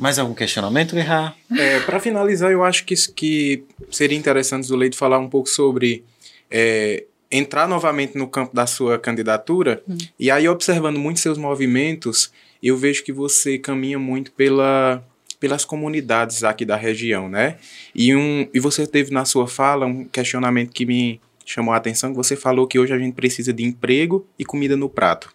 Mais 0.02 0.18
algum 0.18 0.34
questionamento, 0.34 0.96
Guerra? 0.96 1.36
É, 1.56 1.80
Para 1.82 2.00
finalizar, 2.00 2.52
eu 2.52 2.64
acho 2.64 2.86
que, 2.86 2.96
que 3.14 3.64
seria 3.92 4.18
interessante 4.18 4.74
o 4.74 4.76
Leite 4.76 4.98
falar 4.98 5.20
um 5.20 5.30
pouco 5.30 5.48
sobre 5.48 6.04
é, 6.50 7.04
entrar 7.32 7.68
novamente 7.68 8.18
no 8.18 8.28
campo 8.28 8.56
da 8.56 8.66
sua 8.66 8.98
candidatura. 8.98 9.84
Hum. 9.88 9.96
E 10.20 10.32
aí, 10.32 10.50
observando 10.50 10.98
muito 10.98 11.20
seus 11.20 11.38
movimentos, 11.38 12.32
eu 12.64 12.76
vejo 12.76 13.04
que 13.04 13.12
você 13.14 13.60
caminha 13.60 14.00
muito 14.00 14.32
pela, 14.32 15.06
pelas 15.40 15.66
comunidades 15.66 16.44
aqui 16.44 16.66
da 16.66 16.76
região, 16.76 17.30
né? 17.30 17.58
E, 17.94 18.16
um, 18.16 18.50
e 18.52 18.60
você 18.60 18.88
teve 18.88 19.12
na 19.12 19.24
sua 19.24 19.48
fala 19.48 19.86
um 19.86 20.06
questionamento 20.06 20.72
que 20.72 20.84
me 20.84 21.22
chamou 21.46 21.76
a 21.76 21.78
atenção, 21.78 22.10
que 22.10 22.18
você 22.18 22.36
falou 22.36 22.66
que 22.66 22.80
hoje 22.80 22.92
a 22.92 22.98
gente 22.98 23.14
precisa 23.14 23.54
de 23.54 23.64
emprego 23.64 24.28
e 24.40 24.44
comida 24.44 24.76
no 24.76 24.90
prato 24.90 25.32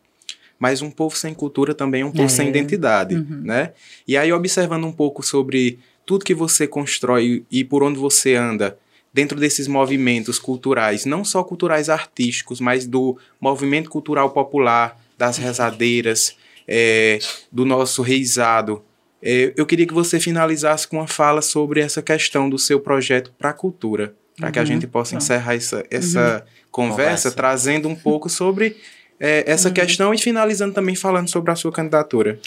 mas 0.59 0.83
um 0.83 0.91
povo 0.91 1.17
sem 1.17 1.35
cultura 1.35 1.75
também 1.75 2.03
é 2.03 2.07
um 2.07 2.11
povo 2.11 2.25
é. 2.25 2.29
sem 2.29 2.49
identidade, 2.49 3.15
uhum. 3.15 3.43
né? 3.45 3.73
E 4.07 4.17
aí, 4.17 4.33
observando 4.33 4.85
um 4.85 4.93
pouco 4.93 5.23
sobre 5.23 5.79
tudo 6.05 6.25
que 6.25 6.35
você 6.35 6.67
constrói 6.67 7.45
e 7.51 7.65
por 7.65 7.83
onde 7.83 7.99
você 7.99 8.35
anda 8.35 8.79
dentro 9.13 9.39
desses 9.41 9.67
movimentos 9.67 10.39
culturais, 10.39 11.05
não 11.07 11.25
só 11.25 11.43
culturais 11.43 11.89
artísticos, 11.89 12.61
mas 12.61 12.87
do 12.87 13.19
movimento 13.41 13.89
cultural 13.89 14.31
popular, 14.31 15.01
das 15.17 15.39
rezadeiras, 15.39 16.37
é, 16.69 17.19
do 17.51 17.65
nosso 17.65 18.03
reizado, 18.03 18.83
é, 19.23 19.53
eu 19.57 19.65
queria 19.65 19.87
que 19.87 19.95
você 19.95 20.21
finalizasse 20.21 20.87
com 20.87 20.99
uma 20.99 21.07
fala 21.07 21.41
sobre 21.41 21.81
essa 21.81 22.03
questão 22.03 22.51
do 22.51 22.59
seu 22.59 22.79
projeto 22.79 23.33
para 23.39 23.51
a 23.51 23.53
cultura, 23.53 24.15
para 24.37 24.47
uhum. 24.47 24.53
que 24.53 24.59
a 24.59 24.63
uhum. 24.63 24.67
gente 24.67 24.87
possa 24.87 25.17
encerrar 25.17 25.55
essa, 25.55 25.85
essa 25.91 26.19
uhum. 26.19 26.53
conversa, 26.71 26.97
conversa, 26.97 27.33
trazendo 27.33 27.89
um 27.89 27.97
pouco 27.97 28.29
sobre 28.29 28.77
é, 29.19 29.51
essa 29.51 29.69
uhum. 29.69 29.75
questão 29.75 30.15
e 30.15 30.19
finalizando 30.19 30.75
também 30.75 30.95
falando 30.95 31.29
sobre 31.29 31.51
a 31.51 31.57
sua 31.57 31.73
candidatura. 31.73 32.39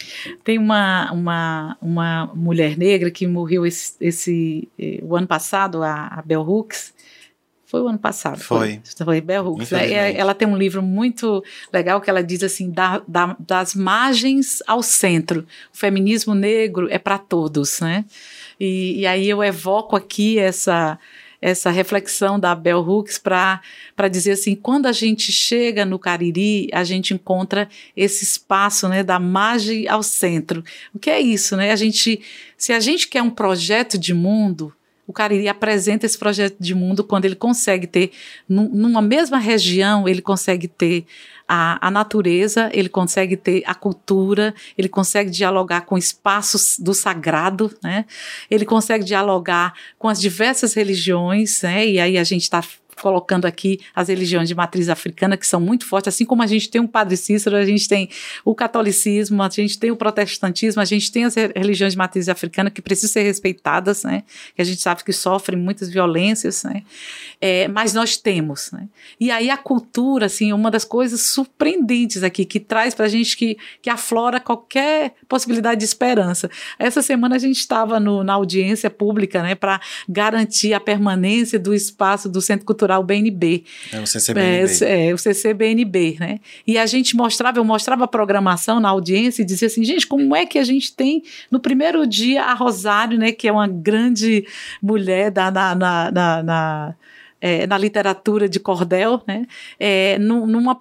Tem 0.44 0.58
uma, 0.58 1.12
uma, 1.12 1.78
uma 1.82 2.32
mulher 2.36 2.78
negra 2.78 3.10
que 3.10 3.26
morreu 3.28 3.66
esse, 3.66 3.94
esse 4.00 4.70
eh, 4.78 5.00
o 5.02 5.16
ano 5.16 5.28
passado, 5.28 5.82
a, 5.84 6.08
a 6.08 6.22
Bell 6.22 6.42
Hooks. 6.42 6.94
Foi 7.66 7.82
o 7.82 7.88
ano 7.88 8.00
passado. 8.00 8.40
Foi. 8.40 8.82
Foi, 8.84 9.06
foi 9.06 9.22
Bell 9.22 9.46
Hooks. 9.46 9.72
Né? 9.72 10.18
Ela 10.18 10.34
tem 10.34 10.48
um 10.48 10.58
livro 10.58 10.82
muito 10.82 11.44
legal 11.72 12.02
que 12.02 12.10
ela 12.10 12.24
diz 12.24 12.42
assim: 12.44 12.72
da, 12.72 13.02
da, 13.08 13.36
das 13.40 13.76
margens 13.76 14.64
ao 14.66 14.82
centro. 14.82 15.46
O 15.74 15.78
feminismo 15.78 16.34
negro 16.34 16.88
é 16.90 16.98
para 16.98 17.20
todos, 17.20 17.80
né? 17.80 18.06
E, 18.60 19.02
e 19.02 19.06
aí 19.06 19.30
eu 19.30 19.44
evoco 19.44 19.96
aqui 19.96 20.40
essa 20.40 20.98
essa 21.42 21.70
reflexão 21.70 22.40
da 22.40 22.54
Bell 22.54 22.80
Hooks 22.80 23.18
para 23.18 23.62
dizer 24.12 24.32
assim, 24.32 24.56
quando 24.56 24.88
a 24.88 24.92
gente 24.92 25.32
chega 25.32 25.86
no 25.86 25.98
Cariri, 25.98 26.70
a 26.74 26.84
gente 26.84 27.14
encontra 27.14 27.70
esse 27.96 28.24
espaço, 28.24 28.88
né, 28.90 29.04
da 29.04 29.20
margem 29.20 29.88
ao 29.88 30.04
centro. 30.04 30.64
O 30.94 31.00
que 31.00 31.10
é 31.10 31.20
isso, 31.20 31.56
né? 31.56 31.72
A 31.72 31.76
gente, 31.76 32.22
se 32.58 32.74
a 32.74 32.80
gente 32.80 33.08
quer 33.08 33.22
um 33.22 33.30
projeto 33.30 33.98
de 33.98 34.14
mundo, 34.14 34.74
o 35.08 35.14
Cariri 35.14 35.48
apresenta 35.48 36.06
esse 36.06 36.18
projeto 36.18 36.58
de 36.60 36.76
mundo 36.76 37.04
quando 37.04 37.26
ele 37.26 37.36
consegue 37.36 37.88
ter, 37.88 38.12
numa 38.48 39.02
mesma 39.02 39.40
região, 39.40 40.08
ele 40.08 40.22
consegue 40.22 40.68
ter 40.68 41.06
a, 41.52 41.88
a 41.88 41.90
natureza, 41.90 42.70
ele 42.72 42.88
consegue 42.88 43.36
ter 43.36 43.64
a 43.66 43.74
cultura, 43.74 44.54
ele 44.78 44.88
consegue 44.88 45.32
dialogar 45.32 45.82
com 45.82 45.98
espaços 45.98 46.78
do 46.80 46.94
sagrado, 46.94 47.76
né? 47.84 48.06
Ele 48.52 48.66
consegue 48.66 49.04
dialogar 49.04 49.74
com 49.98 50.08
as 50.08 50.22
diversas 50.22 50.76
religiões, 50.76 51.64
né? 51.64 51.88
E 51.88 52.00
aí 52.00 52.20
a 52.20 52.24
gente 52.24 52.44
está 52.44 52.62
colocando 53.02 53.46
aqui 53.46 53.80
as 53.96 54.08
religiões 54.08 54.48
de 54.48 54.56
matriz 54.56 54.90
africana, 54.90 55.38
que 55.38 55.48
são 55.48 55.60
muito 55.60 55.86
fortes, 55.86 56.14
assim 56.14 56.26
como 56.26 56.42
a 56.42 56.48
gente 56.48 56.70
tem 56.70 56.82
um 56.82 56.88
Padre 56.88 57.18
Cícero, 57.18 57.56
a 57.56 57.66
gente 57.66 57.88
tem 57.88 58.10
o 58.44 58.54
catolicismo, 58.56 59.42
a 59.42 59.50
gente 59.50 59.78
tem 59.80 59.92
o 59.92 59.96
protestantismo, 59.96 60.82
a 60.82 60.86
gente 60.86 61.12
tem 61.12 61.26
as 61.26 61.36
religiões 61.36 61.94
de 61.94 61.98
matriz 61.98 62.30
africana 62.30 62.70
que 62.70 62.82
precisam 62.82 63.14
ser 63.14 63.24
respeitadas, 63.24 64.04
né? 64.04 64.24
Que 64.56 64.62
a 64.62 64.66
gente 64.66 64.82
sabe 64.82 65.04
que 65.04 65.14
sofrem 65.14 65.60
muitas 65.60 65.90
violências, 65.90 66.64
né? 66.64 66.84
É, 67.40 67.68
mas 67.68 67.94
nós 67.94 68.18
temos, 68.18 68.72
né? 68.72 68.88
E 69.20 69.32
aí 69.32 69.50
a 69.50 69.58
cultura, 69.58 70.26
assim, 70.26 70.52
uma 70.54 70.72
das 70.72 70.86
coisas 70.86 71.22
surpreendentes 71.22 72.24
aqui, 72.24 72.46
que 72.46 72.60
traz 72.60 72.94
para 72.94 73.06
a 73.06 73.10
gente 73.10 73.38
que, 73.38 73.58
que 73.82 73.90
aflora 73.90 74.40
qualquer 74.40 75.14
possibilidade 75.28 75.80
de 75.80 75.86
esperança. 75.86 76.50
Essa 76.78 77.02
semana 77.02 77.36
a 77.36 77.40
gente 77.40 77.58
estava 77.58 78.00
na 78.00 78.34
audiência 78.34 78.90
pública, 78.90 79.42
né, 79.42 79.56
para 79.56 79.80
garantir 80.08 80.74
a 80.74 80.80
permanência 80.80 81.60
do 81.60 81.74
espaço 81.74 82.28
do 82.28 82.42
Centro 82.42 82.66
Cultural 82.66 82.89
Cultural 82.90 83.04
BNB. 83.04 83.64
É 83.94 84.00
o 84.00 84.08
CCBNB. 84.08 84.86
É, 84.86 85.08
é, 85.08 85.14
o 85.14 85.18
CCBNB, 85.18 86.18
né? 86.20 86.40
E 86.66 86.78
a 86.78 86.86
gente 86.86 87.16
mostrava, 87.16 87.60
eu 87.60 87.64
mostrava 87.64 88.06
a 88.06 88.08
programação 88.08 88.80
na 88.80 88.90
audiência 88.90 89.44
e 89.44 89.46
dizia 89.46 89.68
assim, 89.68 89.84
gente, 89.84 90.08
como 90.08 90.36
é 90.36 90.46
que 90.46 90.58
a 90.58 90.64
gente 90.64 90.94
tem 90.94 91.22
no 91.52 91.60
primeiro 91.60 92.06
dia 92.08 92.44
a 92.44 92.54
Rosário, 92.54 93.18
né, 93.18 93.32
que 93.32 93.48
é 93.48 93.52
uma 93.52 93.68
grande 93.68 94.46
mulher 94.82 95.30
da, 95.30 95.52
na, 95.52 95.76
na, 95.76 96.12
na, 96.12 96.44
na 96.44 96.96
é, 97.42 97.66
na 97.66 97.78
literatura 97.78 98.50
de 98.50 98.60
cordel, 98.60 99.22
né? 99.26 99.46
É, 99.80 100.18
numa 100.20 100.78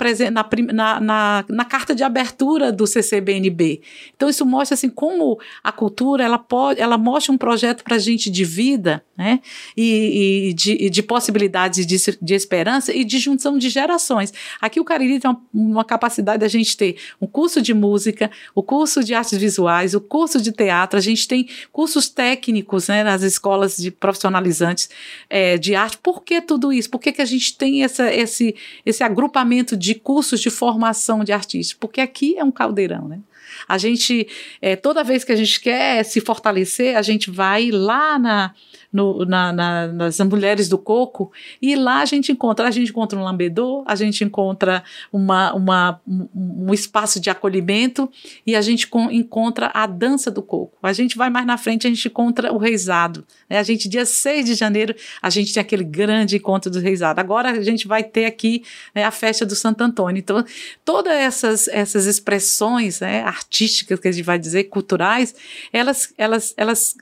na, 0.73 1.01
na, 1.01 1.45
na, 1.49 1.65
carta 1.65 1.95
de 1.95 2.03
abertura 2.03 2.73
do 2.73 2.85
CCBNB. 2.85 3.81
Então 4.17 4.29
isso 4.29 4.45
mostra 4.45 4.75
assim 4.75 4.91
como 4.91 5.39
a 5.63 5.71
cultura 5.71 6.25
ela 6.25 6.39
pode, 6.39 6.81
ela 6.81 6.99
mostra 6.99 7.33
um 7.33 7.39
projeto 7.39 7.85
para 7.85 7.95
a 7.95 7.99
gente 7.99 8.29
de 8.29 8.45
vida, 8.45 9.05
né? 9.19 9.41
E, 9.77 10.51
e 10.51 10.55
de, 10.55 10.89
de, 10.89 11.03
possibilidades 11.03 11.85
de, 11.85 11.97
de, 12.23 12.35
esperança 12.35 12.95
e 12.95 13.05
de 13.05 13.19
junção 13.19 13.59
de 13.59 13.69
gerações. 13.69 14.33
Aqui 14.61 14.79
o 14.79 14.85
Cariri 14.85 15.19
tem 15.19 15.29
uma, 15.29 15.43
uma 15.53 15.85
capacidade 15.85 16.39
da 16.39 16.47
gente 16.47 16.77
ter 16.77 16.97
um 17.21 17.27
curso 17.27 17.61
de 17.61 17.75
música, 17.75 18.31
o 18.55 18.63
curso 18.63 19.03
de 19.03 19.15
artes 19.15 19.37
visuais, 19.37 19.93
o 19.93 20.01
curso 20.01 20.41
de 20.41 20.53
teatro. 20.53 20.97
A 20.97 21.03
gente 21.03 21.27
tem 21.27 21.49
cursos 21.73 22.09
técnicos, 22.09 22.87
né? 22.87 23.03
Nas 23.03 23.23
escolas 23.23 23.77
de 23.77 23.91
profissionalizantes 23.91 24.89
é, 25.29 25.59
de 25.59 25.75
arte. 25.75 25.99
Por 25.99 26.23
que 26.23 26.41
tudo 26.41 26.73
isso? 26.73 26.89
Por 26.89 27.01
que, 27.01 27.11
que 27.11 27.23
a 27.23 27.27
gente 27.27 27.59
tem 27.59 27.83
essa, 27.83 28.15
esse, 28.15 28.55
esse 28.87 29.03
agrupamento 29.03 29.77
de 29.77 29.97
cursos 29.97 30.39
de 30.39 30.49
formação 30.49 31.25
de 31.25 31.33
artistas? 31.33 31.77
Porque 31.77 32.01
aqui 32.01 32.39
é 32.39 32.45
um 32.45 32.53
caldeirão, 32.53 33.09
né? 33.09 33.19
A 33.67 33.79
gente, 33.79 34.27
é, 34.61 34.77
toda 34.77 35.03
vez 35.03 35.25
que 35.25 35.33
a 35.33 35.37
gente 35.37 35.61
quer 35.61 36.05
se 36.05 36.21
fortalecer, 36.21 36.97
a 36.97 37.03
gente 37.03 37.31
vai 37.31 37.71
lá 37.71 38.19
na, 38.19 38.55
no, 38.93 39.25
na, 39.25 39.53
na, 39.53 39.87
nas 39.87 40.19
mulheres 40.21 40.69
do 40.69 40.79
coco, 40.79 41.31
e 41.61 41.77
lá 41.77 42.01
a 42.01 42.05
gente 42.05 42.33
encontra, 42.33 42.67
a 42.67 42.71
gente 42.71 42.91
encontra 42.91 43.19
um 43.19 43.23
lambedor, 43.23 43.85
a 43.87 43.95
gente 43.95 44.25
encontra 44.25 44.83
uma, 45.13 45.53
uma, 45.55 46.01
um, 46.07 46.73
espaço 46.73 47.21
de 47.21 47.29
acolhimento 47.29 48.11
e 48.47 48.57
a 48.57 48.63
gente 48.63 48.87
com, 48.87 49.11
encontra 49.11 49.71
a 49.75 49.87
dança 49.87 50.31
do 50.31 50.43
coco. 50.43 50.79
A 50.83 50.93
gente 50.93 51.17
vai 51.17 51.29
mais 51.31 51.47
na 51.47 51.59
frente, 51.59 51.87
a 51.87 51.91
gente 51.91 52.09
encontra 52.09 52.53
o 52.53 52.59
reizado. 52.59 53.27
Né? 53.49 53.59
A 53.59 53.63
gente, 53.63 53.89
dia 53.89 54.07
6 54.07 54.47
de 54.47 54.55
janeiro, 54.55 54.95
a 55.21 55.29
gente 55.31 55.53
tem 55.53 55.61
aquele 55.61 55.85
grande 55.85 56.37
encontro 56.37 56.71
do 56.71 56.81
reizado. 56.81 57.21
Agora 57.21 57.51
a 57.51 57.63
gente 57.63 57.87
vai 57.87 58.03
ter 58.03 58.25
aqui 58.25 58.63
né, 58.95 59.05
a 59.05 59.11
festa 59.11 59.45
do 59.45 59.55
Santo 59.55 59.83
Antônio. 59.83 60.19
Então, 60.19 60.45
todas 60.85 61.13
essas, 61.13 61.69
essas 61.69 62.07
expressões 62.07 63.01
né, 63.01 63.23
artísticas 63.23 64.01
que 64.01 64.09
a 64.09 64.13
gente 64.13 64.25
vai 64.25 64.39
dizer, 64.39 64.65
culturais, 64.65 65.35
elas, 65.73 66.15
elas, 66.17 66.55
elas 66.57 66.97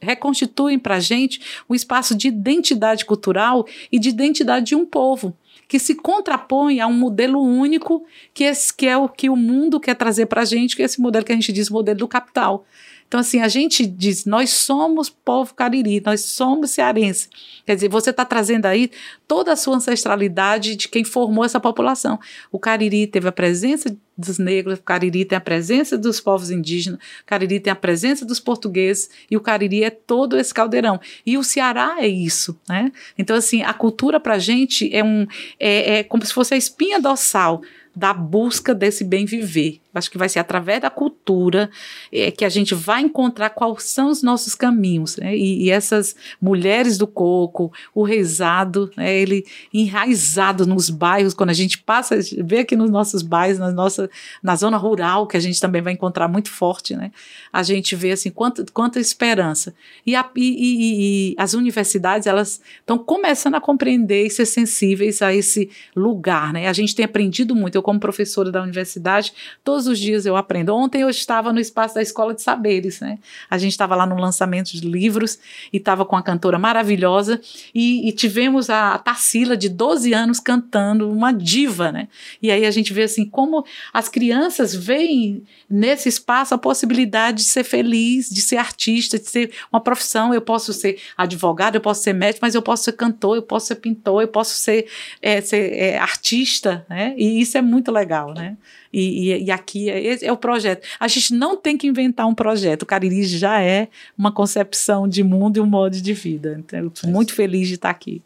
reconstituem 0.00 0.78
para 0.86 0.96
a 0.96 1.00
gente 1.00 1.40
um 1.68 1.74
espaço 1.74 2.14
de 2.14 2.28
identidade 2.28 3.04
cultural 3.04 3.66
e 3.90 3.98
de 3.98 4.08
identidade 4.08 4.66
de 4.66 4.76
um 4.76 4.86
povo 4.86 5.36
que 5.66 5.80
se 5.80 5.96
contrapõe 5.96 6.78
a 6.78 6.86
um 6.86 6.92
modelo 6.92 7.42
único 7.42 8.06
que, 8.32 8.44
esse, 8.44 8.72
que 8.72 8.86
é 8.86 8.96
o 8.96 9.08
que 9.08 9.28
o 9.28 9.34
mundo 9.34 9.80
quer 9.80 9.96
trazer 9.96 10.26
para 10.26 10.42
a 10.42 10.44
gente, 10.44 10.76
que 10.76 10.82
é 10.82 10.84
esse 10.84 11.00
modelo 11.00 11.24
que 11.24 11.32
a 11.32 11.34
gente 11.34 11.52
diz 11.52 11.68
modelo 11.68 11.98
do 11.98 12.06
capital. 12.06 12.64
Então, 13.06 13.20
assim, 13.20 13.40
a 13.40 13.48
gente 13.48 13.86
diz, 13.86 14.24
nós 14.24 14.50
somos 14.50 15.08
povo 15.08 15.54
cariri, 15.54 16.02
nós 16.04 16.22
somos 16.22 16.70
cearense. 16.70 17.28
Quer 17.64 17.74
dizer, 17.76 17.88
você 17.88 18.10
está 18.10 18.24
trazendo 18.24 18.66
aí 18.66 18.90
toda 19.28 19.52
a 19.52 19.56
sua 19.56 19.76
ancestralidade 19.76 20.74
de 20.74 20.88
quem 20.88 21.04
formou 21.04 21.44
essa 21.44 21.60
população. 21.60 22.18
O 22.50 22.58
cariri 22.58 23.06
teve 23.06 23.28
a 23.28 23.32
presença 23.32 23.96
dos 24.18 24.38
negros, 24.38 24.78
o 24.78 24.82
cariri 24.82 25.24
tem 25.24 25.36
a 25.36 25.40
presença 25.40 25.96
dos 25.96 26.20
povos 26.20 26.50
indígenas, 26.50 26.98
o 26.98 27.26
cariri 27.26 27.60
tem 27.60 27.70
a 27.70 27.76
presença 27.76 28.24
dos 28.24 28.40
portugueses, 28.40 29.10
e 29.30 29.36
o 29.36 29.40
cariri 29.40 29.84
é 29.84 29.90
todo 29.90 30.38
esse 30.38 30.52
caldeirão. 30.52 30.98
E 31.24 31.36
o 31.36 31.44
Ceará 31.44 31.96
é 31.98 32.08
isso, 32.08 32.58
né? 32.68 32.90
Então, 33.16 33.36
assim, 33.36 33.62
a 33.62 33.74
cultura 33.74 34.18
para 34.18 34.34
a 34.34 34.38
gente 34.38 34.94
é, 34.94 35.04
um, 35.04 35.26
é, 35.60 35.98
é 35.98 36.02
como 36.02 36.24
se 36.24 36.32
fosse 36.32 36.54
a 36.54 36.56
espinha 36.56 37.00
dorsal 37.00 37.62
da 37.94 38.12
busca 38.12 38.74
desse 38.74 39.02
bem 39.02 39.24
viver. 39.24 39.80
Acho 39.98 40.10
que 40.10 40.18
vai 40.18 40.28
ser 40.28 40.38
através 40.38 40.80
da 40.80 40.90
cultura 40.90 41.70
é, 42.12 42.30
que 42.30 42.44
a 42.44 42.48
gente 42.48 42.74
vai 42.74 43.02
encontrar 43.02 43.50
quais 43.50 43.84
são 43.84 44.10
os 44.10 44.22
nossos 44.22 44.54
caminhos. 44.54 45.16
Né? 45.16 45.36
E, 45.36 45.64
e, 45.64 45.70
essas 45.70 46.16
mulheres 46.40 46.98
do 46.98 47.06
coco, 47.06 47.72
o 47.94 48.02
rezado, 48.02 48.90
né? 48.96 49.14
ele 49.14 49.44
enraizado 49.72 50.66
nos 50.66 50.90
bairros, 50.90 51.34
quando 51.34 51.50
a 51.50 51.54
gente 51.54 51.78
passa, 51.78 52.18
vê 52.44 52.60
aqui 52.60 52.76
nos 52.76 52.90
nossos 52.90 53.22
bairros, 53.22 53.58
na, 53.58 53.70
nossa, 53.70 54.10
na 54.42 54.56
zona 54.56 54.76
rural, 54.76 55.26
que 55.26 55.36
a 55.36 55.40
gente 55.40 55.60
também 55.60 55.82
vai 55.82 55.92
encontrar 55.92 56.28
muito 56.28 56.50
forte, 56.50 56.94
né? 56.96 57.10
a 57.52 57.62
gente 57.62 57.96
vê 57.96 58.12
assim, 58.12 58.30
quanta, 58.30 58.64
quanta 58.72 59.00
esperança. 59.00 59.74
E, 60.06 60.14
a, 60.14 60.28
e, 60.36 61.32
e 61.32 61.34
as 61.38 61.54
universidades, 61.54 62.26
elas 62.26 62.60
estão 62.80 62.98
começando 62.98 63.54
a 63.54 63.60
compreender 63.60 64.26
e 64.26 64.30
ser 64.30 64.46
sensíveis 64.46 65.22
a 65.22 65.34
esse 65.34 65.70
lugar. 65.94 66.52
Né? 66.52 66.68
A 66.68 66.72
gente 66.72 66.94
tem 66.94 67.04
aprendido 67.04 67.54
muito. 67.54 67.76
Eu, 67.76 67.82
como 67.82 67.98
professora 67.98 68.50
da 68.50 68.62
universidade, 68.62 69.32
todos 69.64 69.85
os 69.86 69.98
dias 69.98 70.26
eu 70.26 70.36
aprendo. 70.36 70.74
Ontem 70.74 71.02
eu 71.02 71.10
estava 71.10 71.52
no 71.52 71.60
espaço 71.60 71.94
da 71.94 72.02
Escola 72.02 72.34
de 72.34 72.42
Saberes. 72.42 73.00
Né? 73.00 73.18
A 73.48 73.58
gente 73.58 73.72
estava 73.72 73.94
lá 73.94 74.06
no 74.06 74.16
lançamento 74.16 74.72
de 74.72 74.80
livros 74.80 75.38
e 75.72 75.76
estava 75.76 76.04
com 76.04 76.16
a 76.16 76.22
cantora 76.22 76.58
maravilhosa 76.58 77.40
e, 77.74 78.08
e 78.08 78.12
tivemos 78.12 78.70
a, 78.70 78.94
a 78.94 78.98
Tarsila, 78.98 79.56
de 79.56 79.68
12 79.68 80.12
anos, 80.12 80.40
cantando, 80.40 81.10
uma 81.10 81.32
diva. 81.32 81.92
Né? 81.92 82.08
E 82.42 82.50
aí 82.50 82.64
a 82.64 82.70
gente 82.70 82.92
vê 82.92 83.04
assim 83.04 83.24
como 83.24 83.64
as 83.92 84.08
crianças 84.08 84.74
veem 84.74 85.42
nesse 85.68 86.08
espaço 86.08 86.54
a 86.54 86.58
possibilidade 86.58 87.38
de 87.38 87.44
ser 87.44 87.64
feliz, 87.64 88.28
de 88.28 88.40
ser 88.40 88.56
artista, 88.56 89.18
de 89.18 89.28
ser 89.28 89.52
uma 89.72 89.80
profissão. 89.80 90.32
Eu 90.32 90.40
posso 90.40 90.72
ser 90.72 90.98
advogado, 91.16 91.74
eu 91.76 91.80
posso 91.80 92.02
ser 92.02 92.12
médico, 92.12 92.40
mas 92.42 92.54
eu 92.54 92.62
posso 92.62 92.84
ser 92.84 92.92
cantor, 92.92 93.36
eu 93.36 93.42
posso 93.42 93.66
ser 93.66 93.76
pintor, 93.76 94.22
eu 94.22 94.28
posso 94.28 94.54
ser, 94.56 94.86
é, 95.20 95.40
ser 95.40 95.72
é, 95.72 95.98
artista, 95.98 96.84
né? 96.88 97.14
E 97.16 97.40
isso 97.40 97.56
é 97.56 97.62
muito 97.62 97.90
legal, 97.90 98.32
né? 98.34 98.56
E, 98.92 99.32
e, 99.32 99.44
e 99.44 99.50
aqui 99.50 99.90
é, 99.90 100.24
é, 100.24 100.32
o 100.32 100.36
projeto. 100.36 100.86
A 100.98 101.08
gente 101.08 101.34
não 101.34 101.56
tem 101.56 101.76
que 101.76 101.86
inventar 101.86 102.26
um 102.26 102.34
projeto. 102.34 102.82
O 102.82 102.86
Cariri 102.86 103.24
já 103.24 103.60
é 103.60 103.88
uma 104.16 104.32
concepção 104.32 105.08
de 105.08 105.22
mundo 105.22 105.56
e 105.56 105.60
um 105.60 105.66
modo 105.66 106.00
de 106.00 106.12
vida. 106.12 106.56
Então, 106.58 106.78
eu 106.78 106.88
estou 106.88 107.10
muito 107.10 107.34
feliz 107.34 107.68
de 107.68 107.74
estar 107.74 107.90
aqui. 107.90 108.22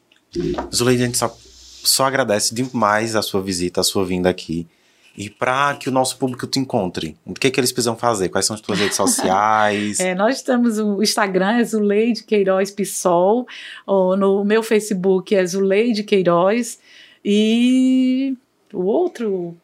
Zuleide, 0.74 1.02
a 1.02 1.06
gente 1.06 1.18
só, 1.18 1.36
só 1.38 2.04
agradece 2.04 2.54
demais 2.54 3.16
a 3.16 3.22
sua 3.22 3.42
visita, 3.42 3.80
a 3.80 3.84
sua 3.84 4.04
vinda 4.04 4.28
aqui. 4.28 4.66
E 5.16 5.28
para 5.28 5.74
que 5.74 5.88
o 5.88 5.92
nosso 5.92 6.16
público 6.16 6.46
te 6.46 6.58
encontre, 6.58 7.16
o 7.26 7.34
que, 7.34 7.48
é 7.48 7.50
que 7.50 7.58
eles 7.58 7.72
precisam 7.72 7.96
fazer? 7.96 8.28
Quais 8.28 8.46
são 8.46 8.54
as 8.54 8.60
tuas 8.60 8.78
redes 8.78 8.96
sociais? 8.96 9.98
é, 10.00 10.14
nós 10.14 10.40
temos 10.40 10.78
o 10.78 11.02
Instagram, 11.02 11.58
é 11.58 11.64
Zuleide 11.64 12.22
Queiroz 12.22 12.70
Pissol, 12.70 13.46
no 13.86 14.44
meu 14.44 14.62
Facebook 14.62 15.34
é 15.34 15.44
Zuleide 15.44 16.04
Queiroz, 16.04 16.78
e 17.24 18.36
o 18.72 18.84
outro 18.84 19.56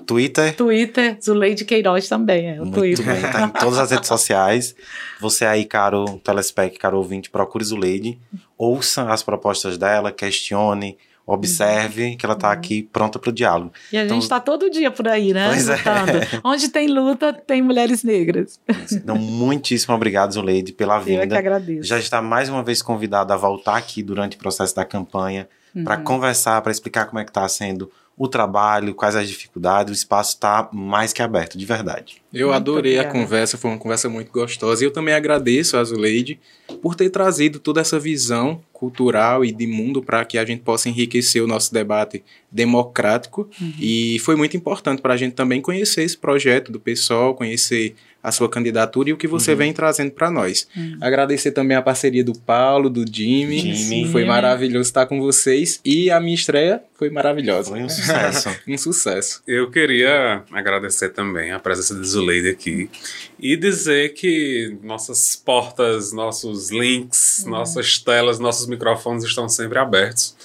Twitter. 0.00 0.54
Twitter, 0.56 1.18
Zuleide 1.22 1.64
Queiroz 1.64 2.08
também, 2.08 2.50
é 2.50 2.60
o 2.60 2.64
Muito 2.64 2.78
Twitter. 2.78 3.04
Bem, 3.04 3.22
tá 3.22 3.42
em 3.42 3.48
todas 3.48 3.78
as 3.78 3.90
redes 3.90 4.08
sociais. 4.08 4.74
Você 5.20 5.44
aí, 5.44 5.64
caro 5.64 6.20
telespec, 6.24 6.78
caro 6.78 6.98
ouvinte, 6.98 7.30
procure 7.30 7.64
Zuleide, 7.64 8.18
ouça 8.58 9.10
as 9.10 9.22
propostas 9.22 9.78
dela, 9.78 10.10
questione, 10.10 10.98
observe 11.26 12.16
que 12.16 12.26
ela 12.26 12.34
está 12.34 12.48
uhum. 12.48 12.54
aqui 12.54 12.82
pronta 12.82 13.18
para 13.18 13.30
o 13.30 13.32
diálogo. 13.32 13.72
E 13.92 13.96
a 13.96 14.04
então, 14.04 14.16
gente 14.16 14.24
está 14.24 14.40
todo 14.40 14.68
dia 14.68 14.90
por 14.90 15.06
aí, 15.06 15.32
né? 15.32 15.48
Pois 15.48 15.68
é. 15.68 15.76
Lutando. 15.76 16.18
É. 16.18 16.40
Onde 16.42 16.68
tem 16.68 16.88
luta, 16.88 17.32
tem 17.32 17.62
mulheres 17.62 18.02
negras. 18.02 18.58
Então, 18.92 19.16
muitíssimo 19.16 19.94
obrigado, 19.94 20.32
Zuleide, 20.32 20.72
pela 20.72 20.98
vinda. 20.98 21.20
Eu 21.20 21.24
é 21.24 21.26
que 21.28 21.34
agradeço. 21.36 21.88
Já 21.88 21.98
está 21.98 22.20
mais 22.20 22.48
uma 22.48 22.62
vez 22.62 22.82
convidada 22.82 23.34
a 23.34 23.36
voltar 23.36 23.76
aqui 23.76 24.02
durante 24.02 24.36
o 24.36 24.40
processo 24.40 24.74
da 24.74 24.84
campanha 24.84 25.48
uhum. 25.74 25.84
para 25.84 25.98
conversar, 25.98 26.60
para 26.62 26.72
explicar 26.72 27.06
como 27.06 27.20
é 27.20 27.24
que 27.24 27.30
está 27.30 27.48
sendo 27.48 27.90
o 28.20 28.28
trabalho, 28.28 28.94
quais 28.94 29.16
as 29.16 29.26
dificuldades, 29.26 29.90
o 29.90 29.94
espaço 29.94 30.34
está 30.34 30.68
mais 30.74 31.10
que 31.10 31.22
aberto, 31.22 31.56
de 31.56 31.64
verdade. 31.64 32.20
Eu 32.30 32.48
muito 32.48 32.56
adorei 32.56 32.98
obrigada. 32.98 33.08
a 33.08 33.22
conversa, 33.22 33.56
foi 33.56 33.70
uma 33.70 33.78
conversa 33.78 34.10
muito 34.10 34.30
gostosa. 34.30 34.84
E 34.84 34.86
eu 34.86 34.90
também 34.90 35.14
agradeço 35.14 35.74
a 35.78 35.82
Zuleide 35.82 36.38
por 36.82 36.94
ter 36.94 37.08
trazido 37.08 37.58
toda 37.58 37.80
essa 37.80 37.98
visão 37.98 38.60
cultural 38.74 39.42
e 39.42 39.50
de 39.50 39.66
mundo 39.66 40.02
para 40.02 40.22
que 40.26 40.36
a 40.36 40.44
gente 40.44 40.60
possa 40.60 40.90
enriquecer 40.90 41.42
o 41.42 41.46
nosso 41.46 41.72
debate 41.72 42.22
democrático. 42.52 43.48
Uhum. 43.58 43.72
E 43.80 44.18
foi 44.18 44.36
muito 44.36 44.54
importante 44.54 45.00
para 45.00 45.14
a 45.14 45.16
gente 45.16 45.32
também 45.32 45.62
conhecer 45.62 46.02
esse 46.02 46.18
projeto 46.18 46.70
do 46.70 46.78
PSOL, 46.78 47.34
conhecer 47.34 47.94
a 48.22 48.30
sua 48.30 48.48
candidatura 48.48 49.10
e 49.10 49.12
o 49.12 49.16
que 49.16 49.26
você 49.26 49.52
uhum. 49.52 49.56
vem 49.56 49.72
trazendo 49.72 50.10
para 50.10 50.30
nós. 50.30 50.68
Uhum. 50.76 50.98
Agradecer 51.00 51.52
também 51.52 51.76
a 51.76 51.82
parceria 51.82 52.22
do 52.22 52.38
Paulo, 52.38 52.90
do 52.90 53.04
Jimmy. 53.10 53.74
Jimmy. 53.74 54.12
Foi 54.12 54.24
maravilhoso 54.24 54.88
estar 54.88 55.06
com 55.06 55.20
vocês. 55.20 55.80
E 55.84 56.10
a 56.10 56.20
minha 56.20 56.34
estreia 56.34 56.82
foi 56.98 57.08
maravilhosa. 57.08 57.70
Foi 57.70 57.82
um 57.82 57.88
sucesso. 57.88 58.50
um 58.68 58.76
sucesso. 58.76 59.42
Eu 59.46 59.70
queria 59.70 60.42
agradecer 60.52 61.10
também 61.10 61.50
a 61.50 61.58
presença 61.58 61.94
de 61.94 62.06
Zuleide 62.06 62.50
aqui 62.50 62.90
e 63.38 63.56
dizer 63.56 64.12
que 64.12 64.76
nossas 64.82 65.34
portas, 65.34 66.12
nossos 66.12 66.70
links, 66.70 67.42
uhum. 67.44 67.52
nossas 67.52 67.98
telas, 67.98 68.38
nossos 68.38 68.66
microfones 68.66 69.24
estão 69.24 69.48
sempre 69.48 69.78
abertos. 69.78 70.36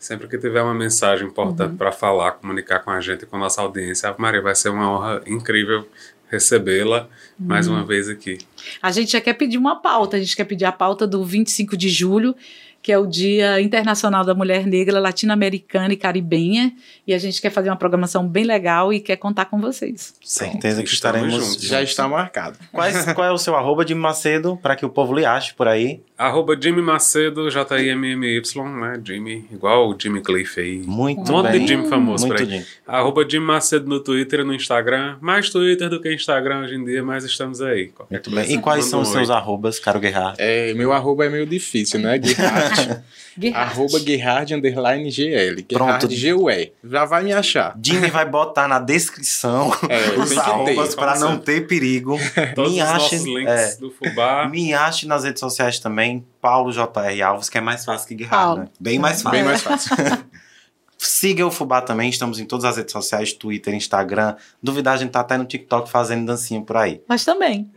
Sempre 0.00 0.26
que 0.28 0.38
tiver 0.38 0.62
uma 0.62 0.74
mensagem 0.74 1.28
importante 1.28 1.72
uhum. 1.72 1.76
para 1.76 1.92
falar, 1.92 2.32
comunicar 2.32 2.80
com 2.80 2.90
a 2.90 3.00
gente, 3.02 3.26
com 3.26 3.36
a 3.36 3.38
nossa 3.38 3.60
audiência, 3.60 4.08
a 4.08 4.14
Maria 4.16 4.40
vai 4.40 4.54
ser 4.54 4.70
uma 4.70 4.90
honra 4.90 5.22
incrível 5.26 5.86
recebê-la 6.30 7.08
mais 7.38 7.66
uma 7.66 7.80
uhum. 7.80 7.86
vez 7.86 8.08
aqui. 8.08 8.38
A 8.80 8.90
gente 8.92 9.12
já 9.12 9.20
quer 9.20 9.34
pedir 9.34 9.58
uma 9.58 9.76
pauta, 9.76 10.16
a 10.16 10.20
gente 10.20 10.36
quer 10.36 10.44
pedir 10.44 10.64
a 10.64 10.72
pauta 10.72 11.06
do 11.06 11.24
25 11.24 11.76
de 11.76 11.88
julho, 11.88 12.34
que 12.82 12.90
é 12.90 12.98
o 12.98 13.06
Dia 13.06 13.60
Internacional 13.60 14.24
da 14.24 14.34
Mulher 14.34 14.66
Negra 14.66 14.98
Latino-Americana 14.98 15.92
e 15.92 15.96
Caribenha. 15.96 16.72
E 17.06 17.12
a 17.12 17.18
gente 17.18 17.40
quer 17.40 17.50
fazer 17.50 17.68
uma 17.68 17.76
programação 17.76 18.26
bem 18.26 18.44
legal 18.44 18.92
e 18.92 19.00
quer 19.00 19.16
contar 19.16 19.46
com 19.46 19.60
vocês. 19.60 20.14
Certeza 20.24 20.82
que 20.82 20.88
estaremos 20.88 21.32
juntos. 21.32 21.60
Já 21.60 21.82
está 21.82 22.08
marcado. 22.08 22.58
Quais, 22.72 23.04
qual 23.12 23.26
é 23.26 23.32
o 23.32 23.38
seu 23.38 23.54
arroba 23.54 23.84
de 23.84 23.94
Macedo 23.94 24.58
para 24.62 24.74
que 24.74 24.86
o 24.86 24.88
povo 24.88 25.14
lhe 25.14 25.24
ache 25.24 25.52
por 25.54 25.68
aí? 25.68 26.00
Arroba 26.16 26.56
Jimmy 26.60 26.82
Macedo, 26.82 27.50
J-I-M-M-Y, 27.50 28.42
né? 28.78 29.00
Jimmy, 29.04 29.46
igual 29.50 29.88
o 29.88 29.96
Jimmy 29.98 30.22
Cliff 30.22 30.60
aí. 30.60 30.82
Muito 30.86 31.30
um 31.30 31.36
monte 31.36 31.52
bem. 31.52 31.60
de 31.60 31.68
Jimmy 31.68 31.88
famoso 31.88 32.26
Muito 32.26 32.38
por 32.38 32.46
aí. 32.46 32.58
Jimmy. 32.58 32.66
Arroba 32.86 33.26
Jimmy 33.28 33.46
Macedo 33.46 33.88
no 33.88 34.00
Twitter 34.00 34.40
e 34.40 34.44
no 34.44 34.54
Instagram. 34.54 35.16
Mais 35.20 35.50
Twitter 35.50 35.88
do 35.88 36.00
que 36.00 36.12
Instagram 36.12 36.60
hoje 36.60 36.74
em 36.76 36.84
dia, 36.84 37.02
mas 37.02 37.24
estamos 37.24 37.60
aí. 37.60 37.90
Muito 38.10 38.30
bem. 38.30 38.52
E 38.52 38.58
quais 38.58 38.86
são 38.86 39.00
os 39.00 39.08
seus 39.08 39.30
arrobas, 39.30 39.78
Caro 39.78 40.00
Guerrard? 40.00 40.36
É, 40.38 40.72
meu 40.74 40.92
arroba 40.92 41.26
é 41.26 41.28
meio 41.28 41.46
difícil, 41.46 42.00
né? 42.00 42.18
Arroba 43.54 43.98
Guerrard 44.00 44.54
underline 44.54 45.10
GL. 45.10 45.62
Pronto. 45.62 46.10
G-U-E. 46.10 46.72
Já 46.84 47.04
vai 47.04 47.22
me 47.22 47.32
achar. 47.32 47.76
Jimmy 47.82 48.10
vai 48.10 48.28
botar 48.28 48.68
na 48.68 48.78
descrição 48.78 49.72
é, 49.88 50.18
os 50.18 50.36
arrobas 50.36 50.94
para 50.94 51.18
não 51.18 51.38
ter 51.38 51.66
perigo. 51.66 52.18
Todos 52.54 52.72
me 52.72 52.82
os 52.82 52.88
ache, 52.88 53.16
nossos 53.16 53.24
links 53.24 53.52
é, 53.52 53.76
do 53.76 53.90
Fubá. 53.90 54.48
Me 54.48 54.74
ache 54.74 55.06
nas 55.06 55.24
redes 55.24 55.40
sociais 55.40 55.78
também, 55.78 56.24
Paulo 56.40 56.72
J.R. 56.72 57.22
Alves, 57.22 57.48
que 57.48 57.58
é 57.58 57.60
mais 57.60 57.84
fácil 57.84 58.08
que 58.08 58.14
Guerrard, 58.14 58.60
né? 58.60 58.68
Bem 58.78 58.98
mais 58.98 59.22
fácil. 59.22 59.30
Bem 59.30 59.44
mais 59.44 59.62
fácil. 59.62 59.96
Siga 61.02 61.46
o 61.46 61.50
Fubá 61.50 61.80
também, 61.80 62.10
estamos 62.10 62.38
em 62.38 62.44
todas 62.44 62.66
as 62.66 62.76
redes 62.76 62.92
sociais, 62.92 63.32
Twitter, 63.32 63.72
Instagram. 63.72 64.36
Duvidar, 64.62 64.94
a 64.94 64.96
gente 64.98 65.10
tá 65.10 65.20
até 65.20 65.38
no 65.38 65.46
TikTok 65.46 65.88
fazendo 65.88 66.26
dancinha 66.26 66.60
por 66.60 66.76
aí. 66.76 67.00
Mas 67.08 67.24
também. 67.24 67.70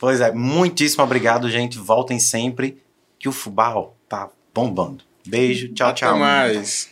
pois 0.00 0.20
é, 0.20 0.32
muitíssimo 0.32 1.04
obrigado, 1.04 1.48
gente. 1.48 1.78
Voltem 1.78 2.18
sempre 2.18 2.82
que 3.26 3.28
o 3.28 3.32
Fubá 3.32 3.74
ó, 3.76 3.90
tá 4.08 4.28
bombando. 4.54 5.02
Beijo, 5.26 5.74
tchau, 5.74 5.88
Até 5.88 5.96
tchau. 5.98 6.16
mais. 6.16 6.88